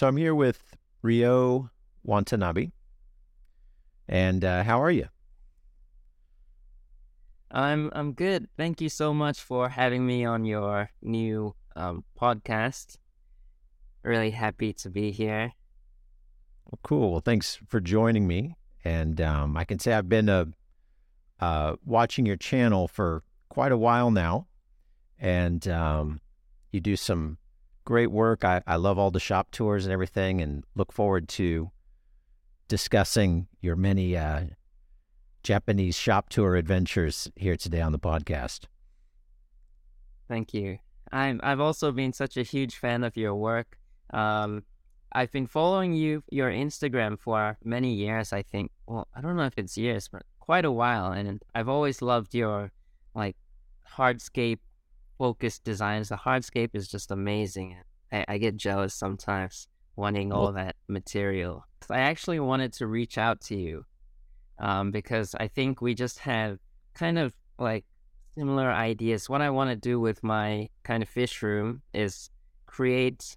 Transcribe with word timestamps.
So 0.00 0.08
I'm 0.08 0.16
here 0.16 0.34
with 0.34 0.62
Ryo 1.02 1.68
Watanabe. 2.04 2.70
And 4.08 4.42
uh, 4.42 4.64
how 4.64 4.80
are 4.82 4.90
you? 4.90 5.08
I'm 7.50 7.90
I'm 7.92 8.14
good. 8.14 8.48
Thank 8.56 8.80
you 8.80 8.88
so 8.88 9.12
much 9.12 9.42
for 9.42 9.68
having 9.68 10.06
me 10.06 10.24
on 10.24 10.46
your 10.46 10.88
new 11.02 11.54
um, 11.76 12.04
podcast. 12.18 12.96
Really 14.02 14.30
happy 14.30 14.72
to 14.72 14.88
be 14.88 15.10
here. 15.12 15.52
Well, 16.64 16.80
cool. 16.82 17.10
Well, 17.12 17.20
thanks 17.20 17.58
for 17.68 17.78
joining 17.78 18.26
me. 18.26 18.56
And 18.82 19.20
um, 19.20 19.54
I 19.54 19.64
can 19.64 19.78
say 19.78 19.92
I've 19.92 20.08
been 20.08 20.30
uh, 20.30 20.46
uh, 21.40 21.76
watching 21.84 22.24
your 22.24 22.36
channel 22.38 22.88
for 22.88 23.22
quite 23.50 23.70
a 23.70 23.76
while 23.76 24.10
now, 24.10 24.46
and 25.18 25.68
um, 25.68 26.22
you 26.72 26.80
do 26.80 26.96
some 26.96 27.36
great 27.90 28.12
work. 28.12 28.44
I, 28.44 28.62
I 28.68 28.76
love 28.76 29.00
all 29.00 29.10
the 29.10 29.18
shop 29.18 29.50
tours 29.50 29.84
and 29.84 29.92
everything, 29.92 30.40
and 30.40 30.62
look 30.76 30.92
forward 30.92 31.28
to 31.30 31.72
discussing 32.68 33.48
your 33.62 33.74
many 33.74 34.16
uh, 34.16 34.42
Japanese 35.42 35.96
shop 35.96 36.28
tour 36.28 36.54
adventures 36.54 37.28
here 37.34 37.56
today 37.56 37.80
on 37.80 37.90
the 37.90 37.98
podcast. 37.98 38.66
Thank 40.28 40.54
you. 40.54 40.78
I'm 41.10 41.40
I've 41.42 41.58
also 41.58 41.90
been 41.90 42.12
such 42.12 42.36
a 42.36 42.44
huge 42.44 42.76
fan 42.76 43.02
of 43.02 43.16
your 43.16 43.34
work. 43.34 43.76
Um, 44.14 44.62
I've 45.10 45.32
been 45.32 45.48
following 45.48 45.92
you 45.92 46.22
your 46.30 46.48
Instagram 46.48 47.18
for 47.18 47.58
many 47.64 47.92
years. 47.92 48.32
I 48.32 48.42
think. 48.42 48.70
Well, 48.86 49.08
I 49.16 49.20
don't 49.20 49.34
know 49.34 49.46
if 49.46 49.58
it's 49.58 49.76
years, 49.76 50.06
but 50.06 50.22
quite 50.38 50.64
a 50.64 50.70
while. 50.70 51.10
And 51.10 51.42
I've 51.56 51.68
always 51.68 52.00
loved 52.00 52.36
your 52.36 52.70
like 53.16 53.36
hardscape 53.98 54.60
focused 55.20 55.62
designs. 55.64 56.08
The 56.08 56.16
hardscape 56.16 56.70
is 56.72 56.88
just 56.88 57.10
amazing. 57.10 57.76
I, 58.10 58.24
I 58.26 58.38
get 58.38 58.56
jealous 58.56 58.94
sometimes 58.94 59.68
wanting 59.94 60.32
all 60.32 60.50
that 60.52 60.76
material. 60.88 61.66
I 61.90 62.00
actually 62.00 62.40
wanted 62.40 62.72
to 62.74 62.86
reach 62.86 63.18
out 63.18 63.42
to 63.42 63.54
you 63.54 63.84
um, 64.58 64.90
because 64.90 65.34
I 65.38 65.48
think 65.48 65.82
we 65.82 65.94
just 65.94 66.20
have 66.20 66.58
kind 66.94 67.18
of 67.18 67.34
like 67.58 67.84
similar 68.34 68.72
ideas. 68.72 69.28
What 69.28 69.42
I 69.42 69.50
want 69.50 69.68
to 69.68 69.76
do 69.76 70.00
with 70.00 70.24
my 70.24 70.70
kind 70.84 71.02
of 71.02 71.08
fish 71.10 71.42
room 71.42 71.82
is 71.92 72.30
create 72.64 73.36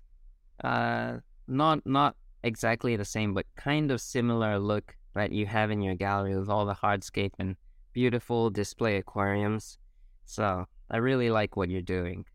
uh, 0.64 1.18
not 1.50 1.86
not 1.86 2.16
exactly 2.44 2.96
the 2.96 3.12
same, 3.16 3.34
but 3.34 3.46
kind 3.58 3.92
of 3.92 4.00
similar 4.00 4.58
look 4.58 4.96
that 5.16 5.34
you 5.34 5.48
have 5.48 5.70
in 5.70 5.82
your 5.82 5.96
gallery 5.96 6.38
with 6.38 6.50
all 6.50 6.66
the 6.66 6.76
hardscape 6.86 7.34
and 7.40 7.58
beautiful 7.92 8.50
display 8.50 8.96
aquariums. 8.96 9.78
So 10.26 10.66
I 10.90 10.98
really 10.98 11.30
like 11.30 11.56
what 11.58 11.70
you're 11.70 11.82
doing. 11.82 12.26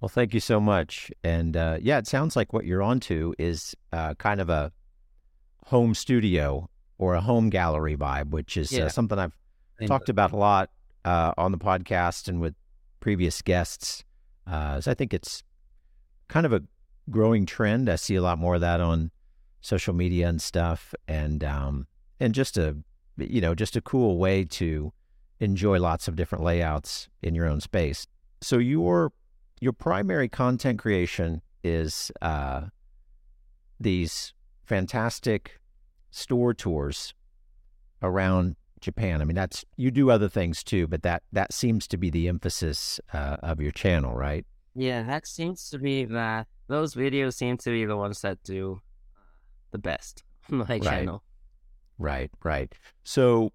Well, 0.00 0.08
thank 0.08 0.32
you 0.32 0.40
so 0.40 0.60
much. 0.60 1.10
And 1.22 1.56
uh, 1.56 1.78
yeah, 1.80 1.98
it 1.98 2.06
sounds 2.06 2.36
like 2.36 2.52
what 2.52 2.64
you're 2.64 2.82
onto 2.82 3.34
is 3.38 3.74
uh, 3.92 4.14
kind 4.14 4.40
of 4.40 4.48
a 4.48 4.72
home 5.66 5.94
studio 5.94 6.68
or 6.98 7.14
a 7.14 7.20
home 7.20 7.50
gallery 7.50 7.96
vibe, 7.96 8.30
which 8.30 8.56
is 8.56 8.72
uh, 8.72 8.76
yeah. 8.76 8.84
uh, 8.84 8.88
something 8.88 9.18
I've 9.18 9.36
talked 9.86 10.08
about 10.08 10.32
a 10.32 10.36
lot 10.36 10.70
uh, 11.04 11.32
on 11.36 11.52
the 11.52 11.58
podcast 11.58 12.28
and 12.28 12.40
with 12.40 12.54
previous 13.00 13.42
guests. 13.42 14.04
Uh, 14.46 14.80
so 14.80 14.90
I 14.90 14.94
think 14.94 15.14
it's 15.14 15.42
kind 16.28 16.46
of 16.46 16.52
a 16.52 16.62
growing 17.10 17.46
trend. 17.46 17.88
I 17.88 17.96
see 17.96 18.14
a 18.14 18.22
lot 18.22 18.38
more 18.38 18.54
of 18.54 18.60
that 18.62 18.80
on 18.80 19.10
social 19.60 19.94
media 19.94 20.28
and 20.28 20.40
stuff, 20.40 20.94
and 21.06 21.44
um, 21.44 21.86
and 22.18 22.34
just 22.34 22.56
a 22.56 22.76
you 23.16 23.40
know 23.40 23.54
just 23.54 23.76
a 23.76 23.80
cool 23.80 24.18
way 24.18 24.44
to 24.44 24.92
enjoy 25.40 25.80
lots 25.80 26.06
of 26.06 26.16
different 26.16 26.44
layouts 26.44 27.08
in 27.22 27.34
your 27.34 27.46
own 27.46 27.60
space. 27.60 28.06
So 28.40 28.58
your 28.58 29.12
your 29.60 29.72
primary 29.72 30.28
content 30.28 30.78
creation 30.78 31.42
is 31.62 32.10
uh, 32.22 32.62
these 33.78 34.32
fantastic 34.64 35.60
store 36.10 36.54
tours 36.54 37.14
around 38.02 38.56
Japan. 38.80 39.20
I 39.20 39.24
mean, 39.24 39.34
that's 39.34 39.64
you 39.76 39.90
do 39.90 40.10
other 40.10 40.28
things 40.28 40.64
too, 40.64 40.86
but 40.86 41.02
that 41.02 41.22
that 41.32 41.52
seems 41.52 41.86
to 41.88 41.96
be 41.96 42.10
the 42.10 42.28
emphasis 42.28 43.00
uh, 43.12 43.36
of 43.42 43.60
your 43.60 43.72
channel, 43.72 44.14
right? 44.14 44.46
Yeah, 44.74 45.02
that 45.02 45.26
seems 45.26 45.68
to 45.70 45.78
be 45.78 46.04
that. 46.06 46.46
Those 46.68 46.94
videos 46.94 47.34
seem 47.34 47.56
to 47.58 47.70
be 47.70 47.84
the 47.84 47.96
ones 47.96 48.20
that 48.22 48.42
do 48.44 48.80
the 49.72 49.78
best 49.78 50.22
on 50.50 50.58
my 50.58 50.64
right. 50.64 50.82
channel. 50.82 51.22
Right, 51.98 52.30
right. 52.44 52.72
So, 53.02 53.52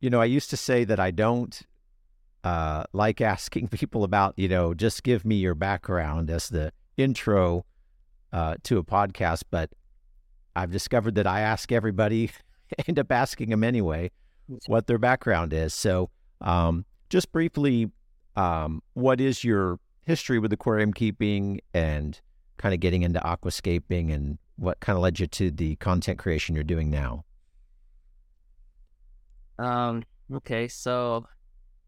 you 0.00 0.10
know, 0.10 0.20
I 0.20 0.26
used 0.26 0.50
to 0.50 0.56
say 0.56 0.84
that 0.84 1.00
I 1.00 1.10
don't 1.10 1.60
uh, 2.44 2.84
like 2.92 3.20
asking 3.20 3.68
people 3.72 4.04
about, 4.04 4.34
you 4.36 4.48
know, 4.48 4.74
just 4.74 5.02
give 5.02 5.24
me 5.24 5.36
your 5.36 5.54
background 5.54 6.30
as 6.30 6.48
the 6.48 6.72
intro 6.96 7.64
uh, 8.32 8.56
to 8.64 8.78
a 8.78 8.84
podcast, 8.84 9.42
but 9.50 9.70
I've 10.54 10.70
discovered 10.70 11.14
that 11.16 11.26
I 11.26 11.40
ask 11.40 11.72
everybody, 11.72 12.30
end 12.88 12.98
up 12.98 13.10
asking 13.12 13.50
them 13.50 13.64
anyway, 13.64 14.10
what 14.66 14.86
their 14.86 14.98
background 14.98 15.52
is. 15.52 15.74
So, 15.74 16.10
um, 16.40 16.84
just 17.10 17.32
briefly, 17.32 17.90
um, 18.36 18.82
what 18.94 19.20
is 19.20 19.42
your 19.42 19.78
history 20.04 20.38
with 20.38 20.52
aquarium 20.52 20.92
keeping 20.92 21.60
and 21.74 22.20
kind 22.56 22.74
of 22.74 22.80
getting 22.80 23.02
into 23.02 23.20
aquascaping 23.20 24.12
and 24.12 24.38
what 24.56 24.80
kind 24.80 24.96
of 24.96 25.02
led 25.02 25.20
you 25.20 25.26
to 25.26 25.50
the 25.50 25.76
content 25.76 26.18
creation 26.18 26.54
you're 26.54 26.64
doing 26.64 26.90
now? 26.90 27.24
Um, 29.58 30.04
okay, 30.32 30.68
so 30.68 31.26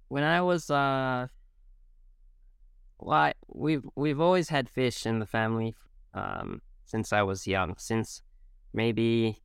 when 0.08 0.24
I 0.24 0.40
was 0.40 0.70
uh 0.70 1.28
we've 3.48 3.84
we've 3.96 4.20
always 4.20 4.48
had 4.48 4.68
fish 4.68 5.06
in 5.06 5.20
the 5.20 5.26
family 5.26 5.74
um 6.14 6.60
since 6.84 7.12
I 7.12 7.22
was 7.22 7.46
young, 7.46 7.76
since 7.78 8.22
maybe 8.74 9.38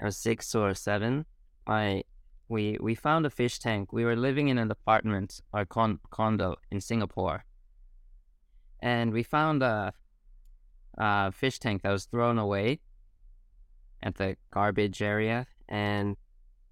I 0.00 0.04
was 0.04 0.16
six 0.16 0.54
or 0.54 0.74
seven. 0.74 1.24
I 1.66 2.04
we 2.48 2.76
we 2.80 2.94
found 2.94 3.24
a 3.24 3.30
fish 3.30 3.58
tank. 3.58 3.92
We 3.92 4.04
were 4.04 4.16
living 4.16 4.48
in 4.48 4.58
an 4.58 4.70
apartment 4.70 5.40
or 5.52 5.64
con- 5.64 6.00
condo 6.10 6.56
in 6.70 6.80
Singapore, 6.80 7.46
and 8.80 9.12
we 9.12 9.22
found 9.22 9.62
a, 9.62 9.94
a 10.98 11.32
fish 11.32 11.58
tank 11.58 11.82
that 11.82 11.92
was 11.92 12.04
thrown 12.04 12.38
away 12.38 12.80
at 14.02 14.16
the 14.16 14.36
garbage 14.50 15.00
area, 15.00 15.46
and 15.66 16.16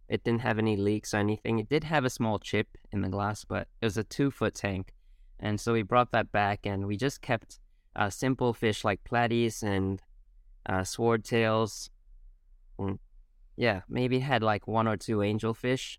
it 0.08 0.24
didn't 0.24 0.42
have 0.42 0.58
any 0.58 0.76
leaks 0.76 1.14
or 1.14 1.18
anything. 1.18 1.58
It 1.58 1.68
did 1.68 1.84
have 1.84 2.04
a 2.04 2.10
small 2.10 2.38
chip 2.38 2.68
in 2.90 3.02
the 3.02 3.08
glass, 3.08 3.44
but 3.44 3.68
it 3.80 3.86
was 3.86 3.96
a 3.96 4.04
two 4.04 4.30
foot 4.30 4.54
tank, 4.54 4.92
and 5.40 5.60
so 5.60 5.72
we 5.72 5.82
brought 5.82 6.12
that 6.12 6.32
back, 6.32 6.60
and 6.64 6.86
we 6.86 6.96
just 6.96 7.20
kept 7.22 7.58
uh, 7.96 8.10
simple 8.10 8.54
fish 8.54 8.84
like 8.84 9.02
platies 9.04 9.62
and 9.62 10.00
uh, 10.66 10.80
swordtails. 10.80 11.90
Mm, 12.78 12.98
yeah, 13.56 13.82
maybe 13.88 14.20
had 14.20 14.42
like 14.42 14.66
one 14.66 14.88
or 14.88 14.96
two 14.96 15.18
angelfish. 15.18 15.98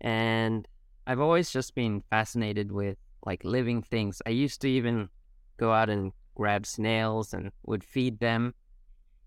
And 0.00 0.68
I've 1.06 1.20
always 1.20 1.50
just 1.50 1.74
been 1.74 2.02
fascinated 2.10 2.72
with 2.72 2.98
like 3.26 3.44
living 3.44 3.82
things. 3.82 4.20
I 4.26 4.30
used 4.30 4.60
to 4.62 4.68
even 4.68 5.08
go 5.56 5.72
out 5.72 5.90
and 5.90 6.12
grab 6.34 6.66
snails 6.66 7.32
and 7.32 7.50
would 7.64 7.84
feed 7.84 8.20
them 8.20 8.54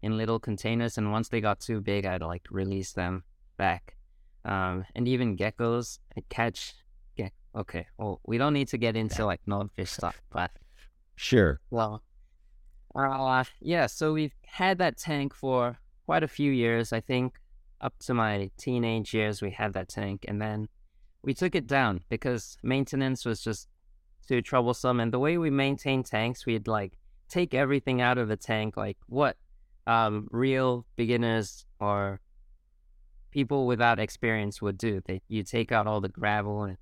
in 0.02 0.18
little 0.18 0.40
containers. 0.40 0.98
And 0.98 1.12
once 1.12 1.30
they 1.30 1.42
got 1.42 1.60
too 1.60 1.82
big, 1.82 2.06
I'd 2.06 2.22
like 2.22 2.46
release 2.50 2.94
them 2.94 3.24
back. 3.58 3.97
Um, 4.48 4.86
and 4.96 5.08
even 5.08 5.38
geckos, 5.38 6.00
I 6.18 6.24
catch. 6.30 6.74
Yeah, 7.16 7.30
okay. 7.56 7.86
Well, 7.98 8.22
we 8.26 8.38
don't 8.38 8.54
need 8.54 8.70
to 8.70 8.78
get 8.78 8.96
into 8.96 9.26
like 9.26 9.42
non-fish 9.46 9.92
stuff, 9.92 10.20
but 10.32 10.52
sure. 11.16 11.60
Well, 11.70 12.02
uh, 12.96 13.44
yeah, 13.60 13.86
so 13.86 14.14
we've 14.14 14.34
had 14.46 14.80
that 14.80 14.98
tank 14.98 15.36
for 15.36 15.78
quite 16.06 16.24
a 16.24 16.28
few 16.28 16.52
years. 16.52 16.94
I 16.94 17.02
think 17.02 17.40
up 17.82 17.94
to 18.00 18.14
my 18.14 18.50
teenage 18.58 19.14
years, 19.14 19.42
we 19.42 19.52
had 19.52 19.74
that 19.74 19.90
tank. 19.90 20.26
And 20.28 20.42
then 20.42 20.68
we 21.22 21.34
took 21.34 21.56
it 21.56 21.68
down 21.68 22.02
because 22.10 22.58
maintenance 22.64 23.26
was 23.26 23.42
just 23.42 23.68
too 24.28 24.42
troublesome. 24.42 25.00
And 25.00 25.12
the 25.12 25.20
way 25.20 25.38
we 25.38 25.50
maintain 25.50 26.04
tanks, 26.04 26.46
we'd 26.46 26.68
like 26.68 26.98
take 27.30 27.54
everything 27.54 28.02
out 28.02 28.18
of 28.18 28.28
the 28.28 28.38
tank, 28.38 28.78
like 28.78 28.98
what 29.08 29.38
um, 29.86 30.28
real 30.32 30.86
beginners 30.96 31.66
or 31.80 32.20
people 33.38 33.68
without 33.68 34.00
experience 34.00 34.64
would 34.64 34.80
do. 34.80 35.00
They, 35.06 35.22
you 35.28 35.44
take 35.44 35.72
out 35.72 35.86
all 35.86 36.02
the 36.02 36.10
gravel 36.10 36.64
and 36.64 36.76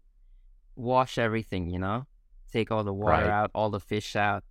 wash 0.77 1.17
everything, 1.17 1.69
you 1.69 1.79
know, 1.79 2.05
take 2.49 2.71
all 2.71 2.85
the 2.85 2.93
water 2.93 3.23
right. 3.23 3.29
out, 3.29 3.51
all 3.53 3.69
the 3.69 3.81
fish 3.81 4.15
out, 4.15 4.41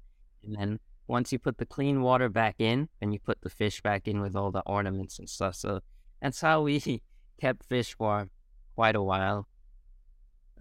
and 0.43 0.55
then 0.55 0.81
once 1.07 1.33
you 1.33 1.39
put 1.39 1.57
the 1.57 1.65
clean 1.65 2.03
water 2.03 2.29
back 2.29 2.57
in, 2.59 2.91
and 3.01 3.15
you 3.15 3.19
put 3.19 3.41
the 3.41 3.49
fish 3.49 3.81
back 3.81 4.07
in 4.07 4.21
with 4.21 4.37
all 4.37 4.51
the 4.51 4.61
ornaments 4.67 5.19
and 5.19 5.31
stuff. 5.31 5.55
So 5.55 5.81
that's 6.21 6.43
how 6.43 6.61
we 6.61 6.79
kept 7.41 7.65
fish 7.65 7.97
for 7.97 8.29
quite 8.75 8.97
a 8.97 9.03
while. 9.03 9.49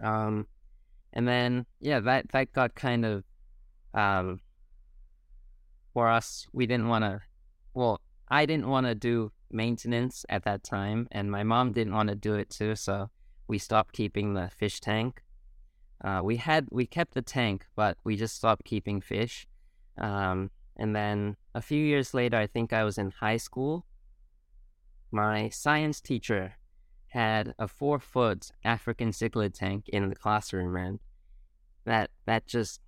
Um, 0.02 0.48
and 1.12 1.28
then 1.28 1.66
yeah, 1.82 2.00
that 2.00 2.30
that 2.32 2.54
got 2.54 2.74
kind 2.74 3.04
of 3.04 3.24
um 3.94 4.40
for 5.94 6.08
us. 6.08 6.48
We 6.54 6.68
didn't 6.68 6.88
want 6.88 7.04
to. 7.04 7.20
Well, 7.74 8.00
I 8.34 8.48
didn't 8.48 8.68
want 8.68 8.88
to 8.88 8.96
do 8.96 9.32
maintenance 9.52 10.26
at 10.28 10.44
that 10.46 10.64
time, 10.64 11.08
and 11.12 11.30
my 11.30 11.44
mom 11.44 11.72
didn't 11.72 11.94
want 11.94 12.10
to 12.10 12.16
do 12.16 12.34
it 12.34 12.50
too. 12.50 12.76
So 12.76 13.12
we 13.48 13.60
stopped 13.60 13.94
keeping 13.94 14.34
the 14.34 14.50
fish 14.50 14.80
tank. 14.80 15.22
Uh, 16.04 16.22
we 16.24 16.38
had 16.38 16.68
we 16.72 16.88
kept 16.88 17.14
the 17.14 17.22
tank, 17.22 17.68
but 17.76 18.00
we 18.04 18.16
just 18.16 18.36
stopped 18.36 18.66
keeping 18.66 19.02
fish. 19.02 19.46
Um, 20.00 20.50
and 20.76 20.96
then 20.96 21.38
a 21.54 21.62
few 21.62 21.86
years 21.86 22.16
later, 22.16 22.36
I 22.38 22.48
think 22.48 22.74
I 22.74 22.84
was 22.84 22.98
in 22.98 23.12
high 23.12 23.38
school. 23.38 23.86
My 25.12 25.50
science 25.50 26.02
teacher 26.02 26.56
had 27.10 27.54
a 27.60 27.68
four 27.68 28.00
foot 28.00 28.50
African 28.64 29.12
cichlid 29.12 29.54
tank 29.54 29.90
in 29.90 30.10
the 30.10 30.16
classroom, 30.16 30.76
and 30.76 31.00
that 31.86 32.10
that 32.26 32.48
just 32.48 32.82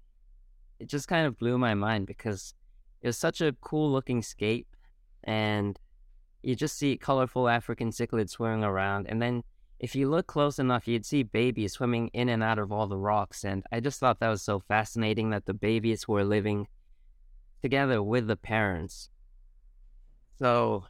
it 0.80 0.88
just 0.88 1.07
kind 1.07 1.27
of 1.27 1.38
blew 1.38 1.59
my 1.59 1.75
mind 1.75 2.07
because 2.07 2.56
it 3.03 3.07
was 3.07 3.18
such 3.19 3.41
a 3.41 3.56
cool 3.62 3.91
looking 3.91 4.24
scape, 4.24 4.75
and 5.25 5.80
you 6.44 6.56
just 6.56 6.77
see 6.77 6.98
colorful 6.98 7.50
African 7.50 7.89
cichlids 7.89 8.31
swimming 8.31 8.63
around, 8.63 9.07
and 9.10 9.22
then 9.22 9.44
if 9.80 9.95
you 9.95 10.10
look 10.10 10.27
close 10.27 10.57
enough, 10.57 10.88
you'd 10.88 11.06
see 11.06 11.24
babies 11.24 11.74
swimming 11.74 12.10
in 12.13 12.30
and 12.30 12.42
out 12.42 12.60
of 12.60 12.72
all 12.72 12.88
the 12.88 12.98
rocks. 12.98 13.44
And 13.44 13.63
I 13.72 13.81
just 13.81 14.00
thought 14.00 14.19
that 14.19 14.30
was 14.30 14.42
so 14.42 14.60
fascinating 14.60 15.31
that 15.31 15.45
the 15.45 15.54
babies 15.54 16.07
were 16.07 16.24
living 16.24 16.68
together 17.62 18.01
with 18.01 18.27
the 18.27 18.38
parents. 18.38 19.10
So, 20.38 20.86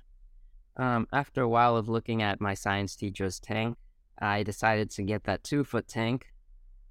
um, 0.77 1.07
after 1.11 1.41
a 1.41 1.49
while 1.49 1.77
of 1.77 1.89
looking 1.89 2.21
at 2.21 2.41
my 2.41 2.53
science 2.53 2.95
teacher's 2.95 3.39
tank, 3.39 3.77
I 4.19 4.43
decided 4.43 4.91
to 4.91 5.03
get 5.03 5.23
that 5.23 5.43
two 5.43 5.63
foot 5.63 5.87
tank 5.87 6.27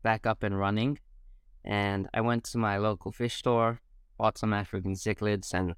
back 0.03 0.27
up 0.27 0.43
and 0.43 0.59
running. 0.59 0.99
And 1.65 2.09
I 2.13 2.21
went 2.21 2.45
to 2.45 2.59
my 2.59 2.77
local 2.77 3.13
fish 3.13 3.37
store, 3.37 3.81
bought 4.19 4.37
some 4.37 4.53
African 4.53 4.95
cichlids, 4.95 5.55
and 5.55 5.75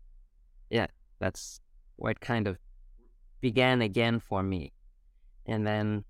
yeah, 0.71 0.87
that's 1.19 1.61
it 1.99 2.21
kind 2.21 2.47
of 2.47 2.59
began 3.41 3.81
again 3.81 4.21
for 4.21 4.43
me. 4.43 4.73
And 5.47 5.67
then 5.67 6.05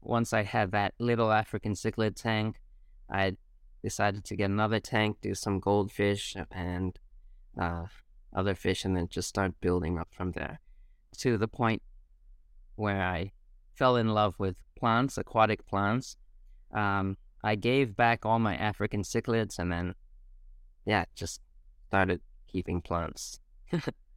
once 0.00 0.32
I 0.32 0.42
had 0.42 0.72
that 0.72 0.94
little 0.98 1.30
African 1.30 1.74
cichlid 1.74 2.16
tank, 2.16 2.60
I 3.10 3.36
decided 3.82 4.24
to 4.24 4.36
get 4.36 4.50
another 4.50 4.80
tank, 4.80 5.18
do 5.20 5.34
some 5.34 5.60
goldfish 5.60 6.36
and 6.50 6.98
uh, 7.58 7.84
other 8.34 8.54
fish, 8.54 8.84
and 8.84 8.96
then 8.96 9.08
just 9.08 9.28
start 9.28 9.60
building 9.60 9.98
up 9.98 10.08
from 10.10 10.32
there 10.32 10.60
to 11.18 11.36
the 11.36 11.48
point 11.48 11.82
where 12.76 13.02
I 13.02 13.32
fell 13.74 13.96
in 13.96 14.08
love 14.08 14.34
with 14.38 14.56
plants, 14.76 15.18
aquatic 15.18 15.66
plants. 15.66 16.16
Um, 16.72 17.16
I 17.42 17.56
gave 17.56 17.96
back 17.96 18.24
all 18.24 18.38
my 18.38 18.56
African 18.56 19.02
cichlids 19.02 19.58
and 19.58 19.72
then, 19.72 19.94
yeah, 20.84 21.04
just 21.14 21.40
started 21.88 22.20
keeping 22.46 22.80
plants. 22.80 23.40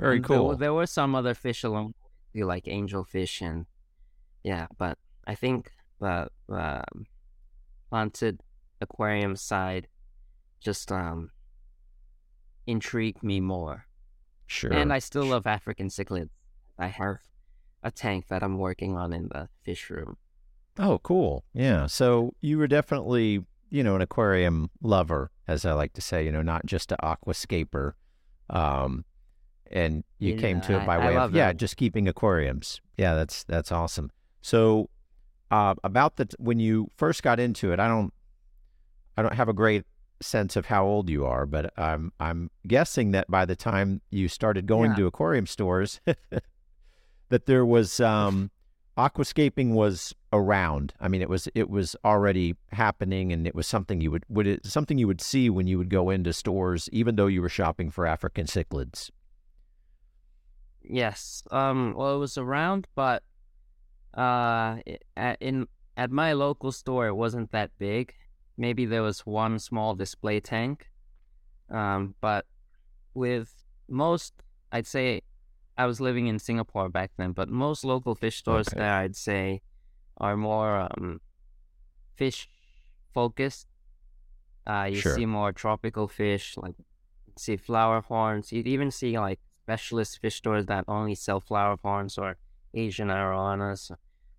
Very 0.00 0.16
and 0.16 0.24
cool. 0.24 0.48
There, 0.48 0.56
there, 0.56 0.74
were 0.74 0.86
some 0.86 1.14
other 1.14 1.34
fish 1.34 1.62
along, 1.62 1.94
You 2.32 2.46
like 2.46 2.64
angelfish 2.64 3.40
and 3.42 3.66
yeah, 4.42 4.66
but 4.78 4.98
I 5.26 5.34
think 5.34 5.72
the 6.00 6.28
um, 6.48 7.06
haunted 7.92 8.40
aquarium 8.80 9.36
side 9.36 9.88
just 10.60 10.90
um 10.90 11.30
intrigued 12.66 13.22
me 13.22 13.40
more. 13.40 13.86
Sure. 14.46 14.72
And 14.72 14.92
I 14.92 14.98
still 14.98 15.26
love 15.26 15.46
African 15.46 15.88
cichlids. 15.88 16.30
I 16.78 16.88
have 16.88 17.18
a 17.82 17.90
tank 17.90 18.28
that 18.28 18.42
I'm 18.42 18.58
working 18.58 18.96
on 18.96 19.12
in 19.12 19.28
the 19.28 19.48
fish 19.62 19.90
room. 19.90 20.16
Oh, 20.78 20.98
cool. 21.02 21.44
Yeah. 21.52 21.86
So 21.86 22.34
you 22.40 22.58
were 22.58 22.66
definitely, 22.66 23.44
you 23.70 23.82
know, 23.82 23.96
an 23.96 24.02
aquarium 24.02 24.70
lover, 24.82 25.30
as 25.46 25.64
I 25.64 25.72
like 25.72 25.92
to 25.94 26.00
say, 26.00 26.24
you 26.24 26.32
know, 26.32 26.42
not 26.42 26.66
just 26.66 26.92
an 26.92 26.98
aquascaper. 27.02 27.92
Um, 28.48 29.04
and 29.70 30.04
you 30.18 30.34
yeah, 30.34 30.40
came 30.40 30.60
to 30.62 30.76
it 30.76 30.86
by 30.86 30.96
I, 30.96 31.06
way 31.06 31.16
I 31.16 31.24
of 31.24 31.34
yeah, 31.34 31.52
just 31.52 31.76
keeping 31.76 32.08
aquariums. 32.08 32.80
Yeah, 32.96 33.14
that's 33.14 33.44
that's 33.44 33.72
awesome. 33.72 34.10
So, 34.42 34.90
uh, 35.50 35.74
about 35.84 36.16
the 36.16 36.28
when 36.38 36.60
you 36.60 36.90
first 36.96 37.22
got 37.22 37.40
into 37.40 37.72
it, 37.72 37.80
I 37.80 37.88
don't, 37.88 38.12
I 39.16 39.22
don't 39.22 39.34
have 39.34 39.48
a 39.48 39.52
great 39.52 39.84
sense 40.20 40.56
of 40.56 40.66
how 40.66 40.84
old 40.84 41.08
you 41.08 41.24
are, 41.26 41.46
but 41.46 41.72
I'm 41.78 42.12
I'm 42.20 42.50
guessing 42.66 43.12
that 43.12 43.30
by 43.30 43.44
the 43.44 43.56
time 43.56 44.00
you 44.10 44.28
started 44.28 44.66
going 44.66 44.92
yeah. 44.92 44.98
to 44.98 45.06
aquarium 45.06 45.46
stores, 45.46 46.00
that 47.28 47.46
there 47.46 47.64
was 47.64 48.00
um, 48.00 48.50
aquascaping 48.98 49.70
was 49.72 50.14
around. 50.32 50.92
I 51.00 51.08
mean, 51.08 51.22
it 51.22 51.28
was 51.28 51.48
it 51.54 51.70
was 51.70 51.96
already 52.04 52.56
happening, 52.72 53.32
and 53.32 53.46
it 53.46 53.54
was 53.54 53.66
something 53.66 54.00
you 54.00 54.10
would 54.10 54.24
would 54.28 54.46
it 54.46 54.66
something 54.66 54.98
you 54.98 55.06
would 55.06 55.20
see 55.20 55.48
when 55.50 55.66
you 55.66 55.78
would 55.78 55.90
go 55.90 56.10
into 56.10 56.32
stores, 56.32 56.88
even 56.92 57.16
though 57.16 57.26
you 57.26 57.42
were 57.42 57.48
shopping 57.48 57.90
for 57.90 58.06
African 58.06 58.46
cichlids. 58.46 59.10
Yes. 60.82 61.42
Um. 61.50 61.94
Well, 61.96 62.14
it 62.16 62.18
was 62.18 62.36
around, 62.38 62.86
but 62.94 63.22
uh, 64.14 64.78
at, 65.16 65.36
in 65.40 65.66
at 65.96 66.10
my 66.10 66.32
local 66.32 66.72
store, 66.72 67.06
it 67.06 67.14
wasn't 67.14 67.50
that 67.52 67.70
big. 67.78 68.14
Maybe 68.56 68.86
there 68.86 69.02
was 69.02 69.20
one 69.26 69.58
small 69.58 69.94
display 69.94 70.40
tank. 70.40 70.90
Um, 71.70 72.14
but 72.20 72.46
with 73.14 73.54
most, 73.88 74.34
I'd 74.72 74.86
say, 74.86 75.22
I 75.78 75.86
was 75.86 76.00
living 76.00 76.26
in 76.26 76.38
Singapore 76.38 76.88
back 76.88 77.12
then. 77.16 77.32
But 77.32 77.48
most 77.48 77.84
local 77.84 78.14
fish 78.14 78.36
stores 78.38 78.68
Okay. 78.68 78.78
there, 78.78 78.94
I'd 78.94 79.16
say, 79.16 79.62
are 80.18 80.36
more 80.36 80.80
um, 80.80 81.20
fish 82.16 82.48
focused. 83.14 83.66
Uh, 84.66 84.88
you 84.90 85.00
Sure. 85.00 85.14
see 85.14 85.26
more 85.26 85.52
tropical 85.52 86.06
fish, 86.08 86.56
like 86.56 86.74
see 87.36 87.56
flower 87.56 88.00
horns. 88.00 88.52
You'd 88.52 88.66
even 88.66 88.90
see 88.90 89.18
like 89.18 89.40
specialist 89.74 90.18
fish 90.20 90.34
stores 90.36 90.66
that 90.66 90.84
only 90.88 91.14
sell 91.14 91.40
flower 91.40 91.76
horns 91.82 92.18
or 92.18 92.36
Asian 92.74 93.08
arowanas. 93.08 93.90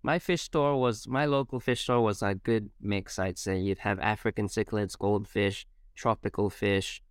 My 0.02 0.18
fish 0.18 0.42
store 0.42 0.78
was 0.78 1.08
my 1.08 1.24
local 1.24 1.58
fish 1.58 1.82
store 1.84 2.02
was 2.02 2.22
a 2.22 2.34
good 2.34 2.68
mix. 2.80 3.18
I'd 3.18 3.38
say 3.38 3.58
you'd 3.58 3.78
have 3.88 3.98
African 4.00 4.46
cichlids, 4.48 4.98
goldfish, 4.98 5.66
tropical 5.94 6.50
fish, 6.50 7.02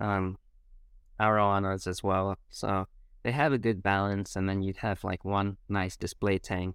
um, 0.00 0.38
arowanas 1.20 1.86
as 1.86 2.02
well. 2.02 2.36
So 2.48 2.86
they 3.22 3.32
have 3.32 3.52
a 3.52 3.58
good 3.58 3.82
balance, 3.82 4.34
and 4.36 4.48
then 4.48 4.62
you'd 4.62 4.78
have 4.88 5.04
like 5.04 5.22
one 5.24 5.58
nice 5.68 5.96
display 5.96 6.38
tank. 6.38 6.74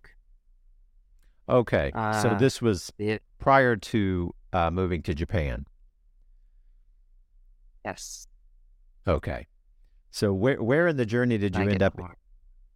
Okay, 1.50 1.92
so 2.22 2.30
Uh, 2.30 2.38
this 2.38 2.62
was 2.62 2.92
The- 2.98 3.20
prior 3.40 3.76
to 3.94 4.36
uh, 4.54 4.70
moving 4.70 5.02
to 5.04 5.14
Japan. 5.16 5.66
yes, 7.86 8.28
Okay, 9.08 9.48
so 10.14 10.32
where 10.32 10.62
where 10.62 10.88
in 10.88 10.98
the 10.98 11.08
journey 11.08 11.40
did 11.40 11.56
you 11.56 11.64
I 11.64 11.72
end 11.72 11.82
up 11.82 11.98
more. 11.98 12.16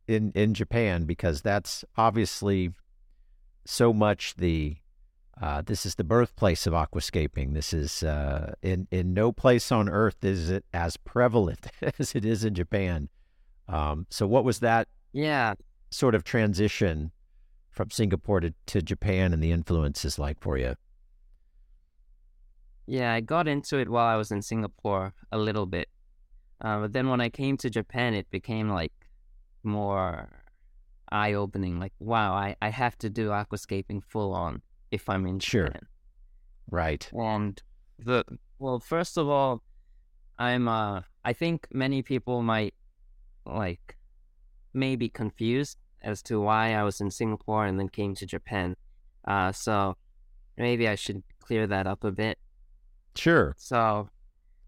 in 0.07 0.31
in 0.33 0.55
Japan? 0.55 1.05
Because 1.05 1.43
that's 1.43 1.85
obviously 1.95 2.71
so 3.63 3.93
much 3.93 4.33
the 4.37 4.77
uh, 5.39 5.61
this 5.61 5.85
is 5.85 5.93
the 5.93 6.03
birthplace 6.03 6.65
of 6.65 6.73
aquascaping. 6.73 7.53
This 7.53 7.73
is 7.73 8.01
uh, 8.01 8.55
in 8.63 8.87
in 8.89 9.13
no 9.13 9.31
place 9.31 9.71
on 9.71 9.87
earth 9.87 10.23
is 10.25 10.49
it 10.49 10.65
as 10.73 10.97
prevalent 10.97 11.67
as 11.99 12.15
it 12.15 12.25
is 12.25 12.43
in 12.43 12.55
Japan. 12.55 13.07
Um, 13.67 14.07
so, 14.09 14.25
what 14.25 14.43
was 14.43 14.57
that 14.61 14.87
Yeah, 15.11 15.53
sort 15.91 16.15
of 16.15 16.23
transition 16.23 17.11
from 17.69 17.91
Singapore 17.91 18.39
to, 18.39 18.51
to 18.65 18.81
Japan 18.81 19.31
and 19.31 19.43
the 19.43 19.51
influences 19.51 20.17
like 20.17 20.39
for 20.41 20.57
you? 20.57 20.75
Yeah, 22.87 23.13
I 23.13 23.21
got 23.21 23.47
into 23.47 23.77
it 23.77 23.89
while 23.89 24.07
I 24.07 24.15
was 24.15 24.31
in 24.31 24.41
Singapore 24.41 25.13
a 25.31 25.37
little 25.37 25.67
bit. 25.67 25.87
Uh, 26.61 26.79
but 26.81 26.93
then 26.93 27.09
when 27.09 27.21
I 27.21 27.29
came 27.29 27.57
to 27.57 27.69
Japan, 27.69 28.13
it 28.13 28.29
became 28.31 28.69
like 28.69 28.93
more 29.63 30.29
eye 31.11 31.33
opening. 31.33 31.79
Like, 31.79 31.93
wow, 31.99 32.33
I, 32.33 32.55
I 32.61 32.69
have 32.69 32.97
to 32.99 33.09
do 33.09 33.29
aquascaping 33.29 34.03
full 34.03 34.33
on 34.33 34.61
if 34.91 35.07
I'm 35.09 35.25
in 35.27 35.39
Sure. 35.39 35.67
Japan. 35.67 35.87
Right. 36.69 37.09
And 37.13 37.61
the, 37.99 38.23
well, 38.59 38.79
first 38.79 39.17
of 39.17 39.29
all, 39.29 39.61
I'm, 40.39 40.67
uh, 40.67 41.01
I 41.23 41.33
think 41.33 41.67
many 41.71 42.01
people 42.01 42.41
might 42.41 42.73
like 43.45 43.95
maybe 44.73 45.09
confused 45.09 45.77
as 46.01 46.21
to 46.23 46.39
why 46.39 46.73
I 46.73 46.83
was 46.83 47.01
in 47.01 47.11
Singapore 47.11 47.65
and 47.65 47.79
then 47.79 47.89
came 47.89 48.15
to 48.15 48.25
Japan. 48.25 48.75
Uh, 49.25 49.51
so 49.51 49.95
maybe 50.57 50.87
I 50.87 50.95
should 50.95 51.23
clear 51.39 51.67
that 51.67 51.87
up 51.87 52.03
a 52.03 52.11
bit. 52.11 52.37
Sure. 53.15 53.55
So, 53.57 54.09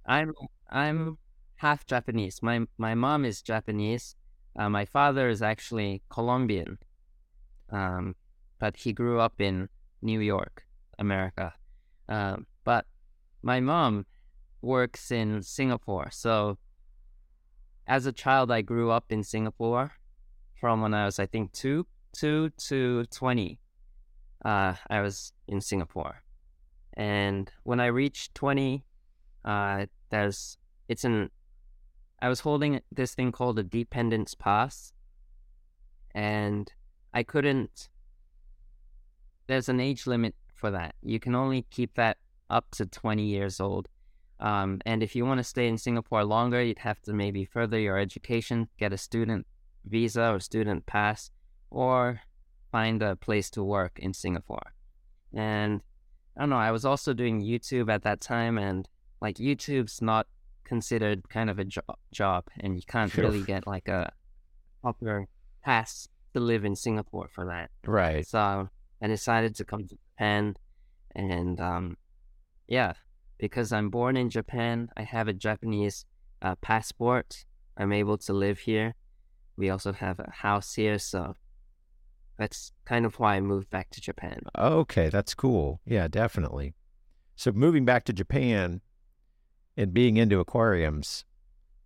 I'm 0.06 0.34
I'm 0.72 1.18
half 1.60 1.86
Japanese. 1.86 2.42
My 2.42 2.66
my 2.78 2.96
mom 2.96 3.26
is 3.26 3.42
Japanese. 3.42 4.16
Uh, 4.58 4.70
my 4.70 4.86
father 4.86 5.30
is 5.30 5.42
actually 5.42 6.02
Colombian. 6.10 6.78
Um, 7.72 8.16
but 8.60 8.76
he 8.78 8.94
grew 8.94 9.20
up 9.20 9.40
in 9.40 9.70
New 10.02 10.20
York, 10.20 10.66
America. 10.98 11.54
Um, 12.08 12.48
but 12.64 12.86
my 13.42 13.60
mom 13.60 14.06
works 14.62 15.12
in 15.12 15.42
Singapore. 15.44 16.10
So, 16.12 16.58
as 17.88 18.06
a 18.06 18.12
child, 18.12 18.52
I 18.52 18.62
grew 18.62 18.90
up 18.90 19.06
in 19.10 19.24
Singapore 19.24 19.92
from 20.60 20.82
when 20.82 20.94
I 20.94 21.06
was, 21.06 21.20
I 21.20 21.26
think, 21.26 21.52
two 21.52 21.86
two 22.14 22.50
to 22.68 23.06
twenty. 23.06 23.60
Uh, 24.44 24.74
I 24.90 25.02
was 25.02 25.34
in 25.48 25.60
Singapore. 25.62 26.24
And 26.94 27.52
when 27.64 27.80
I 27.80 27.88
reached 27.88 28.36
20, 28.36 28.84
uh, 29.46 29.86
there's, 30.10 30.58
it's 30.90 31.06
an, 31.06 31.30
I 32.22 32.30
was 32.30 32.42
holding 32.42 32.82
this 32.92 33.14
thing 33.16 33.32
called 33.32 33.60
a 33.60 33.64
dependence 33.64 34.36
pass. 34.36 34.94
And 36.14 36.72
I 37.14 37.24
couldn't, 37.24 37.90
there's 39.48 39.70
an 39.70 39.80
age 39.80 40.06
limit 40.06 40.36
for 40.54 40.72
that. 40.72 40.96
You 41.02 41.20
can 41.20 41.36
only 41.36 41.66
keep 41.72 41.96
that 41.96 42.18
up 42.50 42.72
to 42.72 42.86
20 42.86 43.24
years 43.24 43.60
old. 43.60 43.88
Um, 44.40 44.80
and 44.86 45.04
if 45.04 45.16
you 45.16 45.26
want 45.26 45.40
to 45.40 45.44
stay 45.44 45.68
in 45.68 45.78
Singapore 45.78 46.24
longer, 46.24 46.62
you'd 46.62 46.80
have 46.80 47.02
to 47.02 47.14
maybe 47.14 47.46
further 47.46 47.80
your 47.80 47.98
education, 47.98 48.70
get 48.78 48.94
a 48.94 48.98
student 48.98 49.46
visa 49.86 50.32
or 50.32 50.40
student 50.40 50.86
pass, 50.86 51.32
or 51.70 52.22
find 52.72 53.02
a 53.02 53.16
place 53.16 53.50
to 53.52 53.64
work 53.64 54.00
in 54.00 54.14
Singapore. 54.14 54.74
And 55.34 55.82
I 56.38 56.42
don't 56.42 56.50
know, 56.50 56.58
I 56.58 56.72
was 56.72 56.86
also 56.86 57.14
doing 57.14 57.42
YouTube 57.42 57.92
at 57.92 58.04
that 58.04 58.22
time, 58.22 58.58
and 58.58 58.88
like 59.22 59.36
YouTube's 59.38 60.02
not 60.02 60.28
considered 60.70 61.28
kind 61.30 61.50
of 61.50 61.58
a 61.58 61.66
jo- 61.66 61.98
job, 62.14 62.46
and 62.60 62.76
you 62.76 62.84
can't 62.88 63.12
sure. 63.12 63.26
really 63.26 63.42
get 63.42 63.66
like 63.66 63.88
a 63.88 64.14
proper 64.82 65.28
pass 65.66 66.08
to 66.34 66.40
live 66.40 66.64
in 66.64 66.76
Singapore 66.76 67.28
for 67.34 67.46
that. 67.48 67.72
Right. 67.86 68.26
So 68.26 68.70
I 69.02 69.08
decided 69.08 69.56
to 69.56 69.66
come 69.66 69.88
to 69.88 69.98
Japan, 70.06 70.56
and 71.16 71.60
um, 71.60 71.98
yeah, 72.68 72.94
because 73.40 73.74
I'm 73.74 73.90
born 73.90 74.16
in 74.16 74.30
Japan, 74.30 74.90
I 74.96 75.04
have 75.04 75.28
a 75.28 75.34
Japanese 75.34 76.06
uh, 76.44 76.56
passport. 76.62 77.46
I'm 77.76 77.92
able 77.92 78.20
to 78.20 78.34
live 78.34 78.60
here. 78.60 78.94
We 79.58 79.72
also 79.72 79.92
have 79.92 80.20
a 80.20 80.30
house 80.32 80.76
here, 80.76 81.00
so 81.00 81.34
that's 82.38 82.72
kind 82.86 83.06
of 83.08 83.20
why 83.20 83.38
I 83.38 83.42
moved 83.42 83.70
back 83.72 83.90
to 83.92 84.02
Japan. 84.02 84.40
Okay, 84.58 85.10
that's 85.10 85.34
cool. 85.34 85.82
Yeah, 85.86 86.08
definitely. 86.08 86.76
So 87.36 87.52
moving 87.52 87.86
back 87.86 88.04
to 88.06 88.14
Japan 88.14 88.82
and 89.80 89.94
being 89.94 90.18
into 90.18 90.42
aquariums, 90.42 91.24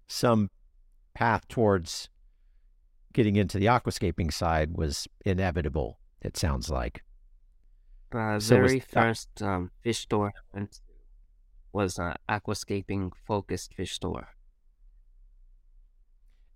some 0.08 0.50
path 1.14 1.48
towards 1.48 2.10
getting 3.14 3.36
into 3.36 3.60
the 3.60 3.68
aquascaping 3.68 4.34
side 4.34 4.76
was 4.76 5.08
inevitable. 5.24 6.00
It 6.20 6.36
sounds 6.36 6.72
like. 6.72 7.04
Uh, 8.12 8.40
so 8.40 8.56
very 8.56 8.76
was, 8.76 8.84
first 8.86 9.30
um, 9.44 9.70
fish 9.84 10.00
store 10.00 10.34
was 11.72 12.00
an 12.00 12.16
aquascaping 12.28 13.12
focused 13.28 13.76
fish 13.76 13.94
store. 13.94 14.30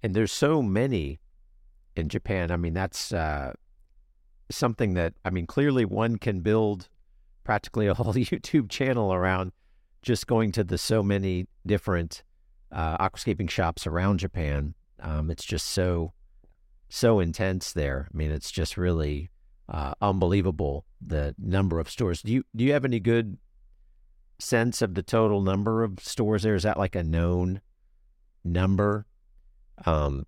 And 0.01 0.15
there's 0.15 0.31
so 0.31 0.63
many 0.63 1.19
in 1.95 2.09
Japan. 2.09 2.49
I 2.49 2.57
mean, 2.57 2.73
that's 2.73 3.13
uh, 3.13 3.53
something 4.49 4.95
that 4.95 5.13
I 5.23 5.29
mean, 5.29 5.45
clearly 5.45 5.85
one 5.85 6.17
can 6.17 6.39
build 6.39 6.89
practically 7.43 7.85
a 7.85 7.93
whole 7.93 8.13
YouTube 8.13 8.69
channel 8.69 9.13
around 9.13 9.51
just 10.07 10.25
going 10.25 10.53
to 10.53 10.63
the 10.63 10.77
so 10.77 11.03
many 11.03 11.47
different 11.65 12.23
uh, 12.71 12.97
aquascaping 12.97 13.49
shops 13.49 13.85
around 13.85 14.19
Japan. 14.19 14.73
Um, 15.01 15.29
it's 15.29 15.43
just 15.43 15.67
so 15.67 16.13
so 16.87 17.19
intense 17.19 17.73
there. 17.73 18.07
I 18.11 18.17
mean, 18.17 18.31
it's 18.31 18.49
just 18.49 18.77
really 18.77 19.29
uh, 19.67 19.93
unbelievable 20.01 20.85
the 21.05 21.35
number 21.37 21.77
of 21.81 21.89
stores. 21.89 22.21
Do 22.21 22.31
you 22.31 22.43
do 22.55 22.63
you 22.63 22.71
have 22.71 22.85
any 22.85 23.01
good 23.01 23.37
sense 24.39 24.81
of 24.81 24.95
the 24.95 25.03
total 25.03 25.41
number 25.41 25.83
of 25.83 25.99
stores 25.99 26.43
there? 26.43 26.55
Is 26.55 26.63
that 26.63 26.79
like 26.79 26.95
a 26.95 27.03
known 27.03 27.59
number? 28.45 29.05
Um, 29.85 30.25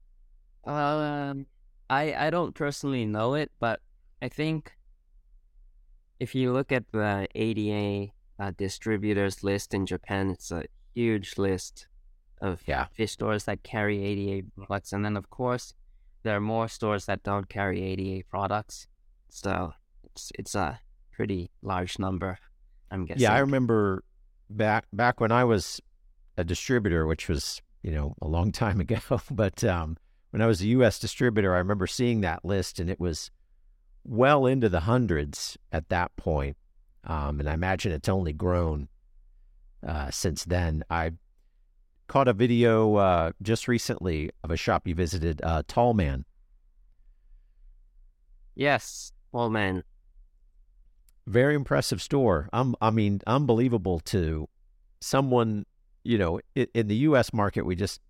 um, 0.66 1.46
I 1.90 2.14
I 2.28 2.30
don't 2.30 2.54
personally 2.54 3.06
know 3.06 3.36
it, 3.36 3.50
but 3.62 3.80
I 4.22 4.28
think 4.28 4.74
if 6.20 6.36
you 6.36 6.52
look 6.52 6.74
at 6.74 6.84
the 6.92 7.30
ADA 7.34 8.12
uh, 8.40 8.52
distributors 8.58 9.44
list 9.44 9.74
in 9.74 9.86
Japan, 9.86 10.32
it's 10.32 10.52
a 10.52 10.64
huge 10.94 11.38
list 11.38 11.88
of 12.42 12.62
yeah. 12.66 12.86
fish 12.94 13.12
stores 13.12 13.44
that 13.46 13.64
carry 13.64 14.04
ADA 14.04 14.48
products, 14.56 14.94
and 14.94 15.04
then 15.04 15.18
of 15.18 15.30
course 15.30 15.74
there 16.24 16.36
are 16.36 16.42
more 16.42 16.68
stores 16.68 17.06
that 17.06 17.24
don't 17.24 17.50
carry 17.50 17.82
ADA 17.82 18.26
products. 18.30 18.88
So 19.30 19.74
it's 20.04 20.32
it's 20.36 20.56
a 20.56 20.80
pretty 21.12 21.52
large 21.62 22.00
number. 22.00 22.40
I'm 22.92 23.06
guessing. 23.06 23.22
Yeah, 23.22 23.34
I 23.34 23.40
remember 23.40 24.04
back 24.50 24.86
back 24.94 25.20
when 25.20 25.32
I 25.32 25.44
was 25.44 25.82
a 26.38 26.44
distributor, 26.44 27.06
which 27.06 27.28
was 27.28 27.62
you 27.84 27.92
know 27.92 28.16
a 28.22 28.28
long 28.28 28.52
time 28.52 28.80
ago. 28.86 29.00
but 29.30 29.64
um, 29.64 29.98
when 30.32 30.42
I 30.42 30.46
was 30.46 30.62
a 30.62 30.68
U.S. 30.68 31.00
distributor, 31.00 31.54
I 31.54 31.60
remember 31.60 31.88
seeing 31.88 32.22
that 32.22 32.46
list, 32.46 32.80
and 32.80 32.90
it 32.90 33.00
was 33.00 33.32
well 34.04 34.46
into 34.46 34.70
the 34.70 34.82
hundreds 34.82 35.58
at 35.72 35.90
that 35.90 36.16
point. 36.16 36.58
Um, 37.04 37.40
and 37.40 37.50
I 37.50 37.54
imagine 37.54 37.92
it's 37.92 38.10
only 38.10 38.34
grown 38.34 38.88
uh, 39.88 40.12
since 40.12 40.44
then. 40.44 40.84
I 40.90 41.12
caught 42.08 42.28
a 42.28 42.34
video 42.34 42.96
uh, 42.96 43.32
just 43.42 43.68
recently 43.68 44.32
of 44.44 44.52
a 44.52 44.58
shop 44.58 44.88
you 44.88 44.96
visited, 44.96 45.42
uh, 45.44 45.64
Tall 45.68 45.94
Man. 45.94 46.26
Yes, 48.56 49.14
Tall 49.32 49.50
Man. 49.50 49.84
Very 51.26 51.56
impressive 51.56 52.02
store. 52.02 52.50
Um, 52.52 52.76
I 52.82 52.90
mean, 52.90 53.22
unbelievable 53.26 54.00
to 54.02 54.50
someone. 55.00 55.66
You 56.04 56.18
know, 56.18 56.40
in, 56.56 56.68
in 56.74 56.88
the 56.88 56.96
U.S. 56.96 57.34
market, 57.34 57.66
we 57.66 57.76
just 57.76 58.02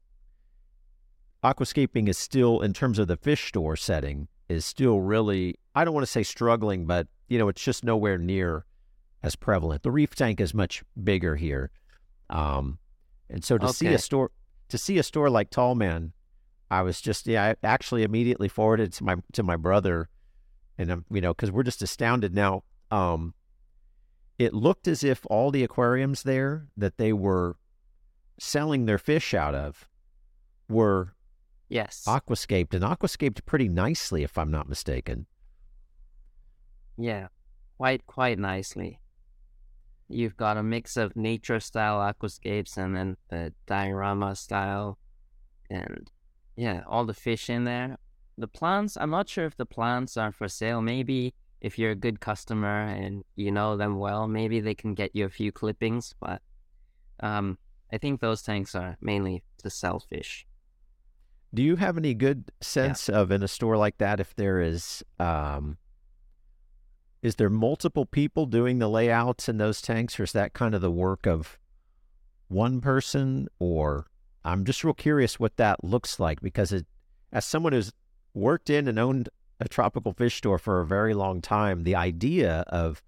aquascaping 1.44 2.08
is 2.08 2.18
still, 2.18 2.62
in 2.62 2.72
terms 2.72 3.00
of 3.00 3.08
the 3.08 3.18
fish 3.18 3.48
store 3.48 3.76
setting, 3.76 4.28
is 4.48 4.66
still 4.66 5.02
really. 5.02 5.56
I 5.76 5.84
don't 5.84 5.94
want 5.94 6.06
to 6.06 6.12
say 6.12 6.24
struggling, 6.24 6.86
but 6.86 7.08
you 7.28 7.38
know, 7.38 7.50
it's 7.50 7.64
just 7.64 7.84
nowhere 7.84 8.18
near 8.18 8.66
as 9.24 9.36
prevalent. 9.36 9.84
The 9.84 9.92
reef 9.92 10.16
tank 10.16 10.40
is 10.40 10.54
much 10.54 10.84
bigger 11.02 11.36
here. 11.36 11.72
Um, 12.30 12.80
and 13.30 13.44
so 13.44 13.58
to 13.58 13.66
okay. 13.66 13.74
see 13.74 13.88
a 13.88 14.00
store 14.00 14.32
to 14.70 14.78
see 14.78 14.98
a 14.98 15.04
store 15.04 15.30
like 15.30 15.50
Tallman, 15.50 16.14
I 16.70 16.82
was 16.82 17.02
just 17.02 17.28
yeah, 17.28 17.44
I 17.46 17.56
actually 17.66 18.04
immediately 18.04 18.48
forwarded 18.48 18.94
to 18.94 19.04
my 19.04 19.16
to 19.34 19.44
my 19.44 19.56
brother, 19.56 20.10
and 20.78 20.92
I'm 20.92 21.06
you 21.10 21.22
know 21.22 21.34
because 21.34 21.52
we're 21.52 21.64
just 21.64 21.82
astounded 21.82 22.34
now. 22.34 22.64
Um, 22.92 23.34
it 24.38 24.54
looked 24.54 24.88
as 24.88 25.04
if 25.04 25.26
all 25.30 25.52
the 25.52 25.64
aquariums 25.64 26.24
there 26.24 26.68
that 26.78 26.98
they 26.98 27.14
were 27.14 27.58
selling 28.40 28.86
their 28.86 28.98
fish 28.98 29.34
out 29.34 29.54
of 29.54 29.88
were 30.70 31.14
yes 31.68 32.06
aquascaped 32.08 32.74
and 32.74 32.84
aquascaped 32.84 33.46
pretty 33.46 33.68
nicely, 33.68 34.24
if 34.24 34.38
I'm 34.38 34.52
not 34.52 34.70
mistaken. 34.70 35.26
Yeah, 36.98 37.28
quite 37.78 38.06
quite 38.06 38.40
nicely 38.40 39.00
you've 40.10 40.36
got 40.36 40.58
a 40.58 40.64
mix 40.64 40.98
of 40.98 41.16
nature 41.16 41.60
style 41.60 42.00
aquascapes 42.00 42.78
and 42.78 42.96
then 42.96 43.18
the 43.30 43.54
diorama 43.68 44.36
style 44.36 44.98
and 45.70 46.10
yeah 46.56 46.82
all 46.88 47.06
the 47.06 47.14
fish 47.14 47.50
in 47.50 47.64
there. 47.64 47.98
The 48.38 48.48
plants 48.48 48.98
i'm 49.00 49.12
not 49.12 49.30
sure 49.30 49.46
if 49.46 49.56
the 49.58 49.66
plants 49.66 50.18
are 50.18 50.32
for 50.32 50.48
sale. 50.48 50.82
Maybe 50.82 51.34
if 51.62 51.78
you're 51.78 51.92
a 51.92 51.96
good 51.96 52.20
customer 52.20 52.82
and 52.84 53.24
you 53.36 53.52
know 53.52 53.78
them 53.78 54.00
well 54.00 54.28
maybe 54.28 54.60
they 54.60 54.74
can 54.74 54.94
get 54.94 55.14
you 55.14 55.26
a 55.26 55.30
few 55.30 55.52
clippings 55.52 56.16
but 56.22 56.42
um, 57.20 57.58
i 57.92 57.98
think 57.98 58.22
those 58.22 58.42
tanks 58.42 58.76
are 58.76 58.98
mainly 59.02 59.44
to 59.58 59.70
sell 59.70 60.00
fish. 60.00 60.46
Do 61.54 61.64
you 61.64 61.76
have 61.78 61.98
any 61.98 62.14
good 62.14 62.52
sense 62.62 63.10
yeah. 63.10 63.18
of 63.18 63.32
in 63.32 63.42
a 63.42 63.48
store 63.48 63.78
like 63.78 63.98
that 63.98 64.20
if 64.20 64.36
there 64.36 64.62
is 64.62 65.04
um, 65.20 65.78
is 67.22 67.36
there 67.36 67.50
multiple 67.50 68.06
people 68.06 68.46
doing 68.46 68.80
the 68.80 68.90
layouts 68.90 69.50
in 69.50 69.58
those 69.58 69.82
tanks, 69.82 70.20
or 70.20 70.24
is 70.24 70.32
that 70.32 70.54
kind 70.54 70.74
of 70.74 70.82
the 70.82 70.92
work 70.92 71.28
of 71.28 71.58
one 72.48 72.80
person? 72.80 73.48
Or 73.60 74.08
I'm 74.46 74.64
just 74.64 74.84
real 74.84 74.94
curious 74.94 75.40
what 75.40 75.58
that 75.58 75.84
looks 75.84 76.20
like 76.20 76.42
because 76.42 76.72
it, 76.72 76.86
as 77.32 77.46
someone 77.46 77.74
who's 77.74 77.92
worked 78.34 78.70
in 78.70 78.88
and 78.88 78.98
owned 78.98 79.30
a 79.60 79.68
tropical 79.68 80.14
fish 80.14 80.38
store 80.38 80.58
for 80.58 80.80
a 80.80 80.86
very 80.86 81.14
long 81.14 81.42
time, 81.42 81.84
the 81.84 81.96
idea 81.96 82.64
of 82.68 83.02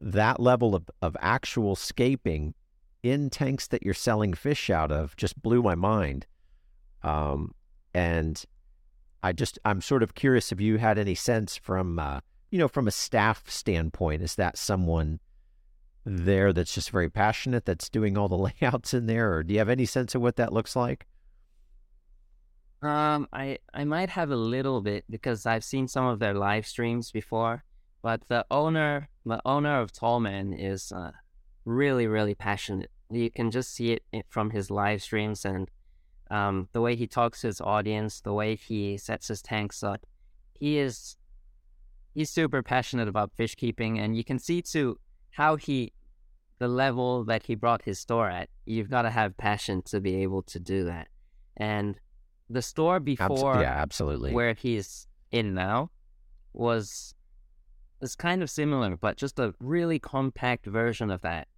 that 0.00 0.40
level 0.40 0.74
of, 0.74 0.90
of 1.02 1.16
actual 1.20 1.76
scaping 1.76 2.54
in 3.02 3.28
tanks 3.28 3.68
that 3.68 3.82
you're 3.82 3.94
selling 3.94 4.32
fish 4.32 4.70
out 4.70 4.90
of 4.90 5.14
just 5.16 5.40
blew 5.42 5.62
my 5.62 5.74
mind. 5.74 6.26
Um, 7.02 7.54
and 7.92 8.42
I 9.22 9.32
just, 9.32 9.58
I'm 9.64 9.80
sort 9.80 10.02
of 10.02 10.14
curious 10.14 10.52
if 10.52 10.60
you 10.60 10.78
had 10.78 10.98
any 10.98 11.14
sense 11.14 11.56
from, 11.56 11.98
uh, 11.98 12.20
you 12.50 12.58
know, 12.58 12.68
from 12.68 12.86
a 12.86 12.92
staff 12.92 13.48
standpoint, 13.50 14.22
is 14.22 14.36
that 14.36 14.56
someone 14.56 15.20
there 16.04 16.52
that's 16.52 16.72
just 16.72 16.90
very 16.90 17.10
passionate 17.10 17.64
that's 17.64 17.88
doing 17.88 18.16
all 18.16 18.28
the 18.28 18.52
layouts 18.62 18.94
in 18.94 19.06
there, 19.06 19.32
or 19.34 19.42
do 19.42 19.52
you 19.54 19.58
have 19.58 19.68
any 19.68 19.86
sense 19.86 20.14
of 20.14 20.22
what 20.22 20.36
that 20.36 20.52
looks 20.52 20.76
like? 20.76 21.06
Um, 22.82 23.26
I 23.32 23.58
I 23.74 23.84
might 23.84 24.10
have 24.10 24.30
a 24.30 24.36
little 24.36 24.80
bit 24.80 25.04
because 25.10 25.46
I've 25.46 25.64
seen 25.64 25.88
some 25.88 26.06
of 26.06 26.18
their 26.18 26.34
live 26.34 26.66
streams 26.66 27.10
before, 27.10 27.64
but 28.02 28.22
the 28.28 28.46
owner, 28.50 29.08
the 29.24 29.40
owner 29.44 29.80
of 29.80 29.92
Tallman, 29.92 30.52
is 30.52 30.92
uh, 30.92 31.12
really 31.64 32.06
really 32.06 32.34
passionate. 32.34 32.90
You 33.10 33.30
can 33.30 33.50
just 33.50 33.74
see 33.74 33.92
it 33.92 34.26
from 34.28 34.50
his 34.50 34.70
live 34.70 35.02
streams 35.02 35.44
and 35.44 35.70
um, 36.30 36.68
the 36.72 36.80
way 36.80 36.96
he 36.96 37.06
talks 37.06 37.40
to 37.40 37.46
his 37.46 37.60
audience, 37.60 38.20
the 38.20 38.32
way 38.32 38.56
he 38.56 38.98
sets 38.98 39.28
his 39.28 39.42
tanks 39.42 39.82
up. 39.82 40.04
He 40.54 40.78
is 40.78 41.16
he's 42.16 42.30
super 42.30 42.62
passionate 42.62 43.08
about 43.08 43.30
fish 43.36 43.54
keeping, 43.54 43.98
and 43.98 44.16
you 44.16 44.24
can 44.24 44.38
see 44.38 44.62
too 44.62 44.98
how 45.30 45.56
he, 45.56 45.92
the 46.58 46.66
level 46.66 47.24
that 47.24 47.44
he 47.44 47.54
brought 47.54 47.82
his 47.82 48.00
store 48.00 48.28
at. 48.30 48.48
You've 48.64 48.88
got 48.88 49.02
to 49.02 49.10
have 49.10 49.36
passion 49.36 49.82
to 49.82 50.00
be 50.00 50.22
able 50.22 50.42
to 50.44 50.58
do 50.58 50.84
that. 50.86 51.08
And 51.58 52.00
the 52.48 52.62
store 52.62 53.00
before, 53.00 53.56
Abs- 53.56 53.62
yeah, 53.62 53.82
absolutely, 53.82 54.32
where 54.32 54.54
he's 54.54 55.06
in 55.30 55.52
now, 55.52 55.90
was 56.54 57.14
is 58.00 58.16
kind 58.16 58.42
of 58.42 58.48
similar, 58.48 58.96
but 58.96 59.18
just 59.18 59.38
a 59.38 59.54
really 59.60 59.98
compact 59.98 60.64
version 60.64 61.10
of 61.10 61.20
that 61.20 61.48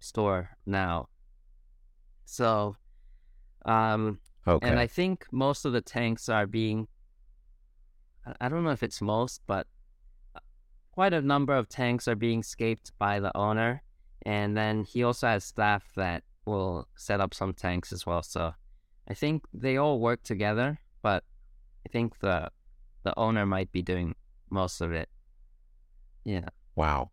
store 0.00 0.50
now. 0.66 1.08
So, 2.26 2.76
um, 3.64 4.18
okay. 4.46 4.68
and 4.68 4.78
I 4.78 4.86
think 4.86 5.26
most 5.32 5.64
of 5.64 5.72
the 5.72 5.80
tanks 5.80 6.28
are 6.28 6.46
being. 6.46 6.88
I 8.40 8.48
don't 8.48 8.64
know 8.64 8.70
if 8.70 8.82
it's 8.82 9.02
most, 9.02 9.42
but 9.46 9.66
quite 10.94 11.12
a 11.12 11.20
number 11.20 11.52
of 11.52 11.68
tanks 11.68 12.06
are 12.06 12.14
being 12.14 12.40
scaped 12.44 12.92
by 13.00 13.18
the 13.18 13.36
owner, 13.36 13.82
and 14.24 14.56
then 14.56 14.84
he 14.84 15.02
also 15.02 15.26
has 15.26 15.42
staff 15.42 15.82
that 15.96 16.22
will 16.46 16.86
set 16.94 17.20
up 17.20 17.34
some 17.34 17.52
tanks 17.52 17.92
as 17.92 18.06
well. 18.06 18.22
So, 18.22 18.54
I 19.08 19.14
think 19.14 19.44
they 19.52 19.76
all 19.76 19.98
work 19.98 20.22
together, 20.22 20.78
but 21.02 21.24
I 21.84 21.88
think 21.90 22.20
the 22.20 22.48
the 23.02 23.12
owner 23.18 23.44
might 23.44 23.72
be 23.72 23.82
doing 23.82 24.14
most 24.50 24.80
of 24.80 24.92
it. 24.92 25.08
Yeah. 26.24 26.48
Wow. 26.76 27.10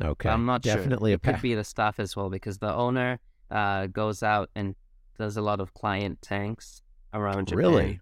Okay. 0.00 0.28
I'm 0.28 0.46
not 0.46 0.62
Definitely 0.62 1.10
sure. 1.10 1.14
a 1.14 1.28
It 1.30 1.34
could 1.34 1.42
be 1.42 1.54
the 1.56 1.64
staff 1.64 1.98
as 1.98 2.14
well 2.14 2.30
because 2.30 2.58
the 2.58 2.72
owner 2.72 3.18
uh, 3.50 3.88
goes 3.88 4.22
out 4.22 4.50
and 4.54 4.76
does 5.18 5.36
a 5.36 5.42
lot 5.42 5.60
of 5.60 5.74
client 5.74 6.22
tanks 6.22 6.80
around 7.12 7.48
Japan. 7.48 7.58
Really? 7.58 8.00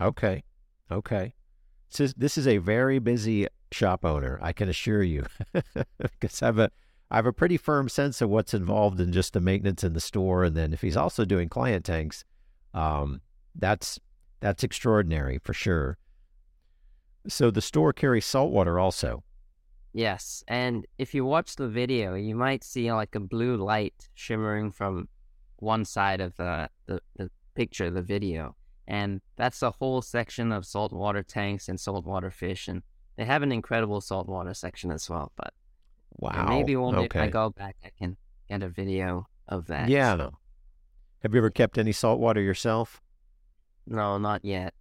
Okay. 0.00 0.42
Okay. 0.90 1.34
This 1.96 2.38
is, 2.38 2.46
a 2.46 2.58
very 2.58 2.98
busy 2.98 3.46
shop 3.70 4.04
owner, 4.04 4.38
I 4.42 4.52
can 4.52 4.68
assure 4.68 5.02
you. 5.02 5.26
Because 5.98 6.42
I 6.42 6.46
have 6.46 6.58
a 6.58 6.70
I 7.10 7.16
have 7.16 7.26
a 7.26 7.32
pretty 7.32 7.56
firm 7.56 7.88
sense 7.88 8.20
of 8.20 8.30
what's 8.30 8.54
involved 8.54 8.98
in 9.00 9.12
just 9.12 9.34
the 9.34 9.40
maintenance 9.40 9.84
in 9.84 9.92
the 9.92 10.00
store, 10.00 10.42
and 10.42 10.56
then 10.56 10.72
if 10.72 10.80
he's 10.80 10.96
also 10.96 11.24
doing 11.24 11.48
client 11.48 11.84
tanks, 11.84 12.24
um, 12.72 13.20
that's 13.54 14.00
that's 14.40 14.64
extraordinary 14.64 15.38
for 15.38 15.52
sure. 15.52 15.96
So 17.28 17.50
the 17.50 17.62
store 17.62 17.92
carries 17.92 18.26
salt 18.26 18.52
water 18.52 18.78
also. 18.78 19.22
Yes, 19.92 20.42
and 20.48 20.86
if 20.98 21.14
you 21.14 21.24
watch 21.24 21.54
the 21.54 21.68
video, 21.68 22.14
you 22.14 22.34
might 22.34 22.64
see 22.64 22.92
like 22.92 23.14
a 23.14 23.20
blue 23.20 23.56
light 23.56 24.08
shimmering 24.14 24.72
from 24.72 25.08
one 25.58 25.84
side 25.84 26.20
of 26.20 26.36
the, 26.36 26.68
the, 26.86 27.00
the 27.16 27.30
picture, 27.54 27.90
the 27.90 28.02
video. 28.02 28.56
And 28.86 29.20
that's 29.36 29.62
a 29.62 29.70
whole 29.70 30.02
section 30.02 30.52
of 30.52 30.66
saltwater 30.66 31.22
tanks 31.22 31.68
and 31.68 31.80
saltwater 31.80 32.30
fish. 32.30 32.68
And 32.68 32.82
they 33.16 33.24
have 33.24 33.42
an 33.42 33.50
incredible 33.52 34.00
saltwater 34.00 34.54
section 34.54 34.90
as 34.90 35.08
well. 35.08 35.32
But 35.36 35.54
Wow. 36.16 36.46
maybe 36.48 36.76
one 36.76 36.94
day 36.94 37.04
if 37.06 37.16
I 37.16 37.28
go 37.28 37.50
back, 37.50 37.76
I 37.84 37.90
can 37.98 38.16
get 38.48 38.62
a 38.62 38.68
video 38.68 39.26
of 39.48 39.66
that. 39.68 39.88
Yeah. 39.88 40.16
Have 41.22 41.32
you 41.32 41.38
ever 41.38 41.50
kept 41.50 41.78
any 41.78 41.92
saltwater 41.92 42.40
yourself? 42.42 43.00
No, 43.86 44.18
not 44.18 44.44
yet. 44.44 44.74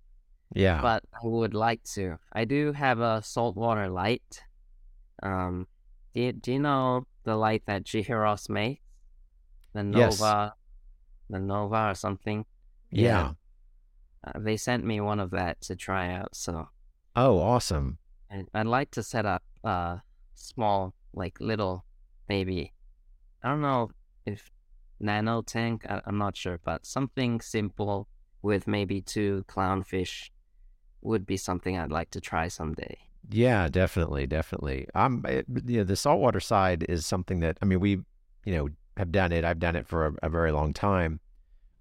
Yeah. 0.55 0.81
but 0.81 1.03
I 1.13 1.25
would 1.25 1.55
like 1.55 1.81
to. 1.95 2.17
I 2.31 2.45
do 2.45 2.73
have 2.73 2.99
a 2.99 3.23
saltwater 3.23 3.89
light. 3.89 4.43
Um, 5.23 5.65
do 6.13 6.21
you, 6.21 6.31
do 6.33 6.51
you 6.53 6.59
know 6.59 7.07
the 7.23 7.35
light 7.35 7.63
that 7.65 7.85
Chihiros 7.85 8.49
makes? 8.49 8.81
The 9.73 9.83
Yes. 9.83 10.19
Nova, 10.19 10.53
the 11.29 11.39
Nova 11.39 11.89
or 11.91 11.95
something. 11.95 12.45
yeah. 12.91 13.31
Uh, 14.23 14.39
they 14.39 14.57
sent 14.57 14.85
me 14.85 15.01
one 15.01 15.19
of 15.19 15.31
that 15.31 15.61
to 15.61 15.75
try 15.75 16.11
out, 16.13 16.35
so 16.35 16.69
Oh, 17.15 17.39
awesome. 17.39 17.97
I'd 18.53 18.65
like 18.65 18.89
to 18.91 19.03
set 19.03 19.25
up 19.25 19.43
a 19.63 20.01
small, 20.33 20.95
like 21.13 21.39
little, 21.39 21.85
maybe. 22.27 22.73
I 23.43 23.49
don't 23.49 23.61
know 23.61 23.91
if 24.25 24.49
nano 24.99 25.41
tank. 25.43 25.85
I, 25.87 26.01
I'm 26.05 26.17
not 26.17 26.35
sure, 26.35 26.59
but 26.63 26.85
something 26.85 27.41
simple 27.41 28.07
with 28.41 28.67
maybe 28.67 29.01
two 29.01 29.45
clownfish 29.47 30.29
would 31.01 31.25
be 31.25 31.37
something 31.37 31.77
I'd 31.77 31.91
like 31.91 32.09
to 32.11 32.21
try 32.21 32.47
someday. 32.47 32.97
Yeah, 33.29 33.67
definitely, 33.69 34.25
definitely. 34.25 34.87
I'm, 34.95 35.23
it, 35.27 35.45
you 35.65 35.77
know, 35.77 35.83
the 35.83 35.95
saltwater 35.95 36.39
side 36.39 36.83
is 36.89 37.05
something 37.05 37.39
that 37.41 37.57
I 37.61 37.65
mean, 37.65 37.79
we, 37.79 37.91
you 38.45 38.55
know, 38.55 38.69
have 38.97 39.11
done 39.11 39.31
it. 39.31 39.45
I've 39.45 39.59
done 39.59 39.75
it 39.75 39.87
for 39.87 40.07
a, 40.07 40.13
a 40.23 40.29
very 40.29 40.51
long 40.51 40.73
time, 40.73 41.19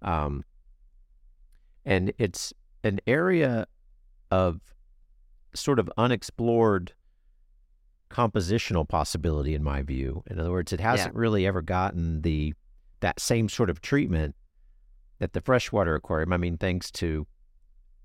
um, 0.01 0.43
and 1.85 2.13
it's 2.17 2.53
an 2.83 2.99
area 3.07 3.67
of 4.31 4.59
sort 5.53 5.79
of 5.79 5.89
unexplored 5.97 6.93
compositional 8.09 8.87
possibility, 8.87 9.55
in 9.55 9.63
my 9.63 9.81
view. 9.81 10.23
In 10.27 10.39
other 10.39 10.51
words, 10.51 10.71
it 10.71 10.79
hasn't 10.79 11.15
really 11.15 11.45
ever 11.47 11.61
gotten 11.61 12.21
the 12.21 12.53
that 12.99 13.19
same 13.19 13.49
sort 13.49 13.69
of 13.69 13.81
treatment 13.81 14.35
that 15.19 15.33
the 15.33 15.41
freshwater 15.41 15.95
aquarium. 15.95 16.31
I 16.31 16.37
mean, 16.37 16.57
thanks 16.57 16.89
to 16.91 17.27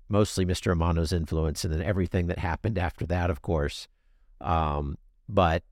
mostly 0.09 0.45
Mr. 0.45 0.71
Amano's 0.71 1.13
influence 1.13 1.63
and 1.63 1.73
then 1.73 1.81
everything 1.81 2.27
that 2.27 2.39
happened 2.39 2.77
after 2.77 3.05
that, 3.05 3.29
of 3.29 3.41
course. 3.41 3.87
Um, 4.41 4.97
but 5.27 5.63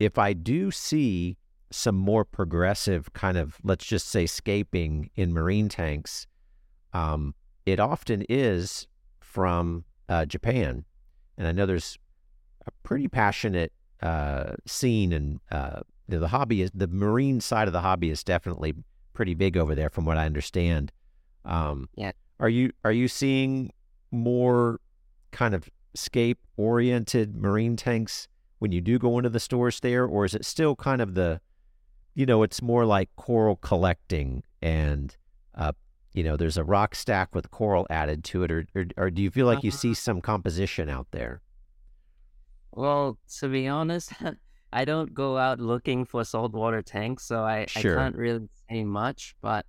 if 0.00 0.18
I 0.18 0.32
do 0.32 0.70
see 0.70 1.36
some 1.70 1.96
more 1.96 2.24
progressive 2.24 3.12
kind 3.12 3.36
of, 3.36 3.58
let's 3.62 3.84
just 3.84 4.08
say, 4.08 4.26
scaping 4.26 5.10
in 5.14 5.32
marine 5.32 5.68
tanks, 5.68 6.26
um, 6.92 7.34
it 7.66 7.80
often 7.80 8.24
is 8.28 8.86
from 9.20 9.84
uh, 10.08 10.24
Japan. 10.26 10.84
And 11.38 11.46
I 11.46 11.52
know 11.52 11.66
there's 11.66 11.98
a 12.66 12.70
pretty 12.82 13.08
passionate 13.08 13.72
uh, 14.02 14.54
scene, 14.66 15.12
and 15.12 15.40
uh, 15.50 15.80
the, 16.08 16.18
the 16.18 16.28
hobby 16.28 16.62
is 16.62 16.70
the 16.74 16.88
marine 16.88 17.40
side 17.40 17.68
of 17.68 17.72
the 17.72 17.80
hobby 17.80 18.10
is 18.10 18.22
definitely 18.24 18.74
pretty 19.14 19.34
big 19.34 19.56
over 19.56 19.74
there, 19.74 19.90
from 19.90 20.04
what 20.04 20.18
I 20.18 20.26
understand. 20.26 20.92
Um, 21.44 21.88
Yeah. 21.96 22.12
Are 22.40 22.48
you 22.48 22.72
are 22.84 22.92
you 22.92 23.06
seeing 23.08 23.72
more 24.10 24.80
kind 25.30 25.54
of 25.54 25.68
scape 25.94 26.38
oriented 26.56 27.36
marine 27.36 27.76
tanks 27.76 28.26
when 28.58 28.72
you 28.72 28.80
do 28.80 28.98
go 28.98 29.18
into 29.18 29.30
the 29.30 29.40
stores 29.40 29.80
there, 29.80 30.04
or 30.04 30.24
is 30.24 30.34
it 30.34 30.44
still 30.44 30.74
kind 30.74 31.00
of 31.00 31.14
the, 31.14 31.40
you 32.14 32.26
know, 32.26 32.42
it's 32.42 32.60
more 32.60 32.84
like 32.84 33.08
coral 33.16 33.56
collecting 33.56 34.42
and, 34.60 35.16
uh, 35.54 35.72
you 36.14 36.22
know, 36.22 36.36
there's 36.36 36.56
a 36.58 36.64
rock 36.64 36.94
stack 36.94 37.34
with 37.34 37.50
coral 37.50 37.86
added 37.90 38.24
to 38.24 38.42
it, 38.44 38.50
or 38.50 38.66
or, 38.74 38.84
or 38.96 39.10
do 39.10 39.22
you 39.22 39.30
feel 39.30 39.46
like 39.46 39.62
you 39.64 39.70
Uh, 39.70 39.76
see 39.76 39.94
some 39.94 40.20
composition 40.20 40.88
out 40.88 41.08
there? 41.12 41.42
Well, 42.72 43.18
to 43.38 43.48
be 43.48 43.68
honest, 43.68 44.12
I 44.72 44.84
don't 44.84 45.14
go 45.14 45.36
out 45.38 45.60
looking 45.60 46.04
for 46.04 46.24
saltwater 46.24 46.82
tanks, 46.82 47.24
so 47.24 47.44
I, 47.44 47.66
Sure. 47.66 47.92
I 47.98 48.02
can't 48.02 48.16
really 48.16 48.48
say 48.68 48.84
much. 48.84 49.36
But 49.40 49.66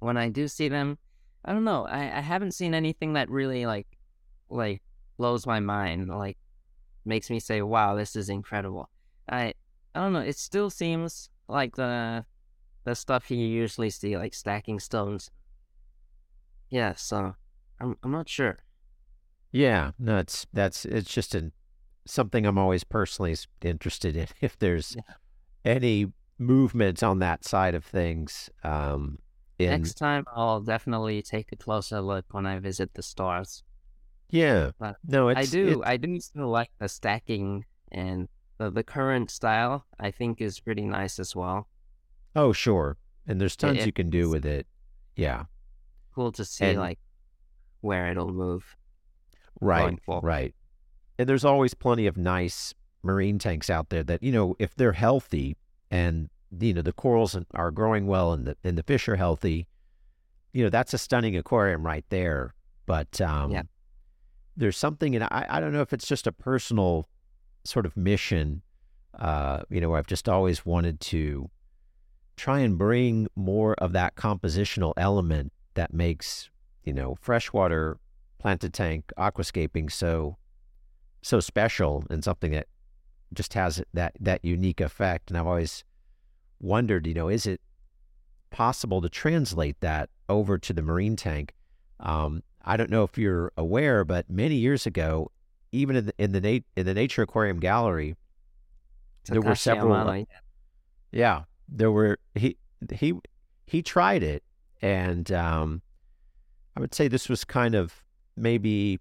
when 0.00 0.16
I 0.16 0.28
do 0.28 0.48
see 0.48 0.68
them, 0.68 0.98
I 1.44 1.52
don't 1.52 1.64
know. 1.64 1.86
I, 1.86 2.18
I 2.18 2.20
haven't 2.20 2.52
seen 2.52 2.74
anything 2.74 3.14
that 3.14 3.30
really 3.30 3.66
like 3.66 3.86
like 4.48 4.82
blows 5.18 5.46
my 5.46 5.60
mind, 5.60 6.08
like 6.08 6.38
makes 7.04 7.30
me 7.30 7.40
say, 7.40 7.62
"Wow, 7.62 7.96
this 7.96 8.16
is 8.16 8.28
incredible." 8.28 8.90
I 9.28 9.54
I 9.94 10.00
don't 10.00 10.12
know. 10.14 10.20
It 10.20 10.36
still 10.38 10.70
seems 10.70 11.30
like 11.48 11.76
the 11.76 12.24
the 12.84 12.94
stuff 12.94 13.30
you 13.30 13.38
usually 13.38 13.90
see, 13.90 14.16
like 14.16 14.34
stacking 14.34 14.80
stones. 14.80 15.30
Yeah, 16.70 16.94
so 16.94 17.34
I'm 17.80 17.96
I'm 18.02 18.10
not 18.10 18.28
sure. 18.28 18.58
Yeah, 19.50 19.92
no, 19.98 20.18
it's 20.18 20.46
that's 20.52 20.84
it's 20.86 21.12
just 21.12 21.34
an 21.34 21.52
something 22.06 22.46
I'm 22.46 22.58
always 22.58 22.84
personally 22.84 23.36
interested 23.62 24.16
in. 24.16 24.26
If 24.40 24.58
there's 24.58 24.96
Yeah. 24.96 25.14
any 25.64 26.12
movement 26.38 27.02
on 27.02 27.18
that 27.20 27.44
side 27.44 27.74
of 27.74 27.84
things, 27.84 28.50
um, 28.64 29.18
in 29.58 29.70
Next 29.70 29.94
time, 29.94 30.24
I'll 30.34 30.60
definitely 30.60 31.22
take 31.22 31.52
a 31.52 31.56
closer 31.56 32.00
look 32.00 32.26
when 32.32 32.46
I 32.46 32.58
visit 32.58 32.94
the 32.94 33.02
stores. 33.02 33.62
yeah, 34.30 34.70
But 34.78 34.96
no, 35.06 35.28
it's 35.28 35.38
I 35.38 35.46
do, 35.46 35.82
I 35.84 35.96
do 35.96 36.20
still 36.20 36.48
like 36.48 36.70
the 36.78 36.88
stacking 36.88 37.64
and 37.90 38.28
the, 38.58 38.70
the 38.70 38.82
current 38.84 39.30
style. 39.30 39.86
I 39.98 40.10
think 40.10 40.40
is 40.40 40.60
pretty 40.60 40.82
nice 40.84 41.18
as 41.18 41.34
well. 41.36 41.68
Oh, 42.34 42.52
sure, 42.52 42.96
and 43.26 43.40
there's 43.40 43.56
tons 43.56 43.78
it- 43.78 43.86
you 43.86 43.92
can 43.92 44.10
do 44.10 44.28
with 44.30 44.44
it. 44.46 44.66
Yeah, 45.16 45.44
Cool 46.14 46.32
to 46.32 46.44
see 46.44 46.64
And- 46.66 46.78
like 46.78 46.98
where 47.80 48.10
it'll 48.10 48.32
move. 48.32 48.76
right, 49.60 49.98
right. 50.06 50.54
And 51.18 51.28
there's 51.28 51.44
always 51.44 51.74
plenty 51.74 52.06
of 52.06 52.16
nice 52.16 52.74
marine 53.02 53.38
tanks 53.38 53.68
out 53.68 53.88
there 53.90 54.02
that 54.04 54.22
you 54.22 54.30
know 54.32 54.54
if 54.58 54.74
they're 54.74 54.92
healthy 54.92 55.56
and 55.90 56.30
you 56.60 56.72
know 56.74 56.82
the 56.82 56.92
corals 56.92 57.36
are 57.54 57.70
growing 57.70 58.06
well 58.06 58.32
and 58.32 58.46
the 58.46 58.56
and 58.64 58.76
the 58.78 58.82
fish 58.82 59.08
are 59.08 59.16
healthy, 59.16 59.66
you 60.52 60.62
know 60.64 60.70
that's 60.70 60.92
a 60.94 60.98
stunning 60.98 61.36
aquarium 61.36 61.84
right 61.84 62.04
there. 62.10 62.54
But 62.86 63.20
um, 63.20 63.50
Yeah. 63.52 63.62
there's 64.56 64.76
something, 64.76 65.14
and 65.14 65.24
I 65.24 65.46
I 65.48 65.60
don't 65.60 65.72
know 65.72 65.80
if 65.82 65.92
it's 65.92 66.06
just 66.06 66.26
a 66.26 66.32
personal 66.32 67.08
sort 67.64 67.86
of 67.86 67.96
mission. 67.96 68.62
Uh, 69.14 69.62
you 69.68 69.78
know, 69.80 69.90
where 69.90 69.98
I've 69.98 70.06
just 70.06 70.26
always 70.28 70.64
wanted 70.64 70.98
to 71.00 71.50
try 72.36 72.60
and 72.60 72.78
bring 72.78 73.28
more 73.36 73.74
of 73.74 73.92
that 73.92 74.14
compositional 74.16 74.92
element 74.96 75.52
that 75.74 75.92
makes 75.92 76.50
you 76.84 76.92
know 76.92 77.16
freshwater 77.20 77.98
planted 78.38 78.72
tank 78.74 79.12
aquascaping 79.18 79.90
so 79.90 80.36
so 81.22 81.38
special 81.40 82.04
and 82.10 82.24
something 82.24 82.52
that 82.52 82.66
just 83.32 83.54
has 83.54 83.82
that 83.94 84.12
that 84.20 84.44
unique 84.44 84.80
effect. 84.80 85.30
And 85.30 85.38
i've 85.38 85.46
always 85.46 85.84
wondered 86.60 87.06
you 87.06 87.14
know 87.14 87.28
is 87.28 87.46
it 87.46 87.60
possible 88.50 89.00
to 89.00 89.08
translate 89.08 89.80
that 89.80 90.10
over 90.28 90.58
to 90.58 90.72
the 90.72 90.82
marine 90.82 91.16
tank? 91.16 91.54
Um, 92.00 92.42
i 92.64 92.76
don't 92.76 92.90
know 92.90 93.02
if 93.04 93.16
you're 93.18 93.52
aware 93.56 94.04
but 94.04 94.28
many 94.30 94.56
years 94.56 94.86
ago 94.86 95.30
even 95.72 95.96
in 95.96 96.06
the 96.06 96.14
in 96.18 96.32
the, 96.32 96.40
nat- 96.40 96.64
in 96.76 96.84
the 96.86 96.94
nature 96.94 97.22
aquarium 97.22 97.58
gallery 97.60 98.14
There 99.24 99.40
were 99.40 99.54
several, 99.56 99.94
yeah, 101.12 101.42
there 101.68 101.90
were 101.90 102.18
he 102.34 102.56
he 102.92 103.14
he 103.66 103.82
tried 103.82 104.22
it, 104.22 104.42
and 104.80 105.30
um, 105.32 105.82
I 106.76 106.80
would 106.80 106.94
say 106.94 107.08
this 107.08 107.28
was 107.28 107.44
kind 107.44 107.74
of 107.74 108.04
maybe 108.36 109.00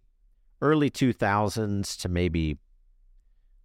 early 0.62 0.89
2000s 0.89 2.00
to 2.02 2.10
maybe. 2.10 2.58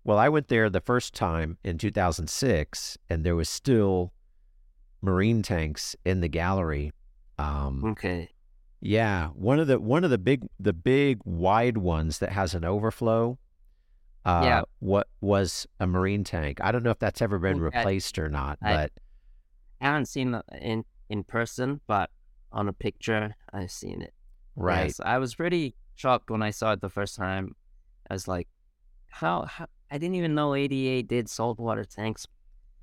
Well, 0.05 0.19
I 0.19 0.29
went 0.29 0.49
there 0.49 0.71
the 0.71 0.81
first 0.81 1.15
time 1.15 1.59
in 1.65 1.79
2006, 1.79 2.97
and 3.11 3.25
there 3.25 3.35
was 3.35 3.49
still 3.49 4.13
marine 5.03 5.43
tanks 5.43 5.97
in 6.05 6.21
the 6.21 6.29
gallery. 6.29 6.93
Um, 7.39 7.85
okay. 7.85 8.31
Yeah, 8.81 9.29
one 9.29 9.59
of 9.59 9.67
the 9.67 9.81
one 9.81 10.05
of 10.05 10.11
the 10.11 10.19
big 10.19 10.47
the 10.61 10.73
big 10.73 11.21
wide 11.25 11.79
ones 11.79 12.19
that 12.19 12.33
has 12.33 12.55
an 12.55 12.65
overflow. 12.65 13.39
Uh, 14.27 14.41
yeah. 14.43 14.63
What 14.81 15.07
was 15.21 15.69
a 15.79 15.87
marine 15.87 16.25
tank? 16.25 16.59
I 16.61 16.73
don't 16.73 16.83
know 16.83 16.91
if 16.91 16.99
that's 16.99 17.23
ever 17.23 17.39
been 17.39 17.61
replaced 17.61 18.19
or 18.19 18.29
not, 18.29 18.59
I, 18.61 18.75
but 18.75 18.93
I 19.81 19.85
haven't 19.85 20.07
seen 20.07 20.35
it 20.35 20.45
in 20.61 20.85
in 21.09 21.23
person, 21.23 21.81
but 21.87 22.11
on 22.51 22.69
a 22.69 22.73
picture 22.73 23.37
I've 23.53 23.71
seen 23.71 24.03
it. 24.03 24.13
Right. 24.57 24.87
Yes, 24.87 25.01
I 25.01 25.19
was 25.19 25.37
pretty 25.37 25.77
shocked 25.95 26.29
when 26.29 26.43
I 26.43 26.51
saw 26.51 26.73
it 26.73 26.81
the 26.81 26.89
first 26.89 27.15
time. 27.15 27.55
I 28.11 28.15
was 28.15 28.27
like, 28.27 28.49
how, 29.11 29.43
how 29.43 29.67
I 29.93 29.99
didn't 29.99 30.17
even 30.17 30.35
know 30.35 30.57
ADA 30.57 31.07
did 31.07 31.29
saltwater 31.29 31.85
tanks. 31.85 32.27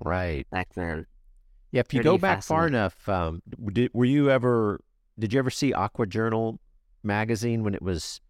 Right. 0.02 0.48
Back 0.50 0.72
then. 0.74 1.04
Yeah, 1.72 1.80
if 1.80 1.92
you 1.92 2.02
go 2.02 2.16
back 2.16 2.42
far 2.42 2.66
enough, 2.66 3.06
um, 3.06 3.42
did, 3.70 3.90
were 3.92 4.06
you 4.06 4.30
ever 4.30 4.80
did 5.18 5.34
you 5.34 5.38
ever 5.40 5.50
see 5.50 5.74
Aqua 5.74 6.06
Journal 6.06 6.58
magazine 7.02 7.64
when 7.64 7.74
it 7.74 7.82
was 7.82 8.22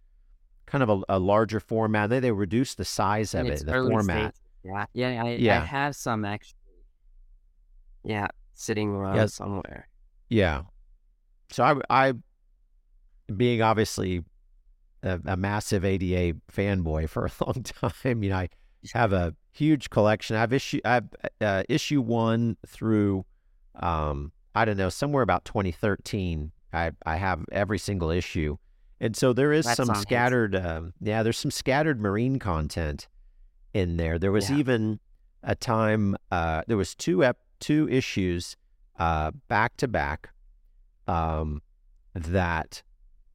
kind 0.67 0.83
of 0.83 0.91
a, 0.91 1.17
a 1.17 1.19
larger 1.19 1.61
format? 1.61 2.11
They 2.11 2.21
they 2.21 2.33
reduced 2.33 2.79
the 2.79 2.85
size 2.85 3.35
of 3.35 3.47
it, 3.47 3.65
the 3.65 3.73
format. 3.73 4.35
Yeah, 4.65 4.87
yeah, 4.95 5.25
I, 5.25 5.31
yeah. 5.33 5.63
I 5.63 5.65
have 5.65 5.97
some 5.97 6.25
actually. 6.25 6.59
Yeah, 8.03 8.29
sitting 8.55 8.91
around 8.91 9.17
yeah. 9.17 9.27
somewhere. 9.27 9.89
Yeah. 10.29 10.63
So 11.51 11.65
I, 11.65 12.09
I, 12.09 12.13
being 13.35 13.63
obviously 13.63 14.25
a, 15.03 15.21
a, 15.25 15.37
massive 15.37 15.85
ADA 15.85 16.39
fanboy 16.53 17.09
for 17.09 17.27
a 17.27 17.31
long 17.45 17.63
time, 17.63 18.23
you 18.23 18.31
know, 18.31 18.37
I 18.37 18.49
have 18.93 19.13
a 19.13 19.35
huge 19.53 19.89
collection. 19.91 20.37
I've 20.37 20.53
issue, 20.53 20.81
I've 20.85 21.09
uh, 21.41 21.63
issue 21.69 22.03
one 22.03 22.57
through, 22.67 23.25
um, 23.77 24.33
I 24.55 24.65
don't 24.65 24.77
know, 24.77 24.91
somewhere 24.91 25.23
about 25.23 25.45
2013 25.45 26.53
I 26.75 26.91
I 27.07 27.17
have 27.17 27.45
every 27.53 27.79
single 27.79 28.11
issue, 28.11 28.57
and 29.05 29.15
so 29.15 29.35
there 29.35 29.53
is 29.53 29.71
some 29.71 29.95
scattered. 29.97 30.57
Um, 30.57 30.95
yeah, 30.99 31.23
there's 31.23 31.37
some 31.37 31.51
scattered 31.51 32.01
marine 32.01 32.39
content 32.39 33.07
in 33.75 33.99
there. 33.99 34.19
There 34.19 34.33
was 34.33 34.49
yeah. 34.49 34.57
even 34.57 34.99
a 35.43 35.55
time. 35.55 36.17
Uh, 36.33 36.63
there 36.67 36.79
was 36.79 36.95
two 36.95 37.23
ep- 37.23 37.37
two 37.61 37.87
issues 37.91 38.57
uh, 38.99 39.33
back 39.47 39.77
to 39.77 39.89
back 39.89 40.31
um, 41.07 41.61
that 42.15 42.83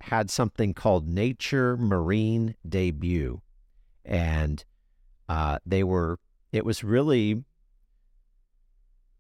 had 0.02 0.32
something 0.32 0.74
called 0.74 1.08
Nature 1.08 1.78
Marine 1.78 2.56
Debut, 2.68 3.40
and 4.04 4.66
uh, 5.30 5.60
they 5.68 5.84
were. 5.84 6.18
It 6.52 6.66
was 6.66 6.84
really 6.84 7.44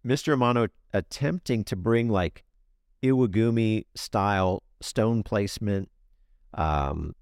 Mr. 0.03 0.35
Amano 0.35 0.69
attempting 0.95 1.63
to 1.65 1.75
bring 1.75 2.09
like 2.09 2.43
Iwagumi 3.03 3.85
style 3.93 4.63
stone 4.81 5.21
placement 5.21 5.91
um, 6.53 7.15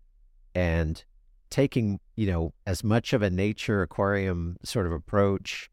and 0.55 1.03
taking, 1.49 1.99
you 2.15 2.27
know, 2.27 2.53
as 2.65 2.83
much 2.83 3.13
of 3.13 3.21
a 3.21 3.29
nature 3.29 3.81
aquarium 3.81 4.57
sort 4.63 4.85
of 4.85 4.91
approach 4.91 5.69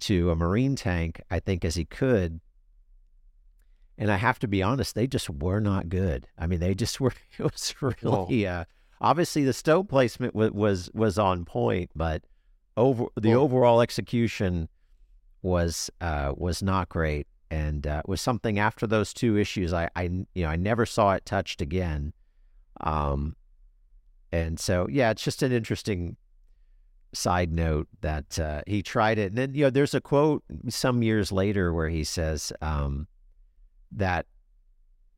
to 0.00 0.30
a 0.30 0.36
marine 0.36 0.76
tank, 0.76 1.20
I 1.30 1.40
think, 1.40 1.64
as 1.64 1.74
he 1.74 1.84
could. 1.84 2.40
And 3.98 4.10
I 4.10 4.16
have 4.16 4.38
to 4.40 4.48
be 4.48 4.62
honest, 4.62 4.94
they 4.94 5.06
just 5.06 5.28
were 5.28 5.60
not 5.60 5.88
good. 5.88 6.26
I 6.38 6.46
mean, 6.46 6.60
they 6.60 6.74
just 6.74 7.00
were, 7.00 7.12
it 7.38 7.42
was 7.42 7.74
really, 7.80 8.46
uh, 8.46 8.64
obviously 9.00 9.44
the 9.44 9.52
stone 9.52 9.86
placement 9.86 10.34
was, 10.34 10.50
was, 10.52 10.90
was 10.94 11.18
on 11.18 11.44
point, 11.44 11.90
but 11.94 12.22
over 12.76 13.06
the 13.20 13.34
overall 13.34 13.82
execution 13.82 14.68
was, 15.42 15.90
uh, 16.00 16.32
was 16.36 16.62
not 16.62 16.88
great 16.88 17.26
and 17.52 17.86
uh, 17.86 18.02
was 18.06 18.20
something 18.20 18.58
after 18.58 18.86
those 18.86 19.12
two 19.12 19.36
issues 19.36 19.74
I, 19.74 19.90
I 19.94 20.04
you 20.04 20.42
know 20.42 20.48
I 20.48 20.56
never 20.56 20.86
saw 20.86 21.12
it 21.12 21.26
touched 21.26 21.60
again 21.60 22.14
um 22.80 23.36
and 24.32 24.58
so 24.58 24.86
yeah 24.90 25.10
it's 25.10 25.22
just 25.22 25.42
an 25.42 25.52
interesting 25.52 26.16
side 27.14 27.52
note 27.52 27.86
that 28.00 28.38
uh, 28.38 28.62
he 28.66 28.82
tried 28.82 29.18
it 29.18 29.26
and 29.26 29.36
then 29.36 29.54
you 29.54 29.64
know 29.64 29.70
there's 29.70 29.94
a 29.94 30.00
quote 30.00 30.42
some 30.68 31.02
years 31.02 31.30
later 31.30 31.72
where 31.72 31.90
he 31.90 32.04
says 32.04 32.52
um, 32.62 33.06
that 33.90 34.24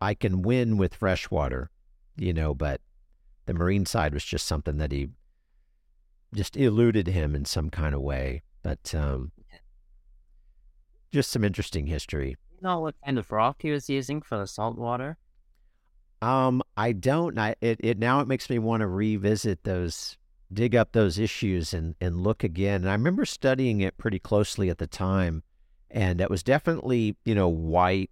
I 0.00 0.14
can 0.14 0.42
win 0.42 0.76
with 0.76 0.94
freshwater 0.94 1.70
you 2.16 2.32
know 2.32 2.52
but 2.52 2.80
the 3.46 3.54
marine 3.54 3.86
side 3.86 4.12
was 4.12 4.24
just 4.24 4.46
something 4.46 4.78
that 4.78 4.90
he 4.90 5.08
just 6.34 6.56
eluded 6.56 7.06
him 7.06 7.36
in 7.36 7.44
some 7.44 7.70
kind 7.70 7.94
of 7.94 8.00
way 8.00 8.42
but 8.64 8.92
um, 8.92 9.30
just 11.14 11.30
some 11.30 11.44
interesting 11.44 11.86
history. 11.86 12.36
You 12.50 12.58
know 12.62 12.80
what 12.80 12.96
kind 13.04 13.18
of 13.18 13.30
rock 13.30 13.58
he 13.60 13.70
was 13.70 13.88
using 13.88 14.20
for 14.20 14.36
the 14.36 14.48
salt 14.48 14.76
water? 14.76 15.16
Um, 16.24 16.62
I 16.74 16.92
don't. 16.92 17.38
I 17.38 17.54
it, 17.60 17.78
it 17.82 17.98
now 17.98 18.20
it 18.20 18.28
makes 18.28 18.48
me 18.48 18.58
want 18.58 18.80
to 18.80 18.86
revisit 18.86 19.64
those, 19.64 20.16
dig 20.50 20.74
up 20.74 20.92
those 20.92 21.18
issues 21.18 21.74
and 21.74 21.94
and 22.00 22.22
look 22.22 22.42
again. 22.42 22.76
And 22.76 22.88
I 22.88 22.94
remember 22.94 23.26
studying 23.26 23.82
it 23.82 23.98
pretty 23.98 24.18
closely 24.18 24.70
at 24.70 24.78
the 24.78 24.86
time, 24.86 25.42
and 25.90 26.22
it 26.22 26.30
was 26.30 26.42
definitely 26.42 27.14
you 27.26 27.34
know 27.34 27.48
white, 27.48 28.10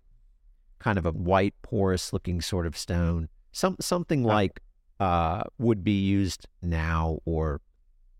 kind 0.78 0.98
of 0.98 1.06
a 1.06 1.12
white 1.12 1.54
porous 1.62 2.12
looking 2.12 2.42
sort 2.42 2.66
of 2.66 2.76
stone. 2.76 3.30
Some 3.50 3.76
something 3.80 4.24
like 4.24 4.60
uh 5.00 5.44
would 5.58 5.82
be 5.82 5.98
used 5.98 6.46
now 6.60 7.20
or 7.24 7.62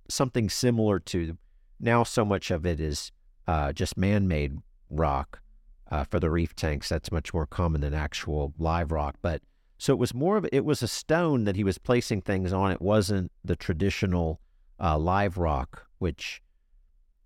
something 0.09 0.49
similar 0.49 1.01
to 1.01 1.37
now. 1.79 2.03
So 2.03 2.25
much 2.25 2.51
of 2.51 2.65
it 2.65 2.81
is 2.81 3.13
uh, 3.47 3.75
just 3.75 3.99
man 3.99 4.27
made 4.27 4.57
rock 4.89 5.43
uh, 5.91 6.05
for 6.05 6.19
the 6.19 6.31
reef 6.31 6.57
tanks. 6.57 6.89
That's 6.89 7.13
much 7.13 7.35
more 7.35 7.47
common 7.47 7.83
than 7.83 7.93
actual 7.93 8.55
live 8.59 8.91
rock. 8.91 9.17
But 9.21 9.43
so 9.83 9.93
it 9.93 9.99
was 9.99 10.15
more 10.15 10.37
of 10.37 10.47
it 10.53 10.65
was 10.65 10.81
a 10.81 10.87
stone 10.87 11.43
that 11.43 11.57
he 11.57 11.65
was 11.65 11.77
placing 11.77 12.23
things 12.23 12.53
on. 12.53 12.71
It 12.71 12.81
wasn't 12.81 13.33
the 13.45 13.57
traditional 13.57 14.41
uh, 14.79 14.97
live 14.97 15.39
rock, 15.39 15.89
which 15.99 16.41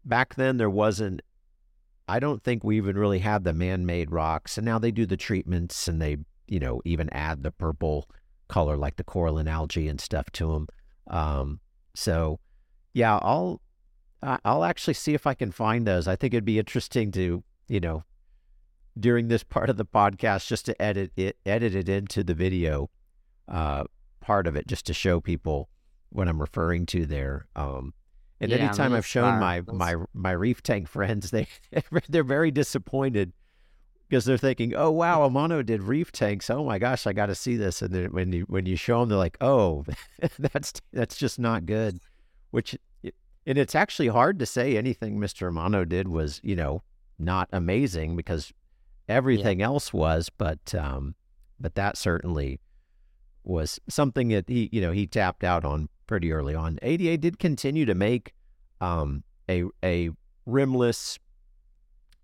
back 0.06 0.36
then 0.36 0.56
there 0.56 0.70
wasn't. 0.70 1.20
I 2.08 2.18
don't 2.18 2.42
think 2.42 2.64
we 2.64 2.78
even 2.78 2.96
really 2.96 3.18
had 3.18 3.44
the 3.44 3.52
man-made 3.52 4.10
rocks, 4.10 4.56
and 4.56 4.64
now 4.64 4.78
they 4.78 4.90
do 4.90 5.04
the 5.04 5.18
treatments 5.18 5.86
and 5.86 6.00
they, 6.00 6.16
you 6.48 6.58
know, 6.58 6.80
even 6.86 7.10
add 7.10 7.42
the 7.42 7.50
purple 7.50 8.08
color 8.48 8.78
like 8.78 8.96
the 8.96 9.04
coral 9.04 9.36
and 9.36 9.50
algae 9.50 9.86
and 9.86 10.00
stuff 10.00 10.30
to 10.30 10.54
them. 10.54 10.66
Um, 11.08 11.60
so, 11.94 12.40
yeah, 12.94 13.18
I'll 13.20 13.60
I'll 14.22 14.64
actually 14.64 14.94
see 14.94 15.12
if 15.12 15.26
I 15.26 15.34
can 15.34 15.52
find 15.52 15.86
those. 15.86 16.08
I 16.08 16.16
think 16.16 16.32
it'd 16.32 16.46
be 16.46 16.58
interesting 16.58 17.12
to 17.12 17.44
you 17.68 17.80
know, 17.80 18.04
during 18.98 19.28
this 19.28 19.42
part 19.42 19.70
of 19.70 19.76
the 19.76 19.84
podcast 19.84 20.46
just 20.46 20.66
to 20.66 20.82
edit 20.82 21.12
it, 21.16 21.36
edit 21.44 21.74
it 21.74 21.88
into 21.88 22.24
the 22.24 22.34
video 22.34 22.90
uh, 23.48 23.84
part 24.20 24.46
of 24.46 24.56
it, 24.56 24.66
just 24.66 24.86
to 24.86 24.94
show 24.94 25.20
people 25.20 25.68
what 26.10 26.28
I'm 26.28 26.40
referring 26.40 26.86
to 26.86 27.06
there. 27.06 27.46
Um, 27.54 27.94
and 28.40 28.50
yeah, 28.50 28.58
anytime 28.58 28.92
I've 28.92 29.06
shown 29.06 29.38
my 29.38 29.62
my 29.66 29.96
my 30.12 30.32
reef 30.32 30.62
tank 30.62 30.88
friends, 30.88 31.30
they 31.32 31.46
they're 32.08 32.24
very 32.24 32.50
disappointed 32.50 33.32
because 34.08 34.24
they're 34.24 34.38
thinking, 34.38 34.74
"Oh 34.74 34.90
wow, 34.90 35.28
Amano 35.28 35.64
did 35.64 35.82
reef 35.82 36.12
tanks. 36.12 36.50
Oh 36.50 36.64
my 36.64 36.78
gosh, 36.78 37.06
I 37.06 37.12
got 37.12 37.26
to 37.26 37.34
see 37.34 37.56
this." 37.56 37.82
And 37.82 37.94
then 37.94 38.12
when 38.12 38.32
you 38.32 38.44
when 38.48 38.66
you 38.66 38.76
show 38.76 39.00
them, 39.00 39.08
they're 39.08 39.18
like, 39.18 39.38
"Oh, 39.40 39.84
that's 40.38 40.74
that's 40.92 41.16
just 41.16 41.38
not 41.38 41.66
good." 41.66 42.00
Which 42.50 42.76
and 43.46 43.58
it's 43.58 43.74
actually 43.74 44.08
hard 44.08 44.38
to 44.38 44.46
say 44.46 44.76
anything 44.76 45.18
Mr. 45.18 45.50
Amano 45.50 45.88
did 45.88 46.08
was 46.08 46.40
you 46.42 46.56
know 46.56 46.82
not 47.18 47.48
amazing 47.52 48.16
because 48.16 48.52
everything 49.08 49.60
yeah. 49.60 49.66
else 49.66 49.92
was, 49.92 50.30
but 50.30 50.74
um, 50.74 51.14
but 51.58 51.74
that 51.74 51.96
certainly 51.96 52.60
was 53.44 53.78
something 53.88 54.28
that 54.28 54.48
he 54.48 54.68
you 54.72 54.80
know 54.80 54.92
he 54.92 55.06
tapped 55.06 55.44
out 55.44 55.64
on 55.64 55.88
pretty 56.06 56.32
early 56.32 56.54
on. 56.54 56.78
ADA 56.82 57.16
did 57.18 57.38
continue 57.38 57.84
to 57.84 57.94
make 57.94 58.34
um, 58.80 59.24
a 59.48 59.64
a 59.82 60.10
rimless 60.44 61.18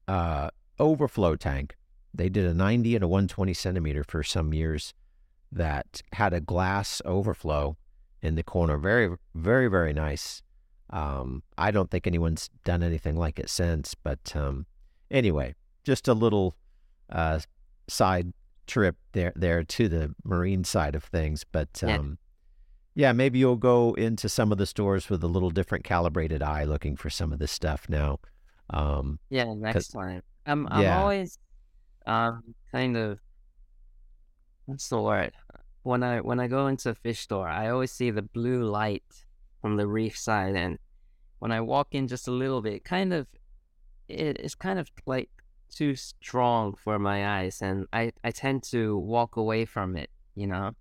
uh, 0.09 0.51
overflow 0.79 1.37
tank. 1.37 1.77
They 2.15 2.29
did 2.29 2.45
a 2.45 2.53
90 2.53 2.97
and 2.97 3.05
a 3.05 3.09
120 3.09 3.55
centimeter 3.55 4.05
for 4.05 4.23
some 4.23 4.53
years 4.53 4.93
that 5.51 6.03
had 6.13 6.35
a 6.35 6.41
glass 6.41 7.01
overflow 7.07 7.79
in 8.21 8.35
the 8.35 8.43
corner. 8.43 8.77
Very, 8.77 9.17
very, 9.35 9.69
very 9.69 9.95
nice. 9.95 10.43
Um, 10.91 11.43
I 11.57 11.71
don't 11.71 11.91
think 11.91 12.07
anyone's 12.07 12.51
done 12.65 12.83
anything 12.83 13.17
like 13.17 13.39
it 13.39 13.49
since, 13.49 13.95
but 13.95 14.37
um, 14.37 14.67
Anyway, 15.13 15.55
just 15.85 16.09
a 16.09 16.15
little 16.15 16.57
uh, 17.13 17.39
side 17.89 18.33
trip 18.67 18.97
there 19.13 19.33
there 19.37 19.63
to 19.63 19.89
the 19.89 20.15
marine 20.25 20.65
side 20.65 20.95
of 20.95 21.05
things. 21.05 21.45
But 21.45 21.83
um, 21.85 22.19
yeah. 22.95 23.09
yeah. 23.09 23.13
maybe 23.13 23.39
you'll 23.39 23.57
go 23.57 23.95
into 23.95 24.29
some 24.29 24.51
of 24.51 24.59
the 24.59 24.67
stores 24.67 25.09
with 25.09 25.23
a 25.23 25.29
little 25.29 25.51
different 25.51 25.85
calibrated 25.85 26.43
eye, 26.43 26.65
looking 26.65 26.97
for 26.97 27.11
some 27.11 27.33
of 27.33 27.39
this 27.39 27.53
stuff 27.53 27.87
now. 27.89 28.19
Um, 28.71 29.19
yeah, 29.31 29.53
next 29.55 29.89
time. 29.89 30.23
I'm 30.47 30.67
I'm 30.71 30.83
yeah. 30.83 31.01
always 31.01 31.39
Um, 32.07 32.55
kind 32.73 32.97
of. 32.97 33.21
What's 34.67 34.89
the 34.89 35.01
word? 35.01 35.33
When 35.83 36.03
I 36.03 36.21
when 36.21 36.41
I 36.41 36.49
go 36.49 36.67
into 36.69 36.91
a 36.91 36.95
fish 36.95 37.21
store, 37.21 37.49
I 37.49 37.69
always 37.71 37.93
see 37.93 38.11
the 38.11 38.23
blue 38.23 38.65
light 38.65 39.05
from 39.61 39.77
the 39.77 39.87
reef 39.87 40.17
side, 40.17 40.57
and 40.57 40.79
when 41.39 41.53
I 41.53 41.61
walk 41.61 41.89
in 41.93 42.09
just 42.09 42.29
a 42.29 42.31
little 42.33 42.63
bit, 42.63 42.85
kind 42.85 43.13
of, 43.13 43.27
it, 44.09 44.39
it's 44.39 44.55
kind 44.55 44.79
of 44.79 44.91
like 45.07 45.31
too 45.75 45.97
strong 45.97 46.75
for 46.75 46.99
my 46.99 47.41
eyes, 47.41 47.61
and 47.63 47.87
I 47.93 48.13
I 48.25 48.31
tend 48.31 48.63
to 48.65 48.97
walk 48.99 49.37
away 49.37 49.65
from 49.65 49.97
it. 49.97 50.11
You 50.35 50.47
know. 50.47 50.73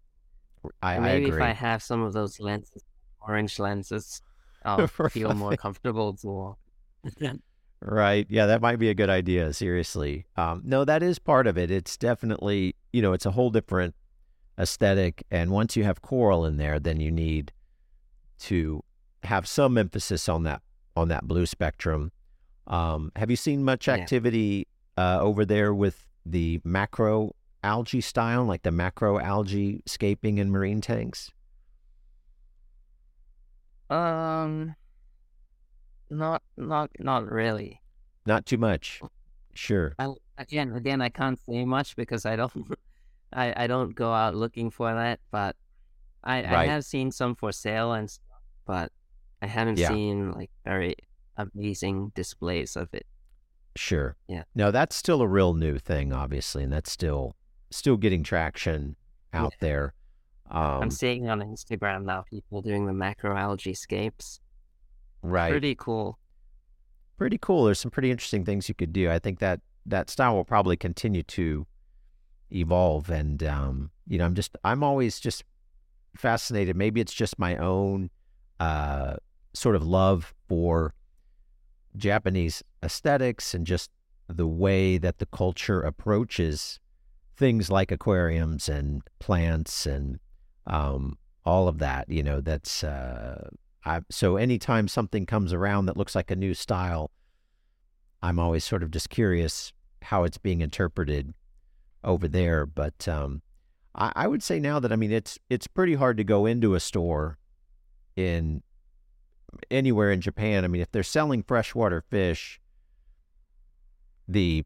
I, 0.83 0.99
maybe 0.99 1.25
I 1.25 1.27
agree. 1.29 1.37
if 1.37 1.41
I 1.41 1.53
have 1.53 1.81
some 1.81 2.03
of 2.03 2.13
those 2.13 2.39
lenses, 2.39 2.83
orange 3.27 3.57
lenses, 3.57 4.21
I'll 4.65 4.85
feel 4.87 5.33
more 5.33 5.55
comfortable 5.55 6.13
to 6.17 6.27
walk. 6.27 6.59
Right. 7.83 8.27
Yeah, 8.29 8.45
that 8.45 8.61
might 8.61 8.77
be 8.77 8.89
a 8.89 8.93
good 8.93 9.09
idea. 9.09 9.53
Seriously. 9.53 10.27
Um, 10.37 10.61
no, 10.63 10.85
that 10.85 11.01
is 11.01 11.17
part 11.17 11.47
of 11.47 11.57
it. 11.57 11.71
It's 11.71 11.97
definitely, 11.97 12.75
you 12.93 13.01
know, 13.01 13.13
it's 13.13 13.25
a 13.25 13.31
whole 13.31 13.49
different 13.49 13.95
aesthetic. 14.59 15.23
And 15.31 15.49
once 15.49 15.75
you 15.75 15.83
have 15.83 16.01
coral 16.01 16.45
in 16.45 16.57
there, 16.57 16.79
then 16.79 16.99
you 16.99 17.11
need 17.11 17.51
to 18.41 18.83
have 19.23 19.47
some 19.47 19.77
emphasis 19.77 20.29
on 20.29 20.43
that 20.43 20.61
on 20.95 21.07
that 21.07 21.27
blue 21.27 21.47
spectrum. 21.47 22.11
Um, 22.67 23.11
have 23.15 23.31
you 23.31 23.35
seen 23.35 23.63
much 23.63 23.87
activity 23.87 24.67
uh, 24.97 25.19
over 25.21 25.45
there 25.45 25.73
with 25.73 26.07
the 26.25 26.61
macro 26.63 27.35
algae 27.63 28.01
style, 28.01 28.45
like 28.45 28.63
the 28.63 28.71
macro 28.71 29.19
algae 29.19 29.81
scaping 29.85 30.37
in 30.37 30.51
marine 30.51 30.81
tanks? 30.81 31.31
Um, 33.89 34.75
not 36.09 36.41
not 36.57 36.91
not 36.99 37.29
really. 37.29 37.81
Not 38.25 38.45
too 38.45 38.57
much. 38.57 39.01
Sure. 39.53 39.93
I 39.99 40.13
again 40.37 40.73
again 40.73 41.01
I 41.01 41.09
can't 41.09 41.39
say 41.39 41.65
much 41.65 41.95
because 41.95 42.25
I 42.25 42.35
don't 42.35 42.53
I 43.33 43.63
I 43.63 43.67
don't 43.67 43.93
go 43.95 44.13
out 44.13 44.35
looking 44.35 44.69
for 44.71 44.93
that, 44.93 45.19
but 45.31 45.55
I 46.23 46.37
I 46.43 46.65
have 46.65 46.85
seen 46.85 47.11
some 47.11 47.35
for 47.35 47.51
sale 47.51 47.93
and 47.93 48.09
stuff, 48.09 48.41
but 48.65 48.91
I 49.41 49.47
haven't 49.47 49.77
Yeah. 49.77 49.89
seen 49.89 50.31
like 50.31 50.51
very 50.63 50.95
amazing 51.35 52.11
displays 52.15 52.75
of 52.75 52.93
it. 52.93 53.05
Sure. 53.75 54.15
Yeah. 54.27 54.43
No, 54.55 54.71
that's 54.71 54.95
still 54.95 55.21
a 55.21 55.27
real 55.27 55.53
new 55.53 55.77
thing, 55.77 56.11
obviously, 56.13 56.63
and 56.63 56.71
that's 56.73 56.91
still 56.91 57.35
still 57.69 57.97
getting 57.97 58.23
traction 58.23 58.95
out 59.33 59.53
there. 59.59 59.93
Um, 60.49 60.81
I'm 60.83 60.91
seeing 60.91 61.29
on 61.29 61.39
Instagram 61.39 62.03
now 62.03 62.23
people 62.29 62.61
doing 62.61 62.85
the 62.85 62.91
macroalgae 62.91 63.77
scapes. 63.77 64.41
right. 65.21 65.49
Pretty 65.51 65.75
cool. 65.75 66.19
pretty 67.17 67.37
cool. 67.37 67.65
There's 67.65 67.79
some 67.79 67.91
pretty 67.91 68.11
interesting 68.11 68.43
things 68.43 68.67
you 68.67 68.75
could 68.75 68.91
do. 68.91 69.09
I 69.09 69.19
think 69.19 69.39
that 69.39 69.61
that 69.85 70.09
style 70.09 70.35
will 70.35 70.43
probably 70.43 70.75
continue 70.75 71.23
to 71.23 71.65
evolve, 72.51 73.09
and 73.09 73.41
um, 73.43 73.91
you 74.07 74.17
know, 74.17 74.25
I'm 74.25 74.35
just 74.35 74.57
I'm 74.65 74.83
always 74.83 75.19
just 75.19 75.43
fascinated. 76.17 76.75
Maybe 76.75 76.99
it's 76.99 77.13
just 77.13 77.39
my 77.39 77.55
own 77.57 78.09
uh, 78.59 79.15
sort 79.53 79.75
of 79.77 79.85
love 79.85 80.33
for 80.49 80.93
Japanese 81.95 82.63
aesthetics 82.83 83.53
and 83.53 83.65
just 83.65 83.89
the 84.27 84.47
way 84.47 84.97
that 84.97 85.19
the 85.19 85.25
culture 85.25 85.81
approaches 85.81 86.79
things 87.41 87.71
like 87.71 87.91
aquariums 87.91 88.69
and 88.69 89.01
plants 89.19 89.87
and 89.87 90.19
um, 90.67 91.17
all 91.43 91.67
of 91.67 91.79
that. 91.79 92.07
You 92.07 92.21
know, 92.21 92.39
that's 92.39 92.83
uh, 92.83 93.49
I, 93.83 94.01
so 94.09 94.37
anytime 94.37 94.87
something 94.87 95.25
comes 95.25 95.51
around 95.51 95.87
that 95.87 95.97
looks 95.97 96.13
like 96.13 96.29
a 96.29 96.35
new 96.35 96.53
style, 96.53 97.11
I'm 98.21 98.37
always 98.37 98.63
sort 98.63 98.83
of 98.83 98.91
just 98.91 99.09
curious 99.09 99.73
how 100.03 100.23
it's 100.23 100.37
being 100.37 100.61
interpreted 100.61 101.33
over 102.03 102.27
there. 102.27 102.67
But 102.67 103.07
um, 103.07 103.41
I, 103.95 104.11
I 104.15 104.27
would 104.27 104.43
say 104.43 104.59
now 104.59 104.79
that 104.79 104.93
I 104.93 104.95
mean 104.95 105.11
it's 105.11 105.39
it's 105.49 105.67
pretty 105.67 105.95
hard 105.95 106.17
to 106.17 106.23
go 106.23 106.45
into 106.45 106.75
a 106.75 106.79
store 106.79 107.39
in 108.15 108.61
anywhere 109.69 110.11
in 110.11 110.21
Japan. 110.21 110.63
I 110.63 110.67
mean, 110.67 110.81
if 110.81 110.91
they're 110.91 111.03
selling 111.03 111.43
freshwater 111.43 112.01
fish, 112.01 112.59
the 114.27 114.65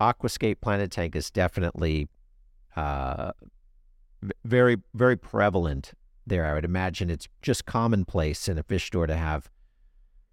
Aquascape 0.00 0.60
Planted 0.60 0.92
Tank 0.92 1.16
is 1.16 1.30
definitely 1.30 2.08
uh, 2.76 3.32
very 4.44 4.76
very 4.94 5.16
prevalent 5.16 5.92
there. 6.26 6.44
I 6.46 6.54
would 6.54 6.64
imagine 6.64 7.10
it's 7.10 7.28
just 7.42 7.64
commonplace 7.64 8.48
in 8.48 8.58
a 8.58 8.62
fish 8.62 8.86
store 8.86 9.06
to 9.06 9.16
have 9.16 9.50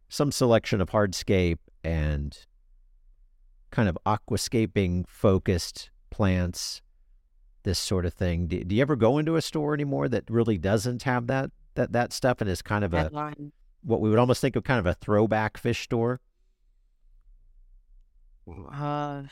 some 0.09 0.31
selection 0.31 0.81
of 0.81 0.89
hardscape 0.89 1.57
and 1.83 2.37
kind 3.71 3.89
of 3.89 3.97
aquascaping 4.05 5.07
focused 5.07 5.89
plants, 6.09 6.81
this 7.63 7.79
sort 7.79 8.05
of 8.05 8.13
thing. 8.13 8.47
Do, 8.47 8.63
do 8.63 8.75
you 8.75 8.81
ever 8.81 8.95
go 8.95 9.17
into 9.17 9.35
a 9.35 9.41
store 9.41 9.73
anymore 9.73 10.07
that 10.09 10.23
really 10.29 10.57
doesn't 10.57 11.03
have 11.03 11.27
that 11.27 11.51
that 11.75 11.91
that 11.91 12.13
stuff 12.13 12.41
and 12.41 12.49
is 12.49 12.61
kind 12.61 12.83
of 12.83 12.93
a. 12.93 13.09
what 13.85 14.01
we 14.01 14.09
would 14.09 14.19
almost 14.19 14.41
think 14.41 14.55
of 14.55 14.63
kind 14.63 14.79
of 14.79 14.85
a 14.85 14.95
throwback 14.95 15.57
fish 15.57 15.83
store? 15.83 16.19
Uh, 18.71 19.23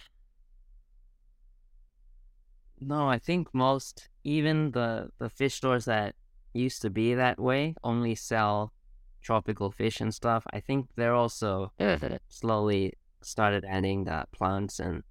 no, 2.79 3.07
I 3.07 3.19
think 3.19 3.53
most, 3.53 4.09
even 4.23 4.71
the 4.71 5.09
the 5.19 5.29
fish 5.29 5.55
stores 5.55 5.85
that 5.85 6.15
used 6.53 6.81
to 6.83 6.89
be 6.89 7.13
that 7.15 7.39
way, 7.39 7.75
only 7.83 8.15
sell 8.15 8.73
tropical 9.21 9.71
fish 9.71 10.01
and 10.01 10.13
stuff. 10.13 10.45
I 10.53 10.59
think 10.59 10.87
they're 10.95 11.15
also 11.15 11.71
slowly 12.29 12.93
started 13.21 13.65
adding 13.67 14.03
the 14.03 14.25
plants 14.31 14.79
and 14.79 15.03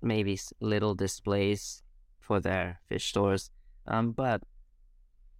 maybe 0.00 0.38
little 0.60 0.94
displays 0.94 1.82
for 2.20 2.40
their 2.40 2.80
fish 2.88 3.08
stores. 3.08 3.50
Um, 3.86 4.12
but 4.12 4.42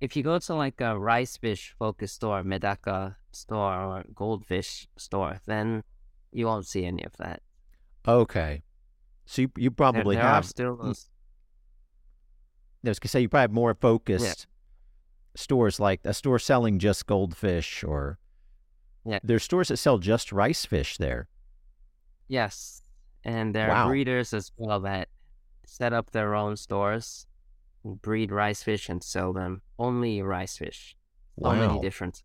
if 0.05 0.15
you 0.17 0.23
go 0.23 0.39
to 0.39 0.55
like 0.55 0.81
a 0.81 0.99
rice 0.99 1.37
fish 1.37 1.75
focused 1.79 2.17
store, 2.17 2.43
Medaka 2.43 3.17
store, 3.33 3.75
or 3.83 4.05
goldfish 4.15 4.87
store, 4.97 5.41
then 5.47 5.83
you 6.33 6.47
won't 6.47 6.67
see 6.67 6.85
any 6.85 7.03
of 7.05 7.17
that. 7.19 7.41
Okay. 8.07 8.63
So 9.27 9.43
you, 9.43 9.51
you 9.57 9.71
probably 9.71 10.17
there 10.17 10.25
are 10.27 10.35
have 10.35 10.45
still 10.45 10.77
those. 10.77 11.09
I 12.85 12.91
was 12.91 12.99
gonna 12.99 13.09
say 13.09 13.21
you 13.23 13.29
probably 13.31 13.43
have 13.45 13.53
more 13.53 13.75
focused 13.75 14.47
stores 15.35 15.81
like 15.81 16.01
a 16.05 16.13
store 16.13 16.39
selling 16.39 16.79
just 16.79 17.07
goldfish 17.07 17.83
or 17.83 18.19
Yeah. 19.07 19.21
there's 19.25 19.43
stores 19.43 19.69
that 19.69 19.79
sell 19.79 19.99
just 19.99 20.33
rice 20.33 20.67
fish 20.67 20.99
there. 20.99 21.29
Yes, 22.29 22.83
and 23.25 23.55
there 23.55 23.71
Wow. 23.71 23.87
are 23.87 23.89
breeders 23.89 24.35
as 24.35 24.53
well 24.59 24.81
that 24.81 25.09
set 25.67 25.93
up 25.95 26.11
their 26.11 26.35
own 26.35 26.57
stores, 26.57 27.27
breed 27.85 28.33
rice 28.33 28.63
fish, 28.63 28.89
and 28.89 29.03
sell 29.03 29.33
them 29.33 29.63
only 29.79 30.23
rice 30.23 30.57
fish. 30.57 30.97
So 31.43 31.51
Wow. 31.51 31.55
many 31.55 31.81
different. 31.81 32.23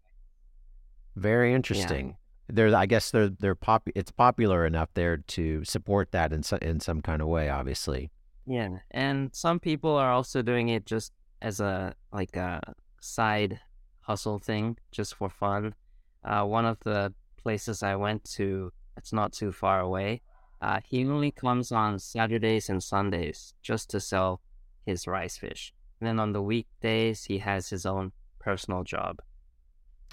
Very 1.15 1.53
interesting. 1.53 2.17
They're 2.47 2.75
I 2.75 2.85
guess 2.85 3.11
they're 3.11 3.29
they're 3.29 3.55
pop 3.55 3.87
it's 3.93 4.11
popular 4.11 4.65
enough 4.65 4.89
there 4.93 5.17
to 5.17 5.63
support 5.63 6.11
that 6.11 6.33
in 6.33 6.41
so, 6.43 6.57
in 6.57 6.79
some 6.79 7.01
kind 7.01 7.21
of 7.21 7.27
way, 7.27 7.49
obviously. 7.49 8.11
Yeah, 8.47 8.79
and 8.91 9.35
some 9.35 9.59
people 9.59 9.95
are 9.95 10.11
also 10.11 10.41
doing 10.41 10.69
it 10.69 10.85
just 10.85 11.13
as 11.41 11.59
a 11.59 11.93
like 12.11 12.35
a 12.35 12.73
side 13.01 13.59
hustle 14.01 14.39
thing, 14.39 14.77
just 14.91 15.13
for 15.15 15.29
fun. 15.29 15.75
Uh, 16.23 16.43
one 16.45 16.65
of 16.65 16.79
the 16.79 17.13
places 17.37 17.83
I 17.83 17.95
went 17.95 18.23
to, 18.35 18.71
it's 18.97 19.13
not 19.13 19.31
too 19.31 19.51
far 19.51 19.79
away. 19.79 20.21
Uh, 20.61 20.79
he 20.83 21.05
only 21.05 21.31
comes 21.31 21.71
on 21.71 21.99
Saturdays 21.99 22.67
and 22.69 22.83
Sundays 22.83 23.53
just 23.61 23.89
to 23.91 23.99
sell 23.99 24.41
his 24.89 25.07
rice 25.07 25.37
fish. 25.37 25.73
And 25.99 26.07
then 26.07 26.19
on 26.19 26.33
the 26.33 26.41
weekdays, 26.41 27.25
he 27.25 27.37
has 27.39 27.69
his 27.69 27.85
own 27.85 28.11
personal 28.39 28.83
job. 28.83 29.19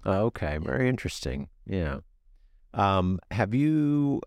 Okay, 0.04 0.58
very 0.58 0.88
interesting. 0.88 1.48
Yeah. 1.66 1.98
Um, 2.74 3.18
have 3.30 3.54
you 3.54 4.20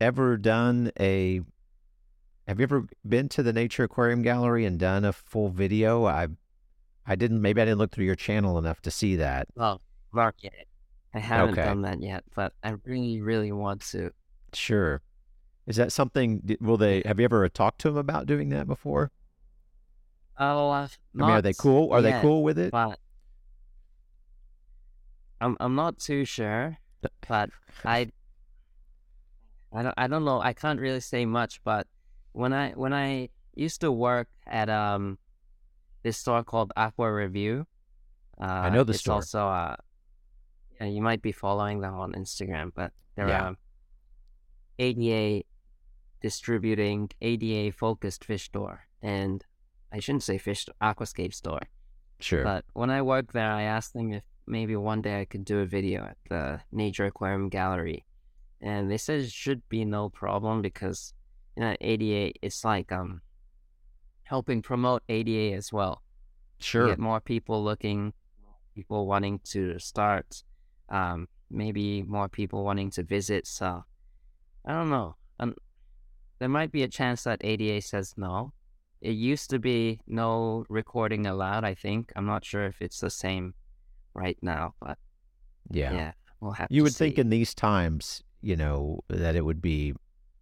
ever 0.00 0.36
done 0.36 0.90
a 1.00 1.40
have 2.46 2.60
you 2.60 2.62
ever 2.62 2.86
been 3.06 3.28
to 3.30 3.42
the 3.42 3.52
Nature 3.52 3.82
Aquarium 3.84 4.22
Gallery 4.22 4.64
and 4.64 4.78
done 4.78 5.04
a 5.04 5.12
full 5.12 5.48
video? 5.48 6.04
I 6.06 6.28
I 7.06 7.16
didn't 7.16 7.42
maybe 7.42 7.60
I 7.60 7.64
didn't 7.64 7.78
look 7.78 7.90
through 7.92 8.04
your 8.04 8.14
channel 8.14 8.56
enough 8.58 8.80
to 8.82 8.90
see 8.90 9.16
that. 9.16 9.48
Well, 9.56 9.80
market 10.12 10.52
it. 10.58 10.68
I 11.12 11.18
haven't 11.18 11.54
Okay. 11.58 11.64
done 11.64 11.82
that 11.82 12.00
yet, 12.00 12.24
but 12.34 12.52
I 12.62 12.74
really, 12.84 13.20
really 13.20 13.52
want 13.52 13.80
to. 13.90 14.10
Sure. 14.52 15.02
Is 15.66 15.76
that 15.76 15.90
something 15.92 16.56
will 16.60 16.76
they 16.76 17.02
have 17.04 17.18
you 17.18 17.24
ever 17.24 17.48
talked 17.48 17.80
to 17.80 17.88
them 17.88 17.96
about 17.96 18.26
doing 18.26 18.50
that 18.50 18.66
before? 18.68 19.10
Oh, 20.38 20.70
uh, 20.70 20.88
I 20.88 20.88
mean, 21.14 21.28
are 21.30 21.42
they 21.42 21.54
cool? 21.54 21.92
Are 21.92 22.02
they 22.02 22.12
cool 22.20 22.42
with 22.42 22.58
it? 22.58 22.70
But 22.70 22.98
I'm 25.40 25.56
I'm 25.60 25.74
not 25.74 25.98
too 25.98 26.24
sure, 26.24 26.78
but 27.28 27.50
I 27.84 28.10
I 29.72 29.82
don't 29.82 29.94
I 29.96 30.06
don't 30.06 30.24
know. 30.24 30.40
I 30.40 30.52
can't 30.52 30.80
really 30.80 31.00
say 31.00 31.26
much, 31.26 31.62
but 31.64 31.86
when 32.32 32.52
I 32.52 32.72
when 32.72 32.92
I 32.92 33.28
used 33.54 33.80
to 33.80 33.90
work 33.92 34.28
at 34.46 34.68
um 34.68 35.18
this 36.02 36.18
store 36.18 36.44
called 36.44 36.72
Aqua 36.76 37.12
Review, 37.12 37.66
uh, 38.40 38.44
I 38.44 38.70
know 38.70 38.84
the 38.84 38.92
it's 38.92 39.00
store. 39.00 39.16
also 39.16 39.48
uh 39.48 39.76
yeah, 40.80 40.86
you 40.88 41.00
might 41.02 41.22
be 41.22 41.32
following 41.32 41.80
them 41.80 41.94
on 41.94 42.12
Instagram, 42.12 42.72
but 42.74 42.92
they're 43.14 43.28
Yeah. 43.28 43.48
um 43.48 43.56
ADA 44.78 45.44
distributing 46.20 47.10
ADA 47.22 47.72
focused 47.72 48.24
fish 48.24 48.44
store, 48.44 48.86
and 49.02 49.44
I 49.92 50.00
shouldn't 50.00 50.22
say 50.22 50.38
fish 50.38 50.66
aquascape 50.82 51.34
store. 51.34 51.62
Sure. 52.20 52.42
But 52.42 52.64
when 52.72 52.90
I 52.90 53.02
worked 53.02 53.32
there, 53.32 53.50
I 53.50 53.62
asked 53.62 53.92
them 53.92 54.12
if 54.12 54.22
maybe 54.46 54.76
one 54.76 55.02
day 55.02 55.20
I 55.20 55.24
could 55.24 55.44
do 55.44 55.60
a 55.60 55.66
video 55.66 56.04
at 56.04 56.16
the 56.28 56.60
Nature 56.72 57.06
Aquarium 57.06 57.48
Gallery, 57.48 58.04
and 58.60 58.90
they 58.90 58.96
said 58.98 59.20
it 59.20 59.30
should 59.30 59.66
be 59.68 59.84
no 59.84 60.08
problem 60.08 60.62
because 60.62 61.12
you 61.56 61.62
know 61.62 61.76
ADA 61.80 62.32
it's 62.42 62.64
like 62.64 62.90
um 62.92 63.20
helping 64.24 64.62
promote 64.62 65.02
ADA 65.08 65.54
as 65.54 65.72
well. 65.72 66.02
Sure. 66.58 66.88
Get 66.88 66.98
more 66.98 67.20
people 67.20 67.62
looking, 67.62 68.12
people 68.74 69.06
wanting 69.06 69.40
to 69.44 69.78
start, 69.78 70.42
um, 70.88 71.28
maybe 71.50 72.02
more 72.02 72.28
people 72.28 72.64
wanting 72.64 72.90
to 72.92 73.02
visit. 73.02 73.46
So 73.46 73.84
I 74.64 74.72
don't 74.72 74.90
know. 74.90 75.16
Um, 75.38 75.54
there 76.38 76.48
might 76.48 76.72
be 76.72 76.82
a 76.82 76.88
chance 76.88 77.22
that 77.24 77.44
ADA 77.44 77.82
says 77.82 78.14
no. 78.16 78.52
It 79.00 79.12
used 79.12 79.50
to 79.50 79.58
be 79.58 80.00
no 80.06 80.64
recording 80.68 81.26
allowed. 81.26 81.64
I 81.64 81.74
think 81.74 82.12
I'm 82.16 82.26
not 82.26 82.44
sure 82.44 82.64
if 82.64 82.80
it's 82.80 83.00
the 83.00 83.10
same 83.10 83.54
right 84.14 84.38
now, 84.42 84.74
but 84.80 84.98
yeah, 85.70 85.92
yeah, 85.92 86.12
we'll 86.40 86.52
have. 86.52 86.68
You 86.70 86.82
would 86.82 86.94
see. 86.94 87.06
think 87.06 87.18
in 87.18 87.30
these 87.30 87.54
times, 87.54 88.22
you 88.40 88.56
know, 88.56 89.00
that 89.08 89.36
it 89.36 89.44
would 89.44 89.60
be 89.60 89.94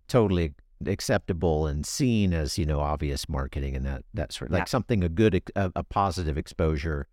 totally 0.09 0.55
acceptable 0.87 1.67
and 1.67 1.87
seen 1.87 2.35
as 2.35 2.59
you 2.59 2.67
know 2.67 2.81
obvious 2.81 3.29
marketing 3.29 3.75
and 3.75 3.87
that 3.87 4.05
that 4.13 4.33
sort 4.33 4.51
of, 4.51 4.53
yeah. 4.53 4.61
like 4.61 4.69
something 4.69 5.03
a 5.03 5.09
good 5.09 5.43
a, 5.57 5.73
a, 5.77 5.83
positive 5.83 6.37
exposure 6.37 7.07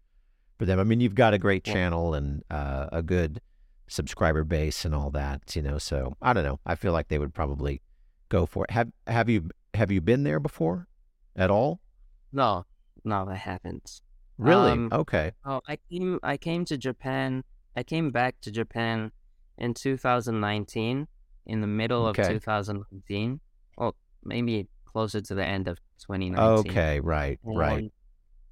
for 0.58 0.66
them. 0.66 0.80
I 0.80 0.84
mean, 0.84 1.00
you've 1.00 1.16
got 1.16 1.34
a 1.34 1.38
great 1.38 1.68
yeah. 1.68 1.74
channel 1.74 2.14
and 2.14 2.44
uh, 2.52 2.88
a 2.92 3.02
good 3.02 3.42
subscriber 3.88 4.44
base 4.44 4.86
and 4.86 4.94
all 4.94 5.10
that, 5.12 5.56
you 5.56 5.62
know. 5.62 5.78
So 5.78 6.16
I 6.22 6.34
don't 6.34 6.44
know. 6.44 6.60
I 6.66 6.76
feel 6.76 6.94
like 6.94 7.08
they 7.08 7.20
would 7.20 7.34
probably 7.34 7.82
go 8.30 8.46
for 8.46 8.66
it. 8.66 8.72
Have 8.72 8.92
have 9.08 9.30
you 9.30 9.50
have 9.74 9.92
you 9.92 10.02
been 10.02 10.24
there 10.24 10.40
before 10.40 10.88
at 11.36 11.50
all? 11.50 11.80
No, 12.32 12.66
no, 13.04 13.28
I 13.30 13.36
haven't. 13.36 14.02
Really? 14.38 14.72
Um, 14.72 14.90
okay. 14.92 15.32
Oh, 15.46 15.62
I 15.68 15.78
came 15.90 16.20
I 16.24 16.38
came 16.38 16.66
to 16.66 16.78
Japan. 16.78 17.44
I 17.76 17.84
came 17.84 18.12
back 18.12 18.36
to 18.42 18.52
Japan 18.52 19.12
in 19.58 19.74
2019, 19.74 21.08
in 21.46 21.62
the 21.62 21.68
middle 21.68 22.08
okay. 22.08 22.24
of 22.24 22.28
2019. 22.30 23.40
Well, 23.78 23.96
maybe 24.24 24.68
closer 24.86 25.22
to 25.22 25.36
the 25.36 25.46
end 25.46 25.68
of 25.68 25.78
2019. 26.00 26.72
Okay, 26.72 27.00
right, 27.00 27.40
and, 27.44 27.58
right. 27.58 27.94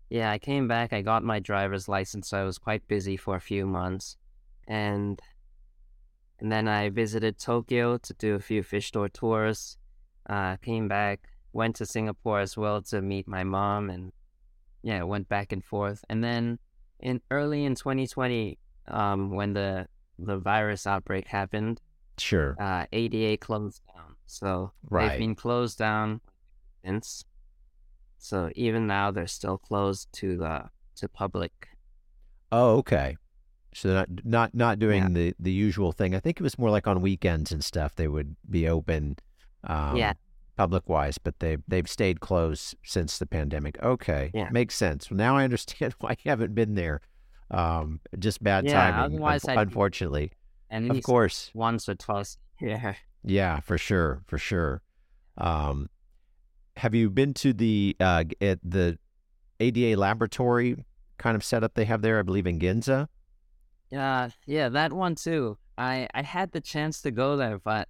Yeah, 0.10 0.32
I 0.32 0.40
came 0.40 0.68
back. 0.68 0.94
I 0.94 1.02
got 1.02 1.24
my 1.24 1.40
driver's 1.40 1.88
license. 1.88 2.30
So 2.30 2.40
I 2.40 2.44
was 2.44 2.58
quite 2.58 2.88
busy 2.88 3.18
for 3.18 3.36
a 3.36 3.42
few 3.42 3.66
months, 3.66 4.18
and 4.68 5.20
and 6.40 6.52
then 6.52 6.68
I 6.68 6.90
visited 6.90 7.38
Tokyo 7.38 7.98
to 7.98 8.14
do 8.14 8.36
a 8.36 8.40
few 8.40 8.64
fish 8.64 8.88
store 8.88 9.10
tours. 9.10 9.78
Uh, 10.30 10.58
came 10.58 10.88
back, 10.88 11.30
went 11.54 11.76
to 11.78 11.86
Singapore 11.86 12.40
as 12.40 12.58
well 12.58 12.82
to 12.84 13.02
meet 13.02 13.28
my 13.28 13.44
mom, 13.44 13.90
and 13.90 14.12
yeah, 14.84 15.04
went 15.04 15.28
back 15.28 15.52
and 15.52 15.64
forth. 15.64 16.04
And 16.10 16.24
then 16.24 16.60
in 17.00 17.22
early 17.32 17.66
in 17.66 17.76
2020, 17.76 18.58
um, 18.88 19.32
when 19.32 19.54
the 19.54 19.88
the 20.18 20.38
virus 20.38 20.86
outbreak 20.86 21.28
happened, 21.28 21.82
sure, 22.18 22.56
uh, 22.60 22.86
ADA 22.92 23.38
closed 23.38 23.82
down. 23.94 24.16
So 24.26 24.72
right. 24.90 25.10
they've 25.10 25.20
been 25.20 25.36
closed 25.36 25.78
down 25.78 26.22
since. 26.84 27.26
So 28.18 28.52
even 28.56 28.86
now, 28.86 29.12
they're 29.12 29.28
still 29.28 29.58
closed 29.58 30.10
to 30.14 30.38
the 30.38 30.66
to 30.98 31.08
public. 31.08 31.70
Oh, 32.52 32.78
okay. 32.78 33.16
So 33.74 33.94
not 33.94 34.08
not 34.24 34.56
not 34.56 34.80
doing 34.80 35.04
yeah. 35.04 35.10
the 35.10 35.34
the 35.40 35.52
usual 35.52 35.92
thing. 35.92 36.16
I 36.16 36.20
think 36.20 36.40
it 36.40 36.44
was 36.44 36.58
more 36.58 36.70
like 36.70 36.88
on 36.88 37.02
weekends 37.02 37.52
and 37.52 37.64
stuff. 37.64 37.96
They 37.96 38.08
would 38.08 38.36
be 38.50 38.68
open. 38.68 39.18
Um, 39.64 39.96
yeah. 39.96 40.14
Public 40.60 40.90
wise, 40.90 41.18
but 41.18 41.40
they 41.40 41.56
they've 41.70 41.88
stayed 41.88 42.20
closed 42.20 42.76
since 42.84 43.18
the 43.18 43.26
pandemic. 43.26 43.82
Okay, 43.82 44.30
yeah. 44.34 44.50
makes 44.52 44.76
sense. 44.76 45.10
Well, 45.10 45.16
now 45.16 45.38
I 45.38 45.46
understand 45.46 45.96
why 46.00 46.18
you 46.22 46.30
haven't 46.30 46.54
been 46.54 46.76
there. 46.76 47.00
Um, 47.50 48.02
just 48.20 48.44
bad 48.44 48.66
yeah, 48.66 48.92
timing. 48.92 49.16
Otherwise, 49.16 49.46
un- 49.46 49.58
unfortunately. 49.58 50.34
And 50.70 50.92
of 50.92 51.02
course, 51.02 51.50
once 51.54 51.88
or 51.88 51.96
twice. 51.96 52.38
Yeah. 52.60 52.96
Yeah, 53.24 53.62
for 53.62 53.78
sure, 53.78 54.22
for 54.28 54.38
sure. 54.38 54.82
Um, 55.38 55.90
have 56.76 56.94
you 56.94 57.10
been 57.10 57.34
to 57.36 57.54
the 57.54 57.96
uh, 58.02 58.26
at 58.42 58.60
the 58.62 59.00
ADA 59.62 59.98
laboratory 59.98 60.84
kind 61.18 61.38
of 61.38 61.44
setup 61.46 61.76
they 61.76 61.86
have 61.86 62.02
there? 62.02 62.20
I 62.20 62.24
believe 62.24 62.48
in 62.48 62.60
Ginza. 62.60 63.08
Yeah, 63.90 64.32
yeah, 64.46 64.68
that 64.68 64.92
one 64.92 65.16
too. 65.16 65.58
I 65.78 66.10
I 66.14 66.22
had 66.22 66.52
the 66.52 66.60
chance 66.60 67.02
to 67.04 67.12
go 67.12 67.38
there, 67.38 67.60
but 67.60 67.88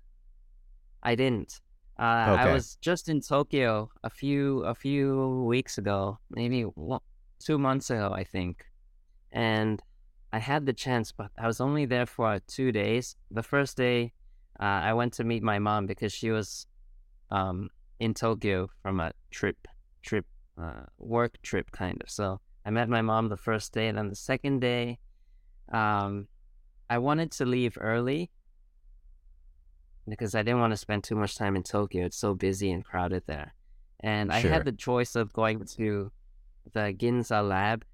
I 1.01 1.15
didn't. 1.15 1.62
Uh, 2.00 2.28
okay. 2.30 2.42
I 2.44 2.54
was 2.54 2.78
just 2.80 3.10
in 3.10 3.20
Tokyo 3.20 3.92
a 4.06 4.10
few 4.10 4.64
a 4.64 4.74
few 4.74 5.44
weeks 5.46 5.78
ago, 5.78 6.18
maybe 6.32 6.62
one, 6.62 7.02
two 7.40 7.58
months 7.58 7.90
ago, 7.90 8.14
I 8.16 8.24
think, 8.24 8.66
and 9.34 9.84
I 10.32 10.40
had 10.40 10.66
the 10.66 10.72
chance, 10.72 11.12
but 11.12 11.32
I 11.38 11.46
was 11.46 11.60
only 11.60 11.86
there 11.86 12.06
for 12.06 12.40
two 12.48 12.72
days. 12.72 13.18
The 13.32 13.44
first 13.44 13.76
day, 13.76 14.14
uh, 14.62 14.64
I 14.64 14.94
went 14.94 15.12
to 15.14 15.26
meet 15.26 15.44
my 15.44 15.60
mom 15.60 15.88
because 15.88 16.14
she 16.14 16.32
was 16.32 16.68
um, 17.32 17.70
in 18.00 18.14
Tokyo 18.14 18.70
from 18.82 19.02
a 19.02 19.12
trip, 19.30 19.68
trip, 20.02 20.26
uh, 20.58 20.84
work 21.00 21.42
trip 21.42 21.70
kind 21.72 22.02
of. 22.02 22.10
So 22.10 22.40
I 22.66 22.70
met 22.70 22.88
my 22.88 23.02
mom 23.02 23.28
the 23.28 23.38
first 23.38 23.74
day, 23.74 23.88
and 23.90 23.98
then 23.98 24.08
the 24.08 24.16
second 24.16 24.62
day, 24.62 25.00
um, 25.74 26.30
I 26.90 26.98
wanted 27.00 27.32
to 27.34 27.46
leave 27.46 27.78
early 27.82 28.32
because 30.10 30.36
I 30.36 30.41
didn't 30.43 30.60
want 30.60 30.72
to 30.72 30.78
spend 30.78 31.04
too 31.04 31.15
much 31.15 31.36
time 31.36 31.56
in 31.56 31.63
Tokyo. 31.63 32.06
It's 32.06 32.17
so 32.17 32.34
busy 32.34 32.72
and 32.72 32.84
crowded 32.84 33.24
there. 33.28 33.54
And 34.02 34.32
I 34.32 34.41
Sure. 34.41 34.52
had 34.52 34.65
the 34.65 34.72
choice 34.72 35.15
of 35.15 35.34
going 35.34 35.63
to 35.78 36.12
the 36.74 36.93
Ginza 36.98 37.48
Lab 37.48 37.86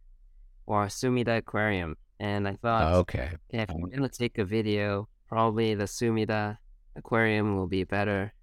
or 0.65 0.85
Sumida 0.87 1.37
Aquarium. 1.37 1.97
And 2.19 2.47
I 2.47 2.53
thought, 2.55 2.93
oh, 2.93 2.99
okay. 2.99 3.31
yeah, 3.51 3.63
if 3.63 3.69
I'm 3.71 3.81
going 3.81 4.01
to 4.01 4.09
take 4.09 4.37
a 4.37 4.45
video, 4.45 5.07
probably 5.27 5.75
the 5.75 5.85
Sumida 5.85 6.57
Aquarium 6.95 7.55
will 7.57 7.67
be 7.67 7.83
better 7.83 8.33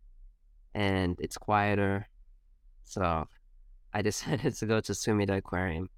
and 0.74 1.16
it's 1.20 1.38
quieter. 1.38 2.08
So 2.85 3.26
I 3.94 4.02
decided 4.11 4.54
to 4.56 4.66
go 4.66 4.80
to 4.80 4.92
Sumida 4.92 5.37
Aquarium. 5.38 5.88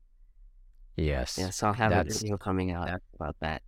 Yes. 0.97 1.37
Yeah, 1.39 1.51
so 1.51 1.67
I'll 1.69 1.73
have 1.73 1.91
That's- 1.91 2.17
a 2.17 2.19
video 2.21 2.37
coming 2.37 2.71
out 2.73 3.01
about 3.15 3.37
that. 3.41 3.63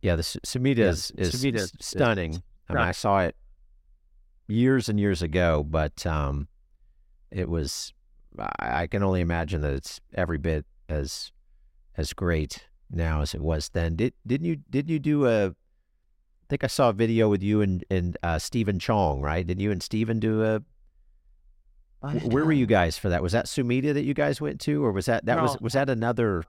Yeah, 0.00 0.16
the 0.16 0.22
Sumida 0.22 0.76
Yeah, 0.78 0.88
is, 0.90 1.10
is 1.16 1.34
Sumida 1.34 1.56
s- 1.60 1.62
is- 1.64 1.72
stunning. 1.80 2.42
I 2.68 2.72
mean, 2.72 2.82
I 2.88 2.92
saw 2.92 3.20
it 3.20 3.36
years 4.46 4.88
and 4.88 4.98
years 4.98 5.22
ago, 5.22 5.64
but 5.68 6.04
um, 6.06 6.48
it 7.30 7.48
was. 7.48 7.92
I, 8.58 8.88
can 8.88 9.04
only 9.04 9.20
imagine 9.20 9.60
that 9.60 9.74
it's 9.74 10.00
every 10.14 10.38
bit 10.38 10.64
as 10.88 11.30
as 11.96 12.12
great 12.12 12.66
now 12.90 13.20
as 13.20 13.32
it 13.34 13.40
was 13.40 13.68
then. 13.68 13.94
Did 13.94 14.12
didn't 14.26 14.46
you 14.46 14.56
didn't 14.70 14.90
you 14.90 14.98
do 14.98 15.26
a? 15.26 15.48
I 15.48 15.52
think 16.50 16.64
I 16.64 16.66
saw 16.66 16.88
a 16.88 16.92
video 16.92 17.28
with 17.28 17.42
you 17.42 17.60
and 17.60 17.84
and 17.90 18.16
uh, 18.22 18.38
Steven 18.38 18.78
Chong, 18.78 19.20
right? 19.20 19.46
Did 19.46 19.60
you 19.60 19.70
and 19.70 19.82
Steven 19.82 20.18
do 20.20 20.42
a? 20.42 20.60
wh- 22.00 22.26
Where 22.26 22.44
were 22.44 22.52
you 22.52 22.66
guys 22.66 22.98
for 22.98 23.08
that? 23.08 23.22
Was 23.22 23.32
that 23.32 23.46
Sumida 23.46 23.94
that 23.94 24.04
you 24.04 24.14
guys 24.14 24.40
went 24.40 24.60
to, 24.62 24.84
or 24.84 24.90
was 24.90 25.06
that 25.06 25.26
that 25.26 25.40
was 25.40 25.60
was 25.60 25.72
that 25.74 25.88
another? 25.88 26.42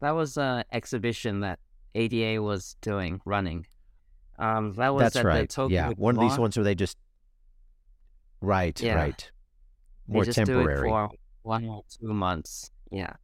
That 0.00 0.10
was 0.12 0.36
an 0.36 0.64
exhibition 0.70 1.40
that 1.40 1.58
ADA 1.94 2.40
was 2.42 2.76
doing, 2.82 3.20
running. 3.24 3.66
Um, 4.38 4.72
that 4.74 4.94
was 4.94 5.02
That's 5.02 5.16
at 5.16 5.24
right. 5.24 5.40
the 5.48 5.54
Tokyo. 5.54 5.74
yeah, 5.74 5.88
one 5.96 6.16
of 6.16 6.20
these 6.20 6.38
ones 6.38 6.56
where 6.56 6.64
they 6.64 6.74
just. 6.74 6.96
Right, 8.40 8.80
Yeah. 8.80 8.94
right. 8.94 9.30
More 10.06 10.24
temporary. 10.24 10.88
for 10.88 11.10
one 11.42 11.64
or 11.66 11.82
two 11.88 12.12
months. 12.14 12.70
Yeah. 12.90 13.14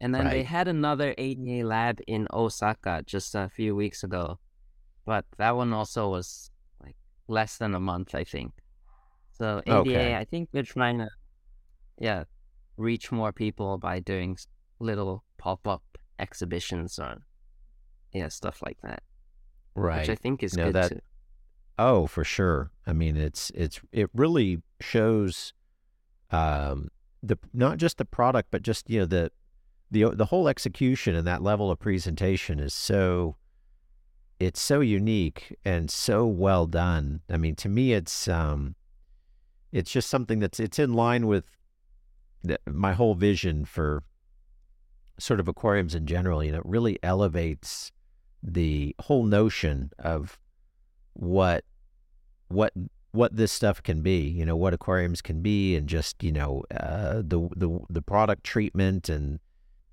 And 0.00 0.14
then 0.14 0.28
they 0.28 0.44
had 0.44 0.68
another 0.68 1.12
ADA 1.18 1.66
lab 1.66 1.98
in 2.06 2.28
Osaka 2.32 3.02
just 3.04 3.34
a 3.34 3.48
few 3.48 3.74
weeks 3.74 4.04
ago. 4.04 4.38
But 5.04 5.24
that 5.38 5.56
one 5.56 5.72
also 5.72 6.08
was 6.08 6.50
like 6.82 6.94
less 7.26 7.56
than 7.58 7.74
a 7.74 7.80
month, 7.80 8.14
I 8.14 8.22
think. 8.24 8.52
So 9.32 9.60
ADA, 9.66 9.78
Okay. 9.80 10.14
I 10.14 10.24
think 10.24 10.50
they're 10.52 10.62
trying 10.62 10.98
to, 10.98 11.08
yeah, 11.98 12.24
reach 12.76 13.10
more 13.10 13.32
people 13.32 13.76
by 13.78 13.98
doing 13.98 14.36
little 14.78 15.24
pop 15.36 15.66
up 15.66 15.82
exhibitions 16.20 16.98
or, 17.00 17.22
yeah, 18.12 18.28
stuff 18.28 18.62
like 18.64 18.78
that. 18.82 19.02
Right. 19.78 20.00
Which 20.00 20.10
I 20.10 20.14
think 20.14 20.42
is 20.42 20.56
No, 20.56 20.66
good 20.66 20.74
that- 20.74 20.88
too. 20.90 21.00
Oh, 21.80 22.06
for 22.08 22.24
sure. 22.24 22.72
I 22.86 22.92
mean, 22.92 23.16
it's 23.16 23.50
it's 23.54 23.80
it 23.92 24.10
really 24.12 24.62
shows 24.80 25.52
um 26.30 26.88
the 27.22 27.38
not 27.54 27.78
just 27.78 27.96
the 27.98 28.04
product 28.04 28.48
but 28.50 28.62
just 28.62 28.90
you 28.90 29.00
know 29.00 29.06
the 29.06 29.30
the 29.90 30.10
the 30.10 30.26
whole 30.26 30.48
execution 30.48 31.14
and 31.14 31.26
that 31.26 31.42
level 31.42 31.70
of 31.70 31.78
presentation 31.78 32.58
is 32.60 32.74
so 32.74 33.36
it's 34.40 34.60
so 34.60 34.80
unique 34.80 35.56
and 35.64 35.90
so 35.90 36.26
well 36.26 36.66
done. 36.66 37.20
I 37.30 37.36
mean, 37.36 37.54
to 37.56 37.68
me 37.68 37.92
it's 37.92 38.26
um 38.28 38.74
it's 39.72 39.90
just 39.92 40.08
something 40.10 40.38
that's 40.40 40.58
it's 40.60 40.78
in 40.78 40.92
line 40.94 41.26
with 41.26 41.44
the, 42.42 42.58
my 42.66 42.92
whole 42.92 43.14
vision 43.14 43.64
for 43.64 44.02
sort 45.18 45.40
of 45.40 45.48
aquariums 45.48 45.94
in 45.94 46.06
general, 46.06 46.42
you 46.44 46.52
know, 46.52 46.58
it 46.58 46.66
really 46.66 46.98
elevates 47.02 47.90
the 48.42 48.94
whole 49.00 49.24
notion 49.24 49.90
of 49.98 50.38
what 51.14 51.64
what 52.48 52.72
what 53.12 53.34
this 53.34 53.52
stuff 53.52 53.82
can 53.82 54.02
be, 54.02 54.20
you 54.20 54.44
know, 54.44 54.56
what 54.56 54.74
aquariums 54.74 55.22
can 55.22 55.40
be, 55.42 55.74
and 55.76 55.88
just 55.88 56.22
you 56.22 56.32
know 56.32 56.64
uh, 56.70 57.16
the 57.16 57.48
the 57.56 57.80
the 57.90 58.02
product 58.02 58.44
treatment 58.44 59.08
and 59.08 59.40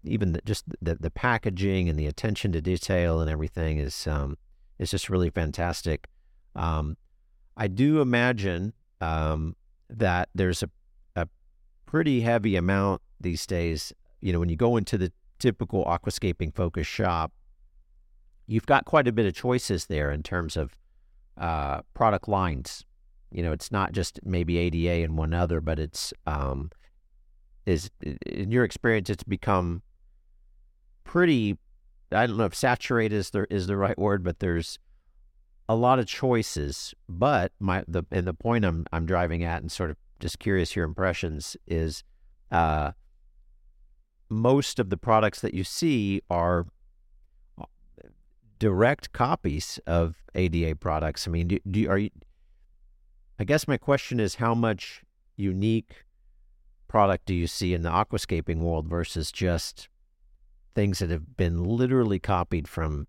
even 0.03 0.33
the, 0.33 0.41
just 0.45 0.65
the 0.81 0.95
the 0.95 1.11
packaging 1.11 1.89
and 1.89 1.97
the 1.97 2.07
attention 2.07 2.51
to 2.51 2.61
detail 2.61 3.19
and 3.19 3.29
everything 3.29 3.79
is 3.79 4.07
um, 4.07 4.37
is 4.79 4.91
just 4.91 5.09
really 5.09 5.29
fantastic. 5.29 6.07
Um, 6.55 6.97
I 7.57 7.67
do 7.67 8.01
imagine 8.01 8.73
um, 9.01 9.55
that 9.89 10.29
there's 10.35 10.63
a 10.63 10.69
a 11.15 11.27
pretty 11.85 12.21
heavy 12.21 12.55
amount 12.55 13.01
these 13.19 13.45
days. 13.47 13.93
You 14.21 14.33
know, 14.33 14.39
when 14.39 14.49
you 14.49 14.55
go 14.55 14.77
into 14.77 14.97
the 14.97 15.11
typical 15.39 15.85
aquascaping 15.85 16.55
focused 16.55 16.89
shop, 16.89 17.31
you've 18.47 18.65
got 18.65 18.85
quite 18.85 19.07
a 19.07 19.11
bit 19.11 19.25
of 19.25 19.33
choices 19.33 19.85
there 19.87 20.11
in 20.11 20.23
terms 20.23 20.55
of 20.55 20.75
uh, 21.37 21.81
product 21.93 22.27
lines. 22.27 22.85
You 23.31 23.43
know, 23.43 23.51
it's 23.51 23.71
not 23.71 23.91
just 23.91 24.19
maybe 24.23 24.57
ADA 24.57 25.03
and 25.03 25.17
one 25.17 25.33
other, 25.33 25.59
but 25.61 25.79
it's 25.79 26.13
um, 26.25 26.71
is 27.65 27.89
in 28.25 28.51
your 28.51 28.63
experience, 28.63 29.09
it's 29.09 29.23
become 29.23 29.81
pretty. 31.03 31.57
I 32.11 32.27
don't 32.27 32.37
know 32.37 32.45
if 32.45 32.55
saturated 32.55 33.15
is 33.15 33.31
the 33.31 33.47
is 33.49 33.67
the 33.67 33.77
right 33.77 33.97
word, 33.97 34.23
but 34.23 34.39
there's 34.39 34.79
a 35.67 35.75
lot 35.75 35.99
of 35.99 36.05
choices. 36.05 36.93
But 37.09 37.51
my 37.59 37.83
the 37.87 38.03
and 38.11 38.27
the 38.27 38.33
point 38.33 38.63
I'm 38.63 38.85
I'm 38.93 39.05
driving 39.05 39.43
at, 39.43 39.61
and 39.61 39.71
sort 39.71 39.89
of 39.89 39.97
just 40.19 40.39
curious 40.39 40.75
your 40.75 40.85
impressions 40.85 41.57
is, 41.67 42.03
uh, 42.51 42.91
most 44.29 44.79
of 44.79 44.89
the 44.89 44.97
products 44.97 45.41
that 45.41 45.53
you 45.53 45.63
see 45.63 46.21
are 46.29 46.67
direct 48.65 49.13
copies 49.13 49.79
of 49.85 50.15
ADA 50.33 50.75
products. 50.75 51.27
I 51.27 51.31
mean, 51.31 51.47
do, 51.49 51.59
do 51.69 51.87
are 51.87 51.99
you? 51.99 52.09
I 53.39 53.43
guess 53.43 53.67
my 53.67 53.77
question 53.77 54.19
is, 54.19 54.35
how 54.35 54.55
much 54.55 55.03
unique 55.35 56.03
product 56.87 57.27
do 57.27 57.35
you 57.35 57.45
see 57.45 57.75
in 57.75 57.83
the 57.83 57.91
aquascaping 57.91 58.57
world 58.57 58.87
versus 58.87 59.31
just 59.31 59.87
things 60.73 60.97
that 60.97 61.11
have 61.11 61.37
been 61.37 61.63
literally 61.63 62.17
copied 62.17 62.67
from 62.67 63.05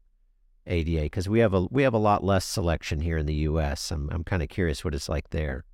ADA? 0.66 1.04
Because 1.04 1.26
we 1.26 1.38
have 1.38 1.54
a 1.54 1.62
we 1.70 1.84
have 1.84 1.94
a 1.94 1.98
lot 2.10 2.22
less 2.22 2.44
selection 2.44 3.00
here 3.00 3.16
in 3.16 3.24
the 3.24 3.46
U.S. 3.48 3.90
I'm 3.90 4.10
I'm 4.12 4.24
kind 4.24 4.42
of 4.42 4.50
curious 4.50 4.84
what 4.84 4.94
it's 4.94 5.08
like 5.08 5.30
there. 5.30 5.64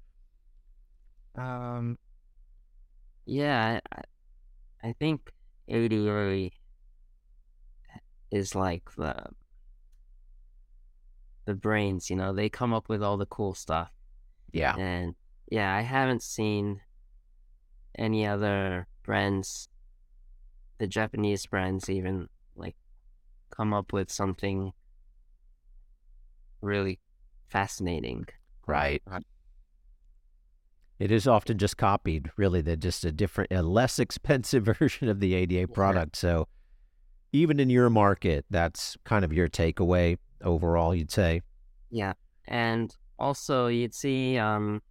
Um. 1.35 1.99
Yeah, 3.26 3.80
I, 3.91 4.01
I 4.85 4.93
think 4.93 5.33
ADA 5.66 6.51
is 8.30 8.55
like 8.55 8.85
the 8.97 9.26
the 11.45 11.55
brains, 11.55 12.11
you 12.11 12.16
know, 12.16 12.32
they 12.32 12.49
come 12.49 12.72
up 12.72 12.88
with 12.88 13.03
all 13.03 13.16
the 13.16 13.26
cool 13.26 13.55
stuff. 13.55 13.90
Yeah. 14.53 14.76
And 14.76 15.14
yeah, 15.51 15.74
I 15.74 15.80
haven't 15.80 16.22
seen 16.22 16.80
any 17.99 18.26
other 18.26 18.86
brands, 19.03 19.68
the 20.78 20.86
Japanese 20.86 21.47
brands 21.47 21.90
even, 21.90 22.28
like 22.57 22.76
come 23.51 23.72
up 23.74 23.93
with 23.93 24.11
something 24.11 24.72
really 26.61 27.01
fascinating. 27.49 28.26
Right. 28.66 29.03
Uh, 29.11 29.20
it 30.99 31.11
is 31.11 31.26
often 31.26 31.59
just 31.59 31.76
copied, 31.76 32.30
really. 32.36 32.61
They're 32.61 32.76
just 32.76 33.05
a 33.05 33.11
different, 33.11 33.53
a 33.53 33.62
less 33.62 33.99
expensive 33.99 34.64
version 34.64 35.09
of 35.09 35.20
the 35.20 35.34
ADA 35.34 35.68
product. 35.68 36.16
Yeah. 36.16 36.20
So 36.20 36.49
even 37.33 37.59
in 37.61 37.70
your 37.70 37.91
market, 37.91 38.45
that's 38.51 38.97
kind 39.05 39.24
of 39.24 39.33
your 39.33 39.49
takeaway 39.49 40.18
overall, 40.43 40.95
you'd 40.95 41.11
say. 41.11 41.43
Yeah. 41.91 42.12
And 42.47 42.95
also, 43.18 43.66
you'd 43.68 43.95
see 43.95 44.39
um, 44.39 44.83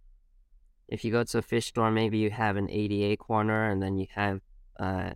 if 0.88 1.04
you 1.04 1.12
go 1.12 1.24
to 1.24 1.38
a 1.38 1.42
fish 1.42 1.66
store, 1.66 1.90
maybe 1.90 2.18
you 2.18 2.30
have 2.30 2.56
an 2.56 2.68
ADA 2.70 3.16
corner 3.16 3.70
and 3.70 3.82
then 3.82 3.98
you 3.98 4.06
have 4.14 4.40
uh, 4.80 5.10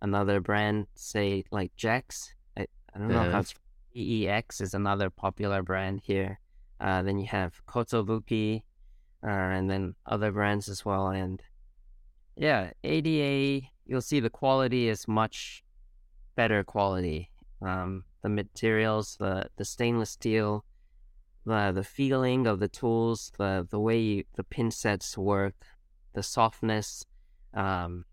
another 0.00 0.40
brand, 0.40 0.86
say 0.94 1.44
like 1.50 1.72
GEX. 1.76 2.28
I, 2.56 2.66
I 2.94 2.98
don't 2.98 3.08
know 3.08 3.20
uh, 3.20 3.30
how 3.30 3.38
it's 3.40 3.54
EEX 3.96 4.60
is 4.60 4.74
another 4.74 5.10
popular 5.10 5.62
brand 5.62 6.00
here. 6.04 6.40
Uh, 6.80 7.02
then 7.02 7.18
you 7.18 7.26
have 7.26 7.64
Kotobuki, 7.66 8.62
uh, 9.22 9.30
and 9.30 9.70
then 9.70 9.94
other 10.06 10.32
brands 10.32 10.68
as 10.68 10.84
well. 10.84 11.08
And 11.08 11.42
yeah, 12.36 12.70
ADA, 12.82 13.66
you'll 13.86 14.00
see 14.00 14.20
the 14.20 14.30
quality 14.30 14.88
is 14.88 15.08
much 15.08 15.63
better 16.34 16.64
quality. 16.64 17.30
Um, 17.62 18.04
the 18.22 18.28
materials, 18.28 19.16
the 19.18 19.46
the 19.56 19.64
stainless 19.64 20.10
steel, 20.10 20.64
the 21.44 21.72
the 21.72 21.84
feeling 21.84 22.46
of 22.46 22.58
the 22.58 22.68
tools, 22.68 23.32
the 23.38 23.66
the 23.70 23.78
way 23.78 23.98
you, 23.98 24.24
the 24.34 24.44
pin 24.44 24.70
sets 24.70 25.16
work, 25.16 25.54
the 26.14 26.22
softness. 26.22 27.04
Um, 27.52 28.04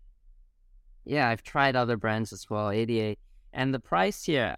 yeah, 1.04 1.28
I've 1.28 1.42
tried 1.42 1.74
other 1.74 1.96
brands 1.96 2.32
as 2.32 2.48
well, 2.48 2.70
ADA, 2.70 3.16
and 3.52 3.74
the 3.74 3.80
price 3.80 4.24
here. 4.24 4.56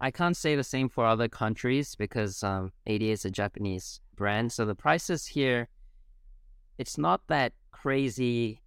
I 0.00 0.10
can't 0.10 0.36
say 0.36 0.56
the 0.56 0.64
same 0.64 0.88
for 0.88 1.06
other 1.06 1.28
countries 1.28 1.94
because 1.94 2.42
um, 2.42 2.72
ADA 2.86 3.10
is 3.10 3.24
a 3.24 3.30
Japanese 3.30 4.00
brand, 4.16 4.50
so 4.52 4.64
the 4.64 4.74
prices 4.74 5.26
here, 5.26 5.68
it's 6.78 6.98
not 6.98 7.20
that 7.28 7.52
crazy 7.70 8.60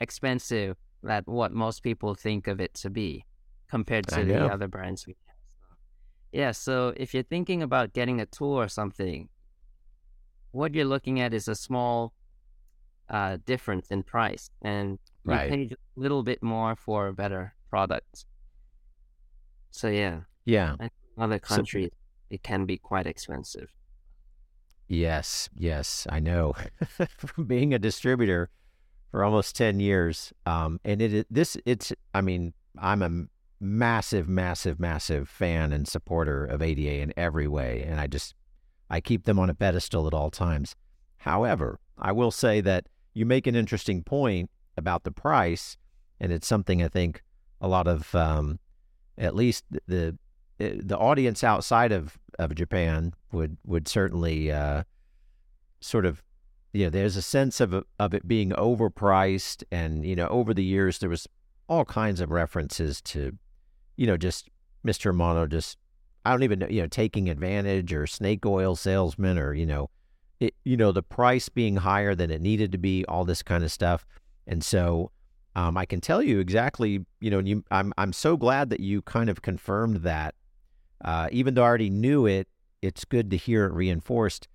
expensive 0.00 0.76
that 1.02 1.26
what 1.26 1.52
most 1.52 1.82
people 1.82 2.14
think 2.14 2.46
of 2.46 2.60
it 2.60 2.74
to 2.74 2.90
be 2.90 3.24
compared 3.72 4.06
to 4.06 4.22
the 4.22 4.44
other 4.54 4.68
brands 4.68 5.06
we 5.06 5.16
have. 5.26 5.36
Yeah, 6.30 6.52
so 6.52 6.92
if 6.94 7.14
you're 7.14 7.30
thinking 7.36 7.62
about 7.62 7.94
getting 7.94 8.20
a 8.20 8.26
tool 8.26 8.52
or 8.52 8.68
something, 8.68 9.30
what 10.50 10.74
you're 10.74 10.92
looking 10.96 11.20
at 11.20 11.32
is 11.32 11.48
a 11.48 11.54
small 11.54 12.12
uh, 13.08 13.38
difference 13.46 13.86
in 13.88 14.02
price, 14.02 14.50
and 14.60 14.98
you 15.24 15.32
right. 15.32 15.50
pay 15.50 15.62
a 15.72 16.00
little 16.00 16.22
bit 16.22 16.42
more 16.42 16.76
for 16.76 17.08
a 17.08 17.14
better 17.14 17.54
product. 17.70 18.26
So 19.70 19.88
yeah, 19.88 20.20
yeah, 20.44 20.76
in 20.78 20.90
other 21.18 21.38
countries 21.38 21.90
so, 21.92 21.96
it 22.28 22.42
can 22.42 22.66
be 22.66 22.76
quite 22.76 23.06
expensive. 23.06 23.70
Yes, 24.86 25.48
yes, 25.56 26.06
I 26.10 26.20
know. 26.20 26.52
From 27.16 27.46
being 27.46 27.72
a 27.72 27.78
distributor 27.78 28.50
for 29.10 29.24
almost 29.24 29.56
ten 29.56 29.80
years, 29.80 30.34
um, 30.44 30.78
and 30.84 31.00
it 31.00 31.26
this 31.30 31.56
it's 31.64 31.90
I 32.12 32.20
mean 32.20 32.52
I'm 32.78 33.00
a 33.02 33.10
massive, 33.62 34.28
massive, 34.28 34.80
massive 34.80 35.28
fan 35.28 35.72
and 35.72 35.86
supporter 35.86 36.44
of 36.44 36.60
ADA 36.60 37.00
in 37.00 37.12
every 37.16 37.46
way. 37.46 37.82
And 37.86 38.00
I 38.00 38.06
just, 38.06 38.34
I 38.90 39.00
keep 39.00 39.24
them 39.24 39.38
on 39.38 39.48
a 39.48 39.54
pedestal 39.54 40.06
at 40.06 40.14
all 40.14 40.30
times. 40.30 40.74
However, 41.18 41.78
I 41.96 42.12
will 42.12 42.32
say 42.32 42.60
that 42.62 42.86
you 43.14 43.24
make 43.24 43.46
an 43.46 43.54
interesting 43.54 44.02
point 44.02 44.50
about 44.76 45.04
the 45.04 45.12
price. 45.12 45.76
And 46.18 46.32
it's 46.32 46.46
something 46.46 46.82
I 46.82 46.88
think 46.88 47.22
a 47.60 47.68
lot 47.68 47.86
of, 47.86 48.12
um, 48.14 48.58
at 49.16 49.36
least 49.36 49.64
the, 49.86 50.18
eh, 50.58 50.74
the 50.76 50.98
audience 50.98 51.44
outside 51.44 51.92
of, 51.92 52.18
of 52.38 52.54
Japan 52.54 53.14
would, 53.30 53.56
would 53.64 53.86
certainly, 53.86 54.50
uh, 54.50 54.82
sort 55.80 56.06
of 56.06 56.22
you 56.72 56.84
know, 56.84 56.90
there's 56.90 57.16
a 57.16 57.22
sense 57.22 57.60
of 57.60 57.84
of 57.98 58.14
it 58.14 58.26
being 58.26 58.50
overpriced, 58.50 59.62
and 59.70 60.06
you 60.06 60.16
know, 60.16 60.26
over 60.28 60.54
the 60.54 60.64
years 60.64 60.98
there 60.98 61.10
was 61.10 61.28
all 61.68 61.84
kinds 61.84 62.20
of 62.20 62.30
references 62.30 63.00
to 63.02 63.36
you 64.02 64.08
know, 64.08 64.16
just 64.16 64.50
Mr. 64.84 65.14
Amano 65.14 65.48
just, 65.48 65.78
I 66.24 66.32
don't 66.32 66.42
even 66.42 66.58
know, 66.58 66.66
you 66.66 66.82
know, 66.82 66.88
taking 66.88 67.30
advantage 67.30 67.92
or 67.92 68.08
snake 68.08 68.44
oil 68.44 68.74
salesman 68.74 69.38
or, 69.38 69.54
you 69.54 69.64
know, 69.64 69.90
it, 70.40 70.56
you 70.64 70.76
know, 70.76 70.90
the 70.90 71.04
price 71.04 71.48
being 71.48 71.76
higher 71.76 72.12
than 72.16 72.28
it 72.32 72.40
needed 72.40 72.72
to 72.72 72.78
be, 72.78 73.04
all 73.04 73.24
this 73.24 73.44
kind 73.44 73.62
of 73.62 73.70
stuff. 73.70 74.04
And 74.48 74.64
so 74.64 75.12
um, 75.54 75.76
I 75.76 75.86
can 75.86 76.00
tell 76.00 76.20
you 76.20 76.40
exactly, 76.40 77.06
you 77.20 77.30
know, 77.30 77.38
you, 77.38 77.62
I'm, 77.70 77.92
I'm 77.96 78.12
so 78.12 78.36
glad 78.36 78.70
that 78.70 78.80
you 78.80 79.02
kind 79.02 79.30
of 79.30 79.40
confirmed 79.40 79.98
that. 79.98 80.34
Uh, 81.04 81.28
even 81.30 81.54
though 81.54 81.62
I 81.62 81.66
already 81.66 81.90
knew 81.90 82.26
it, 82.26 82.48
it's 82.80 83.04
good 83.04 83.30
to 83.30 83.36
hear 83.36 83.66
it 83.66 83.72
reinforced. 83.72 84.48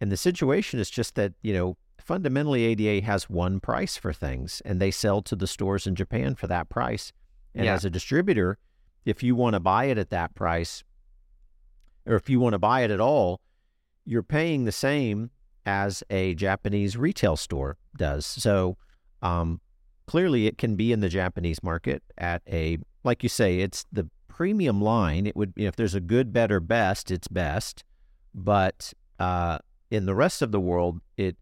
And 0.00 0.10
the 0.10 0.16
situation 0.16 0.80
is 0.80 0.88
just 0.88 1.16
that, 1.16 1.34
you 1.42 1.52
know, 1.52 1.76
fundamentally 1.98 2.64
ADA 2.64 3.04
has 3.04 3.28
one 3.28 3.60
price 3.60 3.98
for 3.98 4.14
things 4.14 4.62
and 4.64 4.80
they 4.80 4.90
sell 4.90 5.20
to 5.20 5.36
the 5.36 5.46
stores 5.46 5.86
in 5.86 5.94
Japan 5.94 6.34
for 6.34 6.46
that 6.46 6.70
price. 6.70 7.12
And 7.54 7.66
yeah. 7.66 7.74
as 7.74 7.84
a 7.84 7.90
distributor, 7.90 8.56
if 9.04 9.22
you 9.22 9.34
want 9.34 9.54
to 9.54 9.60
buy 9.60 9.84
it 9.84 9.98
at 9.98 10.10
that 10.10 10.34
price, 10.34 10.84
or 12.06 12.16
if 12.16 12.28
you 12.28 12.40
want 12.40 12.54
to 12.54 12.58
buy 12.58 12.82
it 12.82 12.90
at 12.90 13.00
all, 13.00 13.40
you're 14.04 14.22
paying 14.22 14.64
the 14.64 14.72
same 14.72 15.30
as 15.66 16.02
a 16.10 16.34
Japanese 16.34 16.96
retail 16.96 17.36
store 17.36 17.76
does. 17.96 18.26
So 18.26 18.76
um, 19.22 19.60
clearly, 20.06 20.46
it 20.46 20.58
can 20.58 20.76
be 20.76 20.92
in 20.92 21.00
the 21.00 21.08
Japanese 21.08 21.62
market 21.62 22.02
at 22.18 22.42
a, 22.50 22.78
like 23.04 23.22
you 23.22 23.28
say, 23.28 23.60
it's 23.60 23.84
the 23.92 24.08
premium 24.28 24.80
line. 24.80 25.26
It 25.26 25.36
would, 25.36 25.52
if 25.56 25.76
there's 25.76 25.94
a 25.94 26.00
good, 26.00 26.32
better, 26.32 26.60
best, 26.60 27.10
it's 27.10 27.28
best. 27.28 27.84
But 28.34 28.92
uh, 29.18 29.58
in 29.90 30.06
the 30.06 30.14
rest 30.14 30.40
of 30.42 30.52
the 30.52 30.60
world, 30.60 31.00
it 31.16 31.36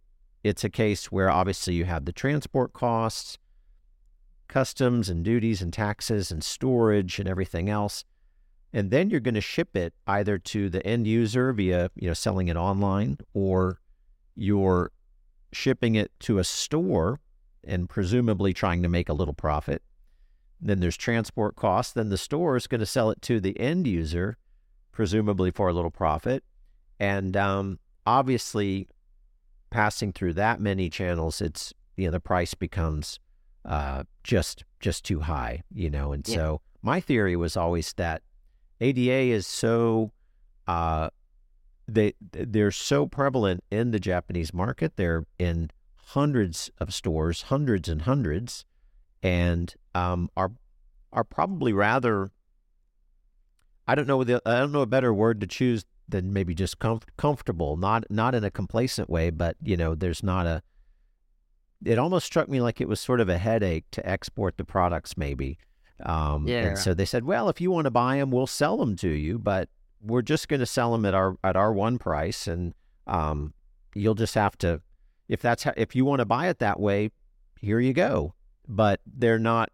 it's 0.45 0.65
a 0.65 0.71
case 0.71 1.07
where 1.07 1.31
obviously 1.31 1.75
you 1.75 1.85
have 1.85 2.05
the 2.05 2.13
transport 2.13 2.73
costs, 2.73 3.39
customs 4.49 5.09
and 5.09 5.25
duties 5.25 5.63
and 5.63 5.73
taxes 5.73 6.31
and 6.31 6.43
storage 6.43 7.19
and 7.19 7.29
everything 7.29 7.69
else. 7.69 8.05
And 8.73 8.91
then 8.91 9.11
you're 9.11 9.21
going 9.21 9.35
to 9.35 9.41
ship 9.41 9.77
it 9.77 9.95
either 10.07 10.39
to 10.39 10.69
the 10.69 10.85
end 10.87 11.07
user 11.07 11.53
via, 11.53 11.91
you 11.95 12.09
know, 12.09 12.15
selling 12.15 12.49
it 12.49 12.57
online 12.57 13.19
or 13.33 13.81
you're 14.35 14.93
shipping 15.53 15.95
it 15.95 16.13
to 16.21 16.39
a 16.39 16.45
store 16.45 17.21
and 17.65 17.89
presumably 17.89 18.53
trying 18.53 18.83
to 18.83 18.89
make 18.89 19.09
a 19.09 19.15
little 19.15 19.35
profit. 19.35 19.83
Then 20.61 20.81
there's 20.81 20.97
transport 20.97 21.57
costs. 21.57 21.93
Then 21.93 22.09
the 22.09 22.19
store 22.19 22.57
is 22.57 22.67
going 22.67 22.81
to 22.81 22.87
sell 22.87 23.11
it 23.11 23.23
to 23.23 23.41
the 23.41 23.59
end 23.59 23.87
user, 23.87 24.37
presumably 24.93 25.51
for 25.51 25.69
a 25.69 25.73
little 25.73 25.91
profit. 25.91 26.43
And 26.99 27.37
um, 27.37 27.79
obviously, 28.07 28.89
passing 29.71 30.13
through 30.13 30.35
that 30.35 30.61
many 30.61 30.91
channels, 30.91 31.41
it's 31.41 31.73
you 31.97 32.07
know 32.07 32.11
the 32.13 32.21
price 32.21 32.55
becomes 32.55 33.21
uh, 33.69 34.03
just 34.25 34.65
just 34.81 35.05
too 35.05 35.21
high, 35.21 35.63
you 35.73 35.91
know. 35.91 36.13
And 36.13 36.27
yeah. 36.27 36.35
so 36.35 36.61
my 36.83 37.01
theory 37.01 37.37
was 37.37 37.57
always 37.57 37.93
that 37.95 38.23
ADA 38.81 39.33
is 39.33 39.47
so 39.47 40.11
uh, 40.67 41.11
they 41.87 42.15
they're 42.33 42.71
so 42.71 43.07
prevalent 43.07 43.63
in 43.71 43.91
the 43.91 44.01
Japanese 44.01 44.53
market. 44.53 44.97
They're 44.97 45.25
in 45.39 45.71
hundreds 46.09 46.71
of 46.79 46.93
stores, 46.95 47.43
hundreds 47.43 47.89
and 47.89 48.03
hundreds, 48.03 48.65
and 49.23 49.75
um, 49.95 50.31
are 50.37 50.53
are 51.13 51.25
probably 51.25 51.73
rather. 51.73 52.31
I 53.87 53.95
don't 53.95 54.07
know 54.07 54.23
the 54.25 54.43
I 54.45 54.59
don't 54.59 54.73
know 54.73 54.83
a 54.83 54.87
better 54.87 55.15
word 55.15 55.41
to 55.41 55.47
choose 55.47 55.85
than 56.09 56.33
maybe 56.33 56.55
just 56.55 56.79
comf- 56.79 57.05
comfortable, 57.17 57.77
not 57.77 58.05
not 58.11 58.35
in 58.35 58.45
a 58.45 58.51
complacent 58.51 59.11
way, 59.11 59.31
but 59.31 59.57
you 59.63 59.77
know, 59.77 59.95
there's 59.95 60.23
not 60.23 60.47
a. 60.47 60.63
It 61.89 61.99
almost 61.99 62.27
struck 62.27 62.49
me 62.49 62.61
like 62.61 62.81
it 62.81 62.89
was 62.89 63.01
sort 63.01 63.21
of 63.21 63.29
a 63.29 63.39
headache 63.39 63.87
to 63.93 64.07
export 64.07 64.59
the 64.59 64.65
products, 64.65 65.17
maybe. 65.17 65.59
Um, 66.05 66.47
yeah. 66.47 66.67
And 66.67 66.79
so 66.79 66.93
they 66.93 67.07
said, 67.07 67.25
well, 67.25 67.49
if 67.49 67.61
you 67.61 67.71
want 67.71 67.87
to 67.87 67.91
buy 67.91 68.19
them, 68.19 68.31
we'll 68.31 68.47
sell 68.47 68.77
them 68.77 68.95
to 68.97 69.09
you, 69.09 69.39
but 69.39 69.69
we're 70.03 70.23
just 70.23 70.49
going 70.49 70.61
to 70.61 70.67
sell 70.67 70.93
them 70.93 71.05
at 71.05 71.15
our 71.15 71.37
at 71.43 71.57
our 71.57 71.73
one 71.73 71.99
price, 71.99 72.47
and 72.47 72.75
um, 73.07 73.55
you'll 73.95 74.15
just 74.15 74.35
have 74.35 74.57
to, 74.59 74.81
if 75.29 75.41
that's 75.41 75.63
how, 75.63 75.73
if 75.77 75.97
you 75.97 76.05
want 76.05 76.21
to 76.21 76.27
buy 76.27 76.49
it 76.49 76.59
that 76.59 76.79
way, 76.79 77.11
here 77.61 77.81
you 77.81 77.93
go. 77.93 78.35
But 78.69 79.01
they're 79.07 79.39
not 79.39 79.71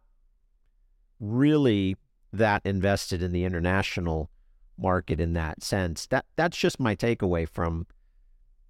really 1.20 1.96
that 2.32 2.62
invested 2.64 3.22
in 3.22 3.32
the 3.32 3.44
international 3.44 4.30
market 4.78 5.20
in 5.20 5.32
that 5.34 5.62
sense. 5.62 6.06
That 6.06 6.26
that's 6.36 6.56
just 6.56 6.80
my 6.80 6.94
takeaway 6.94 7.48
from 7.48 7.86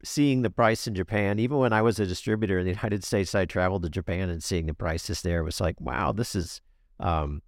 seeing 0.05 0.43
the 0.43 0.51
price 0.51 0.87
in 0.87 0.95
Japan. 0.95 1.39
Even 1.39 1.59
when 1.59 1.73
I 1.73 1.83
was 1.83 1.99
a 1.99 2.07
distributor 2.07 2.59
in 2.59 2.67
the 2.67 2.73
United 2.73 3.05
States, 3.05 3.35
I 3.35 3.45
traveled 3.45 3.83
to 3.83 3.91
Japan 3.91 4.31
and 4.31 4.43
seeing 4.43 4.67
the 4.67 4.75
prices 4.75 5.23
there 5.23 5.43
was 5.43 5.61
like, 5.61 5.81
wow, 5.81 6.13
this 6.13 6.35
is 6.35 6.61
um, 7.01 7.43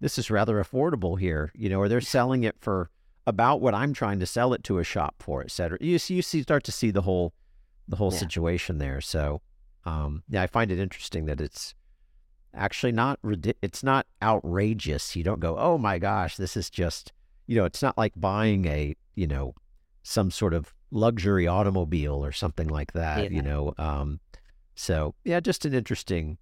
this 0.00 0.18
is 0.18 0.30
rather 0.30 0.62
affordable 0.62 1.18
here. 1.18 1.52
You 1.54 1.68
know, 1.68 1.78
or 1.78 1.88
they're 1.88 2.00
selling 2.00 2.44
it 2.44 2.56
for 2.60 2.90
about 3.26 3.60
what 3.60 3.74
I'm 3.74 3.92
trying 3.92 4.20
to 4.20 4.26
sell 4.26 4.52
it 4.52 4.64
to 4.64 4.78
a 4.78 4.84
shop 4.84 5.16
for, 5.20 5.42
et 5.42 5.50
cetera. 5.50 5.78
You 5.80 5.98
see, 5.98 6.14
you 6.14 6.22
see, 6.22 6.42
start 6.42 6.64
to 6.64 6.72
see 6.72 6.90
the 6.90 7.02
whole 7.02 7.32
the 7.88 7.96
whole 7.96 8.12
yeah. 8.12 8.18
situation 8.18 8.78
there. 8.78 9.00
So, 9.00 9.42
um, 9.84 10.22
yeah, 10.28 10.42
I 10.42 10.46
find 10.46 10.70
it 10.70 10.78
interesting 10.78 11.26
that 11.26 11.40
it's 11.40 11.74
actually 12.54 12.92
not 12.92 13.18
it's 13.62 13.82
not 13.82 14.06
outrageous. 14.22 15.16
You 15.16 15.24
don't 15.24 15.40
go, 15.40 15.56
oh 15.58 15.78
my 15.78 15.98
gosh, 15.98 16.36
this 16.36 16.56
is 16.56 16.70
just 16.70 17.12
you 17.46 17.56
know, 17.56 17.64
it's 17.64 17.82
not 17.82 17.98
like 17.98 18.12
buying 18.16 18.66
a 18.66 18.96
you 19.14 19.26
know 19.26 19.54
some 20.02 20.30
sort 20.30 20.54
of 20.54 20.74
luxury 20.94 21.46
automobile 21.46 22.24
or 22.24 22.32
something 22.32 22.68
like 22.68 22.92
that. 22.92 23.24
Yeah. 23.24 23.36
You 23.36 23.42
know, 23.42 23.74
um, 23.76 24.20
so 24.74 25.14
yeah, 25.24 25.40
just 25.40 25.66
an 25.66 25.74
interesting 25.74 26.38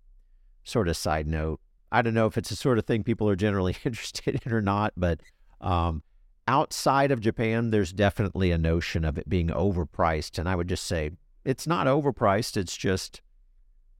sort 0.63 0.89
of 0.89 0.97
side 0.97 1.27
note. 1.27 1.59
I 1.91 2.03
don't 2.03 2.15
know 2.15 2.27
if 2.27 2.39
it's 2.39 2.51
the 2.51 2.57
sort 2.57 2.79
of 2.79 2.87
thing 2.87 3.03
people 3.03 3.29
are 3.29 3.37
generally 3.37 3.77
interested 3.85 4.41
in 4.45 4.53
or 4.53 4.63
not, 4.63 4.93
but 4.97 5.21
um, 5.61 6.03
outside 6.47 7.11
of 7.11 7.21
Japan, 7.21 7.71
there's 7.71 7.93
definitely 7.93 8.51
a 8.53 8.59
notion 8.59 9.05
of 9.05 9.19
it 9.19 9.29
being 9.29 9.49
overpriced. 9.49 10.39
And 10.39 10.49
I 10.49 10.55
would 10.55 10.69
just 10.69 10.87
say 10.87 11.11
it's 11.45 11.67
not 11.67 11.87
overpriced. 11.87 12.57
It's 12.57 12.77
just 12.77 13.23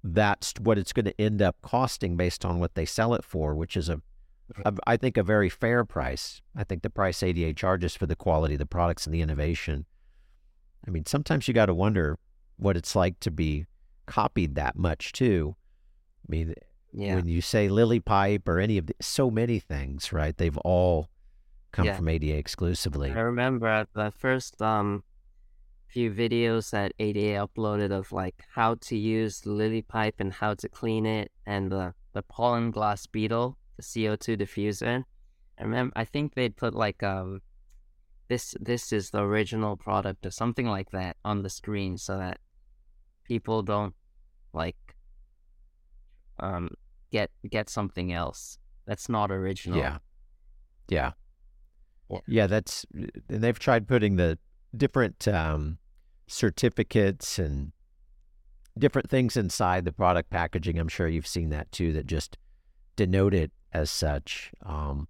that's 0.05 0.55
what 0.61 0.79
it's 0.79 0.93
going 0.93 1.05
to 1.07 1.21
end 1.21 1.41
up 1.41 1.57
costing 1.63 2.17
based 2.17 2.45
on 2.45 2.59
what 2.61 2.75
they 2.75 2.85
sell 2.85 3.15
it 3.15 3.25
for, 3.25 3.55
which 3.55 3.77
is 3.77 3.89
a, 3.89 4.01
a 4.65 4.75
I 4.87 4.97
think, 4.97 5.17
a 5.17 5.23
very 5.23 5.49
fair 5.49 5.85
price. 5.85 6.43
I 6.57 6.65
think 6.65 6.83
the 6.83 6.91
price 6.91 7.23
ADA 7.23 7.55
charges 7.55 7.95
for 7.95 8.07
the 8.07 8.17
quality 8.17 8.55
of 8.55 8.59
the 8.59 8.67
products 8.67 9.07
and 9.07 9.15
the 9.15 9.23
innovation. 9.23 9.87
I 10.87 10.91
mean, 10.91 11.07
sometimes 11.07 11.49
you 11.49 11.55
got 11.55 11.67
to 11.67 11.75
wonder 11.75 12.19
what 12.57 12.77
it's 12.77 12.97
like 12.97 13.21
to 13.21 13.31
be 13.31 13.67
copied 14.07 14.55
that 14.57 14.77
much 14.77 15.13
too. 15.13 15.57
I 16.27 16.27
mean, 16.29 16.55
yeah. 16.93 17.15
when 17.15 17.29
you 17.29 17.41
say 17.41 17.69
Lily 17.69 18.01
Pipe 18.01 18.49
or 18.49 18.59
any 18.59 18.79
of 18.79 18.87
the, 18.87 18.95
so 19.01 19.31
many 19.31 19.59
things, 19.59 20.13
right? 20.13 20.37
They've 20.37 20.59
all 20.59 21.09
come 21.73 21.87
yeah. 21.87 21.97
from 21.97 22.09
ADA 22.09 22.37
exclusively. 22.37 23.11
I 23.11 23.21
remember 23.21 23.87
the 23.95 24.11
first 24.11 24.61
um 24.61 25.05
few 25.93 26.11
videos 26.11 26.71
that 26.71 26.93
ADA 26.99 27.47
uploaded 27.47 27.93
of 27.93 28.13
like 28.13 28.43
how 28.55 28.77
to 28.77 28.97
use 28.97 29.41
the 29.41 29.51
lily 29.51 29.83
pipe 29.83 30.15
and 30.19 30.33
how 30.33 30.55
to 30.55 30.67
clean 30.67 31.05
it 31.05 31.31
and 31.45 31.71
the, 31.71 31.93
the 32.15 32.23
pollen 32.23 32.71
glass 32.71 33.05
beetle, 33.05 33.59
the 33.77 33.83
CO2 33.83 34.41
diffuser. 34.41 35.05
I 35.59 35.63
remember 35.63 35.93
I 35.95 36.07
think 36.07 36.35
they'd 36.35 36.57
put 36.57 36.75
like 36.75 37.03
um 37.03 37.43
this 38.33 38.55
this 38.61 38.93
is 38.93 39.11
the 39.11 39.21
original 39.21 39.77
product 39.77 40.25
or 40.25 40.31
something 40.31 40.67
like 40.67 40.91
that 40.91 41.17
on 41.25 41.43
the 41.43 41.51
screen 41.51 41.99
so 41.99 42.17
that 42.17 42.39
people 43.25 43.63
don't 43.63 43.95
like 44.53 44.77
um 46.41 46.71
get 47.11 47.31
get 47.51 47.69
something 47.69 48.13
else 48.13 48.59
that's 48.87 49.09
not 49.09 49.31
original. 49.31 49.79
Yeah. 49.79 49.99
Yeah. 50.89 51.13
Yeah. 52.11 52.19
yeah, 52.27 52.47
that's 52.47 52.85
and 52.93 53.11
they've 53.43 53.59
tried 53.59 53.89
putting 53.89 54.17
the 54.17 54.39
different 54.77 55.27
um, 55.27 55.79
certificates 56.27 57.39
and 57.39 57.73
different 58.77 59.09
things 59.09 59.37
inside 59.37 59.87
the 59.87 59.93
product 59.93 60.29
packaging. 60.29 60.79
I'm 60.79 60.89
sure 60.89 61.09
you've 61.09 61.27
seen 61.27 61.49
that 61.51 61.73
too. 61.73 61.93
That 61.93 62.07
just 62.07 62.37
denote 62.97 63.33
it 63.33 63.51
as 63.73 63.91
such. 63.91 64.53
Um, 64.67 65.09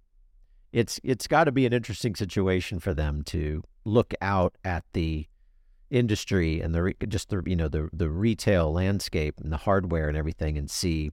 it's 0.73 0.99
it's 1.03 1.27
got 1.27 1.45
to 1.45 1.51
be 1.51 1.65
an 1.65 1.71
interesting 1.71 2.15
situation 2.15 2.79
for 2.79 2.93
them 2.93 3.21
to 3.23 3.63
look 3.85 4.13
out 4.21 4.55
at 4.65 4.83
the 4.93 5.27
industry 5.89 6.59
and 6.59 6.73
the 6.73 6.93
just 7.07 7.29
the 7.29 7.41
you 7.45 7.55
know 7.55 7.67
the 7.67 7.87
the 7.93 8.09
retail 8.09 8.73
landscape 8.73 9.39
and 9.39 9.53
the 9.53 9.57
hardware 9.57 10.09
and 10.09 10.17
everything 10.17 10.57
and 10.57 10.69
see 10.69 11.11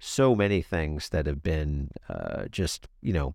so 0.00 0.34
many 0.34 0.60
things 0.60 1.10
that 1.10 1.26
have 1.26 1.42
been 1.42 1.90
uh, 2.08 2.46
just 2.50 2.88
you 3.00 3.12
know 3.12 3.34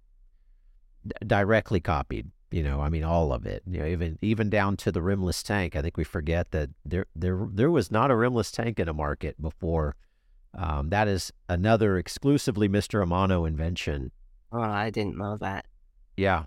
directly 1.25 1.79
copied. 1.79 2.31
You 2.51 2.63
know, 2.63 2.79
I 2.79 2.89
mean, 2.89 3.03
all 3.03 3.33
of 3.33 3.45
it. 3.45 3.63
You 3.65 3.79
know, 3.79 3.85
even 3.85 4.17
even 4.21 4.49
down 4.49 4.77
to 4.77 4.91
the 4.91 5.01
rimless 5.01 5.41
tank. 5.43 5.75
I 5.75 5.81
think 5.81 5.97
we 5.97 6.03
forget 6.03 6.51
that 6.51 6.69
there 6.83 7.05
there 7.15 7.47
there 7.51 7.71
was 7.71 7.91
not 7.91 8.11
a 8.11 8.15
rimless 8.15 8.51
tank 8.51 8.79
in 8.79 8.89
a 8.89 8.93
market 8.93 9.41
before. 9.41 9.95
Um, 10.53 10.89
that 10.89 11.07
is 11.07 11.33
another 11.49 11.97
exclusively 11.97 12.69
Mr. 12.69 13.05
Amano 13.05 13.47
invention. 13.47 14.11
Oh, 14.55 14.61
I 14.61 14.89
didn't 14.89 15.17
know 15.17 15.35
that. 15.37 15.65
Yeah, 16.15 16.45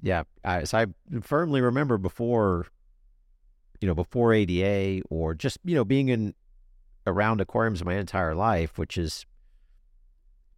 yeah. 0.00 0.22
I, 0.44 0.62
so 0.62 0.78
I 0.78 0.86
firmly 1.22 1.60
remember 1.60 1.98
before, 1.98 2.66
you 3.80 3.88
know, 3.88 3.94
before 3.94 4.32
ADA 4.32 5.02
or 5.10 5.34
just 5.34 5.58
you 5.64 5.74
know 5.74 5.84
being 5.84 6.08
in 6.08 6.34
around 7.04 7.40
aquariums 7.40 7.84
my 7.84 7.94
entire 7.94 8.34
life, 8.34 8.78
which 8.78 8.96
is 8.96 9.26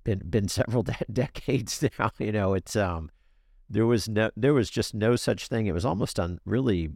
been 0.05 0.19
been 0.29 0.49
several 0.49 0.83
de- 0.91 1.07
decades 1.11 1.83
now. 1.99 2.11
You 2.19 2.33
know, 2.33 2.53
it's 2.53 2.77
um, 2.77 3.11
there 3.71 3.87
was 3.87 4.07
no, 4.07 4.31
there 4.37 4.53
was 4.53 4.69
just 4.69 4.95
no 4.95 5.17
such 5.17 5.49
thing. 5.49 5.67
It 5.67 5.73
was 5.73 5.87
almost 5.87 6.21
on 6.21 6.39
really. 6.45 6.91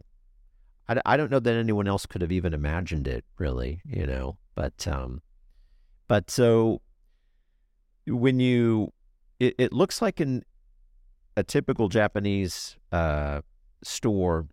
I, 0.87 1.01
I 1.03 1.17
don't 1.17 1.31
know 1.31 1.39
that 1.39 1.55
anyone 1.55 1.87
else 1.87 2.05
could 2.05 2.21
have 2.21 2.31
even 2.31 2.53
imagined 2.53 3.07
it, 3.07 3.25
really. 3.39 3.81
You 3.85 4.05
know, 4.05 4.37
but 4.53 4.87
um, 4.87 5.23
but 6.07 6.29
so 6.29 6.81
when 8.05 8.39
you, 8.39 8.91
it, 9.43 9.55
it 9.57 9.73
looks 9.73 10.01
like 10.01 10.21
in 10.21 10.43
a 11.35 11.43
typical 11.43 11.89
Japanese 11.89 12.77
uh, 12.91 13.41
store, 13.83 14.47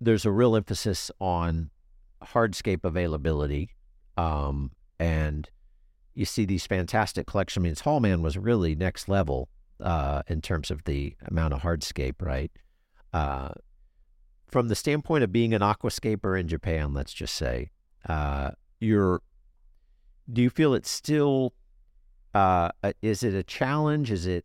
there's 0.00 0.24
a 0.24 0.30
real 0.30 0.56
emphasis 0.56 1.10
on 1.20 1.70
hardscape 2.22 2.84
availability, 2.84 3.70
um, 4.16 4.70
and 4.98 5.50
you 6.14 6.24
see 6.24 6.46
these 6.46 6.66
fantastic 6.66 7.26
collections. 7.26 7.62
I 7.62 7.64
mean, 7.64 7.74
Tallman 7.74 8.22
was 8.22 8.38
really 8.38 8.74
next 8.74 9.08
level 9.08 9.48
uh, 9.80 10.22
in 10.26 10.40
terms 10.40 10.70
of 10.70 10.84
the 10.84 11.14
amount 11.26 11.52
of 11.52 11.60
hardscape, 11.60 12.22
right? 12.22 12.50
Uh, 13.12 13.50
from 14.48 14.68
the 14.68 14.74
standpoint 14.74 15.24
of 15.24 15.32
being 15.32 15.52
an 15.52 15.60
aquascaper 15.60 16.38
in 16.40 16.48
Japan, 16.48 16.94
let's 16.94 17.12
just 17.12 17.34
say, 17.34 17.70
uh, 18.08 18.52
you're, 18.80 19.20
do 20.32 20.40
you 20.40 20.48
feel 20.48 20.72
it's 20.72 20.90
still, 20.90 21.52
uh, 22.36 22.92
is 23.00 23.22
it 23.22 23.32
a 23.32 23.42
challenge? 23.42 24.10
Is 24.10 24.26
it, 24.26 24.44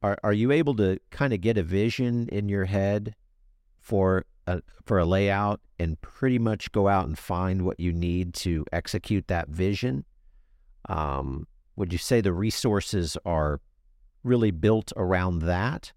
are, 0.00 0.16
are 0.22 0.32
you 0.32 0.52
able 0.52 0.76
to 0.76 1.00
kind 1.10 1.32
of 1.32 1.40
get 1.40 1.58
a 1.58 1.62
vision 1.64 2.28
in 2.28 2.48
your 2.48 2.66
head 2.66 3.16
for 3.80 4.26
a, 4.46 4.62
for 4.84 5.00
a 5.00 5.04
layout 5.04 5.60
and 5.80 6.00
pretty 6.00 6.38
much 6.38 6.70
go 6.70 6.86
out 6.86 7.06
and 7.06 7.18
find 7.18 7.62
what 7.62 7.80
you 7.80 7.92
need 7.92 8.32
to 8.34 8.64
execute 8.72 9.26
that 9.26 9.48
vision? 9.48 10.04
Um, 10.88 11.48
would 11.74 11.92
you 11.92 11.98
say 11.98 12.20
the 12.20 12.32
resources 12.32 13.16
are 13.24 13.60
really 14.22 14.52
built 14.52 14.92
around 14.96 15.40
that, 15.40 15.92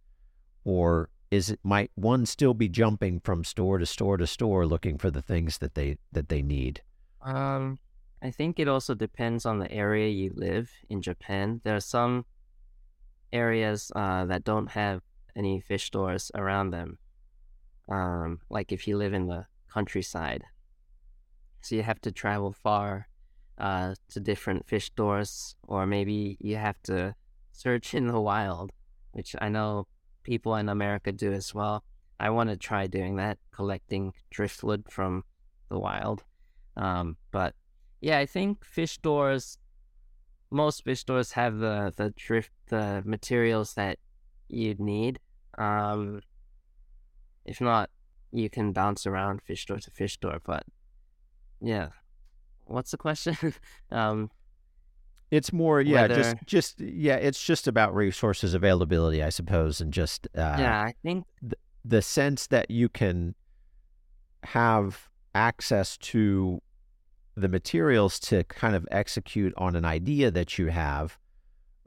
or 0.64 1.10
is 1.30 1.52
it 1.52 1.60
might 1.64 1.92
one 1.94 2.26
still 2.26 2.56
be 2.56 2.70
jumping 2.70 3.20
from 3.20 3.44
store 3.44 3.78
to 3.78 3.86
store 3.86 4.18
to 4.18 4.26
store 4.26 4.66
looking 4.66 4.98
for 4.98 5.12
the 5.12 5.22
things 5.22 5.60
that 5.60 5.76
they 5.76 5.98
that 6.12 6.30
they 6.30 6.42
need? 6.42 6.82
Um, 7.22 7.78
I 8.22 8.32
think 8.32 8.60
it 8.60 8.68
also 8.68 8.96
depends 8.96 9.46
on 9.46 9.60
the 9.60 9.72
area 9.72 10.10
you 10.10 10.32
live 10.36 10.72
in 10.90 11.02
Japan. 11.02 11.62
There 11.64 11.76
are 11.76 11.80
some 11.80 12.26
areas 13.32 13.92
uh, 13.96 14.26
that 14.26 14.44
don't 14.44 14.72
have 14.72 15.02
any 15.36 15.60
fish 15.60 15.86
stores 15.86 16.32
around 16.34 16.72
them. 16.72 16.98
Um, 17.90 18.40
like 18.50 18.72
if 18.72 18.88
you 18.88 18.98
live 18.98 19.14
in 19.14 19.28
the 19.28 19.46
countryside, 19.72 20.44
so 21.62 21.76
you 21.76 21.84
have 21.84 22.02
to 22.02 22.12
travel 22.12 22.54
far 22.54 23.08
uh, 23.58 23.96
to 24.10 24.20
different 24.20 24.68
fish 24.68 24.86
stores, 24.86 25.56
or 25.68 25.86
maybe 25.86 26.38
you 26.40 26.56
have 26.56 26.82
to 26.84 27.16
search 27.52 27.94
in 27.94 28.08
the 28.08 28.20
wild, 28.20 28.72
which 29.12 29.36
I 29.40 29.50
know 29.50 29.88
people 30.24 30.56
in 30.56 30.70
America 30.70 31.12
do 31.12 31.32
as 31.34 31.54
well. 31.54 31.84
I 32.20 32.32
want 32.32 32.50
to 32.50 32.58
try 32.58 32.88
doing 32.88 33.18
that, 33.18 33.38
collecting 33.52 34.14
driftwood 34.32 34.86
from 34.90 35.24
the 35.70 35.78
wild. 35.78 36.24
Um, 36.76 37.18
but 37.32 37.54
yeah, 38.02 38.20
I 38.20 38.26
think 38.26 38.64
fish 38.64 38.92
stores, 38.92 39.58
most 40.52 40.84
fish 40.84 41.00
stores 41.00 41.32
have 41.34 41.58
the 41.58 41.94
the 41.96 42.12
drift 42.16 42.52
the 42.68 43.02
materials 43.06 43.74
that 43.74 43.98
you'd 44.50 44.80
need. 44.80 45.20
Um, 45.58 46.22
if 47.46 47.62
not, 47.62 47.90
you 48.32 48.50
can 48.50 48.74
bounce 48.74 49.06
around 49.08 49.42
fish 49.42 49.64
store 49.64 49.80
to 49.80 49.92
fish 49.92 50.14
store. 50.14 50.40
But 50.44 50.64
yeah, 51.62 51.90
what's 52.66 52.92
the 52.92 52.98
question? 52.98 53.36
um, 53.92 54.30
it's 55.32 55.52
more, 55.52 55.82
yeah, 55.82 56.04
whether... 56.04 56.16
just 56.16 56.36
just 56.46 56.80
yeah, 56.80 57.16
it's 57.16 57.44
just 57.44 57.68
about 57.68 57.96
resources 57.96 58.54
availability, 58.54 59.24
I 59.24 59.30
suppose, 59.30 59.82
and 59.82 59.92
just 59.92 60.28
uh, 60.36 60.56
yeah, 60.60 60.82
I 60.82 60.94
think 61.04 61.26
th- 61.42 61.56
the 61.84 62.02
sense 62.02 62.48
that 62.48 62.70
you 62.72 62.90
can 62.90 63.36
have 64.44 65.10
access 65.34 65.98
to 65.98 66.62
the 67.38 67.48
materials 67.48 68.20
to 68.20 68.44
kind 68.46 68.76
of 68.76 68.88
execute 68.90 69.54
on 69.58 69.76
an 69.76 69.86
idea 69.86 70.32
that 70.32 70.58
you 70.58 70.68
have 70.68 71.20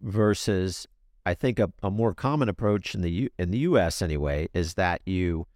versus 0.01 0.87
I 1.27 1.35
think 1.35 1.59
a, 1.59 1.71
a 1.83 1.91
more 1.91 2.15
common 2.15 2.49
approach 2.49 2.95
in 2.95 3.03
the 3.03 3.11
U, 3.11 3.31
in 3.37 3.51
the 3.51 3.59
US 3.59 4.01
anyway 4.01 4.49
is 4.55 4.75
that 4.75 5.03
you 5.05 5.47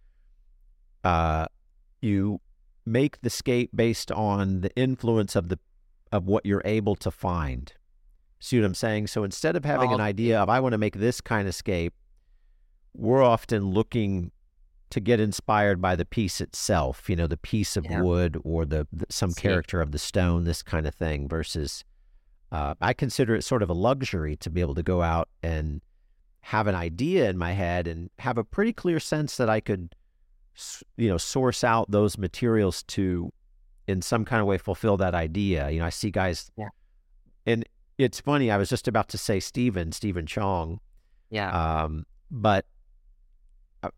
uh 1.04 1.46
you 2.02 2.40
make 2.84 3.20
the 3.22 3.30
scape 3.30 3.70
based 3.74 4.10
on 4.10 4.62
the 4.62 4.74
influence 4.76 5.36
of 5.36 5.48
the 5.48 5.60
of 6.10 6.26
what 6.26 6.44
you're 6.44 6.62
able 6.64 6.96
to 6.96 7.10
find. 7.10 7.72
See 8.40 8.58
what 8.58 8.66
I'm 8.66 8.74
saying? 8.74 9.06
So 9.06 9.22
instead 9.22 9.54
of 9.54 9.64
having 9.64 9.92
an 9.92 10.00
idea 10.00 10.40
of 10.40 10.48
I 10.48 10.58
want 10.58 10.72
to 10.72 10.78
make 10.78 10.96
this 10.96 11.20
kind 11.20 11.46
of 11.46 11.54
scape, 11.54 11.94
we're 12.94 13.22
often 13.22 13.70
looking 13.70 14.32
to 14.94 15.00
get 15.00 15.18
inspired 15.18 15.82
by 15.82 15.96
the 15.96 16.04
piece 16.04 16.40
itself, 16.40 17.10
you 17.10 17.16
know, 17.16 17.26
the 17.26 17.36
piece 17.36 17.76
of 17.76 17.84
yeah. 17.84 18.00
wood 18.00 18.40
or 18.44 18.64
the, 18.64 18.86
the 18.92 19.04
some 19.10 19.32
See. 19.32 19.40
character 19.40 19.80
of 19.80 19.90
the 19.90 19.98
stone, 19.98 20.44
this 20.44 20.62
kind 20.62 20.86
of 20.86 20.94
thing. 20.94 21.28
Versus, 21.28 21.82
uh, 22.52 22.76
I 22.80 22.92
consider 22.92 23.34
it 23.34 23.42
sort 23.42 23.64
of 23.64 23.68
a 23.68 23.72
luxury 23.72 24.36
to 24.36 24.50
be 24.50 24.60
able 24.60 24.76
to 24.76 24.84
go 24.84 25.02
out 25.02 25.28
and 25.42 25.80
have 26.42 26.68
an 26.68 26.76
idea 26.76 27.28
in 27.28 27.36
my 27.36 27.50
head 27.50 27.88
and 27.88 28.08
have 28.20 28.38
a 28.38 28.44
pretty 28.44 28.72
clear 28.72 29.00
sense 29.00 29.36
that 29.36 29.50
I 29.50 29.58
could, 29.58 29.96
you 30.96 31.08
know, 31.08 31.18
source 31.18 31.64
out 31.64 31.90
those 31.90 32.16
materials 32.16 32.84
to, 32.84 33.32
in 33.88 34.00
some 34.00 34.24
kind 34.24 34.40
of 34.40 34.46
way, 34.46 34.58
fulfill 34.58 34.96
that 34.98 35.16
idea. 35.16 35.70
You 35.70 35.80
know, 35.80 35.86
I 35.86 35.90
see 35.90 36.12
guys, 36.12 36.52
yeah. 36.56 36.68
and 37.46 37.64
it's 37.98 38.20
funny. 38.20 38.48
I 38.48 38.58
was 38.58 38.68
just 38.68 38.86
about 38.86 39.08
to 39.08 39.18
say 39.18 39.40
Steven, 39.40 39.90
Steven 39.90 40.24
Chong, 40.24 40.78
yeah. 41.30 41.82
Um, 41.82 42.06
but 42.30 42.64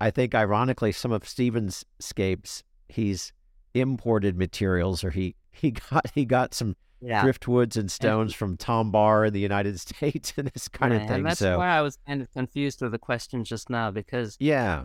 I 0.01 0.11
think 0.11 0.35
ironically, 0.35 0.93
some 0.93 1.13
of 1.13 1.27
Steven's 1.27 1.85
scapes, 1.99 2.63
he's 2.89 3.33
imported 3.75 4.37
materials 4.37 5.05
or 5.05 5.11
he, 5.11 5.35
he 5.53 5.73
got 5.73 6.11
he 6.15 6.25
got 6.25 6.55
some 6.55 6.77
yeah. 7.01 7.23
driftwoods 7.23 7.77
and 7.77 7.91
stones 7.91 8.33
and, 8.33 8.37
from 8.37 8.57
Tom 8.57 8.91
Barr 8.91 9.27
in 9.27 9.33
the 9.33 9.41
United 9.41 9.81
States 9.89 10.33
and 10.37 10.49
this 10.49 10.69
kind 10.69 10.93
yeah, 10.93 11.01
of 11.01 11.09
thing. 11.09 11.17
And 11.19 11.27
that's 11.27 11.39
so, 11.39 11.59
why 11.59 11.69
I 11.69 11.83
was 11.83 11.99
kind 12.07 12.23
of 12.23 12.33
confused 12.33 12.83
with 12.83 12.93
the 12.93 12.99
question 12.99 13.45
just 13.45 13.71
now 13.71 13.91
because 13.91 14.37
yeah, 14.41 14.85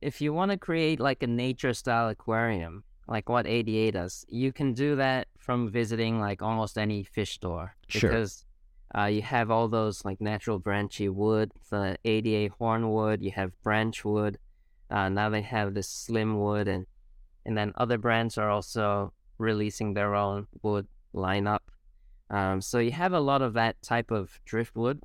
if 0.00 0.20
you 0.20 0.32
want 0.32 0.50
to 0.50 0.58
create 0.58 1.00
like 1.00 1.22
a 1.22 1.26
nature 1.26 1.74
style 1.74 2.08
aquarium, 2.08 2.84
like 3.08 3.28
what 3.28 3.46
ADA 3.46 3.92
does, 3.92 4.24
you 4.28 4.52
can 4.52 4.72
do 4.72 4.96
that 4.96 5.28
from 5.38 5.70
visiting 5.70 6.20
like 6.20 6.42
almost 6.42 6.78
any 6.78 7.02
fish 7.04 7.34
store 7.34 7.74
because 7.92 8.44
uh, 8.96 9.06
you 9.06 9.22
have 9.22 9.50
all 9.50 9.68
those 9.68 10.04
like 10.04 10.20
natural 10.20 10.58
branchy 10.58 11.08
wood, 11.08 11.52
the 11.70 11.96
ADA 12.04 12.54
hornwood. 12.60 13.22
You 13.22 13.30
have 13.32 13.60
branch 13.62 14.04
wood. 14.04 14.38
Uh, 14.90 15.08
now 15.08 15.30
they 15.30 15.42
have 15.42 15.74
this 15.74 15.88
slim 15.88 16.38
wood, 16.38 16.68
and 16.68 16.86
and 17.46 17.56
then 17.56 17.72
other 17.76 17.98
brands 17.98 18.36
are 18.36 18.50
also 18.50 19.12
releasing 19.38 19.94
their 19.94 20.14
own 20.14 20.46
wood 20.62 20.86
lineup. 21.14 21.60
Um, 22.30 22.60
so 22.60 22.78
you 22.78 22.92
have 22.92 23.12
a 23.12 23.20
lot 23.20 23.42
of 23.42 23.54
that 23.54 23.80
type 23.82 24.10
of 24.10 24.40
driftwood, 24.44 25.02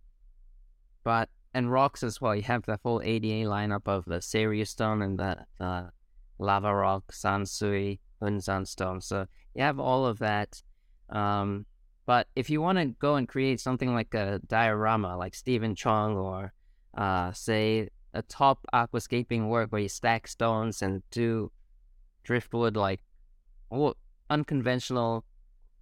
but 1.04 1.30
and 1.54 1.72
rocks 1.72 2.04
as 2.04 2.22
well. 2.22 2.36
You 2.36 2.44
have 2.44 2.66
the 2.66 2.78
full 2.78 3.02
ADA 3.04 3.48
lineup 3.48 3.88
of 3.88 4.06
the 4.06 4.18
Seiryu 4.18 4.68
stone 4.68 5.02
and 5.02 5.18
the, 5.18 5.46
the 5.58 5.92
lava 6.40 6.74
rock, 6.74 7.12
Sansui, 7.12 8.00
Unzan 8.22 8.68
stone. 8.68 9.02
So 9.02 9.26
you 9.56 9.64
have 9.64 9.80
all 9.80 10.06
of 10.06 10.20
that. 10.20 10.62
Um, 11.10 11.66
but 12.08 12.28
if 12.38 12.50
you 12.50 12.62
want 12.62 12.78
to 12.78 12.86
go 12.86 13.16
and 13.16 13.28
create 13.28 13.60
something 13.60 13.94
like 13.94 14.14
a 14.14 14.40
diorama, 14.48 15.18
like 15.18 15.36
Steven 15.36 15.76
Chong, 15.76 16.16
or 16.16 16.54
uh, 16.98 17.34
say 17.34 17.90
a 18.14 18.22
top 18.22 18.66
aquascaping 18.74 19.50
work 19.50 19.74
where 19.74 19.82
you 19.82 19.90
stack 19.90 20.26
stones 20.30 20.82
and 20.82 21.04
do 21.12 21.52
driftwood, 22.24 22.78
like 22.78 23.02
well, 23.70 23.98
unconventional, 24.30 25.26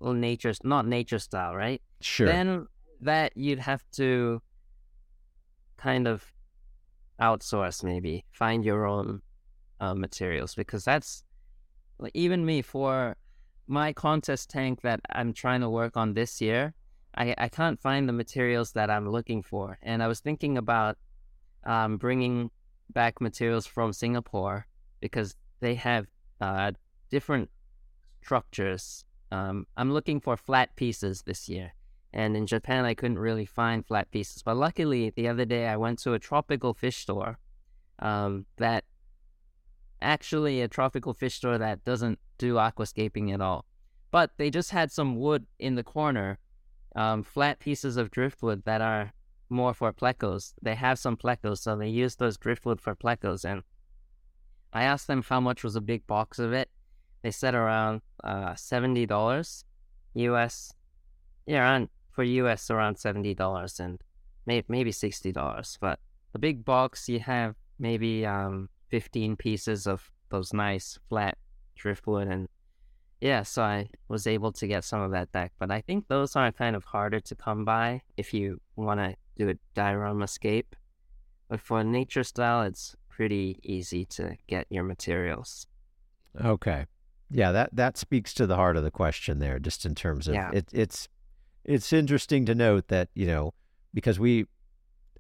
nature, 0.02 0.52
not 0.64 0.88
nature 0.88 1.20
style, 1.20 1.56
right? 1.56 1.80
Sure. 2.02 2.26
Then 2.26 2.68
that 3.02 3.38
you'd 3.38 3.60
have 3.60 3.84
to 3.94 4.42
kind 5.78 6.08
of 6.08 6.26
outsource, 7.22 7.84
maybe 7.84 8.26
find 8.32 8.66
your 8.66 8.88
own 8.88 9.22
uh, 9.80 9.94
materials 9.94 10.56
because 10.56 10.84
that's 10.84 11.24
like 12.00 12.12
even 12.16 12.44
me 12.44 12.64
for 12.64 13.16
my 13.68 13.94
contest 13.94 14.50
tank 14.50 14.82
that 14.82 15.00
I'm 15.12 15.34
trying 15.34 15.62
to 15.62 15.70
work 15.70 15.98
on 15.98 16.14
this 16.14 16.42
year, 16.42 16.74
I, 17.16 17.34
I 17.38 17.50
can't 17.50 17.80
find 17.80 18.08
the 18.08 18.14
materials 18.14 18.74
that 18.74 18.90
I'm 18.90 19.10
looking 19.10 19.42
for. 19.42 19.78
And 19.82 20.04
I 20.04 20.08
was 20.08 20.20
thinking 20.20 20.58
about 20.58 20.98
um, 21.64 21.98
bringing 21.98 22.52
back 22.94 23.22
materials 23.22 23.66
from 23.66 23.94
Singapore 23.94 24.68
because 25.00 25.36
they 25.60 25.76
have 25.76 26.08
uh, 26.42 26.72
different 27.10 27.50
structures. 28.22 29.06
Um, 29.32 29.66
I'm 29.78 29.92
looking 29.92 30.20
for 30.20 30.38
flat 30.38 30.76
pieces 30.76 31.24
this 31.24 31.50
year. 31.50 31.74
And 32.14 32.38
in 32.38 32.48
Japan, 32.48 32.86
I 32.86 32.94
couldn't 32.94 33.20
really 33.20 33.46
find 33.46 33.86
flat 33.86 34.10
pieces. 34.12 34.42
But 34.42 34.56
luckily, 34.56 35.12
the 35.16 35.28
other 35.28 35.46
day, 35.46 35.68
I 35.68 35.76
went 35.76 36.00
to 36.00 36.14
a 36.14 36.20
tropical 36.20 36.74
fish 36.74 36.98
store 36.98 37.40
um, 38.00 38.46
that 38.58 38.86
actually 40.02 40.62
a 40.62 40.68
tropical 40.68 41.14
fish 41.14 41.36
store 41.36 41.58
that 41.58 41.84
doesn't 41.84 42.20
do 42.38 42.56
aquascaping 42.56 43.34
at 43.34 43.42
all. 43.42 43.66
But 44.12 44.32
they 44.38 44.50
just 44.50 44.72
had 44.72 44.92
some 44.92 45.18
wood 45.18 45.46
in 45.60 45.76
the 45.76 45.84
corner, 45.84 46.40
um, 46.96 47.24
flat 47.24 47.60
pieces 47.60 47.98
of 47.98 48.12
driftwood 48.12 48.64
that 48.66 48.82
are 48.82 49.14
more 49.50 49.74
for 49.74 49.92
plecos. 49.92 50.54
They 50.62 50.76
have 50.76 51.00
some 51.00 51.18
plecos, 51.18 51.60
so 51.60 51.76
they 51.76 51.90
use 51.90 52.16
those 52.16 52.38
driftwood 52.38 52.82
for 52.82 52.96
plecos. 52.96 53.44
And 53.44 53.64
I 54.74 54.84
asked 54.84 55.08
them 55.08 55.24
how 55.24 55.40
much 55.40 55.64
was 55.64 55.76
a 55.76 55.82
big 55.82 56.06
box 56.08 56.40
of 56.40 56.54
it. 56.54 56.70
They 57.22 57.32
said 57.32 57.56
around 57.56 58.02
uh, 58.24 58.56
seventy 58.56 59.06
dollars, 59.06 59.66
U.S. 60.14 60.74
Yeah, 61.46 61.62
around 61.62 61.90
for 62.12 62.24
U.S. 62.24 62.70
around 62.70 62.98
seventy 62.98 63.34
dollars 63.34 63.80
and 63.80 64.00
maybe 64.46 64.66
maybe 64.70 64.92
sixty 64.92 65.32
dollars. 65.32 65.78
But 65.82 66.00
the 66.34 66.40
big 66.40 66.64
box 66.64 67.10
you 67.10 67.20
have 67.20 67.56
maybe 67.80 68.26
um, 68.26 68.70
15 68.90 69.36
pieces 69.36 69.88
of 69.88 70.12
those 70.30 70.54
nice 70.54 71.00
flat 71.10 71.38
driftwood 71.76 72.28
and 72.28 72.48
yeah 73.22 73.44
so 73.44 73.64
i 73.64 73.88
was 74.08 74.28
able 74.28 74.52
to 74.52 74.68
get 74.68 74.84
some 74.84 75.02
of 75.02 75.12
that 75.12 75.32
back 75.32 75.52
but 75.60 75.72
i 75.72 75.82
think 75.82 76.08
those 76.08 76.36
are 76.36 76.52
kind 76.52 76.76
of 76.76 76.84
harder 76.84 77.20
to 77.20 77.36
come 77.36 77.66
by 77.66 78.02
if 78.18 78.34
you 78.34 78.60
want 78.76 79.00
to 79.00 79.16
do 79.38 79.50
a 79.50 79.56
diorama 79.74 80.28
scape 80.28 80.76
but 81.50 81.60
for 81.60 81.84
nature 81.84 82.24
style 82.24 82.64
it's 82.64 82.96
pretty 83.10 83.60
easy 83.64 84.06
to 84.06 84.36
get 84.48 84.66
your 84.70 84.84
materials 84.84 85.68
okay 86.44 86.86
yeah 87.30 87.52
that 87.52 87.70
that 87.74 87.98
speaks 87.98 88.34
to 88.34 88.46
the 88.46 88.56
heart 88.56 88.78
of 88.78 88.84
the 88.84 88.92
question 88.92 89.40
there 89.40 89.60
just 89.60 89.86
in 89.86 89.96
terms 89.96 90.28
of 90.28 90.36
yeah. 90.36 90.52
it, 90.54 90.68
it's 90.74 91.08
it's 91.64 91.92
interesting 91.92 92.46
to 92.46 92.54
note 92.54 92.88
that 92.90 93.10
you 93.16 93.26
know 93.26 93.54
because 93.94 94.20
we 94.20 94.46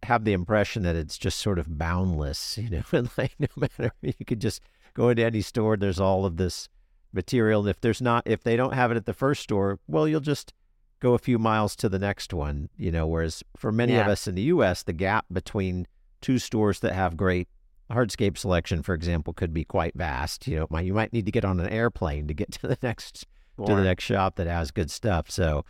have 0.05 0.23
the 0.23 0.33
impression 0.33 0.83
that 0.83 0.95
it's 0.95 1.17
just 1.17 1.39
sort 1.39 1.59
of 1.59 1.77
boundless, 1.77 2.57
you 2.61 2.69
know, 2.69 2.83
and 2.91 3.09
like 3.17 3.33
no 3.39 3.47
matter 3.57 3.91
you 4.01 4.13
could 4.25 4.41
just 4.41 4.61
go 4.93 5.09
into 5.09 5.23
any 5.23 5.41
store, 5.41 5.77
there's 5.77 5.99
all 5.99 6.25
of 6.25 6.37
this 6.37 6.69
material. 7.13 7.61
And 7.61 7.69
if 7.69 7.81
there's 7.81 8.01
not, 8.01 8.23
if 8.25 8.43
they 8.43 8.55
don't 8.55 8.73
have 8.73 8.91
it 8.91 8.97
at 8.97 9.05
the 9.05 9.13
first 9.13 9.43
store, 9.43 9.79
well, 9.87 10.07
you'll 10.07 10.19
just 10.19 10.53
go 10.99 11.13
a 11.13 11.19
few 11.19 11.37
miles 11.37 11.75
to 11.77 11.89
the 11.89 11.99
next 11.99 12.33
one, 12.33 12.69
you 12.77 12.91
know. 12.91 13.05
Whereas 13.07 13.43
for 13.55 13.71
many 13.71 13.93
yeah. 13.93 14.01
of 14.01 14.07
us 14.07 14.27
in 14.27 14.35
the 14.35 14.43
U.S., 14.43 14.83
the 14.83 14.93
gap 14.93 15.25
between 15.31 15.87
two 16.21 16.39
stores 16.39 16.79
that 16.79 16.93
have 16.93 17.17
great 17.17 17.47
hardscape 17.91 18.37
selection, 18.37 18.81
for 18.81 18.93
example, 18.93 19.33
could 19.33 19.53
be 19.53 19.63
quite 19.63 19.95
vast. 19.95 20.47
You 20.47 20.67
know, 20.71 20.79
you 20.79 20.93
might 20.93 21.13
need 21.13 21.25
to 21.25 21.31
get 21.31 21.45
on 21.45 21.59
an 21.59 21.69
airplane 21.69 22.27
to 22.27 22.33
get 22.33 22.51
to 22.61 22.67
the 22.67 22.77
next 22.81 23.25
to 23.65 23.73
the 23.73 23.83
next 23.83 24.03
shop 24.03 24.35
that 24.35 24.47
has 24.47 24.71
good 24.71 24.91
stuff. 24.91 25.31
So, 25.31 25.63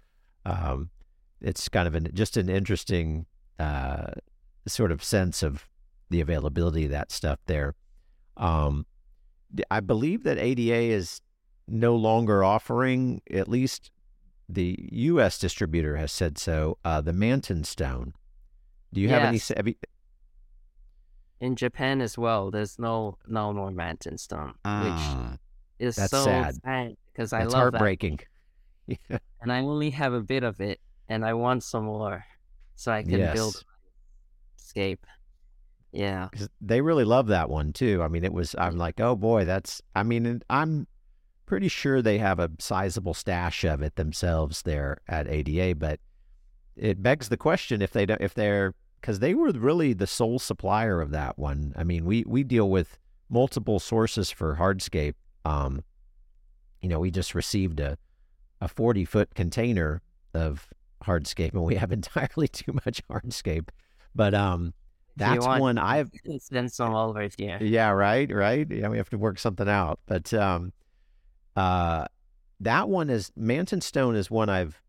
um, 0.46 0.90
it's 1.42 1.70
kind 1.70 1.88
of 1.88 1.96
an 1.96 2.10
just 2.14 2.38
an 2.38 2.50
interesting 2.50 3.26
uh, 3.60 4.12
sort 4.68 4.92
of 4.92 5.04
sense 5.04 5.44
of 5.44 5.68
the 6.10 6.22
availability 6.22 6.86
of 6.86 6.92
that 6.92 7.12
stuff 7.12 7.40
there. 7.46 7.76
Um, 8.38 8.86
I 9.72 9.80
believe 9.80 10.24
that 10.24 10.38
ADA 10.38 10.94
is 10.94 11.22
no 11.68 11.96
longer 11.96 12.44
offering, 12.44 13.22
at 13.32 13.48
least 13.48 13.92
the 14.48 14.78
U.S. 14.92 15.40
distributor 15.40 15.98
has 15.98 16.12
said 16.12 16.38
so, 16.38 16.78
uh, 16.84 17.02
the 17.02 17.12
Manten 17.12 17.66
Stone. 17.66 18.14
Do 18.94 19.02
you 19.02 19.10
yes. 19.10 19.20
have 19.20 19.30
any? 19.30 19.42
Have 19.58 19.68
you... 19.68 19.76
In 21.42 21.56
Japan 21.56 22.02
as 22.02 22.18
well, 22.18 22.52
there's 22.52 22.80
no 22.80 23.18
no 23.28 23.52
more 23.54 23.72
Manten 23.72 24.20
Stone, 24.20 24.54
ah, 24.64 25.32
which 25.80 25.88
is 25.88 25.96
that's 25.96 26.12
so 26.12 26.24
sad 26.24 26.96
because 27.12 27.34
I 27.34 27.44
love 27.44 27.54
heartbreaking. 27.54 28.20
That. 28.88 29.00
yeah. 29.10 29.18
And 29.42 29.52
I 29.52 29.60
only 29.60 29.90
have 29.90 30.14
a 30.14 30.22
bit 30.22 30.44
of 30.44 30.62
it, 30.62 30.80
and 31.10 31.26
I 31.26 31.34
want 31.34 31.64
some 31.64 31.86
more, 31.86 32.24
so 32.76 32.92
I 32.92 33.04
can 33.04 33.20
yes. 33.20 33.34
build 33.34 33.64
escape. 34.60 35.06
Yeah, 35.92 36.28
they 36.60 36.82
really 36.82 37.06
love 37.06 37.28
that 37.28 37.50
one 37.50 37.72
too. 37.72 38.02
I 38.04 38.10
mean, 38.10 38.26
it 38.26 38.34
was. 38.34 38.54
I'm 38.58 38.78
like, 38.78 39.00
oh 39.00 39.16
boy, 39.16 39.46
that's. 39.46 39.82
I 39.96 40.04
mean, 40.04 40.42
I'm 40.50 40.88
pretty 41.46 41.70
sure 41.70 42.02
they 42.02 42.18
have 42.18 42.40
a 42.40 42.52
sizable 42.60 43.14
stash 43.14 43.64
of 43.64 43.82
it 43.82 43.96
themselves 43.96 44.64
there 44.64 44.98
at 45.08 45.28
ADA, 45.28 45.76
but 45.76 46.00
it 46.76 47.02
begs 47.02 47.30
the 47.30 47.38
question 47.38 47.82
if 47.82 47.92
they 47.92 48.06
don't, 48.06 48.22
if 48.22 48.34
they're 48.34 48.74
because 49.00 49.20
they 49.20 49.34
were 49.34 49.52
really 49.52 49.94
the 49.94 50.08
sole 50.08 50.40
supplier 50.40 51.00
of 51.00 51.12
that 51.12 51.38
one. 51.38 51.74
I 51.78 51.84
mean, 51.84 52.06
we 52.06 52.24
we 52.28 52.44
deal 52.44 52.70
with 52.70 52.98
multiple 53.30 53.80
sources 53.80 54.32
for 54.32 54.56
hardscape. 54.56 55.14
Um, 55.46 55.84
you 56.82 56.90
know, 56.90 57.00
we 57.00 57.12
just 57.12 57.34
received 57.36 57.80
a 57.80 57.98
a 58.62 58.68
40 58.68 59.06
foot 59.06 59.36
container 59.36 60.02
of 60.34 60.68
hardscape, 61.04 61.54
and 61.54 61.64
we 61.64 61.76
have 61.76 61.92
entirely 61.92 62.48
too 62.48 62.74
much 62.86 63.02
hardscape. 63.08 63.70
But 64.14 64.34
um, 64.34 64.74
that's 65.18 65.46
one 65.46 65.78
I've 65.78 66.12
send 66.40 66.72
some 66.72 66.94
all 66.94 67.10
over 67.10 67.30
here. 67.38 67.58
Yeah, 67.62 67.90
right, 67.90 68.32
right. 68.34 68.70
Yeah, 68.70 68.90
we 68.90 68.98
have 68.98 69.10
to 69.10 69.18
work 69.18 69.40
something 69.40 69.68
out. 69.68 70.00
But 70.06 70.34
um, 70.34 70.74
uh, 71.56 72.06
that 72.60 72.90
one 72.90 73.10
is 73.10 73.32
Manten 73.40 73.82
Stone 73.82 74.16
is 74.16 74.30
one 74.30 74.50
I've 74.50 74.82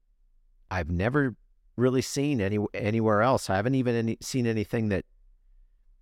I've 0.70 0.90
never 0.90 1.36
really 1.76 2.02
seen 2.02 2.40
any 2.40 2.58
anywhere 2.74 3.22
else. 3.22 3.48
I 3.50 3.56
haven't 3.56 3.74
even 3.74 3.94
any, 3.94 4.18
seen 4.20 4.46
anything 4.46 4.88
that 4.88 5.04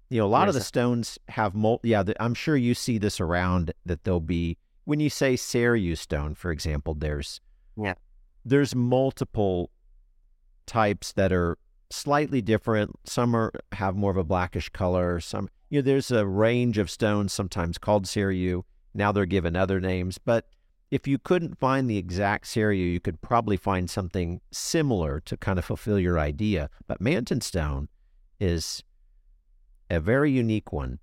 you 0.09 0.18
know. 0.20 0.26
A 0.26 0.28
lot 0.28 0.48
of 0.48 0.55
the 0.55 0.61
stones 0.61 1.18
have 1.28 1.55
mul. 1.55 1.80
Yeah, 1.82 2.02
the, 2.02 2.20
I'm 2.22 2.34
sure 2.34 2.57
you 2.57 2.74
see 2.74 2.98
this 2.98 3.20
around 3.20 3.72
that 3.84 4.05
there'll 4.05 4.20
be 4.20 4.57
when 4.84 5.00
you 5.00 5.11
say 5.11 5.34
Seiryu 5.34 5.98
stone, 5.98 6.34
for 6.34 6.50
example. 6.50 6.94
There's 6.94 7.40
yeah, 7.76 7.94
there's 8.44 8.74
multiple 8.74 9.70
types 10.67 11.12
that 11.12 11.33
are 11.33 11.59
slightly 11.91 12.43
different. 12.43 12.99
Some 13.05 13.35
are 13.35 13.53
have 13.73 13.97
more 13.97 14.11
of 14.11 14.17
a 14.17 14.25
blackish 14.25 14.69
color. 14.71 15.21
Some, 15.21 15.49
you 15.71 15.81
know, 15.81 15.85
there's 15.85 16.11
a 16.11 16.27
range 16.27 16.79
of 16.79 16.91
stones 16.91 17.33
sometimes 17.33 17.79
called 17.79 18.07
Seiryu. 18.07 18.62
Now 18.95 19.12
they're 19.12 19.27
given 19.27 19.57
other 19.57 19.81
names, 19.81 20.19
but 20.19 20.47
if 20.91 21.09
you 21.09 21.19
couldn't 21.19 21.59
find 21.59 21.91
the 21.91 21.99
exact 21.99 22.47
Seiryu, 22.47 22.93
you 22.93 23.01
could 23.01 23.21
probably 23.21 23.57
find 23.57 23.91
something 23.91 24.41
similar 24.53 25.21
to 25.21 25.37
kind 25.37 25.59
of 25.59 25.65
fulfill 25.65 25.99
your 25.99 26.19
idea. 26.19 26.71
But 26.87 27.01
Manten 27.01 27.43
Stone 27.43 27.89
is 28.39 28.85
a 29.91 29.99
very 29.99 30.31
unique 30.31 30.73
one. 30.73 31.01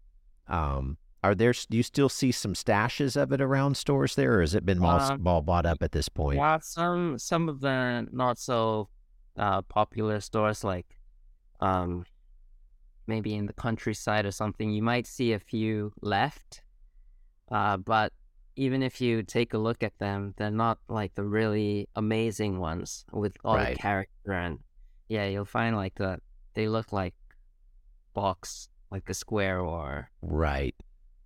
Um, 0.47 0.97
are 1.23 1.35
there? 1.35 1.53
Do 1.53 1.77
you 1.77 1.83
still 1.83 2.09
see 2.09 2.31
some 2.31 2.53
stashes 2.53 3.21
of 3.21 3.31
it 3.31 3.41
around 3.41 3.77
stores 3.77 4.15
there, 4.15 4.37
or 4.37 4.41
has 4.41 4.55
it 4.55 4.65
been 4.65 4.83
all, 4.83 4.99
uh, 4.99 5.17
all 5.25 5.41
bought 5.41 5.65
up 5.65 5.83
at 5.83 5.91
this 5.91 6.09
point? 6.09 6.37
Yeah, 6.37 6.59
some 6.61 7.19
some 7.19 7.47
of 7.47 7.59
the 7.59 8.07
not 8.11 8.39
so 8.39 8.89
uh, 9.37 9.61
popular 9.63 10.19
stores 10.19 10.63
like 10.63 10.97
um, 11.59 12.05
maybe 13.07 13.35
in 13.35 13.45
the 13.45 13.53
countryside 13.53 14.25
or 14.25 14.31
something, 14.31 14.71
you 14.71 14.81
might 14.81 15.07
see 15.07 15.33
a 15.33 15.39
few 15.39 15.93
left. 16.01 16.61
Uh, 17.51 17.77
but 17.77 18.13
even 18.55 18.83
if 18.83 19.01
you 19.01 19.23
take 19.23 19.53
a 19.53 19.57
look 19.57 19.83
at 19.83 19.97
them, 19.99 20.33
they're 20.37 20.51
not 20.51 20.79
like 20.87 21.15
the 21.15 21.23
really 21.23 21.87
amazing 21.95 22.59
ones 22.59 23.05
with 23.11 23.35
all 23.43 23.55
right. 23.55 23.75
the 23.75 23.79
character 23.79 24.31
and 24.31 24.59
yeah, 25.09 25.25
you'll 25.25 25.45
find 25.45 25.75
like 25.75 25.95
the 25.95 26.19
they 26.53 26.67
look 26.67 26.93
like 26.93 27.13
box, 28.13 28.69
like 28.91 29.09
a 29.09 29.13
square 29.13 29.59
or 29.59 30.09
right. 30.21 30.75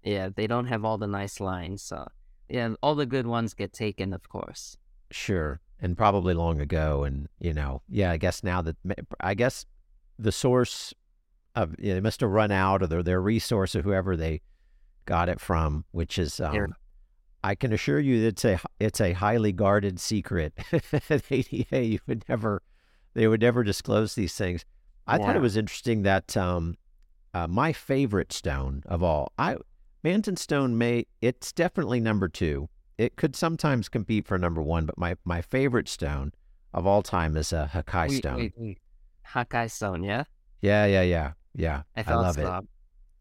Yeah, 0.04 0.30
they 0.36 0.48
don't 0.48 0.68
have 0.68 0.86
all 0.86 0.98
the 0.98 1.08
nice 1.08 1.40
lines. 1.40 1.82
So 1.82 2.08
yeah, 2.50 2.74
all 2.82 2.96
the 2.96 3.06
good 3.06 3.28
ones 3.28 3.54
get 3.54 3.74
taken, 3.74 4.14
of 4.14 4.28
course. 4.30 4.78
Sure 5.12 5.62
and 5.82 5.98
probably 5.98 6.34
long 6.34 6.60
ago. 6.62 7.04
And 7.04 7.28
you 7.40 7.54
know, 7.54 7.82
yeah, 7.90 8.12
I 8.12 8.18
guess 8.18 8.44
now 8.44 8.62
that 8.62 8.76
I 9.20 9.34
guess 9.34 9.66
the 10.18 10.32
source 10.32 10.94
of 11.56 11.76
you 11.80 11.90
know, 11.90 11.96
they 11.96 12.02
must 12.02 12.22
have 12.22 12.30
run 12.30 12.52
out 12.52 12.82
of 12.82 12.90
their 12.90 13.04
their 13.04 13.22
resource 13.22 13.76
or 13.76 13.82
whoever 13.82 14.16
they 14.16 14.42
got 15.06 15.30
it 15.30 15.40
from, 15.40 15.86
which 15.92 16.18
is 16.18 16.40
um, 16.40 16.54
I 17.44 17.56
can 17.56 17.72
assure 17.74 18.00
you 18.00 18.28
it's 18.28 18.44
a 18.44 18.60
it's 18.80 19.00
a 19.00 19.14
highly 19.14 19.52
guarded 19.52 20.00
secret 20.00 20.54
at 21.10 21.32
ADA. 21.32 21.84
You 21.84 22.00
would 22.08 22.26
never 22.28 22.62
they 23.14 23.28
would 23.28 23.42
never 23.42 23.64
disclose 23.64 24.16
these 24.16 24.36
things. 24.36 24.66
I 25.08 25.18
thought 25.20 25.36
it 25.36 25.42
was 25.42 25.56
interesting 25.56 26.02
that 26.02 26.36
um, 26.36 26.78
uh, 27.36 27.48
my 27.48 27.72
favorite 27.72 28.34
stone 28.34 28.82
of 28.88 29.04
all, 29.04 29.32
I 29.38 29.58
Manten 30.04 30.38
Stone 30.38 30.78
may 30.78 31.06
it's 31.22 31.52
definitely 31.52 32.00
number 32.00 32.28
two 32.28 32.70
it 32.98 33.16
could 33.16 33.36
sometimes 33.36 33.90
compete 33.90 34.26
for 34.26 34.38
number 34.38 34.62
one, 34.62 34.86
but 34.86 34.98
my, 34.98 35.16
my 35.26 35.42
favorite 35.42 35.88
stone 35.88 36.32
of 36.74 36.86
all 36.86 37.02
time 37.02 37.36
is 37.38 37.54
a 37.54 37.70
Hakkai 37.74 38.10
wait, 38.10 38.18
stone. 38.18 38.36
Wait, 38.38 38.54
wait. 38.58 38.80
Hakkai 39.28 39.70
stone, 39.70 40.04
yeah? 40.04 40.24
Yeah, 40.62 40.86
yeah, 40.86 41.02
yeah, 41.02 41.32
yeah. 41.56 41.84
I, 41.96 42.04
I 42.08 42.16
love 42.16 42.36
so. 42.36 42.58
it. 42.58 42.68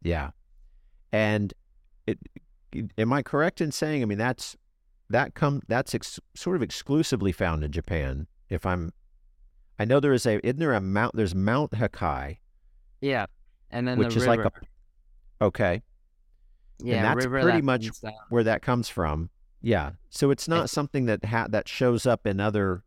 Yeah. 0.02 0.30
And 1.12 1.54
it, 2.06 2.18
am 2.98 3.12
I 3.12 3.22
correct 3.22 3.60
in 3.60 3.72
saying, 3.72 4.02
I 4.02 4.06
mean, 4.06 4.18
that's, 4.18 4.56
that 5.10 5.34
come, 5.34 5.62
that's 5.68 5.94
ex, 5.94 6.18
sort 6.34 6.56
of 6.56 6.62
exclusively 6.62 7.32
found 7.32 7.64
in 7.64 7.72
Japan. 7.72 8.26
If 8.48 8.66
I'm, 8.66 8.92
I 9.78 9.84
know 9.84 10.00
there 10.00 10.12
is 10.12 10.26
a, 10.26 10.44
isn't 10.46 10.58
there 10.58 10.72
a 10.72 10.80
mount, 10.80 11.16
there's 11.16 11.34
Mount 11.34 11.72
Hakkai. 11.72 12.38
Yeah. 13.00 13.26
And 13.70 13.88
then 13.88 13.98
which 13.98 14.14
the 14.14 14.20
is 14.20 14.26
river. 14.26 14.44
like 14.44 14.52
a, 15.40 15.44
okay. 15.44 15.82
Yeah, 16.82 16.96
and 16.96 17.04
that's 17.18 17.26
pretty 17.26 17.50
that 17.50 17.64
much 17.64 17.88
where 18.30 18.44
that 18.44 18.62
comes 18.62 18.88
from. 18.88 19.30
Yeah. 19.64 19.92
So 20.10 20.30
it's 20.30 20.46
not 20.46 20.68
something 20.68 21.06
that 21.06 21.24
ha- 21.24 21.48
that 21.48 21.68
shows 21.68 22.04
up 22.04 22.26
in 22.26 22.38
other 22.38 22.84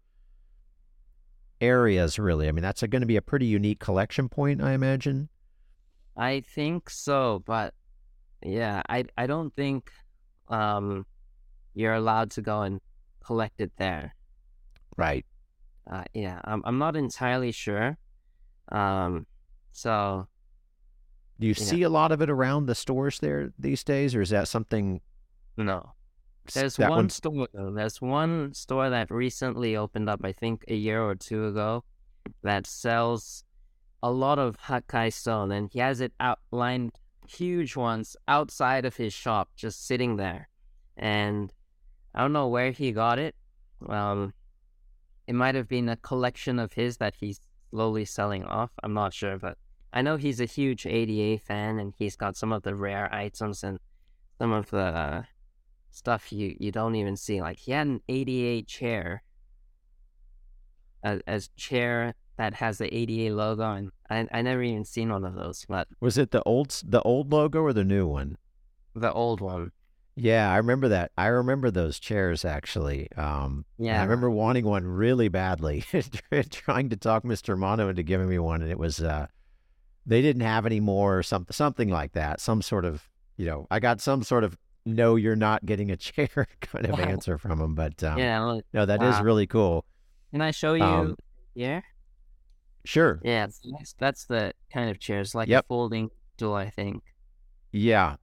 areas, 1.60 2.20
really. 2.20 2.48
I 2.48 2.52
mean, 2.52 2.62
that's 2.62 2.84
going 2.84 3.02
to 3.02 3.08
be 3.08 3.16
a 3.16 3.22
pretty 3.22 3.48
unique 3.48 3.80
collection 3.80 4.30
point, 4.30 4.62
I 4.62 4.74
imagine. 4.74 5.30
I 6.16 6.42
think 6.42 6.92
so, 6.92 7.42
but 7.48 7.74
yeah, 8.44 8.84
I 8.88 9.06
I 9.18 9.26
don't 9.26 9.54
think 9.56 9.92
um, 10.50 11.08
you're 11.74 11.96
allowed 11.96 12.30
to 12.32 12.44
go 12.44 12.62
and 12.62 12.80
collect 13.26 13.60
it 13.60 13.72
there. 13.78 14.14
Right. 14.98 15.26
Uh, 15.90 16.04
yeah, 16.14 16.40
I'm 16.44 16.62
I'm 16.64 16.78
not 16.78 16.96
entirely 16.96 17.52
sure. 17.52 17.98
Um, 18.72 19.26
so. 19.72 20.28
Do 21.40 21.48
you, 21.48 21.50
you 21.50 21.54
see 21.56 21.80
know. 21.82 21.88
a 21.88 21.90
lot 21.90 22.12
of 22.12 22.22
it 22.22 22.30
around 22.30 22.68
the 22.68 22.76
stores 22.76 23.20
there 23.20 23.52
these 23.58 23.84
days, 23.84 24.14
or 24.14 24.22
is 24.22 24.30
that 24.30 24.48
something? 24.48 25.02
No. 25.56 25.94
There's 26.54 26.76
that 26.78 26.90
one 26.90 27.10
store 27.10 27.48
though. 27.54 27.72
There's 27.72 28.02
one 28.02 28.54
store 28.54 28.90
that 28.90 29.12
recently 29.12 29.76
opened 29.76 30.10
up, 30.10 30.22
I 30.24 30.32
think 30.32 30.64
a 30.68 30.76
year 30.76 31.02
or 31.02 31.16
two 31.16 31.48
ago, 31.48 31.84
that 32.44 32.68
sells 32.68 33.44
a 34.04 34.12
lot 34.12 34.40
of 34.40 34.58
Hakkai 34.58 35.12
stone, 35.12 35.52
and 35.52 35.70
he 35.72 35.80
has 35.80 36.02
it 36.02 36.14
outlined 36.20 36.92
huge 37.28 37.76
ones 37.76 38.16
outside 38.28 38.86
of 38.86 38.96
his 38.96 39.14
shop, 39.14 39.50
just 39.56 39.86
sitting 39.86 40.16
there. 40.18 40.50
And 40.96 41.54
I 42.14 42.22
don't 42.22 42.34
know 42.34 42.48
where 42.48 42.72
he 42.72 42.92
got 42.92 43.20
it. 43.20 43.36
Um, 43.88 44.34
it 45.28 45.36
might 45.36 45.56
have 45.56 45.68
been 45.68 45.90
a 45.90 45.98
collection 45.98 46.58
of 46.60 46.74
his 46.74 46.98
that 46.98 47.16
he's 47.20 47.40
slowly 47.70 48.06
selling 48.06 48.44
off. 48.46 48.72
I'm 48.84 48.94
not 48.94 49.14
sure, 49.14 49.38
but 49.38 49.58
I 49.94 50.02
know 50.02 50.16
he's 50.16 50.40
a 50.40 50.46
huge 50.46 50.86
ADA 50.86 51.42
fan, 51.44 51.80
and 51.80 51.94
he's 51.98 52.16
got 52.16 52.38
some 52.38 52.52
of 52.52 52.64
the 52.64 52.76
rare 52.76 53.14
items 53.14 53.64
and 53.64 53.80
some 54.40 54.52
of 54.52 54.70
the 54.70 54.78
uh, 54.78 55.24
stuff 55.98 56.32
you, 56.32 56.56
you 56.60 56.72
don't 56.72 56.96
even 56.96 57.18
see. 57.18 57.42
Like 57.42 57.58
he 57.58 57.72
had 57.72 57.88
an 57.88 58.02
ADA 58.08 58.66
chair, 58.66 59.24
as, 61.04 61.22
as 61.28 61.50
chair 61.58 62.14
that 62.38 62.54
has 62.54 62.78
the 62.78 62.94
ADA 62.96 63.36
logo, 63.36 63.72
and 63.72 63.92
I 64.10 64.28
I 64.32 64.42
never 64.42 64.62
even 64.62 64.86
seen 64.86 65.12
one 65.12 65.26
of 65.26 65.34
those. 65.34 65.66
But 65.68 65.88
was 66.00 66.18
it 66.18 66.32
the 66.32 66.44
old 66.44 66.82
the 66.86 67.02
old 67.02 67.32
logo 67.32 67.62
or 67.62 67.74
the 67.74 67.84
new 67.84 68.08
one? 68.08 68.38
The 68.96 69.12
old 69.12 69.42
one. 69.42 69.72
Yeah, 70.16 70.52
I 70.52 70.58
remember 70.58 70.88
that. 70.88 71.12
I 71.16 71.28
remember 71.28 71.70
those 71.70 72.00
chairs 72.00 72.46
actually. 72.46 73.12
Um, 73.14 73.66
yeah, 73.78 74.00
I 74.00 74.04
remember 74.04 74.30
wanting 74.30 74.66
one 74.66 74.86
really 74.86 75.28
badly, 75.28 75.84
trying 76.52 76.90
to 76.90 76.98
talk 76.98 77.24
Mr. 77.24 77.56
Amano 77.56 77.90
into 77.90 78.04
giving 78.04 78.30
me 78.30 78.40
one, 78.40 78.62
and 78.62 78.72
it 78.72 78.80
was 78.80 79.00
uh, 79.00 79.28
they 80.06 80.22
didn't 80.22 80.44
have 80.44 80.66
any 80.66 80.80
more 80.80 81.18
or 81.18 81.24
something 81.24 81.54
something 81.54 81.90
like 81.90 82.14
that. 82.14 82.40
Some 82.40 82.62
sort 82.62 82.86
of 82.86 83.10
you 83.38 83.46
know, 83.46 83.68
I 83.70 83.80
got 83.80 84.02
some 84.02 84.24
sort 84.24 84.44
of 84.44 84.58
no, 84.88 85.18
you're 85.18 85.36
not 85.36 85.66
getting 85.66 85.92
a 85.92 85.98
chair 85.98 86.30
kind 86.62 86.86
of 86.86 87.00
answer 87.00 87.38
from 87.38 87.60
them. 87.60 87.76
But 87.76 88.02
um, 88.04 88.18
yeah, 88.18 88.40
well, 88.40 88.62
no, 88.74 88.86
that 88.86 89.02
wow. 89.02 89.10
is 89.10 89.22
really 89.22 89.46
cool. 89.46 89.86
Can 90.32 90.42
I 90.42 90.52
show 90.52 90.74
you 90.74 90.84
um, 90.84 91.16
here? 91.54 91.84
Sure. 92.86 93.20
Yeah, 93.24 93.48
that's 94.00 94.26
the 94.26 94.54
kind 94.72 94.90
of 94.90 95.00
chairs, 95.00 95.36
like 95.36 95.50
yep. 95.50 95.66
a 95.66 95.68
folding 95.68 96.10
stool, 96.36 96.54
I 96.54 96.70
think. 96.70 97.04
Yeah. 97.74 98.16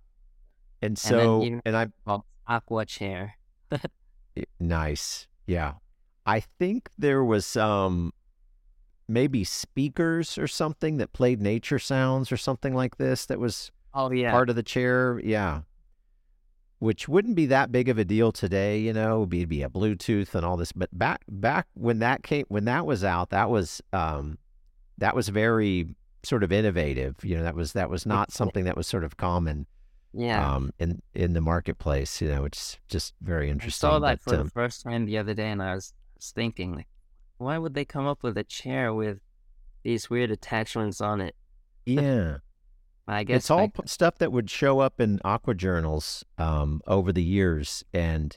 And 0.80 0.98
so, 0.98 1.42
and, 1.42 1.60
and 1.66 1.76
I 1.76 1.88
well, 2.06 2.24
aqua 2.46 2.86
chair. 2.86 3.36
nice. 4.60 5.26
Yeah. 5.46 5.74
I 6.26 6.40
think 6.40 6.88
there 6.96 7.22
was 7.22 7.56
um 7.56 8.12
maybe 9.06 9.44
speakers 9.44 10.38
or 10.38 10.46
something 10.46 10.96
that 10.96 11.12
played 11.12 11.42
nature 11.42 11.78
sounds 11.78 12.32
or 12.32 12.38
something 12.38 12.74
like 12.74 12.96
this 12.96 13.26
that 13.26 13.38
was 13.38 13.70
oh 13.92 14.10
yeah 14.10 14.30
part 14.30 14.48
of 14.48 14.56
the 14.56 14.62
chair. 14.62 15.20
Yeah. 15.22 15.60
Which 16.84 17.08
wouldn't 17.08 17.34
be 17.34 17.46
that 17.46 17.72
big 17.72 17.88
of 17.88 17.96
a 17.96 18.04
deal 18.04 18.30
today, 18.30 18.78
you 18.78 18.92
know, 18.92 19.20
it'd 19.20 19.30
be, 19.30 19.46
be 19.46 19.62
a 19.62 19.70
Bluetooth 19.70 20.34
and 20.34 20.44
all 20.44 20.58
this. 20.58 20.70
But 20.70 20.90
back 20.92 21.22
back 21.26 21.66
when 21.72 22.00
that 22.00 22.22
came 22.22 22.44
when 22.48 22.66
that 22.66 22.84
was 22.84 23.02
out, 23.02 23.30
that 23.30 23.48
was 23.48 23.80
um 23.94 24.36
that 24.98 25.16
was 25.16 25.30
very 25.30 25.88
sort 26.24 26.42
of 26.42 26.52
innovative. 26.52 27.16
You 27.24 27.38
know, 27.38 27.42
that 27.42 27.54
was 27.54 27.72
that 27.72 27.88
was 27.88 28.04
not 28.04 28.32
something 28.32 28.64
that 28.64 28.76
was 28.76 28.86
sort 28.86 29.02
of 29.02 29.16
common. 29.16 29.66
Yeah. 30.12 30.54
Um, 30.54 30.72
in 30.78 31.00
in 31.14 31.32
the 31.32 31.40
marketplace, 31.40 32.20
you 32.20 32.28
know, 32.28 32.44
it's 32.44 32.78
just 32.86 33.14
very 33.22 33.48
interesting. 33.48 33.88
I 33.88 33.92
saw 33.92 33.98
that 34.00 34.20
but, 34.22 34.30
for 34.30 34.38
um, 34.40 34.44
the 34.44 34.50
first 34.50 34.82
time 34.82 35.06
the 35.06 35.16
other 35.16 35.32
day, 35.32 35.50
and 35.50 35.62
I 35.62 35.74
was 35.74 35.94
thinking, 36.20 36.74
like, 36.74 36.88
why 37.38 37.56
would 37.56 37.72
they 37.72 37.86
come 37.86 38.06
up 38.06 38.22
with 38.22 38.36
a 38.36 38.44
chair 38.44 38.92
with 38.92 39.20
these 39.84 40.10
weird 40.10 40.30
attachments 40.30 41.00
on 41.00 41.22
it? 41.22 41.34
Yeah. 41.86 42.38
I 43.06 43.24
guess 43.24 43.36
it's 43.36 43.50
all 43.50 43.60
I... 43.60 43.70
stuff 43.86 44.18
that 44.18 44.32
would 44.32 44.48
show 44.48 44.80
up 44.80 45.00
in 45.00 45.20
aqua 45.24 45.54
journals 45.54 46.24
um, 46.38 46.80
over 46.86 47.12
the 47.12 47.22
years, 47.22 47.84
and 47.92 48.36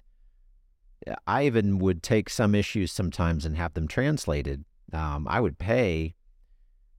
I 1.26 1.46
even 1.46 1.80
would 1.80 2.04
take 2.04 2.30
some 2.30 2.54
issues 2.54 2.92
sometimes 2.92 3.46
and 3.46 3.56
have 3.56 3.74
them 3.74 3.88
translated. 3.88 4.66
Um, 4.92 5.28
I 5.30 5.40
would 5.40 5.58
pay 5.58 6.16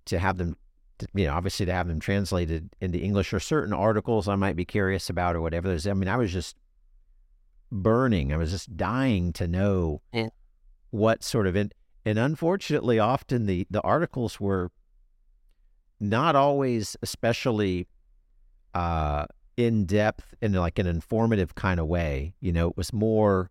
to 0.07 0.19
have 0.19 0.39
them, 0.39 0.57
to, 0.99 1.07
you 1.15 1.27
know, 1.27 1.35
obviously 1.35 1.67
to 1.67 1.73
have 1.73 1.89
them 1.89 2.01
translated 2.01 2.71
into 2.81 2.99
English 2.99 3.33
or 3.33 3.41
certain 3.41 3.75
articles 3.75 4.29
I 4.29 4.37
might 4.37 4.57
be 4.57 4.65
curious 4.65 5.11
about 5.11 5.37
or 5.37 5.41
whatever. 5.41 5.69
There's, 5.69 5.87
I 5.87 5.93
mean, 5.93 6.09
I 6.09 6.17
was 6.17 6.33
just 6.33 6.57
burning. 7.71 8.33
I 8.33 8.39
was 8.39 8.51
just 8.51 8.77
dying 8.77 9.33
to 9.35 9.47
know 9.47 10.01
yeah. 10.13 10.29
what 10.91 11.23
sort 11.23 11.47
of 11.47 11.57
in, 11.57 11.71
and 12.07 12.19
unfortunately, 12.19 12.99
often 12.99 13.45
the 13.45 13.67
the 13.69 13.83
articles 13.83 14.41
were 14.41 14.71
not 16.01 16.37
always 16.37 16.97
especially 17.03 17.87
uh, 18.75 19.27
in 19.57 19.85
depth 19.85 20.35
in 20.41 20.53
like 20.53 20.79
an 20.79 20.87
informative 20.87 21.55
kind 21.55 21.81
of 21.81 21.87
way. 21.87 22.35
You 22.41 22.53
know, 22.53 22.69
it 22.69 22.77
was 22.77 22.93
more. 22.93 23.51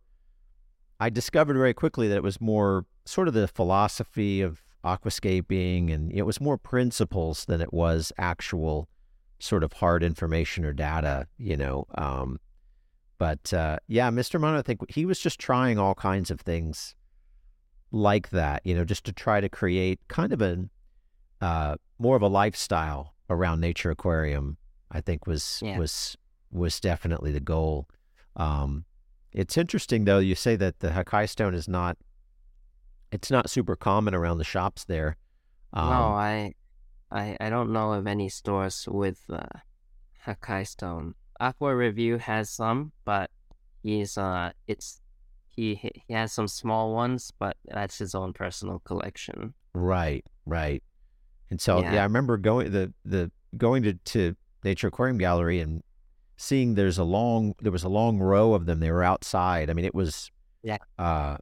I 1.00 1.10
discovered 1.10 1.56
very 1.56 1.74
quickly 1.74 2.08
that 2.08 2.16
it 2.16 2.24
was 2.24 2.42
more 2.42 2.86
sort 3.06 3.28
of 3.28 3.34
the 3.34 3.48
philosophy 3.48 4.42
of 4.42 4.64
aquascaping, 4.84 5.94
and 5.94 6.12
it 6.12 6.24
was 6.24 6.42
more 6.42 6.58
principles 6.58 7.46
than 7.46 7.62
it 7.62 7.74
was 7.74 8.12
actual 8.18 8.88
sort 9.40 9.64
of 9.64 9.74
hard 9.74 10.04
information 10.04 10.66
or 10.66 10.74
data. 10.74 11.28
You 11.38 11.58
know, 11.58 11.86
um, 11.96 12.40
but 13.18 13.54
uh, 13.54 13.78
yeah, 13.88 14.10
Mr. 14.10 14.40
Amano, 14.40 14.60
I 14.60 14.62
think 14.62 14.90
he 14.90 15.06
was 15.06 15.20
just 15.20 15.40
trying 15.40 15.78
all 15.78 15.96
kinds 15.96 16.32
of 16.32 16.40
things 16.40 16.96
like 17.92 18.30
that. 18.30 18.62
You 18.64 18.76
know, 18.76 18.86
just 18.86 19.04
to 19.06 19.12
try 19.12 19.42
to 19.42 19.50
create 19.50 20.00
kind 20.08 20.32
of 20.32 20.42
a 20.42 20.70
uh, 21.42 21.76
more 22.00 22.16
of 22.16 22.22
a 22.22 22.28
lifestyle 22.28 23.14
around 23.30 23.60
Nature 23.60 23.92
Aquarium, 23.92 24.58
I 24.92 25.02
think 25.02 25.28
was 25.28 25.60
yeah. 25.64 25.78
was 25.78 26.18
was 26.52 26.80
definitely 26.80 27.32
the 27.32 27.40
goal. 27.40 27.88
Um, 28.36 28.86
it's 29.32 29.58
interesting 29.58 30.06
though. 30.06 30.20
You 30.20 30.36
say 30.36 30.56
that 30.56 30.80
the 30.80 30.90
Hakkai 30.90 31.30
stone 31.30 31.54
is 31.54 31.68
not 31.68 31.98
it's 33.12 33.32
not 33.32 33.50
super 33.50 33.76
common 33.76 34.14
around 34.14 34.38
the 34.38 34.44
shops 34.44 34.86
there. 34.86 35.18
Um, 35.74 35.90
no, 35.90 35.96
I, 35.96 36.54
I 37.12 37.38
I 37.40 37.50
don't 37.50 37.72
know 37.72 37.94
of 37.94 38.08
any 38.08 38.30
stores 38.30 38.88
with 38.90 39.22
uh, 39.30 39.44
Hakkai 40.26 40.68
stone. 40.68 41.16
Aqua 41.40 41.76
Review 41.76 42.18
has 42.18 42.50
some, 42.50 42.92
but 43.06 43.30
he's 43.84 44.18
uh 44.18 44.52
it's 44.68 45.02
he 45.48 45.76
he 45.76 46.14
has 46.14 46.32
some 46.32 46.48
small 46.48 46.94
ones, 46.94 47.32
but 47.38 47.58
that's 47.66 47.98
his 47.98 48.16
own 48.16 48.34
personal 48.34 48.80
collection. 48.80 49.54
Right, 49.74 50.26
right. 50.46 50.84
And 51.50 51.62
so 51.62 51.80
yeah, 51.82 51.96
yeah 51.96 52.02
I 52.02 52.04
remember 52.04 52.38
going 52.38 52.72
the 52.72 52.94
the 53.06 53.32
going 53.58 53.84
to, 53.84 53.94
to 53.94 54.36
Nature 54.64 54.88
Aquarium 54.88 55.18
Gallery 55.18 55.60
and 55.60 55.84
seeing 56.38 56.76
there's 56.76 56.98
a 56.98 57.04
long 57.04 57.56
there 57.62 57.72
was 57.72 57.84
a 57.84 57.90
long 57.90 58.20
row 58.20 58.54
of 58.54 58.66
them. 58.66 58.80
They 58.80 58.92
were 58.92 59.04
outside. 59.04 59.70
I 59.70 59.74
mean, 59.74 59.86
it 59.86 59.96
was 59.96 60.32
yeah, 60.64 60.78
uh, 60.98 61.38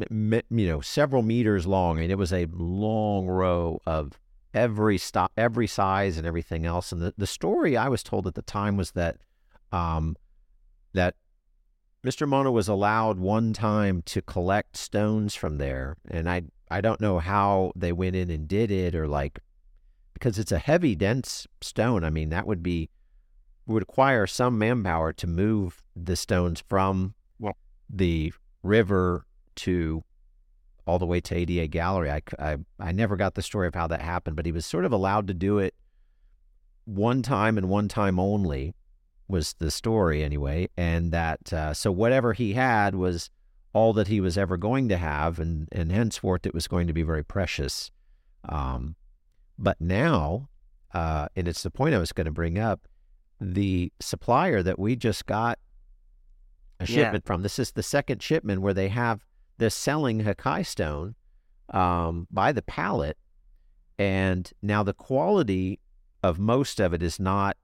you 0.00 0.42
know, 0.50 0.80
several 0.80 1.22
meters 1.22 1.66
long. 1.66 1.98
I 1.98 2.00
mean, 2.02 2.10
it 2.10 2.18
was 2.18 2.32
a 2.32 2.46
long 2.52 3.26
row 3.26 3.80
of 3.86 4.18
every 4.52 4.98
stop, 4.98 5.32
every 5.36 5.66
size, 5.66 6.18
and 6.18 6.26
everything 6.26 6.66
else. 6.66 6.92
And 6.92 7.00
the 7.00 7.14
the 7.16 7.26
story 7.26 7.76
I 7.76 7.88
was 7.88 8.02
told 8.02 8.26
at 8.26 8.34
the 8.34 8.42
time 8.42 8.76
was 8.76 8.92
that, 8.92 9.18
um, 9.72 10.16
that 10.92 11.14
Mr. 12.04 12.26
Amano 12.26 12.52
was 12.52 12.68
allowed 12.68 13.18
one 13.18 13.52
time 13.52 14.02
to 14.06 14.22
collect 14.22 14.76
stones 14.76 15.34
from 15.34 15.58
there, 15.58 15.96
and 16.10 16.28
I 16.28 16.42
I 16.70 16.80
don't 16.80 17.00
know 17.00 17.18
how 17.18 17.72
they 17.76 17.92
went 17.92 18.16
in 18.16 18.30
and 18.30 18.48
did 18.48 18.70
it, 18.70 18.94
or 18.94 19.06
like 19.06 19.40
because 20.20 20.38
it's 20.38 20.52
a 20.52 20.58
heavy, 20.58 20.94
dense 20.94 21.46
stone. 21.62 22.04
I 22.04 22.10
mean, 22.10 22.28
that 22.28 22.46
would 22.46 22.62
be 22.62 22.90
would 23.66 23.82
require 23.82 24.26
some 24.26 24.58
manpower 24.58 25.12
to 25.14 25.26
move 25.26 25.82
the 25.96 26.16
stones 26.16 26.62
from 26.68 27.14
well, 27.38 27.56
the 27.88 28.32
river 28.62 29.24
to 29.56 30.04
all 30.86 30.98
the 30.98 31.06
way 31.06 31.20
to 31.20 31.34
ADA 31.34 31.68
Gallery. 31.68 32.10
I, 32.10 32.22
I, 32.38 32.56
I 32.78 32.92
never 32.92 33.16
got 33.16 33.34
the 33.34 33.42
story 33.42 33.68
of 33.68 33.74
how 33.74 33.86
that 33.86 34.02
happened, 34.02 34.36
but 34.36 34.46
he 34.46 34.52
was 34.52 34.66
sort 34.66 34.84
of 34.84 34.92
allowed 34.92 35.28
to 35.28 35.34
do 35.34 35.58
it 35.58 35.74
one 36.84 37.22
time 37.22 37.56
and 37.56 37.68
one 37.68 37.86
time 37.88 38.18
only 38.18 38.74
was 39.28 39.54
the 39.58 39.70
story 39.70 40.24
anyway. 40.24 40.68
And 40.76 41.12
that, 41.12 41.52
uh, 41.52 41.72
so 41.74 41.92
whatever 41.92 42.32
he 42.32 42.54
had 42.54 42.96
was 42.96 43.30
all 43.72 43.92
that 43.92 44.08
he 44.08 44.20
was 44.20 44.36
ever 44.36 44.56
going 44.56 44.88
to 44.88 44.96
have. 44.96 45.38
And, 45.38 45.68
and 45.70 45.92
henceforth 45.92 46.44
it 46.44 46.54
was 46.54 46.66
going 46.66 46.88
to 46.88 46.92
be 46.92 47.02
very 47.02 47.22
precious. 47.22 47.92
Um, 48.48 48.96
but 49.60 49.80
now, 49.80 50.48
uh, 50.94 51.28
and 51.36 51.46
it's 51.46 51.62
the 51.62 51.70
point 51.70 51.94
I 51.94 51.98
was 51.98 52.12
going 52.12 52.24
to 52.24 52.32
bring 52.32 52.58
up, 52.58 52.88
the 53.40 53.92
supplier 54.00 54.62
that 54.62 54.78
we 54.78 54.96
just 54.96 55.26
got 55.26 55.58
a 56.80 56.86
shipment 56.86 57.24
yeah. 57.24 57.26
from. 57.26 57.42
This 57.42 57.58
is 57.58 57.72
the 57.72 57.82
second 57.82 58.22
shipment 58.22 58.62
where 58.62 58.74
they 58.74 58.88
have 58.88 59.24
this 59.58 59.74
selling 59.74 60.22
Hakkai 60.24 60.66
stone 60.66 61.14
um, 61.68 62.26
by 62.30 62.52
the 62.52 62.62
pallet, 62.62 63.18
and 63.98 64.50
now 64.62 64.82
the 64.82 64.94
quality 64.94 65.78
of 66.22 66.38
most 66.38 66.80
of 66.80 66.94
it 66.94 67.02
is 67.02 67.20
not 67.20 67.56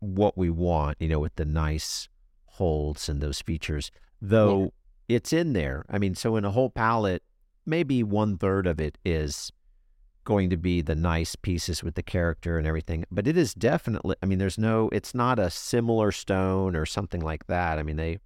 what 0.00 0.36
we 0.36 0.50
want. 0.50 0.96
You 1.00 1.08
know, 1.08 1.20
with 1.20 1.36
the 1.36 1.44
nice 1.44 2.08
holds 2.46 3.08
and 3.08 3.20
those 3.20 3.40
features, 3.40 3.92
though 4.20 4.72
yeah. 5.08 5.16
it's 5.16 5.32
in 5.32 5.52
there. 5.52 5.84
I 5.88 5.98
mean, 5.98 6.16
so 6.16 6.34
in 6.36 6.44
a 6.44 6.50
whole 6.50 6.70
pallet, 6.70 7.22
maybe 7.64 8.02
one 8.02 8.36
third 8.36 8.66
of 8.66 8.80
it 8.80 8.98
is 9.04 9.52
going 10.24 10.50
to 10.50 10.56
be 10.56 10.80
the 10.80 10.94
nice 10.94 11.36
pieces 11.36 11.82
with 11.82 11.94
the 11.94 12.02
character 12.02 12.58
and 12.58 12.66
everything. 12.66 13.04
But 13.10 13.26
it 13.26 13.36
is 13.36 13.54
definitely, 13.54 14.16
I 14.22 14.26
mean, 14.26 14.38
there's 14.38 14.58
no, 14.58 14.88
it's 14.92 15.14
not 15.14 15.38
a 15.38 15.50
similar 15.50 16.10
stone 16.10 16.74
or 16.74 16.86
something 16.86 17.20
like 17.20 17.46
that. 17.46 17.78
I 17.78 17.82
mean, 17.82 17.96
they, 17.96 18.18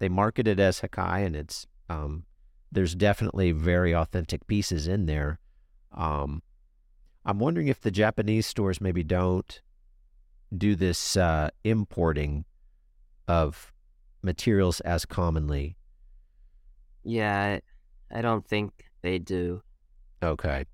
they 0.00 0.08
market 0.08 0.48
it 0.48 0.58
as 0.60 0.80
Hakkai 0.80 1.24
and 1.24 1.36
it's, 1.36 1.66
um, 1.88 2.24
there's 2.72 2.94
definitely 2.94 3.52
very 3.52 3.94
authentic 3.94 4.46
pieces 4.46 4.88
in 4.88 5.06
there. 5.06 5.38
Um, 5.92 6.42
I'm 7.24 7.38
wondering 7.38 7.68
if 7.68 7.80
the 7.80 7.90
Japanese 7.90 8.46
stores 8.46 8.80
maybe 8.80 9.04
don't 9.04 9.60
do 10.56 10.74
this 10.74 11.16
uh, 11.16 11.50
importing 11.62 12.44
of 13.28 13.72
materials 14.22 14.80
as 14.80 15.06
commonly. 15.06 15.76
Yeah, 17.04 17.58
I, 18.12 18.18
I 18.18 18.22
don't 18.22 18.46
think 18.46 18.72
they 19.02 19.18
do. 19.18 19.62
Okay. 20.22 20.64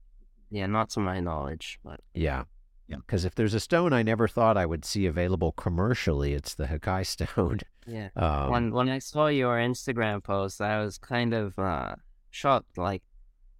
Yeah, 0.50 0.66
not 0.66 0.90
to 0.90 1.00
my 1.00 1.20
knowledge, 1.20 1.78
but 1.84 2.00
yeah, 2.14 2.44
yeah. 2.88 2.96
Because 2.96 3.24
if 3.24 3.34
there's 3.36 3.54
a 3.54 3.60
stone 3.60 3.92
I 3.92 4.02
never 4.02 4.26
thought 4.26 4.56
I 4.56 4.66
would 4.66 4.84
see 4.84 5.06
available 5.06 5.52
commercially, 5.52 6.34
it's 6.34 6.54
the 6.54 6.66
Hakkai 6.66 7.06
stone. 7.06 7.60
Yeah. 7.86 8.08
Um, 8.16 8.50
when 8.50 8.72
when 8.72 8.88
I 8.88 8.98
saw 8.98 9.28
your 9.28 9.56
Instagram 9.56 10.22
post, 10.22 10.60
I 10.60 10.82
was 10.82 10.98
kind 10.98 11.32
of 11.32 11.58
uh, 11.58 11.94
shocked, 12.30 12.76
like 12.76 13.02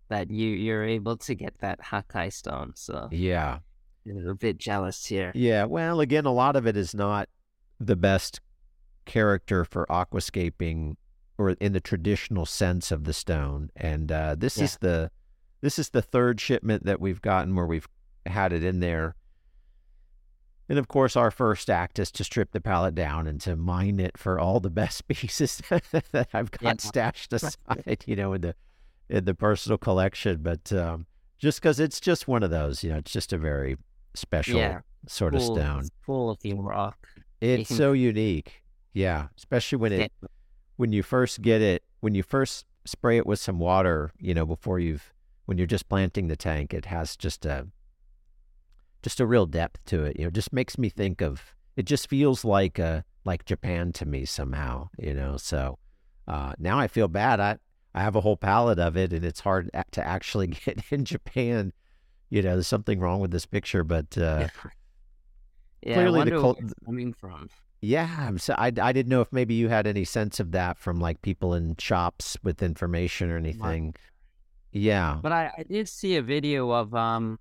that 0.09 0.31
you 0.31 0.49
you're 0.49 0.85
able 0.85 1.17
to 1.17 1.35
get 1.35 1.59
that 1.61 1.81
Hakkai 1.81 2.33
stone. 2.33 2.73
So 2.75 3.09
yeah, 3.13 3.59
a 4.07 4.35
bit 4.35 4.59
jealous 4.59 5.07
here. 5.07 5.33
Yeah. 5.35 5.65
Well, 5.65 6.01
again, 6.01 6.27
a 6.27 6.33
lot 6.33 6.57
of 6.57 6.67
it 6.67 6.77
is 6.77 6.95
not 6.95 7.29
the 7.79 7.97
best 7.97 8.41
character 9.07 9.65
for 9.65 9.87
aquascaping 9.89 10.97
or 11.39 11.51
in 11.53 11.73
the 11.73 11.81
traditional 11.81 12.45
sense 12.45 12.91
of 12.91 13.05
the 13.05 13.13
stone, 13.15 13.71
and 13.77 14.13
uh, 14.13 14.35
this 14.37 14.59
yeah. 14.59 14.65
is 14.65 14.77
the 14.79 15.11
this 15.61 15.79
is 15.79 15.91
the 15.91 16.03
third 16.03 16.41
shipment 16.41 16.85
that 16.85 17.01
we've 17.01 17.21
gotten 17.21 17.55
where 17.55 17.67
we've 17.67 17.89
had 18.27 18.53
it 18.53 18.65
in 18.65 18.81
there. 18.81 19.15
And 20.69 20.79
of 20.79 20.89
course, 20.89 21.17
our 21.17 21.31
first 21.31 21.69
act 21.69 21.99
is 21.99 22.13
to 22.13 22.25
strip 22.25 22.53
the 22.53 22.61
pallet 22.61 22.95
down 22.95 23.27
and 23.27 23.41
to 23.41 23.57
mine 23.57 23.99
it 23.99 24.17
for 24.17 24.39
all 24.39 24.61
the 24.61 24.71
best 24.71 25.09
pieces 25.09 25.61
that 26.13 26.29
I've 26.33 26.51
got 26.51 26.63
yeah. 26.63 26.89
stashed 26.89 27.33
aside, 27.33 28.05
you 28.07 28.17
know, 28.17 28.33
in 28.33 28.43
the 28.43 28.55
in 29.09 29.25
the 29.25 29.35
personal 29.35 29.79
collection. 29.79 30.39
But 30.43 30.73
um, 30.73 31.07
just 31.39 31.61
because 31.61 31.81
it's 31.81 32.01
just 32.01 32.29
one 32.29 32.43
of 32.43 32.51
those, 32.51 32.85
you 32.85 32.91
know, 32.91 32.99
it's 32.99 33.13
just 33.13 33.33
a 33.33 33.39
very 33.39 33.77
special 34.15 34.59
yeah. 34.59 34.81
sort 35.09 35.35
full, 35.35 35.57
of 35.57 35.61
stone, 35.61 35.89
full 36.03 36.31
of 36.31 36.39
the 36.41 36.55
rock. 36.55 37.09
It's 37.41 37.75
so 37.77 37.93
unique, 37.93 38.63
yeah. 38.93 39.27
Especially 39.37 39.79
when 39.79 39.93
it 39.93 40.13
yeah. 40.23 40.29
when 40.77 40.93
you 40.93 41.03
first 41.03 41.43
get 41.43 41.61
it, 41.61 41.83
when 41.99 42.15
you 42.15 42.23
first 42.23 42.65
spray 42.85 43.17
it 43.17 43.27
with 43.27 43.41
some 43.41 43.59
water, 43.59 44.13
you 44.21 44.35
know, 44.35 44.47
before 44.47 44.79
you've 44.79 45.13
when 45.51 45.59
you're 45.59 45.67
just 45.67 45.89
planting 45.89 46.29
the 46.29 46.37
tank, 46.37 46.73
it 46.73 46.85
has 46.85 47.17
just 47.17 47.45
a 47.45 47.67
just 49.03 49.19
a 49.19 49.27
real 49.27 49.47
depth 49.47 49.85
to 49.87 50.05
it. 50.05 50.17
You 50.17 50.27
know, 50.27 50.31
just 50.31 50.53
makes 50.53 50.79
me 50.79 50.89
think 50.89 51.21
of 51.21 51.43
it. 51.77 51.87
Just 51.87 52.09
feels 52.09 52.45
like 52.45 52.79
uh 52.79 53.03
like 53.25 53.45
Japan 53.47 53.93
to 53.95 54.07
me 54.07 54.25
somehow. 54.25 54.91
You 54.97 55.13
know, 55.13 55.37
so 55.39 55.81
uh, 56.29 56.53
now 56.61 56.79
I 56.79 56.87
feel 56.87 57.09
bad. 57.09 57.41
I 57.41 57.59
I 57.97 58.03
have 58.03 58.15
a 58.15 58.21
whole 58.21 58.37
palette 58.37 58.79
of 58.79 58.97
it, 58.97 59.13
and 59.13 59.25
it's 59.25 59.41
hard 59.41 59.69
to 59.91 60.07
actually 60.07 60.47
get 60.65 60.85
in 60.93 61.05
Japan. 61.05 61.73
You 62.29 62.43
know, 62.43 62.53
there's 62.53 62.69
something 62.69 63.01
wrong 63.01 63.19
with 63.19 63.33
this 63.33 63.45
picture, 63.45 63.83
but 63.83 64.17
uh, 64.17 64.47
yeah, 65.83 65.95
clearly 65.95 66.31
the 66.31 66.31
cult- 66.31 66.61
coming 66.85 67.13
from. 67.13 67.51
Yeah, 67.83 68.37
so 68.37 68.55
I, 68.57 68.67
I 68.67 68.93
didn't 68.93 69.09
know 69.09 69.23
if 69.23 69.33
maybe 69.33 69.55
you 69.55 69.69
had 69.69 69.87
any 69.89 70.05
sense 70.05 70.39
of 70.39 70.53
that 70.53 70.79
from 70.79 71.01
like 71.01 71.23
people 71.23 71.55
in 71.55 71.75
shops 71.77 72.37
with 72.45 72.63
information 72.63 73.31
or 73.31 73.37
anything. 73.37 73.95
Yeah, 74.73 75.19
but 75.21 75.33
I, 75.33 75.51
I 75.59 75.63
did 75.65 75.89
see 75.89 76.17
a 76.17 76.23
video 76.23 76.71
of 76.71 76.95
um 76.95 77.39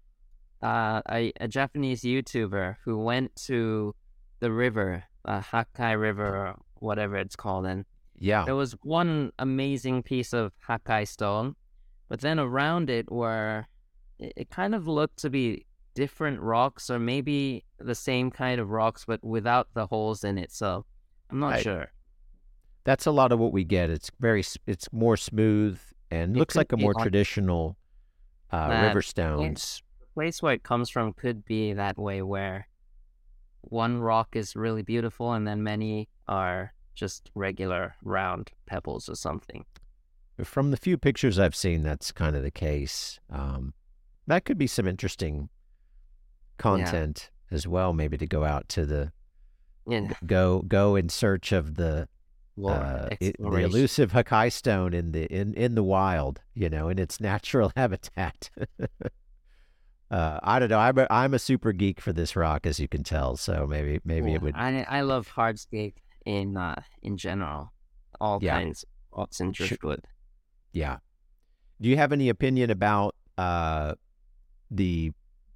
uh, 0.61 1.01
a, 1.09 1.31
a 1.39 1.47
Japanese 1.47 2.01
YouTuber 2.01 2.77
who 2.83 2.97
went 2.97 3.35
to 3.47 3.95
the 4.39 4.51
river, 4.51 5.03
uh, 5.25 5.39
Hakkai 5.41 5.99
River, 5.99 6.27
or 6.27 6.55
whatever 6.75 7.15
it's 7.17 7.35
called, 7.35 7.65
and 7.65 7.85
yeah, 8.17 8.45
there 8.45 8.55
was 8.55 8.73
one 8.83 9.31
amazing 9.39 10.03
piece 10.03 10.33
of 10.33 10.51
Hakkai 10.67 11.07
stone, 11.07 11.55
but 12.09 12.21
then 12.21 12.39
around 12.39 12.89
it 12.89 13.11
were 13.11 13.65
it, 14.17 14.33
it 14.35 14.49
kind 14.49 14.75
of 14.75 14.87
looked 14.87 15.17
to 15.19 15.29
be 15.29 15.65
different 15.93 16.39
rocks, 16.39 16.89
or 16.89 16.97
maybe 16.97 17.63
the 17.77 17.95
same 17.95 18.31
kind 18.31 18.59
of 18.59 18.69
rocks, 18.69 19.05
but 19.05 19.23
without 19.23 19.67
the 19.73 19.85
holes 19.85 20.23
in 20.23 20.37
it. 20.37 20.51
So 20.51 20.85
I'm 21.29 21.39
not 21.39 21.55
I, 21.55 21.61
sure. 21.61 21.91
That's 22.85 23.05
a 23.05 23.11
lot 23.11 23.31
of 23.31 23.39
what 23.39 23.51
we 23.51 23.63
get. 23.63 23.89
It's 23.89 24.09
very, 24.19 24.43
it's 24.65 24.91
more 24.91 25.17
smooth 25.17 25.79
and 26.11 26.35
it 26.35 26.39
looks 26.39 26.55
like 26.55 26.71
a 26.71 26.77
more 26.77 26.93
on, 26.95 27.01
traditional 27.01 27.77
uh, 28.51 28.81
river 28.87 29.01
stones 29.01 29.81
place 30.19 30.41
where 30.41 30.53
it 30.53 30.63
comes 30.63 30.89
from 30.89 31.13
could 31.13 31.45
be 31.45 31.71
that 31.71 31.97
way, 31.97 32.21
where 32.21 32.67
one 33.61 33.99
rock 33.99 34.35
is 34.35 34.53
really 34.53 34.81
beautiful 34.81 35.31
and 35.31 35.47
then 35.47 35.63
many 35.63 36.09
are 36.27 36.73
just 36.93 37.31
regular 37.35 37.95
round 38.03 38.51
pebbles 38.65 39.07
or 39.07 39.15
something. 39.15 39.63
From 40.43 40.71
the 40.71 40.77
few 40.77 40.97
pictures 40.97 41.39
I've 41.39 41.55
seen, 41.55 41.83
that's 41.83 42.11
kind 42.11 42.35
of 42.35 42.43
the 42.43 42.51
case. 42.51 43.17
Um, 43.29 43.73
that 44.27 44.43
could 44.43 44.57
be 44.57 44.67
some 44.67 44.87
interesting 44.87 45.47
content 46.57 47.29
yeah. 47.49 47.55
as 47.55 47.65
well. 47.65 47.93
Maybe 47.93 48.17
to 48.17 48.27
go 48.27 48.43
out 48.43 48.67
to 48.69 48.85
the 48.85 49.13
yeah. 49.87 50.11
go 50.25 50.63
go 50.67 50.97
in 50.97 51.07
search 51.07 51.53
of 51.53 51.75
the 51.75 52.09
uh, 52.67 53.09
it, 53.19 53.35
the 53.39 53.57
elusive 53.57 54.11
Hakkai 54.11 54.51
stone 54.51 54.93
in 54.93 55.11
the 55.11 55.25
in 55.25 55.53
in 55.53 55.75
the 55.75 55.83
wild, 55.83 56.41
you 56.53 56.69
know, 56.69 56.89
in 56.89 56.99
its 56.99 57.19
natural 57.21 57.71
habitat. 57.75 58.49
uh, 60.11 60.39
I 60.43 60.59
don't 60.59 60.69
know. 60.69 60.79
I'm 60.79 60.97
a, 60.97 61.07
I'm 61.09 61.33
a 61.33 61.39
super 61.39 61.71
geek 61.71 62.01
for 62.01 62.13
this 62.13 62.35
rock, 62.35 62.65
as 62.65 62.79
you 62.79 62.87
can 62.87 63.03
tell. 63.03 63.37
So 63.37 63.67
maybe 63.67 63.99
maybe 64.03 64.33
it 64.33 64.41
would. 64.41 64.55
I 64.55 64.85
I 64.89 65.01
love 65.01 65.29
hardscape 65.35 65.95
in 66.25 66.57
uh, 66.57 66.81
in 67.01 67.17
general, 67.17 67.71
all 68.19 68.39
yeah. 68.41 68.59
kinds 68.59 68.83
of 68.83 68.89
rocks 69.17 69.39
and 69.39 69.53
driftwood. 69.53 70.05
Yeah. 70.73 70.97
Do 71.81 71.89
you 71.89 71.97
have 71.97 72.11
any 72.11 72.29
opinion 72.29 72.69
about 72.69 73.15
uh, 73.37 73.95
the 74.69 75.11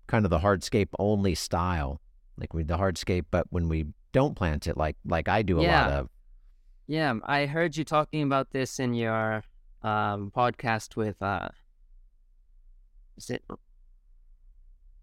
kind 0.08 0.26
of 0.26 0.30
the 0.30 0.40
hardscape 0.40 0.90
only 1.00 1.36
style, 1.36 2.02
like 2.38 2.54
with 2.54 2.68
the 2.68 2.78
hardscape, 2.78 3.26
but 3.30 3.48
when 3.50 3.68
we 3.68 3.88
don't 4.14 4.36
plant 4.36 4.68
it, 4.68 4.78
like 4.78 4.96
like 5.06 5.28
I 5.28 5.42
do 5.42 5.60
a 5.60 5.64
yeah. 5.64 5.88
lot 5.88 5.92
of. 5.92 6.10
Yeah, 6.88 7.14
I 7.24 7.46
heard 7.46 7.78
you 7.78 7.84
talking 7.84 8.24
about 8.24 8.52
this 8.52 8.80
in 8.80 8.94
your 8.94 9.44
um, 9.82 10.32
podcast 10.36 10.96
with. 10.96 11.22
Uh, 11.22 11.50
is 13.18 13.30
it 13.30 13.44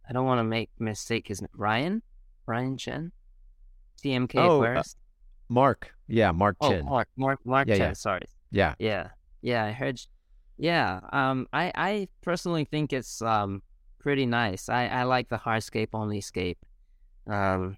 I 0.08 0.12
don't 0.12 0.26
want 0.26 0.40
to 0.40 0.44
make 0.44 0.70
mistake 0.78 1.30
Is 1.30 1.40
it 1.40 1.50
Ryan? 1.54 2.02
Ryan 2.46 2.76
Chen? 2.76 3.12
CMK 4.02 4.36
oh, 4.36 4.64
uh, 4.64 4.82
Mark. 5.48 5.92
Yeah, 6.08 6.32
Mark 6.32 6.56
oh, 6.60 6.70
Chen. 6.70 6.84
Mark, 6.84 7.08
Mark, 7.16 7.38
Mark 7.44 7.68
yeah, 7.68 7.76
Chen, 7.76 7.88
yeah. 7.90 7.92
sorry. 7.92 8.22
Yeah. 8.50 8.74
Yeah. 8.80 9.08
Yeah, 9.40 9.64
I 9.64 9.70
heard. 9.70 10.00
Yeah. 10.58 11.00
Um, 11.12 11.46
I, 11.52 11.70
I 11.76 12.08
personally 12.22 12.64
think 12.64 12.92
it's 12.92 13.22
um 13.22 13.62
pretty 14.00 14.26
nice. 14.26 14.68
I, 14.68 14.86
I 14.88 15.02
like 15.04 15.28
the 15.28 15.38
hardscape 15.38 15.90
only 15.92 16.20
scape. 16.20 16.58
Um, 17.28 17.76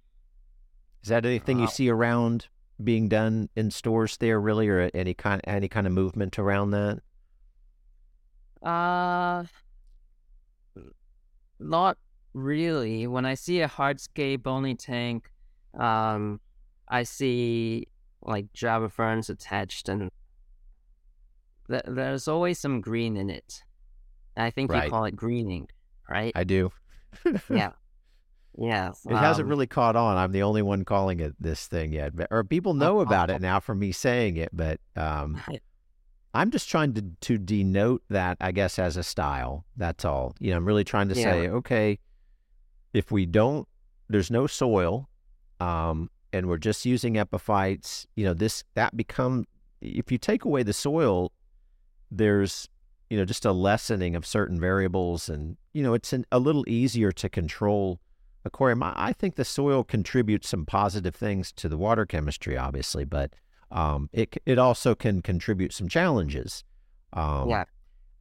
is 1.03 1.11
that 1.11 1.27
anything 1.27 1.59
uh, 1.59 1.63
you 1.63 1.69
see 1.69 1.91
around 1.91 2.49
being 2.85 3.09
done 3.09 3.49
in 3.57 3.71
stores 3.71 4.17
there, 4.17 4.41
really, 4.41 4.69
or 4.69 4.91
any 4.95 5.15
kind 5.15 5.41
any 5.45 5.69
kind 5.69 5.87
of 5.87 5.93
movement 5.93 6.39
around 6.39 6.71
that? 6.71 7.01
Uh, 8.63 9.45
not 11.59 11.99
really. 12.35 13.07
When 13.07 13.27
I 13.27 13.35
see 13.35 13.61
a 13.61 13.69
hardscape 13.69 14.47
only 14.47 14.75
tank, 14.75 15.31
um, 15.79 16.41
I 16.89 17.03
see 17.03 17.87
like 18.23 18.53
Java 18.53 18.89
ferns 18.89 19.31
attached, 19.31 19.89
and 19.89 20.11
th- 21.69 21.85
there's 21.87 22.29
always 22.29 22.59
some 22.59 22.81
green 22.81 23.17
in 23.17 23.31
it. 23.31 23.63
I 24.37 24.51
think 24.51 24.71
right. 24.71 24.85
you 24.85 24.91
call 24.91 25.05
it 25.05 25.17
greening, 25.17 25.69
right? 26.09 26.33
I 26.35 26.45
do. 26.45 26.73
yeah. 27.51 27.73
Yeah. 28.57 28.93
It 29.07 29.13
um, 29.13 29.19
hasn't 29.19 29.49
really 29.49 29.67
caught 29.67 29.97
on. 29.97 30.17
I'm 30.17 30.33
the 30.33 30.43
only 30.43 30.63
one 30.63 30.85
calling 30.85 31.21
it 31.21 31.35
this 31.41 31.67
thing 31.67 31.93
yet. 31.93 32.15
But, 32.15 32.29
or 32.31 32.45
people 32.45 32.75
know 32.75 33.01
about 33.01 33.31
it 33.31 33.41
now 33.41 33.61
from 33.61 33.79
me 33.79 33.93
saying 33.93 34.37
it, 34.37 34.51
but 34.53 34.81
um, 34.97 35.41
I'm 36.35 36.51
just 36.51 36.69
trying 36.69 36.95
to 36.95 37.05
to 37.23 37.39
denote 37.39 38.03
that, 38.09 38.39
I 38.41 38.53
guess, 38.53 38.79
as 38.79 38.97
a 38.97 39.03
style. 39.03 39.65
That's 39.77 40.05
all. 40.05 40.35
You 40.39 40.51
know, 40.51 40.59
I'm 40.59 40.65
really 40.65 40.85
trying 40.85 41.09
to 41.09 41.15
yeah. 41.15 41.25
say, 41.25 41.49
okay, 41.49 41.99
if 42.93 43.11
we 43.11 43.27
don't, 43.27 43.67
there's 44.09 44.31
no 44.31 44.47
soil, 44.47 45.09
um, 45.61 46.11
and 46.33 46.49
we're 46.49 46.59
just 46.59 46.87
using 46.87 47.17
epiphytes, 47.17 48.07
you 48.17 48.25
know, 48.25 48.35
this 48.35 48.65
that 48.75 48.97
become 48.97 49.47
if 49.83 50.13
you 50.13 50.19
take 50.19 50.45
away 50.45 50.63
the 50.63 50.73
soil, 50.73 51.33
there's 52.11 52.69
you 53.11 53.19
know 53.19 53.25
just 53.25 53.45
a 53.45 53.53
lessening 53.53 54.17
of 54.17 54.25
certain 54.25 54.59
variables, 54.59 55.29
and 55.29 55.57
you 55.73 55.83
know 55.83 55.93
it's 55.93 56.13
an, 56.13 56.25
a 56.33 56.39
little 56.39 56.65
easier 56.69 57.13
to 57.13 57.29
control 57.29 58.01
aquarium. 58.45 58.83
I, 58.83 59.13
think 59.13 59.37
the 59.37 59.45
soil 59.45 59.85
contributes 59.85 60.49
some 60.49 60.67
positive 60.67 61.15
things 61.15 61.53
to 61.53 61.69
the 61.69 61.77
water 61.77 62.07
chemistry, 62.07 62.57
obviously, 62.57 63.05
but 63.05 63.33
um, 63.71 64.11
it 64.13 64.37
it 64.45 64.59
also 64.59 64.95
can 64.95 65.23
contribute 65.23 65.73
some 65.73 65.89
challenges. 65.89 66.65
Um, 67.13 67.49
yeah, 67.49 67.65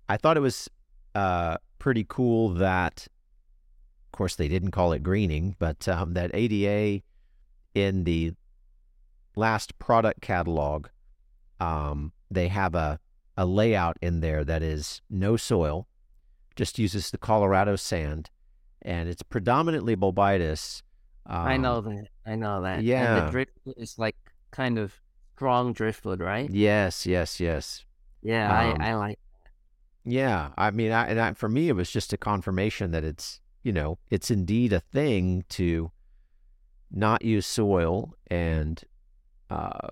I 0.07 0.17
thought 0.17 0.37
it 0.37 0.41
was 0.41 0.69
uh, 1.15 1.57
pretty 1.79 2.05
cool 2.07 2.49
that 2.55 3.07
of 4.11 4.17
course, 4.17 4.35
they 4.35 4.49
didn't 4.49 4.71
call 4.71 4.91
it 4.91 5.03
greening, 5.03 5.55
but 5.57 5.87
um, 5.87 6.15
that 6.15 6.31
ADA 6.33 7.01
in 7.73 8.03
the 8.03 8.33
last 9.37 9.79
product 9.79 10.19
catalog, 10.19 10.87
um, 11.61 12.11
they 12.29 12.49
have 12.49 12.75
a, 12.75 12.99
a 13.37 13.45
layout 13.45 13.95
in 14.01 14.19
there 14.19 14.43
that 14.43 14.61
is 14.61 15.01
no 15.09 15.37
soil, 15.37 15.87
just 16.57 16.77
uses 16.77 17.09
the 17.09 17.17
Colorado 17.17 17.77
sand, 17.77 18.29
and 18.81 19.09
it's 19.09 19.23
predominantly 19.23 19.95
bulbitis. 19.95 20.81
Um, 21.25 21.37
I 21.47 21.57
know 21.57 21.81
that. 21.81 22.07
I 22.25 22.35
know 22.35 22.61
that. 22.63 22.83
Yeah. 22.83 23.17
And 23.17 23.27
the 23.27 23.31
driftwood 23.31 23.75
is 23.77 23.97
like 23.97 24.17
kind 24.51 24.77
of 24.77 24.93
strong 25.35 25.73
driftwood, 25.73 26.19
right? 26.19 26.49
Yes, 26.49 27.05
yes, 27.05 27.39
yes. 27.39 27.85
Yeah, 28.21 28.51
I, 28.51 28.71
um, 28.71 28.81
I 28.81 28.95
like. 28.95 29.19
Yeah, 30.03 30.49
I 30.57 30.71
mean, 30.71 30.91
I, 30.91 31.07
and 31.07 31.19
I, 31.19 31.33
for 31.33 31.47
me, 31.47 31.69
it 31.69 31.75
was 31.75 31.91
just 31.91 32.11
a 32.13 32.17
confirmation 32.17 32.91
that 32.91 33.03
it's 33.03 33.39
you 33.63 33.71
know, 33.71 33.99
it's 34.09 34.31
indeed 34.31 34.73
a 34.73 34.79
thing 34.79 35.45
to 35.49 35.91
not 36.89 37.23
use 37.23 37.45
soil 37.45 38.13
and 38.27 38.83
uh, 39.49 39.87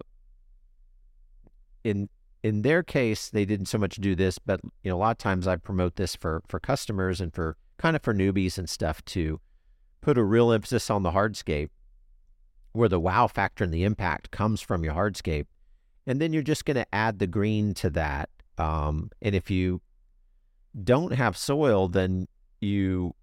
in 1.83 2.09
in 2.43 2.61
their 2.61 2.83
case 2.83 3.29
they 3.29 3.45
didn't 3.45 3.67
so 3.67 3.77
much 3.77 3.95
do 3.95 4.15
this 4.15 4.37
but 4.37 4.59
you 4.83 4.89
know 4.89 4.97
a 4.97 4.99
lot 4.99 5.11
of 5.11 5.17
times 5.17 5.47
I 5.47 5.55
promote 5.55 5.95
this 5.95 6.15
for 6.15 6.41
for 6.47 6.59
customers 6.59 7.21
and 7.21 7.33
for 7.33 7.55
kind 7.79 7.95
of 7.95 8.03
for 8.03 8.13
newbies 8.13 8.59
and 8.59 8.69
stuff 8.69 9.03
to 9.05 9.41
put 10.01 10.17
a 10.17 10.23
real 10.23 10.51
emphasis 10.51 10.91
on 10.91 11.01
the 11.01 11.11
hardscape 11.11 11.69
where 12.73 12.89
the 12.89 12.99
wow 12.99 13.25
factor 13.25 13.63
and 13.63 13.73
the 13.73 13.83
impact 13.83 14.29
comes 14.29 14.61
from 14.61 14.83
your 14.83 14.93
hardscape. 14.93 15.47
And 16.05 16.21
then 16.21 16.31
you're 16.33 16.43
just 16.43 16.65
going 16.65 16.75
to 16.75 16.85
add 16.93 17.17
the 17.17 17.27
green 17.27 17.73
to 17.75 17.89
that 17.89 18.29
um, 18.59 19.09
and 19.21 19.33
if 19.33 19.49
you 19.49 19.81
don't 20.83 21.13
have 21.13 21.35
soil 21.35 21.87
then 21.87 22.27
you 22.61 23.15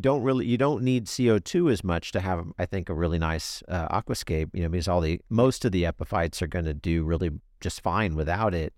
don't 0.00 0.22
really 0.22 0.46
you 0.46 0.56
don't 0.56 0.82
need 0.82 1.06
CO2 1.06 1.72
as 1.72 1.82
much 1.82 2.12
to 2.12 2.20
have 2.20 2.46
I 2.58 2.66
think 2.66 2.88
a 2.88 2.94
really 2.94 3.18
nice 3.18 3.62
uh, 3.68 3.88
aquascape 3.88 4.50
you 4.54 4.62
know 4.62 4.68
because 4.68 4.88
all 4.88 5.00
the 5.00 5.20
most 5.28 5.64
of 5.64 5.72
the 5.72 5.84
epiphytes 5.84 6.40
are 6.40 6.46
going 6.46 6.64
to 6.64 6.74
do 6.74 7.04
really 7.04 7.30
just 7.60 7.82
fine 7.82 8.14
without 8.14 8.54
it. 8.54 8.72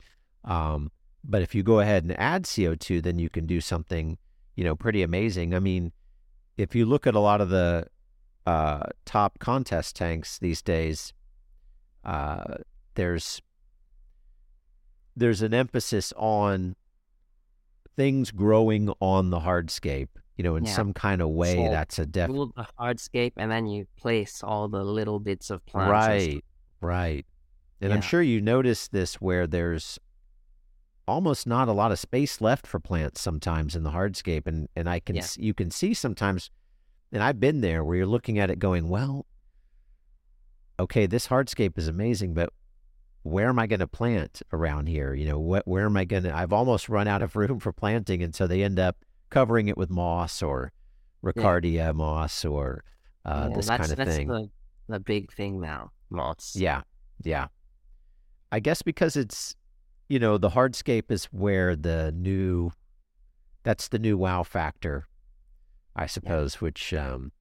Um, 0.44 0.90
but 1.22 1.42
if 1.42 1.54
you 1.54 1.62
go 1.62 1.80
ahead 1.80 2.02
and 2.02 2.18
add 2.18 2.44
CO2 2.44 3.02
then 3.02 3.18
you 3.18 3.28
can 3.28 3.46
do 3.46 3.60
something 3.60 4.16
you 4.56 4.64
know 4.64 4.74
pretty 4.74 5.02
amazing 5.02 5.54
I 5.54 5.58
mean 5.58 5.92
if 6.56 6.74
you 6.74 6.86
look 6.86 7.06
at 7.06 7.14
a 7.14 7.20
lot 7.20 7.40
of 7.40 7.48
the 7.48 7.86
uh, 8.46 8.84
top 9.04 9.38
contest 9.38 9.96
tanks 9.96 10.38
these 10.38 10.62
days 10.62 11.12
uh, 12.04 12.56
there's 12.94 13.40
there's 15.16 15.42
an 15.42 15.54
emphasis 15.54 16.12
on 16.16 16.76
things 17.96 18.30
growing 18.30 18.92
on 19.00 19.30
the 19.30 19.40
hardscape 19.40 20.08
you 20.40 20.44
know, 20.44 20.56
in 20.56 20.64
yeah. 20.64 20.72
some 20.72 20.94
kind 20.94 21.20
of 21.20 21.28
way. 21.28 21.54
So 21.54 21.70
that's 21.70 21.98
a 21.98 22.06
def. 22.06 22.28
Build 22.28 22.54
a 22.56 22.66
hardscape, 22.80 23.32
and 23.36 23.50
then 23.50 23.66
you 23.66 23.86
place 23.98 24.42
all 24.42 24.68
the 24.68 24.82
little 24.82 25.20
bits 25.20 25.50
of 25.50 25.66
plants. 25.66 25.90
Right, 25.90 26.44
right. 26.80 27.26
And 27.82 27.90
yeah. 27.90 27.94
I'm 27.94 28.00
sure 28.00 28.22
you 28.22 28.40
notice 28.40 28.88
this 28.88 29.16
where 29.16 29.46
there's 29.46 29.98
almost 31.10 31.46
not 31.46 31.68
a 31.68 31.72
lot 31.72 31.92
of 31.92 31.98
space 31.98 32.40
left 32.40 32.66
for 32.66 32.78
plants 32.78 33.20
sometimes 33.20 33.76
in 33.76 33.82
the 33.82 33.90
hardscape, 33.90 34.46
and 34.46 34.68
and 34.76 34.88
I 34.88 35.00
can 35.00 35.16
yeah. 35.16 35.26
you 35.36 35.52
can 35.52 35.70
see 35.70 35.92
sometimes, 35.92 36.50
and 37.12 37.22
I've 37.22 37.40
been 37.40 37.60
there 37.60 37.84
where 37.84 37.96
you're 37.96 38.06
looking 38.06 38.38
at 38.38 38.50
it 38.50 38.58
going, 38.58 38.88
well, 38.88 39.26
okay, 40.78 41.06
this 41.06 41.26
hardscape 41.26 41.76
is 41.76 41.88
amazing, 41.88 42.34
but 42.34 42.50
where 43.22 43.48
am 43.48 43.58
I 43.58 43.66
going 43.66 43.80
to 43.80 43.86
plant 43.86 44.40
around 44.52 44.88
here? 44.88 45.12
You 45.12 45.26
know, 45.26 45.38
what, 45.38 45.66
where 45.68 45.84
am 45.84 45.96
I 45.96 46.04
going 46.04 46.22
to? 46.22 46.34
I've 46.34 46.52
almost 46.52 46.88
run 46.88 47.06
out 47.06 47.22
of 47.22 47.36
room 47.36 47.58
for 47.60 47.72
planting, 47.72 48.22
and 48.22 48.34
so 48.34 48.46
they 48.46 48.62
end 48.62 48.78
up 48.78 48.96
covering 49.28 49.68
it 49.68 49.76
with 49.76 49.90
moss 49.90 50.42
or 50.42 50.72
Riccardia 51.24 51.72
yeah. 51.72 51.92
moss 51.92 52.44
or 52.44 52.84
uh, 53.24 53.48
yeah, 53.50 53.56
this 53.56 53.68
kind 53.68 53.82
of 53.82 53.96
that's 53.96 54.16
thing. 54.16 54.28
The, 54.28 54.48
the 54.88 55.00
big 55.00 55.32
thing 55.32 55.60
now, 55.60 55.90
moss. 56.08 56.56
Yeah, 56.56 56.82
yeah. 57.22 57.48
I 58.52 58.60
guess 58.60 58.82
because 58.82 59.16
it's 59.16 59.54
you 60.10 60.18
know 60.18 60.36
the 60.36 60.50
hardscape 60.50 61.10
is 61.10 61.26
where 61.26 61.74
the 61.76 62.12
new 62.12 62.72
that's 63.62 63.88
the 63.88 63.98
new 63.98 64.18
wow 64.18 64.42
factor, 64.42 65.06
I 65.94 66.06
suppose, 66.06 66.54
yeah. 66.54 66.58
which 66.60 66.92
um, 66.92 67.32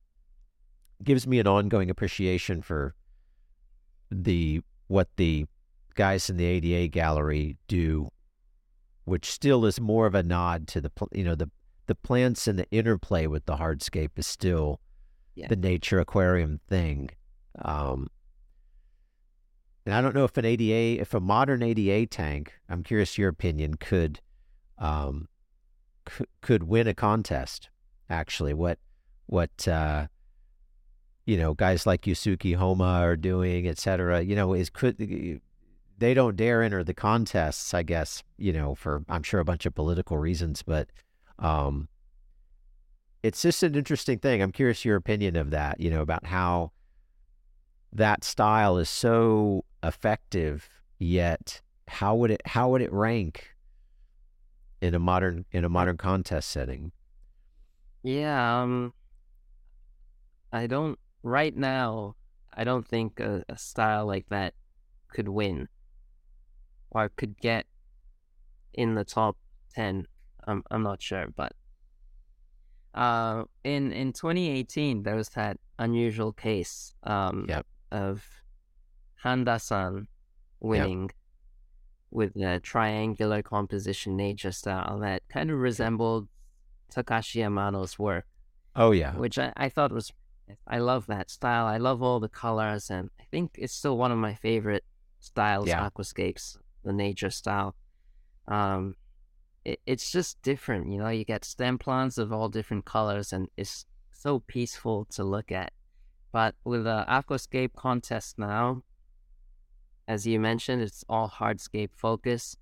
gives 1.03 1.25
me 1.25 1.39
an 1.39 1.47
ongoing 1.47 1.89
appreciation 1.89 2.61
for 2.61 2.93
the 4.11 4.61
what 4.87 5.07
the 5.17 5.45
guys 5.95 6.29
in 6.29 6.37
the 6.37 6.45
ADA 6.45 6.89
gallery 6.89 7.57
do, 7.67 8.09
which 9.05 9.31
still 9.31 9.65
is 9.65 9.81
more 9.81 10.05
of 10.05 10.13
a 10.13 10.21
nod 10.21 10.67
to 10.67 10.79
the 10.79 10.91
you 11.11 11.23
know 11.23 11.35
the 11.35 11.49
the 11.87 11.95
plants 11.95 12.47
and 12.47 12.59
the 12.59 12.69
interplay 12.69 13.25
with 13.25 13.45
the 13.45 13.55
hardscape 13.55 14.11
is 14.17 14.27
still 14.27 14.79
yeah. 15.33 15.47
the 15.47 15.55
nature 15.55 15.99
aquarium 15.99 16.59
thing. 16.69 17.09
Um, 17.63 18.09
and 19.89 19.97
I 19.97 20.01
don't 20.01 20.13
know 20.13 20.23
if 20.23 20.37
an 20.37 20.45
ADA, 20.45 21.01
if 21.01 21.15
a 21.15 21.19
modern 21.19 21.63
ADA 21.63 22.05
tank, 22.05 22.53
I'm 22.69 22.83
curious 22.83 23.17
your 23.17 23.29
opinion, 23.29 23.73
could 23.73 24.19
um, 24.77 25.27
c- 26.07 26.25
could 26.41 26.61
win 26.61 26.87
a 26.87 26.93
contest. 26.93 27.69
Actually, 28.07 28.53
what 28.53 28.77
what 29.25 29.67
uh, 29.67 30.05
you 31.25 31.37
know 31.37 31.55
guys 31.55 31.87
like 31.87 32.03
Yusuke 32.03 32.55
Homma 32.55 33.01
are 33.01 33.15
doing, 33.15 33.67
et 33.67 33.79
cetera, 33.79 34.21
you 34.21 34.35
know, 34.35 34.53
is 34.53 34.69
could 34.69 35.41
they 35.97 36.13
don't 36.13 36.35
dare 36.35 36.61
enter 36.61 36.83
the 36.83 36.93
contests, 36.93 37.73
I 37.73 37.81
guess, 37.81 38.21
you 38.37 38.53
know, 38.53 38.75
for 38.75 39.03
I'm 39.09 39.23
sure 39.23 39.39
a 39.39 39.45
bunch 39.45 39.65
of 39.65 39.73
political 39.73 40.19
reasons, 40.19 40.61
but 40.61 40.87
um, 41.39 41.89
it's 43.23 43.41
just 43.41 43.63
an 43.63 43.73
interesting 43.73 44.19
thing. 44.19 44.43
I'm 44.43 44.51
curious 44.51 44.85
your 44.85 44.97
opinion 44.97 45.35
of 45.35 45.49
that, 45.49 45.79
you 45.79 45.89
know, 45.89 46.01
about 46.01 46.27
how 46.27 46.73
that 47.91 48.23
style 48.23 48.77
is 48.77 48.87
so 48.87 49.65
effective, 49.83 50.69
yet 50.97 51.61
how 51.87 52.15
would 52.15 52.31
it 52.31 52.41
how 52.45 52.69
would 52.69 52.81
it 52.81 52.91
rank 52.93 53.55
in 54.81 54.93
a 54.93 54.99
modern 54.99 55.45
in 55.51 55.65
a 55.65 55.69
modern 55.69 55.97
contest 55.97 56.49
setting? 56.49 56.91
Yeah, 58.03 58.61
um 58.61 58.93
I 60.51 60.67
don't 60.67 60.97
right 61.23 61.55
now 61.55 62.15
I 62.53 62.63
don't 62.63 62.87
think 62.87 63.19
a, 63.19 63.43
a 63.49 63.57
style 63.57 64.05
like 64.05 64.27
that 64.29 64.53
could 65.09 65.29
win 65.29 65.67
or 66.91 67.09
could 67.09 67.39
get 67.39 67.65
in 68.73 68.95
the 68.95 69.03
top 69.03 69.37
10 69.75 70.07
I'm 70.47 70.63
I'm 70.71 70.83
not 70.83 71.01
sure, 71.01 71.27
but 71.35 71.53
uh, 72.93 73.43
in 73.63 73.91
in 73.91 74.13
2018 74.13 75.03
there 75.03 75.15
was 75.15 75.29
that 75.29 75.57
unusual 75.77 76.33
case 76.33 76.93
um, 77.03 77.45
yep. 77.47 77.65
of 77.91 78.38
Handa-san 79.23 80.07
winning 80.59 81.03
yep. 81.03 81.11
with 82.11 82.35
a 82.35 82.59
triangular 82.59 83.41
composition 83.41 84.15
nature 84.15 84.51
style 84.51 84.99
that 84.99 85.23
kind 85.29 85.51
of 85.51 85.59
resembled 85.59 86.27
Takashi 86.93 87.43
Amano's 87.45 87.99
work. 87.99 88.25
Oh 88.75 88.91
yeah, 88.91 89.15
which 89.15 89.37
I, 89.37 89.51
I 89.57 89.69
thought 89.69 89.91
was 89.91 90.11
I 90.67 90.79
love 90.79 91.07
that 91.07 91.29
style. 91.29 91.65
I 91.65 91.77
love 91.77 92.01
all 92.01 92.19
the 92.19 92.29
colors, 92.29 92.89
and 92.89 93.09
I 93.19 93.23
think 93.29 93.51
it's 93.55 93.73
still 93.73 93.97
one 93.97 94.11
of 94.11 94.17
my 94.17 94.33
favorite 94.33 94.83
styles, 95.19 95.67
yeah. 95.67 95.87
aquascapes, 95.87 96.57
the 96.83 96.93
nature 96.93 97.29
style. 97.29 97.75
Um, 98.47 98.95
it, 99.65 99.79
it's 99.85 100.11
just 100.11 100.41
different. 100.41 100.91
You 100.91 100.99
know, 100.99 101.09
you 101.09 101.25
get 101.25 101.45
stem 101.45 101.77
plants 101.77 102.17
of 102.17 102.31
all 102.31 102.49
different 102.49 102.85
colors, 102.85 103.33
and 103.33 103.47
it's 103.57 103.85
so 104.11 104.39
peaceful 104.39 105.05
to 105.11 105.23
look 105.23 105.51
at. 105.51 105.71
But 106.31 106.55
with 106.63 106.83
the 106.83 107.05
aquascape 107.07 107.73
contest 107.75 108.37
now, 108.37 108.83
as 110.09 110.25
you 110.25 110.39
mentioned, 110.39 110.81
it's 110.81 111.05
all 111.07 111.29
hardscape 111.29 111.91
focus, 111.95 112.57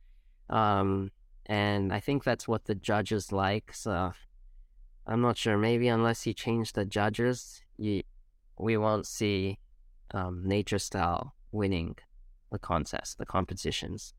um, 0.50 1.12
and 1.46 1.94
I 1.94 2.02
think 2.02 2.26
that's 2.26 2.46
what 2.46 2.66
the 2.66 2.76
judges 2.76 3.32
like. 3.32 3.72
So 3.74 4.12
I'm 5.08 5.22
not 5.22 5.38
sure. 5.38 5.58
Maybe 5.58 5.88
unless 5.88 6.28
you 6.28 6.34
change 6.34 6.74
the 6.74 6.84
judges, 6.84 7.62
you 7.78 8.04
we 8.60 8.76
won't 8.76 9.08
see 9.08 9.60
um, 10.14 10.42
nature 10.46 10.78
style 10.78 11.36
winning 11.54 11.96
the 12.52 12.60
contest, 12.60 13.18
the 13.18 13.26
competitions. 13.26 14.14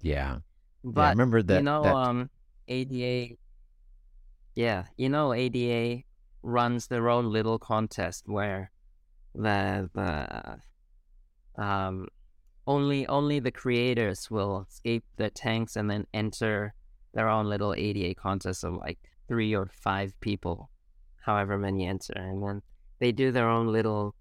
Yeah, 0.00 0.38
but 0.82 1.02
yeah, 1.02 1.06
I 1.08 1.10
remember 1.10 1.42
that. 1.42 1.58
You 1.58 1.64
know, 1.64 1.82
that... 1.82 1.94
um, 1.94 2.30
ADA. 2.66 3.34
Yeah, 4.54 4.84
you 4.96 5.10
know, 5.10 5.34
ADA 5.34 6.02
runs 6.42 6.86
their 6.86 7.10
own 7.10 7.30
little 7.30 7.58
contest 7.58 8.24
where 8.26 8.70
the 9.34 9.90
the 9.92 11.62
um 11.62 12.08
only 12.68 13.06
only 13.06 13.40
the 13.40 13.50
creators 13.50 14.30
will 14.30 14.66
escape 14.68 15.04
the 15.16 15.30
tanks 15.30 15.74
and 15.74 15.90
then 15.90 16.06
enter 16.12 16.74
their 17.14 17.28
own 17.28 17.46
little 17.46 17.74
ADA 17.74 18.14
contest 18.14 18.62
of 18.62 18.74
like 18.74 18.98
three 19.26 19.56
or 19.56 19.70
five 19.72 20.12
people, 20.20 20.70
however 21.24 21.56
many 21.58 21.86
enter, 21.86 22.12
and 22.14 22.42
then 22.42 22.62
they 23.00 23.10
do 23.10 23.32
their 23.32 23.48
own 23.48 23.68
little 23.68 24.14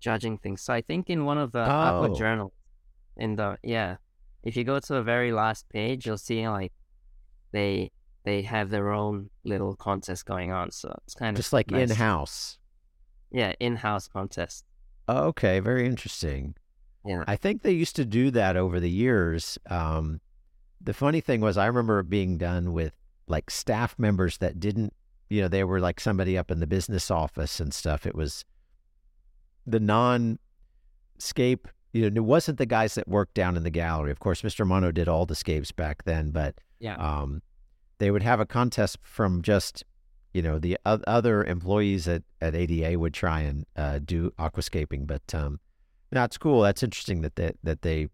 judging 0.00 0.38
thing. 0.38 0.56
So 0.56 0.72
I 0.72 0.80
think 0.80 1.10
in 1.10 1.26
one 1.26 1.38
of 1.38 1.52
the 1.52 1.64
oh. 1.64 1.70
Aqua 1.70 2.16
journals, 2.16 2.52
in 3.18 3.36
the 3.36 3.58
yeah, 3.62 3.96
if 4.42 4.56
you 4.56 4.64
go 4.64 4.80
to 4.80 4.92
the 4.94 5.02
very 5.02 5.30
last 5.30 5.68
page, 5.68 6.06
you'll 6.06 6.16
see 6.16 6.48
like 6.48 6.72
they 7.52 7.92
they 8.24 8.40
have 8.40 8.70
their 8.70 8.90
own 8.90 9.28
little 9.44 9.76
contest 9.76 10.24
going 10.24 10.50
on. 10.50 10.70
So 10.70 10.94
it's 11.04 11.14
kind 11.14 11.36
of 11.36 11.36
just 11.36 11.52
like 11.52 11.70
nice. 11.70 11.90
in 11.90 11.96
house. 11.96 12.58
Yeah, 13.30 13.52
in 13.60 13.76
house 13.76 14.08
contest. 14.08 14.64
okay, 15.08 15.60
very 15.60 15.86
interesting. 15.86 16.54
Yeah, 17.04 17.24
I 17.26 17.36
think 17.36 17.62
they 17.62 17.72
used 17.72 17.96
to 17.96 18.04
do 18.04 18.30
that 18.32 18.56
over 18.56 18.78
the 18.78 18.90
years. 18.90 19.58
Um, 19.68 20.20
the 20.80 20.94
funny 20.94 21.20
thing 21.20 21.40
was, 21.40 21.56
I 21.56 21.66
remember 21.66 22.00
it 22.00 22.10
being 22.10 22.38
done 22.38 22.72
with 22.72 22.94
like 23.26 23.50
staff 23.50 23.98
members 23.98 24.38
that 24.38 24.60
didn't, 24.60 24.92
you 25.30 25.40
know, 25.42 25.48
they 25.48 25.64
were 25.64 25.80
like 25.80 26.00
somebody 26.00 26.36
up 26.36 26.50
in 26.50 26.60
the 26.60 26.66
business 26.66 27.10
office 27.10 27.60
and 27.60 27.72
stuff. 27.72 28.06
It 28.06 28.14
was 28.14 28.44
the 29.66 29.80
non 29.80 30.38
scape 31.18 31.68
you 31.92 32.10
know, 32.10 32.20
it 32.22 32.24
wasn't 32.24 32.58
the 32.58 32.66
guys 32.66 32.94
that 32.94 33.06
worked 33.06 33.34
down 33.34 33.56
in 33.56 33.64
the 33.64 33.70
gallery. 33.70 34.10
Of 34.10 34.18
course, 34.18 34.42
Mr. 34.42 34.66
Amano 34.66 34.92
did 34.92 35.08
all 35.08 35.26
the 35.26 35.34
scapes 35.34 35.72
back 35.72 36.04
then, 36.04 36.30
but 36.30 36.54
yeah, 36.80 36.96
um, 36.96 37.42
they 37.98 38.10
would 38.10 38.22
have 38.22 38.40
a 38.40 38.46
contest 38.46 38.98
from 39.02 39.42
just, 39.42 39.84
you 40.32 40.42
know, 40.42 40.58
the 40.58 40.78
other 40.84 41.44
employees 41.44 42.08
at, 42.08 42.22
at 42.40 42.54
ADA 42.54 42.98
would 42.98 43.14
try 43.14 43.40
and 43.40 43.66
uh, 43.76 44.00
do 44.02 44.32
aquascaping. 44.38 45.06
But 45.06 45.34
um, 45.34 45.60
that's 46.20 46.38
cool. 46.38 46.62
That's 46.62 46.82
interesting 46.82 47.22
that 47.22 47.36
they, 47.36 47.52
that 47.62 47.82
they 47.82 48.08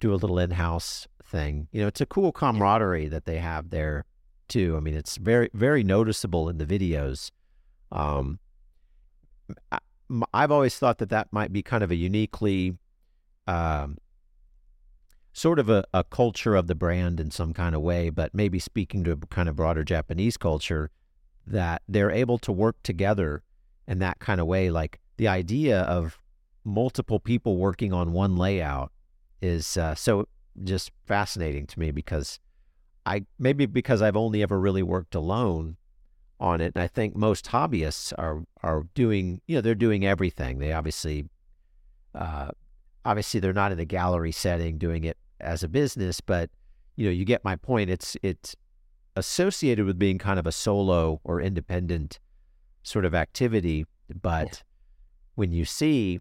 do 0.00 0.12
a 0.12 0.16
little 0.16 0.38
in-house 0.38 1.08
thing. 1.24 1.68
You 1.72 1.82
know, 1.82 1.88
it's 1.88 2.00
a 2.00 2.06
cool 2.06 2.32
camaraderie 2.32 3.08
that 3.08 3.24
they 3.24 3.38
have 3.38 3.70
there 3.70 4.04
too. 4.48 4.76
I 4.76 4.80
mean, 4.80 4.94
it's 4.94 5.16
very, 5.16 5.50
very 5.52 5.82
noticeable 5.82 6.48
in 6.48 6.58
the 6.58 6.66
videos. 6.66 7.30
Um, 7.90 8.38
I, 9.72 9.78
I've 10.32 10.52
always 10.52 10.78
thought 10.78 10.98
that 10.98 11.10
that 11.10 11.32
might 11.32 11.52
be 11.52 11.62
kind 11.62 11.82
of 11.82 11.90
a 11.90 11.96
uniquely 11.96 12.78
um, 13.46 13.98
sort 15.32 15.58
of 15.58 15.68
a, 15.68 15.84
a 15.92 16.04
culture 16.04 16.54
of 16.54 16.66
the 16.66 16.74
brand 16.74 17.20
in 17.20 17.30
some 17.30 17.52
kind 17.52 17.74
of 17.74 17.82
way, 17.82 18.08
but 18.10 18.34
maybe 18.34 18.58
speaking 18.58 19.04
to 19.04 19.12
a 19.12 19.16
kind 19.16 19.48
of 19.48 19.56
broader 19.56 19.84
Japanese 19.84 20.36
culture, 20.36 20.90
that 21.46 21.82
they're 21.88 22.10
able 22.10 22.38
to 22.38 22.52
work 22.52 22.76
together 22.82 23.42
in 23.86 23.98
that 23.98 24.18
kind 24.18 24.40
of 24.40 24.46
way. 24.46 24.70
Like 24.70 25.00
the 25.16 25.28
idea 25.28 25.82
of 25.82 26.18
multiple 26.66 27.20
people 27.20 27.56
working 27.56 27.92
on 27.92 28.12
one 28.12 28.36
layout 28.36 28.92
is 29.40 29.76
uh, 29.76 29.94
so 29.94 30.26
just 30.64 30.90
fascinating 31.06 31.66
to 31.66 31.78
me 31.78 31.92
because 31.92 32.40
I 33.06 33.24
maybe 33.38 33.66
because 33.66 34.02
I've 34.02 34.16
only 34.16 34.42
ever 34.42 34.58
really 34.58 34.82
worked 34.82 35.14
alone 35.14 35.76
on 36.40 36.60
it, 36.60 36.72
and 36.74 36.82
I 36.82 36.88
think 36.88 37.16
most 37.16 37.46
hobbyists 37.46 38.12
are 38.18 38.42
are 38.62 38.86
doing 38.94 39.40
you 39.46 39.56
know 39.56 39.60
they're 39.60 39.74
doing 39.74 40.04
everything. 40.04 40.58
They 40.58 40.72
obviously 40.72 41.26
uh, 42.14 42.48
obviously 43.04 43.38
they're 43.38 43.52
not 43.52 43.72
in 43.72 43.78
a 43.78 43.84
gallery 43.84 44.32
setting 44.32 44.76
doing 44.76 45.04
it 45.04 45.16
as 45.40 45.62
a 45.62 45.68
business, 45.68 46.20
but 46.20 46.50
you 46.96 47.06
know 47.06 47.12
you 47.12 47.24
get 47.24 47.44
my 47.44 47.54
point. 47.54 47.90
It's 47.90 48.16
it's 48.22 48.56
associated 49.14 49.86
with 49.86 49.98
being 49.98 50.18
kind 50.18 50.38
of 50.38 50.46
a 50.46 50.52
solo 50.52 51.20
or 51.22 51.40
independent 51.40 52.18
sort 52.82 53.04
of 53.04 53.14
activity, 53.14 53.86
but 54.20 54.46
yeah. 54.46 54.52
when 55.36 55.52
you 55.52 55.64
see 55.64 56.20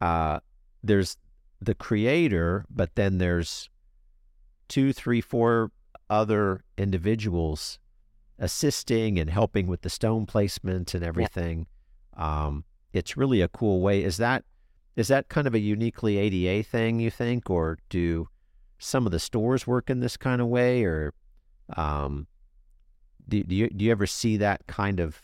uh, 0.00 0.40
there's 0.82 1.16
the 1.60 1.74
creator, 1.74 2.64
but 2.70 2.94
then 2.94 3.18
there's 3.18 3.68
two, 4.68 4.92
three, 4.92 5.20
four 5.20 5.72
other 6.08 6.62
individuals 6.76 7.78
assisting 8.38 9.18
and 9.18 9.30
helping 9.30 9.66
with 9.66 9.82
the 9.82 9.90
stone 9.90 10.26
placement 10.26 10.94
and 10.94 11.04
everything. 11.04 11.66
Yeah. 12.16 12.46
Um, 12.46 12.64
it's 12.92 13.16
really 13.16 13.40
a 13.40 13.48
cool 13.48 13.80
way. 13.80 14.02
Is 14.02 14.16
that 14.18 14.44
is 14.96 15.08
that 15.08 15.28
kind 15.28 15.46
of 15.46 15.54
a 15.54 15.60
uniquely 15.60 16.16
ADA 16.18 16.64
thing, 16.68 16.98
you 16.98 17.10
think, 17.10 17.48
or 17.48 17.78
do 17.88 18.28
some 18.78 19.06
of 19.06 19.12
the 19.12 19.20
stores 19.20 19.66
work 19.66 19.90
in 19.90 20.00
this 20.00 20.16
kind 20.16 20.40
of 20.40 20.48
way, 20.48 20.82
or 20.84 21.14
um, 21.76 22.26
do, 23.28 23.42
do 23.44 23.54
you 23.54 23.68
do 23.68 23.84
you 23.84 23.90
ever 23.90 24.06
see 24.06 24.36
that 24.38 24.66
kind 24.66 25.00
of 25.00 25.20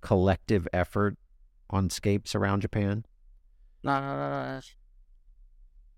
collective 0.00 0.68
effort 0.72 1.16
on 1.70 1.90
scapes 1.90 2.34
around 2.34 2.62
Japan? 2.62 3.04
Uh, 3.88 4.00
no, 4.00 4.58
no. 4.58 4.60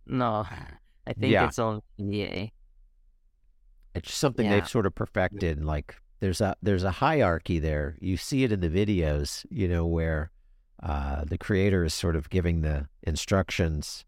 No, 0.09 0.47
I 1.06 1.12
think 1.12 1.32
yeah. 1.32 1.47
it's 1.47 1.59
on 1.59 1.82
ADA. 1.98 2.51
It's 3.94 4.15
something 4.15 4.47
yeah. 4.47 4.52
they've 4.52 4.69
sort 4.69 4.86
of 4.86 4.94
perfected. 4.94 5.65
Like 5.65 5.97
there's 6.20 6.40
a 6.40 6.56
there's 6.62 6.85
a 6.85 6.90
hierarchy 6.90 7.59
there. 7.59 7.97
You 8.01 8.16
see 8.16 8.44
it 8.44 8.52
in 8.52 8.60
the 8.60 8.69
videos, 8.69 9.44
you 9.51 9.69
know, 9.69 9.86
where 9.86 10.31
uh, 10.82 11.24
the 11.24 11.39
creator 11.39 11.85
is 11.85 11.94
sort 11.94 12.16
of 12.16 12.31
giving 12.31 12.60
the 12.60 12.89
instructions, 13.02 14.05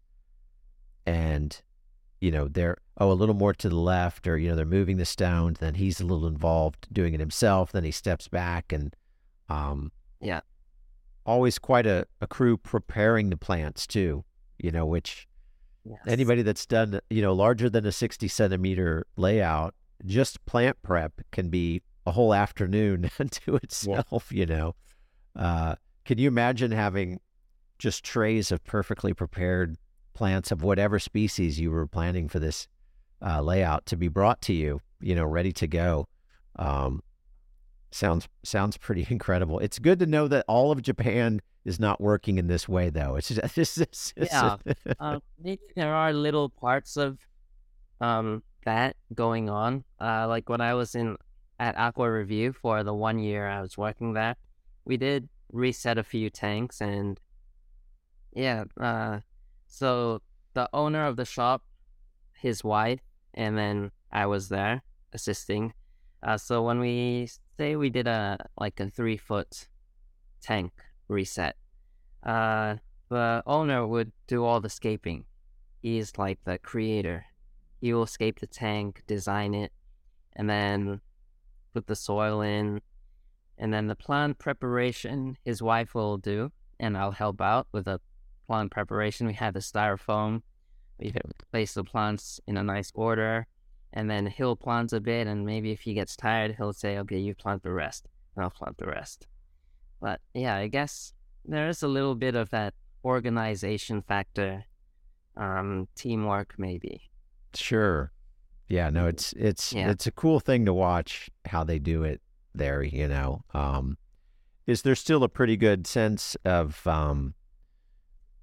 and 1.05 1.61
you 2.19 2.31
know 2.31 2.47
they're 2.47 2.77
oh 2.97 3.11
a 3.11 3.13
little 3.13 3.35
more 3.35 3.53
to 3.53 3.69
the 3.69 3.75
left, 3.75 4.27
or 4.27 4.37
you 4.37 4.49
know 4.49 4.55
they're 4.55 4.65
moving 4.65 4.97
the 4.97 5.05
stone. 5.05 5.55
Then 5.59 5.75
he's 5.75 5.99
a 5.99 6.05
little 6.05 6.27
involved 6.27 6.87
doing 6.91 7.13
it 7.13 7.19
himself. 7.19 7.71
Then 7.71 7.83
he 7.83 7.91
steps 7.91 8.27
back, 8.27 8.71
and 8.71 8.95
um, 9.49 9.91
yeah, 10.21 10.41
always 11.25 11.59
quite 11.59 11.85
a, 11.85 12.05
a 12.19 12.27
crew 12.27 12.57
preparing 12.57 13.29
the 13.29 13.37
plants 13.37 13.87
too. 13.87 14.23
You 14.57 14.71
know, 14.71 14.85
which 14.85 15.27
Yes. 15.83 15.99
Anybody 16.07 16.43
that's 16.43 16.65
done, 16.65 16.99
you 17.09 17.21
know, 17.21 17.33
larger 17.33 17.69
than 17.69 17.85
a 17.85 17.91
60 17.91 18.27
centimeter 18.27 19.05
layout 19.15 19.73
just 20.05 20.43
plant 20.45 20.77
prep 20.81 21.13
can 21.31 21.49
be 21.49 21.81
a 22.05 22.11
whole 22.11 22.33
afternoon 22.33 23.09
to 23.31 23.55
itself, 23.55 24.31
yeah. 24.31 24.39
you 24.39 24.45
know. 24.45 24.75
Uh, 25.35 25.75
can 26.05 26.17
you 26.17 26.27
imagine 26.27 26.71
having 26.71 27.19
just 27.79 28.03
trays 28.03 28.51
of 28.51 28.63
perfectly 28.63 29.13
prepared 29.13 29.77
plants 30.13 30.51
of 30.51 30.63
whatever 30.63 30.99
species 30.99 31.59
you 31.59 31.71
were 31.71 31.87
planning 31.87 32.27
for 32.27 32.39
this 32.39 32.67
uh, 33.25 33.41
layout 33.41 33.85
to 33.87 33.95
be 33.95 34.07
brought 34.07 34.41
to 34.41 34.53
you, 34.53 34.81
you 34.99 35.15
know, 35.15 35.23
ready 35.23 35.51
to 35.51 35.67
go? 35.67 36.07
Um, 36.57 37.01
sounds 37.91 38.27
sounds 38.43 38.77
pretty 38.77 39.05
incredible. 39.09 39.59
It's 39.59 39.79
good 39.79 39.99
to 39.99 40.05
know 40.05 40.27
that 40.27 40.45
all 40.47 40.71
of 40.71 40.81
Japan 40.81 41.41
is 41.65 41.79
not 41.79 42.01
working 42.01 42.37
in 42.37 42.47
this 42.47 42.67
way, 42.67 42.89
though. 42.89 43.15
It's 43.15 43.29
just, 43.29 43.57
it's, 43.77 44.13
it's, 44.15 44.33
yeah. 44.33 44.57
uh, 44.99 45.19
there 45.75 45.93
are 45.93 46.11
little 46.13 46.49
parts 46.49 46.97
of 46.97 47.19
um, 47.99 48.41
that 48.65 48.95
going 49.13 49.49
on. 49.49 49.83
Uh, 49.99 50.27
like 50.27 50.49
when 50.49 50.61
I 50.61 50.73
was 50.73 50.95
in 50.95 51.17
at 51.59 51.77
Aqua 51.77 52.11
Review 52.11 52.53
for 52.53 52.83
the 52.83 52.93
one 52.93 53.19
year 53.19 53.47
I 53.47 53.61
was 53.61 53.77
working 53.77 54.13
there, 54.13 54.35
we 54.85 54.97
did 54.97 55.29
reset 55.51 55.97
a 55.97 56.03
few 56.03 56.29
tanks 56.29 56.81
and 56.81 57.19
yeah. 58.33 58.63
Uh, 58.79 59.19
so 59.67 60.21
the 60.53 60.69
owner 60.73 61.05
of 61.05 61.17
the 61.17 61.25
shop, 61.25 61.63
his 62.33 62.63
wife, 62.63 63.01
and 63.33 63.57
then 63.57 63.91
I 64.11 64.25
was 64.25 64.49
there 64.49 64.81
assisting. 65.13 65.73
Uh, 66.23 66.37
so 66.37 66.63
when 66.63 66.79
we 66.79 67.29
say 67.57 67.75
we 67.75 67.89
did 67.89 68.07
a 68.07 68.37
like 68.57 68.79
a 68.79 68.89
three 68.89 69.17
foot 69.17 69.67
tank 70.41 70.71
reset, 71.07 71.55
uh, 72.23 72.75
the 73.09 73.43
owner 73.45 73.85
would 73.85 74.11
do 74.27 74.43
all 74.45 74.61
the 74.61 74.69
scaping. 74.69 75.25
He's 75.81 76.17
like 76.17 76.39
the 76.43 76.57
creator 76.57 77.25
he 77.81 77.93
will 77.93 78.05
scape 78.05 78.39
the 78.39 78.47
tank, 78.47 79.01
design 79.07 79.55
it, 79.55 79.73
and 80.35 80.47
then 80.47 81.01
put 81.73 81.87
the 81.87 81.95
soil 81.95 82.41
in. 82.41 82.81
And 83.57 83.73
then 83.73 83.87
the 83.87 83.95
plant 83.95 84.37
preparation, 84.37 85.37
his 85.43 85.61
wife 85.63 85.95
will 85.95 86.17
do, 86.17 86.51
and 86.79 86.95
I'll 86.95 87.11
help 87.11 87.41
out 87.41 87.67
with 87.71 87.85
the 87.85 87.99
plant 88.47 88.71
preparation. 88.71 89.25
We 89.25 89.33
have 89.33 89.55
the 89.55 89.59
styrofoam. 89.59 90.43
We 90.99 91.11
place 91.51 91.73
the 91.73 91.83
plants 91.83 92.39
in 92.47 92.55
a 92.55 92.63
nice 92.63 92.91
order, 92.93 93.47
and 93.93 94.09
then 94.09 94.27
he'll 94.27 94.55
plant 94.55 94.93
a 94.93 94.99
bit, 94.99 95.27
and 95.27 95.45
maybe 95.45 95.71
if 95.71 95.81
he 95.81 95.93
gets 95.93 96.15
tired, 96.15 96.55
he'll 96.57 96.73
say, 96.73 96.97
"Okay, 96.99 97.19
you 97.19 97.35
plant 97.35 97.63
the 97.63 97.71
rest," 97.71 98.07
and 98.35 98.43
I'll 98.43 98.51
plant 98.51 98.77
the 98.77 98.87
rest. 98.87 99.27
But 99.99 100.21
yeah, 100.33 100.55
I 100.55 100.67
guess 100.67 101.13
there 101.45 101.69
is 101.69 101.83
a 101.83 101.87
little 101.87 102.15
bit 102.15 102.35
of 102.35 102.49
that 102.51 102.73
organization 103.03 104.01
factor, 104.01 104.65
um, 105.35 105.87
teamwork 105.95 106.55
maybe. 106.57 107.09
Sure. 107.53 108.11
Yeah, 108.67 108.89
no, 108.89 109.07
it's 109.07 109.33
it's 109.33 109.73
yeah. 109.73 109.89
it's 109.89 110.07
a 110.07 110.11
cool 110.11 110.39
thing 110.39 110.65
to 110.65 110.73
watch 110.73 111.29
how 111.45 111.63
they 111.65 111.77
do 111.77 112.03
it 112.03 112.21
there, 112.55 112.81
you 112.81 113.07
know. 113.07 113.43
Um 113.53 113.97
is 114.65 114.83
there 114.83 114.95
still 114.95 115.23
a 115.23 115.29
pretty 115.29 115.57
good 115.57 115.85
sense 115.85 116.37
of 116.45 116.87
um 116.87 117.33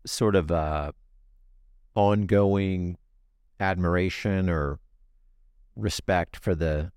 sort 0.05 0.37
of 0.37 0.51
uh 0.51 0.93
ongoing 1.95 2.99
admiration 3.59 4.51
or 4.51 4.79
respect 5.79 6.37
for 6.37 6.55
the 6.55 6.93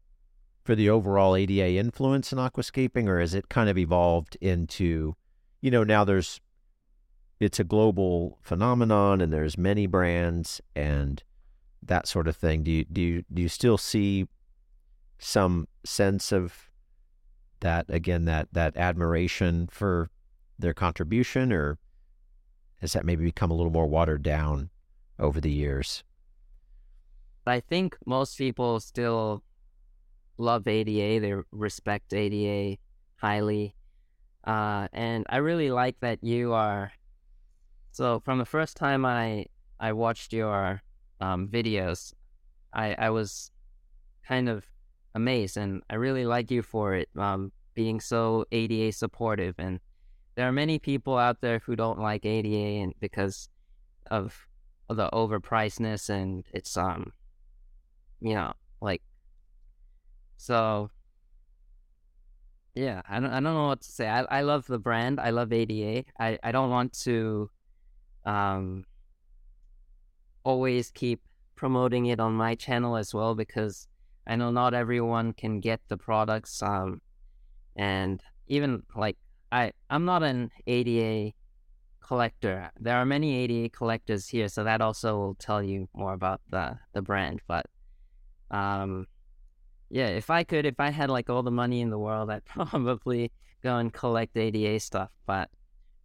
for 0.63 0.75
the 0.75 0.89
overall 0.89 1.35
ADA 1.35 1.77
influence 1.77 2.33
in 2.33 2.37
aquascaping 2.37 3.07
or 3.07 3.19
has 3.19 3.33
it 3.33 3.47
kind 3.49 3.69
of 3.69 3.77
evolved 3.77 4.37
into 4.41 5.15
you 5.61 5.71
know 5.71 5.83
now 5.83 6.03
there's 6.03 6.41
it's 7.39 7.59
a 7.59 7.63
global 7.63 8.37
phenomenon 8.41 9.21
and 9.21 9.33
there's 9.33 9.57
many 9.57 9.87
brands 9.87 10.61
and 10.75 11.23
that 11.83 12.07
sort 12.07 12.27
of 12.27 12.35
thing. 12.35 12.63
Do 12.63 12.71
you 12.71 12.85
do 12.85 13.01
you 13.01 13.23
do 13.33 13.41
you 13.41 13.49
still 13.49 13.77
see 13.77 14.27
some 15.17 15.67
sense 15.83 16.31
of 16.31 16.69
that 17.59 17.85
again 17.89 18.25
that 18.25 18.47
that 18.51 18.77
admiration 18.77 19.67
for 19.71 20.09
their 20.59 20.73
contribution, 20.73 21.51
or 21.51 21.79
has 22.77 22.93
that 22.93 23.05
maybe 23.05 23.23
become 23.23 23.49
a 23.49 23.55
little 23.55 23.71
more 23.71 23.87
watered 23.87 24.23
down 24.23 24.69
over 25.17 25.41
the 25.41 25.51
years? 25.51 26.03
I 27.47 27.59
think 27.59 27.97
most 28.05 28.37
people 28.37 28.79
still 28.79 29.43
love 30.37 30.67
ADA. 30.67 31.19
They 31.19 31.33
respect 31.51 32.13
ADA 32.13 32.77
highly. 33.15 33.75
Uh, 34.43 34.87
and 34.93 35.25
I 35.29 35.37
really 35.37 35.71
like 35.71 35.99
that 36.01 36.23
you 36.23 36.53
are. 36.53 36.91
So 37.91 38.19
from 38.19 38.39
the 38.39 38.45
first 38.45 38.77
time 38.77 39.05
I 39.05 39.45
I 39.79 39.93
watched 39.93 40.33
your 40.33 40.81
um, 41.19 41.47
videos, 41.47 42.13
I 42.73 42.93
I 42.93 43.09
was 43.09 43.51
kind 44.27 44.47
of 44.49 44.65
amazed, 45.13 45.57
and 45.57 45.83
I 45.89 45.95
really 45.95 46.25
like 46.25 46.51
you 46.51 46.61
for 46.61 46.95
it, 46.95 47.09
um, 47.17 47.51
being 47.73 47.99
so 47.99 48.45
ADA 48.51 48.93
supportive. 48.93 49.55
And 49.57 49.79
there 50.35 50.47
are 50.47 50.51
many 50.51 50.79
people 50.79 51.17
out 51.17 51.41
there 51.41 51.59
who 51.59 51.75
don't 51.75 51.99
like 51.99 52.25
ADA, 52.25 52.81
and 52.81 52.93
because 52.99 53.49
of, 54.09 54.47
the 54.89 55.09
overpricedness 55.13 56.09
and 56.09 56.43
it's 56.53 56.75
um, 56.75 57.13
you 58.21 58.35
know, 58.35 58.53
like 58.81 59.01
so. 60.37 60.89
Yeah, 62.73 63.01
I 63.09 63.19
don't, 63.19 63.29
I 63.29 63.41
don't 63.41 63.53
know 63.53 63.67
what 63.67 63.81
to 63.81 63.91
say. 63.91 64.07
I, 64.07 64.21
I 64.21 64.41
love 64.43 64.65
the 64.65 64.79
brand. 64.79 65.19
I 65.19 65.31
love 65.31 65.51
ADA. 65.51 66.05
I, 66.17 66.39
I 66.41 66.53
don't 66.53 66.69
want 66.69 66.93
to 67.01 67.49
um, 68.25 68.85
always 70.45 70.89
keep 70.89 71.21
promoting 71.55 72.05
it 72.05 72.21
on 72.21 72.33
my 72.33 72.55
channel 72.55 72.95
as 72.95 73.13
well 73.13 73.35
because 73.35 73.89
I 74.25 74.37
know 74.37 74.51
not 74.51 74.73
everyone 74.73 75.33
can 75.33 75.59
get 75.59 75.81
the 75.89 75.97
products. 75.97 76.63
Um, 76.63 77.01
and 77.75 78.23
even 78.47 78.83
like 78.95 79.17
I, 79.51 79.73
I'm 79.89 80.05
not 80.05 80.23
an 80.23 80.51
ADA 80.65 81.33
collector. 81.99 82.71
There 82.79 82.95
are 82.97 83.05
many 83.05 83.35
ADA 83.37 83.69
collectors 83.69 84.27
here, 84.27 84.47
so 84.47 84.63
that 84.63 84.81
also 84.81 85.17
will 85.17 85.35
tell 85.35 85.61
you 85.61 85.87
more 85.93 86.13
about 86.13 86.41
the 86.49 86.79
the 86.93 87.01
brand. 87.01 87.41
But 87.47 87.65
um, 88.51 89.07
yeah, 89.89 90.07
if 90.07 90.29
I 90.29 90.43
could, 90.43 90.65
if 90.65 90.79
I 90.79 90.91
had 90.91 91.09
like 91.09 91.29
all 91.29 91.43
the 91.43 91.51
money 91.51 91.81
in 91.81 91.89
the 91.89 91.99
world, 91.99 92.29
I'd 92.29 92.45
probably 92.45 93.31
go 93.63 93.77
and 93.77 93.91
collect 93.91 94.37
ADA 94.37 94.79
stuff. 94.79 95.09
But 95.25 95.49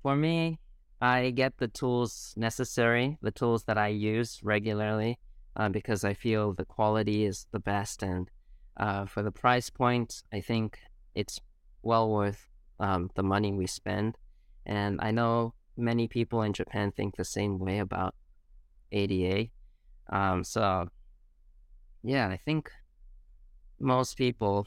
for 0.03 0.17
me, 0.17 0.59
I 1.01 1.31
get 1.31 1.59
the 1.59 1.69
tools 1.69 2.33
necessary, 2.37 3.19
the 3.21 3.31
tools 3.31 3.65
that 3.65 3.77
I 3.77 3.89
use 3.89 4.41
regularly, 4.43 5.19
uh, 5.55 5.69
because 5.69 6.05
I 6.05 6.15
feel 6.15 6.53
the 6.53 6.65
quality 6.65 7.25
is 7.25 7.47
the 7.53 7.61
best. 7.61 8.03
And 8.03 8.31
uh, 8.77 9.07
for 9.07 9.23
the 9.23 9.31
price 9.31 9.71
point, 9.71 10.23
I 10.33 10.41
think 10.41 10.79
it's 11.15 11.41
well 11.83 12.11
worth 12.11 12.49
um, 12.81 13.11
the 13.15 13.23
money 13.23 13.53
we 13.53 13.67
spend. 13.67 14.17
And 14.65 14.99
I 15.01 15.11
know 15.11 15.55
many 15.77 16.09
people 16.09 16.43
in 16.43 16.53
Japan 16.53 16.93
think 16.93 17.17
the 17.17 17.25
same 17.25 17.59
way 17.59 17.79
about 17.79 18.15
ADA. 18.91 19.49
Um, 20.11 20.45
so, 20.45 20.89
yeah, 22.07 22.29
I 22.29 22.37
think 22.37 22.71
most 23.81 24.17
people 24.17 24.67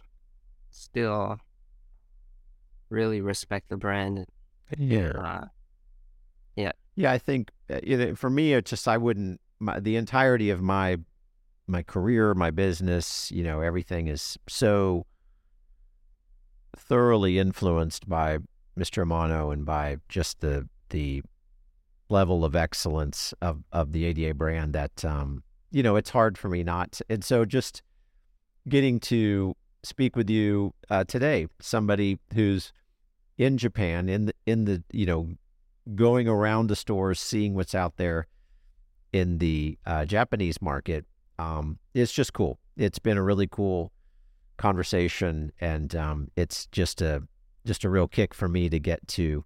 still 0.72 1.40
really 2.90 3.22
respect 3.22 3.70
the 3.70 3.78
brand. 3.78 4.26
Yeah. 4.78 5.12
Uh, 5.12 5.46
yeah. 6.56 6.72
Yeah, 6.96 7.12
I 7.12 7.18
think 7.18 7.52
uh, 7.70 7.80
you 7.82 7.98
know, 7.98 8.16
for 8.16 8.30
me, 8.30 8.54
it's 8.54 8.70
just 8.70 8.88
I 8.88 8.98
wouldn't 8.98 9.40
my, 9.60 9.80
the 9.80 9.96
entirety 9.96 10.50
of 10.50 10.62
my 10.62 10.98
my 11.66 11.82
career, 11.82 12.34
my 12.34 12.52
business, 12.52 13.32
you 13.32 13.44
know, 13.44 13.62
everything 13.62 14.08
is 14.08 14.38
so 14.48 15.06
thoroughly 16.76 17.40
influenced 17.40 18.10
by 18.10 18.40
Mr. 18.78 19.06
Amano 19.06 19.54
and 19.54 19.66
by 19.66 19.98
just 20.10 20.42
the 20.42 20.68
the 20.90 21.22
level 22.10 22.44
of 22.44 22.56
excellence 22.56 23.34
of 23.42 23.64
of 23.72 23.94
the 23.94 24.04
ADA 24.06 24.34
brand 24.34 24.74
that 24.74 25.06
um 25.06 25.44
you 25.72 25.84
know 25.84 25.96
it's 25.96 26.10
hard 26.10 26.38
for 26.38 26.50
me 26.50 26.64
not 26.64 27.00
and 27.10 27.24
so 27.24 27.46
just 27.46 27.82
getting 28.68 29.00
to 29.00 29.56
speak 29.84 30.16
with 30.16 30.30
you 30.30 30.74
uh, 30.90 31.04
today 31.06 31.48
somebody 31.60 32.20
who's 32.34 32.72
in 33.38 33.58
Japan 33.58 34.10
in 34.10 34.26
the 34.26 34.34
in 34.46 34.66
the 34.66 34.84
you 34.92 35.06
know 35.06 35.30
going 35.96 36.28
around 36.28 36.68
the 36.68 36.76
stores 36.76 37.20
seeing 37.20 37.56
what's 37.56 37.74
out 37.74 37.98
there 37.98 38.28
in 39.14 39.38
the 39.38 39.78
uh, 39.86 40.06
Japanese 40.06 40.62
market 40.62 41.06
um, 41.38 41.80
it's 41.94 42.12
just 42.12 42.34
cool 42.34 42.60
it's 42.76 43.00
been 43.00 43.18
a 43.18 43.24
really 43.24 43.48
cool 43.48 43.92
conversation 44.58 45.52
and 45.62 45.96
um, 45.96 46.30
it's 46.36 46.68
just 46.68 47.02
a 47.02 47.24
just 47.66 47.84
a 47.84 47.90
real 47.90 48.08
kick 48.08 48.34
for 48.34 48.48
me 48.48 48.70
to 48.70 48.80
get 48.80 49.06
to 49.08 49.46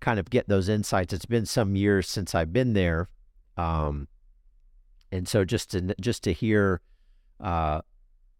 kind 0.00 0.18
of 0.18 0.28
get 0.28 0.48
those 0.48 0.68
insights. 0.68 1.12
It's 1.12 1.24
been 1.24 1.46
some 1.46 1.76
years 1.76 2.08
since 2.08 2.34
I've 2.34 2.52
been 2.52 2.74
there, 2.74 3.08
um, 3.56 4.08
and 5.12 5.28
so 5.28 5.44
just 5.44 5.70
to 5.70 5.94
just 6.00 6.24
to 6.24 6.32
hear 6.32 6.80
uh, 7.40 7.82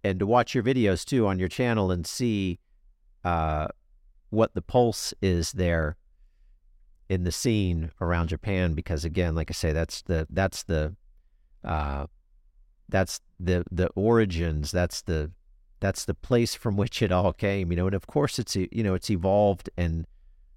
and 0.02 0.18
to 0.18 0.26
watch 0.26 0.54
your 0.54 0.64
videos 0.64 1.04
too 1.04 1.26
on 1.26 1.38
your 1.38 1.48
channel 1.48 1.90
and 1.90 2.06
see 2.06 2.58
uh, 3.24 3.68
what 4.30 4.54
the 4.54 4.62
pulse 4.62 5.14
is 5.20 5.52
there 5.52 5.96
in 7.08 7.24
the 7.24 7.32
scene 7.32 7.90
around 8.00 8.28
Japan. 8.28 8.74
Because 8.74 9.04
again, 9.04 9.34
like 9.34 9.50
I 9.50 9.54
say, 9.54 9.72
that's 9.72 10.02
the 10.02 10.26
that's 10.30 10.62
the 10.64 10.96
uh, 11.62 12.06
that's 12.88 13.20
the 13.38 13.64
the 13.70 13.88
origins. 13.88 14.72
That's 14.72 15.02
the 15.02 15.30
that's 15.80 16.04
the 16.04 16.14
place 16.14 16.54
from 16.54 16.76
which 16.76 17.02
it 17.02 17.12
all 17.12 17.32
came. 17.32 17.70
You 17.70 17.76
know, 17.76 17.86
and 17.86 17.94
of 17.94 18.06
course 18.06 18.38
it's 18.38 18.56
you 18.56 18.68
know 18.82 18.94
it's 18.94 19.10
evolved 19.10 19.68
and 19.76 20.06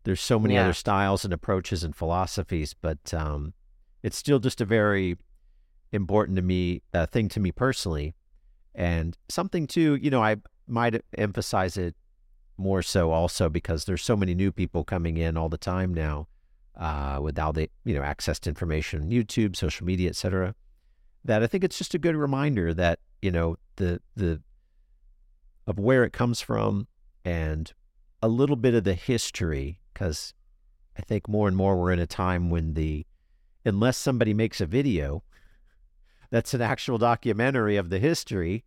there's 0.06 0.22
so 0.22 0.40
many 0.40 0.54
yeah. 0.54 0.62
other 0.62 0.74
styles 0.74 1.26
and 1.26 1.34
approaches 1.34 1.84
and 1.84 1.96
philosophies, 1.96 2.76
but 2.80 3.12
um, 3.12 3.54
it's 4.04 4.18
still 4.18 4.38
just 4.38 4.62
a 4.62 4.66
very 4.66 5.18
important 5.96 6.36
to 6.36 6.42
me 6.42 6.82
uh, 6.94 7.06
thing 7.06 7.30
to 7.30 7.40
me 7.40 7.52
personally, 7.52 8.16
and 8.74 9.18
something 9.30 9.68
too. 9.68 9.96
You 9.96 10.10
know, 10.10 10.22
I 10.22 10.38
might 10.68 11.02
emphasize 11.18 11.78
it 11.78 11.96
more 12.58 12.82
so 12.82 13.12
also 13.12 13.50
because 13.50 13.86
there's 13.86 14.04
so 14.04 14.16
many 14.16 14.34
new 14.34 14.52
people 14.52 14.84
coming 14.84 15.18
in 15.18 15.38
all 15.38 15.50
the 15.50 15.58
time 15.58 15.94
now 15.94 16.28
uh, 16.78 17.20
with 17.22 17.38
all 17.40 17.54
the 17.54 17.70
you 17.84 17.94
know 17.94 18.04
access 18.04 18.40
to 18.40 18.50
information, 18.50 19.10
YouTube, 19.10 19.56
social 19.56 19.86
media, 19.86 20.10
etc. 20.10 20.56
That 21.24 21.44
I 21.44 21.48
think 21.48 21.64
it's 21.64 21.78
just 21.78 21.94
a 21.94 22.00
good 22.00 22.16
reminder 22.16 22.74
that 22.74 23.00
you 23.22 23.32
know 23.32 23.58
the 23.78 24.02
the 24.16 24.42
of 25.68 25.80
where 25.80 26.04
it 26.04 26.14
comes 26.14 26.42
from 26.42 26.88
and 27.24 27.74
a 28.22 28.28
little 28.28 28.56
bit 28.56 28.76
of 28.76 28.84
the 28.84 28.94
history 28.94 29.80
because 29.94 30.34
I 30.98 31.02
think 31.02 31.28
more 31.28 31.48
and 31.48 31.58
more 31.58 31.76
we're 31.76 31.92
in 31.92 32.00
a 32.00 32.08
time 32.08 32.50
when 32.50 32.74
the 32.74 33.06
unless 33.66 33.98
somebody 33.98 34.34
makes 34.34 34.62
a 34.62 34.66
video 34.66 35.24
that's 36.36 36.54
an 36.54 36.62
actual 36.62 36.98
documentary 36.98 37.78
of 37.78 37.90
the 37.90 37.98
history, 37.98 38.66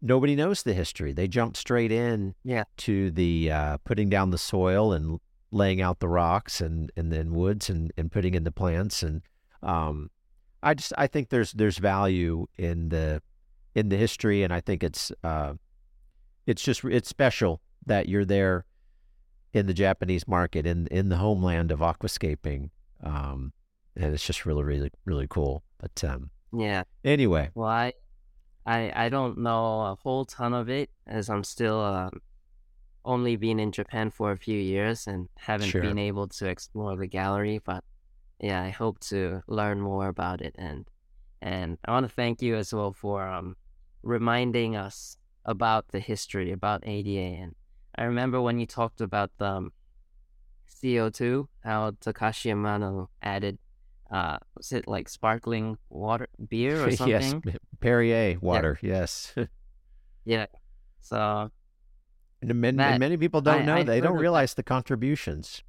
nobody 0.00 0.34
knows 0.34 0.62
the 0.62 0.72
history. 0.72 1.12
They 1.12 1.28
jump 1.28 1.54
straight 1.54 1.92
in 1.92 2.34
yeah. 2.44 2.64
to 2.78 3.10
the 3.10 3.52
uh, 3.52 3.76
putting 3.84 4.08
down 4.08 4.30
the 4.30 4.38
soil 4.38 4.94
and 4.94 5.20
laying 5.50 5.82
out 5.82 6.00
the 6.00 6.08
rocks 6.08 6.62
and, 6.62 6.90
and 6.96 7.12
then 7.12 7.34
woods 7.34 7.68
and, 7.68 7.92
and 7.98 8.10
putting 8.10 8.34
in 8.34 8.44
the 8.44 8.50
plants 8.50 9.02
and 9.02 9.20
um, 9.62 10.10
I 10.62 10.72
just 10.72 10.94
I 10.96 11.06
think 11.06 11.28
there's 11.28 11.52
there's 11.52 11.76
value 11.76 12.46
in 12.56 12.88
the 12.88 13.20
in 13.74 13.90
the 13.90 13.96
history 13.98 14.42
and 14.42 14.50
I 14.52 14.60
think 14.60 14.82
it's 14.82 15.12
uh, 15.22 15.52
it's 16.46 16.62
just 16.62 16.84
it's 16.84 17.10
special 17.10 17.60
that 17.84 18.08
you're 18.08 18.24
there 18.24 18.64
in 19.52 19.66
the 19.66 19.74
Japanese 19.74 20.26
market 20.26 20.66
in 20.66 20.86
in 20.86 21.10
the 21.10 21.18
homeland 21.18 21.70
of 21.70 21.80
aquascaping. 21.80 22.70
Um, 23.02 23.52
and 23.94 24.14
it's 24.14 24.26
just 24.26 24.46
really, 24.46 24.64
really, 24.64 24.90
really 25.04 25.26
cool. 25.28 25.62
But 25.78 26.02
um, 26.02 26.30
yeah. 26.54 26.84
Anyway, 27.04 27.50
well, 27.54 27.68
I, 27.68 27.92
I, 28.66 28.92
I 28.94 29.08
don't 29.08 29.38
know 29.38 29.82
a 29.82 29.96
whole 30.02 30.24
ton 30.24 30.54
of 30.54 30.68
it 30.68 30.90
as 31.06 31.28
I'm 31.28 31.44
still 31.44 31.80
um, 31.80 32.20
only 33.04 33.36
been 33.36 33.60
in 33.60 33.72
Japan 33.72 34.10
for 34.10 34.32
a 34.32 34.36
few 34.36 34.58
years 34.58 35.06
and 35.06 35.28
haven't 35.36 35.68
sure. 35.68 35.82
been 35.82 35.98
able 35.98 36.28
to 36.28 36.46
explore 36.46 36.96
the 36.96 37.06
gallery. 37.06 37.60
But 37.64 37.84
yeah, 38.40 38.62
I 38.62 38.70
hope 38.70 39.00
to 39.00 39.42
learn 39.46 39.80
more 39.80 40.08
about 40.08 40.40
it 40.40 40.54
and 40.58 40.86
and 41.42 41.76
I 41.84 41.90
want 41.90 42.08
to 42.08 42.12
thank 42.12 42.40
you 42.40 42.56
as 42.56 42.72
well 42.72 42.92
for 42.92 43.26
um, 43.28 43.56
reminding 44.02 44.76
us 44.76 45.18
about 45.44 45.88
the 45.88 46.00
history 46.00 46.52
about 46.52 46.82
ADA 46.86 47.42
and 47.42 47.54
I 47.96 48.04
remember 48.04 48.40
when 48.40 48.58
you 48.58 48.66
talked 48.66 49.00
about 49.00 49.30
the 49.38 49.46
um, 49.46 49.72
CO2, 50.68 51.46
how 51.62 51.92
Takashi 51.92 52.52
Amano 52.52 53.08
added, 53.22 53.58
uh, 54.10 54.38
was 54.56 54.72
it 54.72 54.86
like 54.86 55.08
sparkling 55.08 55.78
water, 55.88 56.28
beer 56.48 56.84
or 56.84 56.90
something? 56.96 57.42
yes, 57.44 57.56
Perrier 57.80 58.38
water, 58.40 58.78
yeah. 58.82 58.92
yes. 58.92 59.34
yeah. 60.24 60.46
So. 61.00 61.50
And 62.42 62.54
many, 62.60 62.76
that, 62.76 63.00
many 63.00 63.16
people 63.16 63.40
don't 63.40 63.62
I, 63.62 63.64
know, 63.64 63.76
I've 63.76 63.86
they 63.86 64.00
don't 64.00 64.18
realize 64.18 64.52
that. 64.52 64.64
the 64.64 64.68
contributions. 64.68 65.62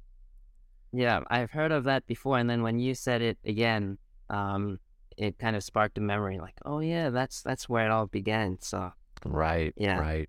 Yeah, 0.92 1.20
I've 1.28 1.50
heard 1.50 1.72
of 1.72 1.84
that 1.84 2.06
before. 2.06 2.38
And 2.38 2.48
then 2.48 2.62
when 2.62 2.78
you 2.78 2.94
said 2.94 3.22
it 3.22 3.38
again, 3.44 3.98
um, 4.30 4.78
it 5.16 5.38
kind 5.38 5.56
of 5.56 5.62
sparked 5.62 5.98
a 5.98 6.00
memory 6.00 6.38
like, 6.38 6.54
oh, 6.64 6.80
yeah, 6.80 7.10
that's 7.10 7.42
that's 7.42 7.68
where 7.68 7.86
it 7.86 7.90
all 7.90 8.06
began. 8.06 8.58
So. 8.60 8.92
Right. 9.24 9.72
Yeah. 9.76 9.98
Right. 9.98 10.28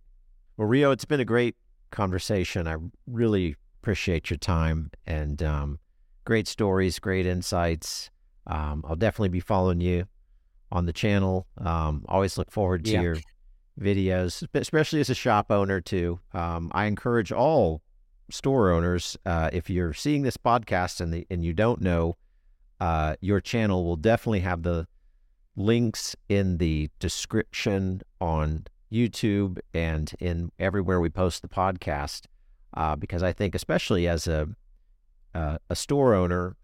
Well, 0.56 0.68
Ryo, 0.68 0.92
it's 0.92 1.06
been 1.06 1.20
a 1.20 1.26
great 1.26 1.56
conversation. 1.92 2.68
I 2.68 2.78
really 3.06 3.56
appreciate 3.82 4.30
your 4.30 4.38
time 4.38 4.92
and 5.06 5.42
um, 5.44 5.80
great 6.28 6.48
stories, 6.48 7.00
great 7.00 7.26
insights. 7.26 8.12
Um, 8.48 8.84
I'll 8.86 8.98
definitely 8.98 9.30
be 9.30 9.40
following 9.40 9.80
you 9.80 10.08
on 10.74 10.86
the 10.86 10.92
channel. 10.92 11.48
Um, 11.58 12.04
always 12.10 12.38
look 12.38 12.52
forward 12.52 12.84
to 12.84 12.92
yeah. 12.92 13.02
your 13.02 13.18
videos, 13.80 14.46
especially 14.54 15.00
as 15.00 15.10
a 15.10 15.16
shop 15.16 15.50
owner 15.54 15.80
too. 15.80 16.20
Um, 16.34 16.70
I 16.74 16.84
encourage 16.84 17.32
all 17.32 17.82
store 18.30 18.72
owners, 18.72 19.16
uh, 19.26 19.50
if 19.54 19.70
you're 19.70 19.94
seeing 19.94 20.24
this 20.24 20.36
podcast 20.36 21.00
and 21.00 21.14
the, 21.14 21.26
and 21.30 21.46
you 21.46 21.54
don't 21.54 21.80
know, 21.80 22.18
uh, 22.82 23.16
your 23.22 23.40
channel 23.40 23.86
will 23.86 23.96
definitely 23.96 24.42
have 24.42 24.64
the 24.64 24.86
links 25.56 26.14
in 26.28 26.58
the 26.58 26.90
description 27.00 28.02
on 28.20 28.66
YouTube 28.92 29.60
and 29.74 30.12
in 30.20 30.52
everywhere 30.60 31.00
we 31.00 31.10
post 31.10 31.42
the 31.42 31.48
podcast, 31.48 32.26
uh, 32.74 32.98
because 32.98 33.24
I 33.24 33.32
think, 33.32 33.56
especially 33.56 34.10
as 34.10 34.28
a 34.28 34.50
uh, 35.38 35.58
a 35.70 35.76
store 35.76 36.16
owner, 36.16 36.56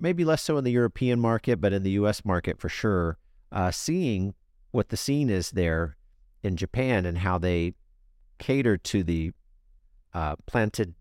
maybe 0.00 0.24
less 0.24 0.42
so 0.42 0.56
in 0.56 0.64
the 0.64 0.72
European 0.72 1.20
market, 1.20 1.60
but 1.60 1.74
in 1.74 1.82
the 1.82 1.90
U.S. 1.90 2.24
market 2.24 2.58
for 2.58 2.70
sure, 2.70 3.18
uh, 3.52 3.70
seeing 3.70 4.34
what 4.70 4.88
the 4.88 4.96
scene 4.96 5.28
is 5.28 5.50
there 5.50 5.96
in 6.42 6.56
Japan 6.56 7.04
and 7.04 7.18
how 7.18 7.36
they 7.36 7.74
cater 8.38 8.78
to 8.78 9.02
the 9.02 9.32
uh, 10.14 10.36
planted 10.46 10.94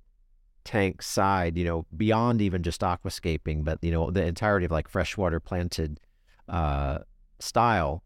tank 0.66 1.02
side, 1.02 1.58
you 1.58 1.64
know, 1.64 1.86
beyond 1.96 2.42
even 2.42 2.62
just 2.62 2.82
aquascaping, 2.82 3.64
but 3.64 3.80
you 3.82 3.92
know, 3.92 4.12
the 4.12 4.26
entirety 4.26 4.66
of 4.66 4.72
like 4.72 4.90
freshwater 4.90 5.40
planted 5.40 6.02
uh, 6.50 7.00
style 7.40 8.04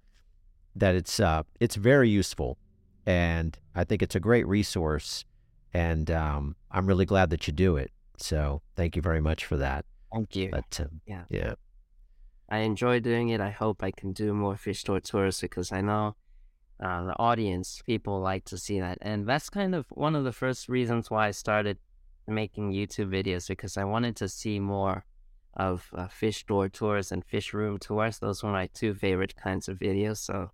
that 0.76 0.94
it's 0.94 1.20
uh, 1.20 1.42
it's 1.60 1.76
very 1.76 2.10
useful, 2.10 2.60
and 3.08 3.58
I 3.74 3.84
think 3.84 4.04
it's 4.04 4.16
a 4.16 4.20
great 4.20 4.46
resource, 4.48 5.26
and 5.74 6.12
um, 6.12 6.56
I'm 6.70 6.86
really 6.86 7.06
glad 7.06 7.32
that 7.32 7.48
you 7.48 7.54
do 7.54 7.78
it. 7.78 7.92
So 8.18 8.62
thank 8.76 8.96
you 8.96 9.02
very 9.02 9.22
much 9.22 9.46
for 9.46 9.58
that. 9.58 9.86
Thank 10.14 10.36
you. 10.36 10.50
But 10.52 10.80
um, 10.80 11.02
yeah, 11.06 11.24
yeah, 11.30 11.54
I 12.50 12.60
enjoy 12.60 13.00
doing 13.00 13.30
it. 13.30 13.40
I 13.40 13.50
hope 13.50 13.82
I 13.84 13.92
can 13.92 14.14
do 14.14 14.34
more 14.34 14.58
fish 14.58 14.82
store 14.82 15.00
tours 15.00 15.40
because 15.40 15.72
I 15.72 15.82
know 15.82 16.16
uh, 16.82 17.06
the 17.06 17.18
audience, 17.20 17.82
people 17.86 18.20
like 18.20 18.44
to 18.46 18.58
see 18.58 18.80
that. 18.80 18.98
And 19.02 19.28
that's 19.28 19.50
kind 19.50 19.76
of 19.76 19.86
one 19.92 20.16
of 20.16 20.24
the 20.24 20.32
first 20.32 20.68
reasons 20.68 21.10
why 21.10 21.28
I 21.28 21.32
started 21.32 21.78
making 22.28 22.74
YouTube 22.74 23.10
videos 23.10 23.48
because 23.48 23.78
I 23.78 23.84
wanted 23.84 24.16
to 24.18 24.28
see 24.28 24.60
more 24.60 25.06
of 25.56 25.90
uh, 25.96 26.08
fish 26.08 26.46
door 26.46 26.70
tours 26.70 27.12
and 27.12 27.24
fish 27.24 27.54
room 27.54 27.78
tours. 27.78 28.20
Those 28.20 28.42
were 28.44 28.52
my 28.52 28.68
two 28.74 28.94
favorite 28.94 29.36
kinds 29.36 29.68
of 29.68 29.78
videos. 29.80 30.18
So 30.18 30.52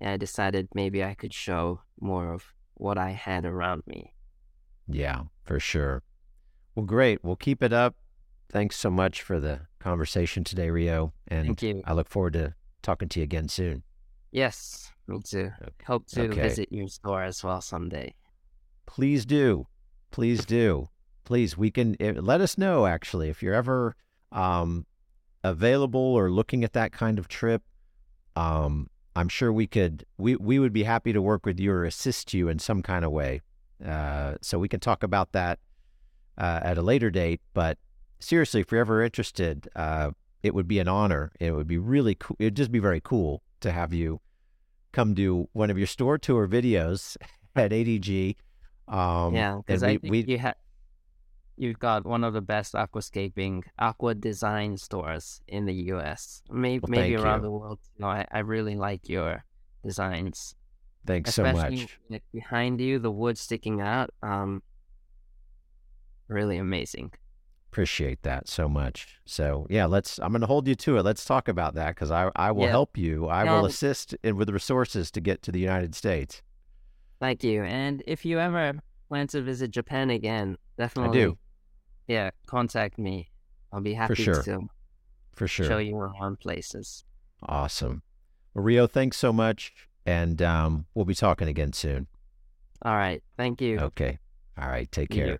yeah, 0.00 0.12
I 0.12 0.16
decided 0.16 0.68
maybe 0.74 1.04
I 1.04 1.14
could 1.14 1.34
show 1.34 1.82
more 2.00 2.32
of 2.32 2.54
what 2.74 2.96
I 2.96 3.10
had 3.10 3.44
around 3.44 3.82
me. 3.86 4.14
Yeah, 4.88 5.24
for 5.44 5.60
sure. 5.60 6.02
Well, 6.74 6.86
great. 6.86 7.24
We'll 7.24 7.36
keep 7.36 7.62
it 7.62 7.72
up. 7.72 7.96
Thanks 8.50 8.76
so 8.76 8.90
much 8.90 9.22
for 9.22 9.38
the 9.40 9.60
conversation 9.78 10.44
today, 10.44 10.70
Ryo. 10.70 11.12
And 11.28 11.46
Thank 11.46 11.62
you. 11.62 11.82
I 11.84 11.92
look 11.92 12.08
forward 12.08 12.34
to 12.34 12.54
talking 12.82 13.08
to 13.10 13.20
you 13.20 13.24
again 13.24 13.48
soon. 13.48 13.82
Yes, 14.32 14.92
me 15.06 15.20
too. 15.22 15.50
Hope 15.86 16.06
to 16.08 16.22
okay. 16.22 16.42
visit 16.42 16.68
your 16.70 16.88
store 16.88 17.22
as 17.22 17.42
well 17.42 17.60
someday. 17.60 18.14
Please 18.86 19.24
do. 19.26 19.66
Please 20.10 20.44
do. 20.44 20.88
Please, 21.24 21.56
we 21.56 21.70
can 21.70 21.96
eh, 22.00 22.12
let 22.16 22.40
us 22.40 22.58
know 22.58 22.86
actually 22.86 23.28
if 23.28 23.42
you're 23.42 23.54
ever 23.54 23.94
um, 24.32 24.86
available 25.44 26.00
or 26.00 26.30
looking 26.30 26.64
at 26.64 26.72
that 26.72 26.92
kind 26.92 27.18
of 27.18 27.28
trip. 27.28 27.62
Um, 28.36 28.88
I'm 29.16 29.28
sure 29.28 29.52
we 29.52 29.66
could 29.66 30.04
we 30.18 30.36
we 30.36 30.58
would 30.58 30.72
be 30.72 30.84
happy 30.84 31.12
to 31.12 31.20
work 31.20 31.44
with 31.44 31.58
you 31.58 31.72
or 31.72 31.84
assist 31.84 32.32
you 32.32 32.48
in 32.48 32.58
some 32.58 32.82
kind 32.82 33.04
of 33.04 33.12
way. 33.12 33.42
Uh, 33.84 34.34
so 34.40 34.58
we 34.58 34.68
can 34.68 34.80
talk 34.80 35.02
about 35.02 35.32
that 35.32 35.58
uh, 36.40 36.60
at 36.62 36.78
a 36.78 36.82
later 36.82 37.10
date. 37.10 37.40
But 37.52 37.78
seriously, 38.18 38.62
if 38.62 38.72
you're 38.72 38.80
ever 38.80 39.04
interested, 39.04 39.68
uh, 39.76 40.10
it 40.42 40.54
would 40.54 40.66
be 40.66 40.78
an 40.78 40.88
honor. 40.88 41.32
It 41.38 41.52
would 41.52 41.68
be 41.68 41.78
really 41.78 42.14
cool. 42.14 42.36
It'd 42.40 42.56
just 42.56 42.72
be 42.72 42.78
very 42.78 43.00
cool 43.00 43.42
to 43.60 43.70
have 43.70 43.92
you 43.92 44.20
come 44.92 45.14
do 45.14 45.48
one 45.52 45.70
of 45.70 45.78
your 45.78 45.86
store 45.86 46.18
tour 46.18 46.48
videos 46.48 47.16
at 47.56 47.70
ADG. 47.70 48.36
Um, 48.88 49.34
yeah, 49.34 49.58
because 49.64 49.82
I 49.82 49.98
think 49.98 50.10
we, 50.10 50.24
you 50.24 50.38
have 50.38 50.56
you've 51.56 51.78
got 51.78 52.04
one 52.06 52.24
of 52.24 52.32
the 52.32 52.40
best 52.40 52.72
aquascaping 52.72 53.62
aqua 53.78 54.14
design 54.14 54.78
stores 54.78 55.42
in 55.46 55.66
the 55.66 55.74
U.S. 55.92 56.42
Maybe 56.50 56.80
well, 56.82 56.90
maybe 56.90 57.16
around 57.16 57.40
you. 57.40 57.42
the 57.42 57.50
world. 57.50 57.78
You 57.96 58.02
know, 58.02 58.08
I, 58.08 58.26
I 58.32 58.38
really 58.40 58.76
like 58.76 59.08
your 59.08 59.44
designs. 59.84 60.56
Thanks 61.06 61.30
Especially 61.30 61.76
so 61.76 61.86
much. 62.10 62.22
Behind 62.32 62.80
you, 62.80 62.98
the 62.98 63.10
wood 63.10 63.38
sticking 63.38 63.80
out. 63.80 64.10
Um, 64.22 64.62
really 66.30 66.58
amazing. 66.58 67.12
Appreciate 67.70 68.22
that 68.22 68.48
so 68.48 68.68
much. 68.68 69.20
So 69.24 69.66
yeah, 69.70 69.86
let's. 69.86 70.18
I'm 70.18 70.32
going 70.32 70.40
to 70.40 70.46
hold 70.46 70.66
you 70.66 70.74
to 70.74 70.96
it. 70.96 71.02
Let's 71.02 71.24
talk 71.24 71.46
about 71.46 71.74
that 71.74 71.94
because 71.94 72.10
I 72.10 72.30
I 72.34 72.50
will 72.50 72.66
help 72.68 72.96
you. 72.96 73.28
I 73.28 73.44
will 73.44 73.64
assist 73.64 74.14
in, 74.24 74.36
with 74.36 74.48
the 74.48 74.52
resources 74.52 75.10
to 75.12 75.20
get 75.20 75.42
to 75.42 75.52
the 75.52 75.60
United 75.60 75.94
States. 75.94 76.42
Thank 77.20 77.44
you. 77.44 77.62
And 77.62 78.02
if 78.06 78.24
you 78.24 78.40
ever 78.40 78.80
plan 79.08 79.26
to 79.28 79.42
visit 79.42 79.70
Japan 79.70 80.10
again, 80.10 80.56
definitely. 80.78 81.20
I 81.20 81.22
do. 81.22 81.38
Yeah, 82.08 82.30
contact 82.46 82.98
me. 82.98 83.30
I'll 83.72 83.80
be 83.80 83.94
happy 83.94 84.14
For 84.14 84.22
sure. 84.22 84.42
to. 84.42 84.60
For 85.32 85.46
sure. 85.46 85.66
Show 85.66 85.78
you 85.78 85.96
around 85.96 86.40
places. 86.40 87.04
Awesome. 87.42 88.02
Well, 88.52 88.64
Ryo, 88.64 88.86
thanks 88.88 89.16
so 89.16 89.32
much, 89.32 89.72
and 90.04 90.42
um, 90.42 90.86
we'll 90.94 91.04
be 91.04 91.14
talking 91.14 91.46
again 91.46 91.72
soon. 91.72 92.08
All 92.82 92.96
right. 92.96 93.22
Thank 93.36 93.60
you. 93.60 93.78
Okay. 93.78 94.18
All 94.60 94.68
right. 94.68 94.90
Take 94.90 95.10
care. 95.10 95.38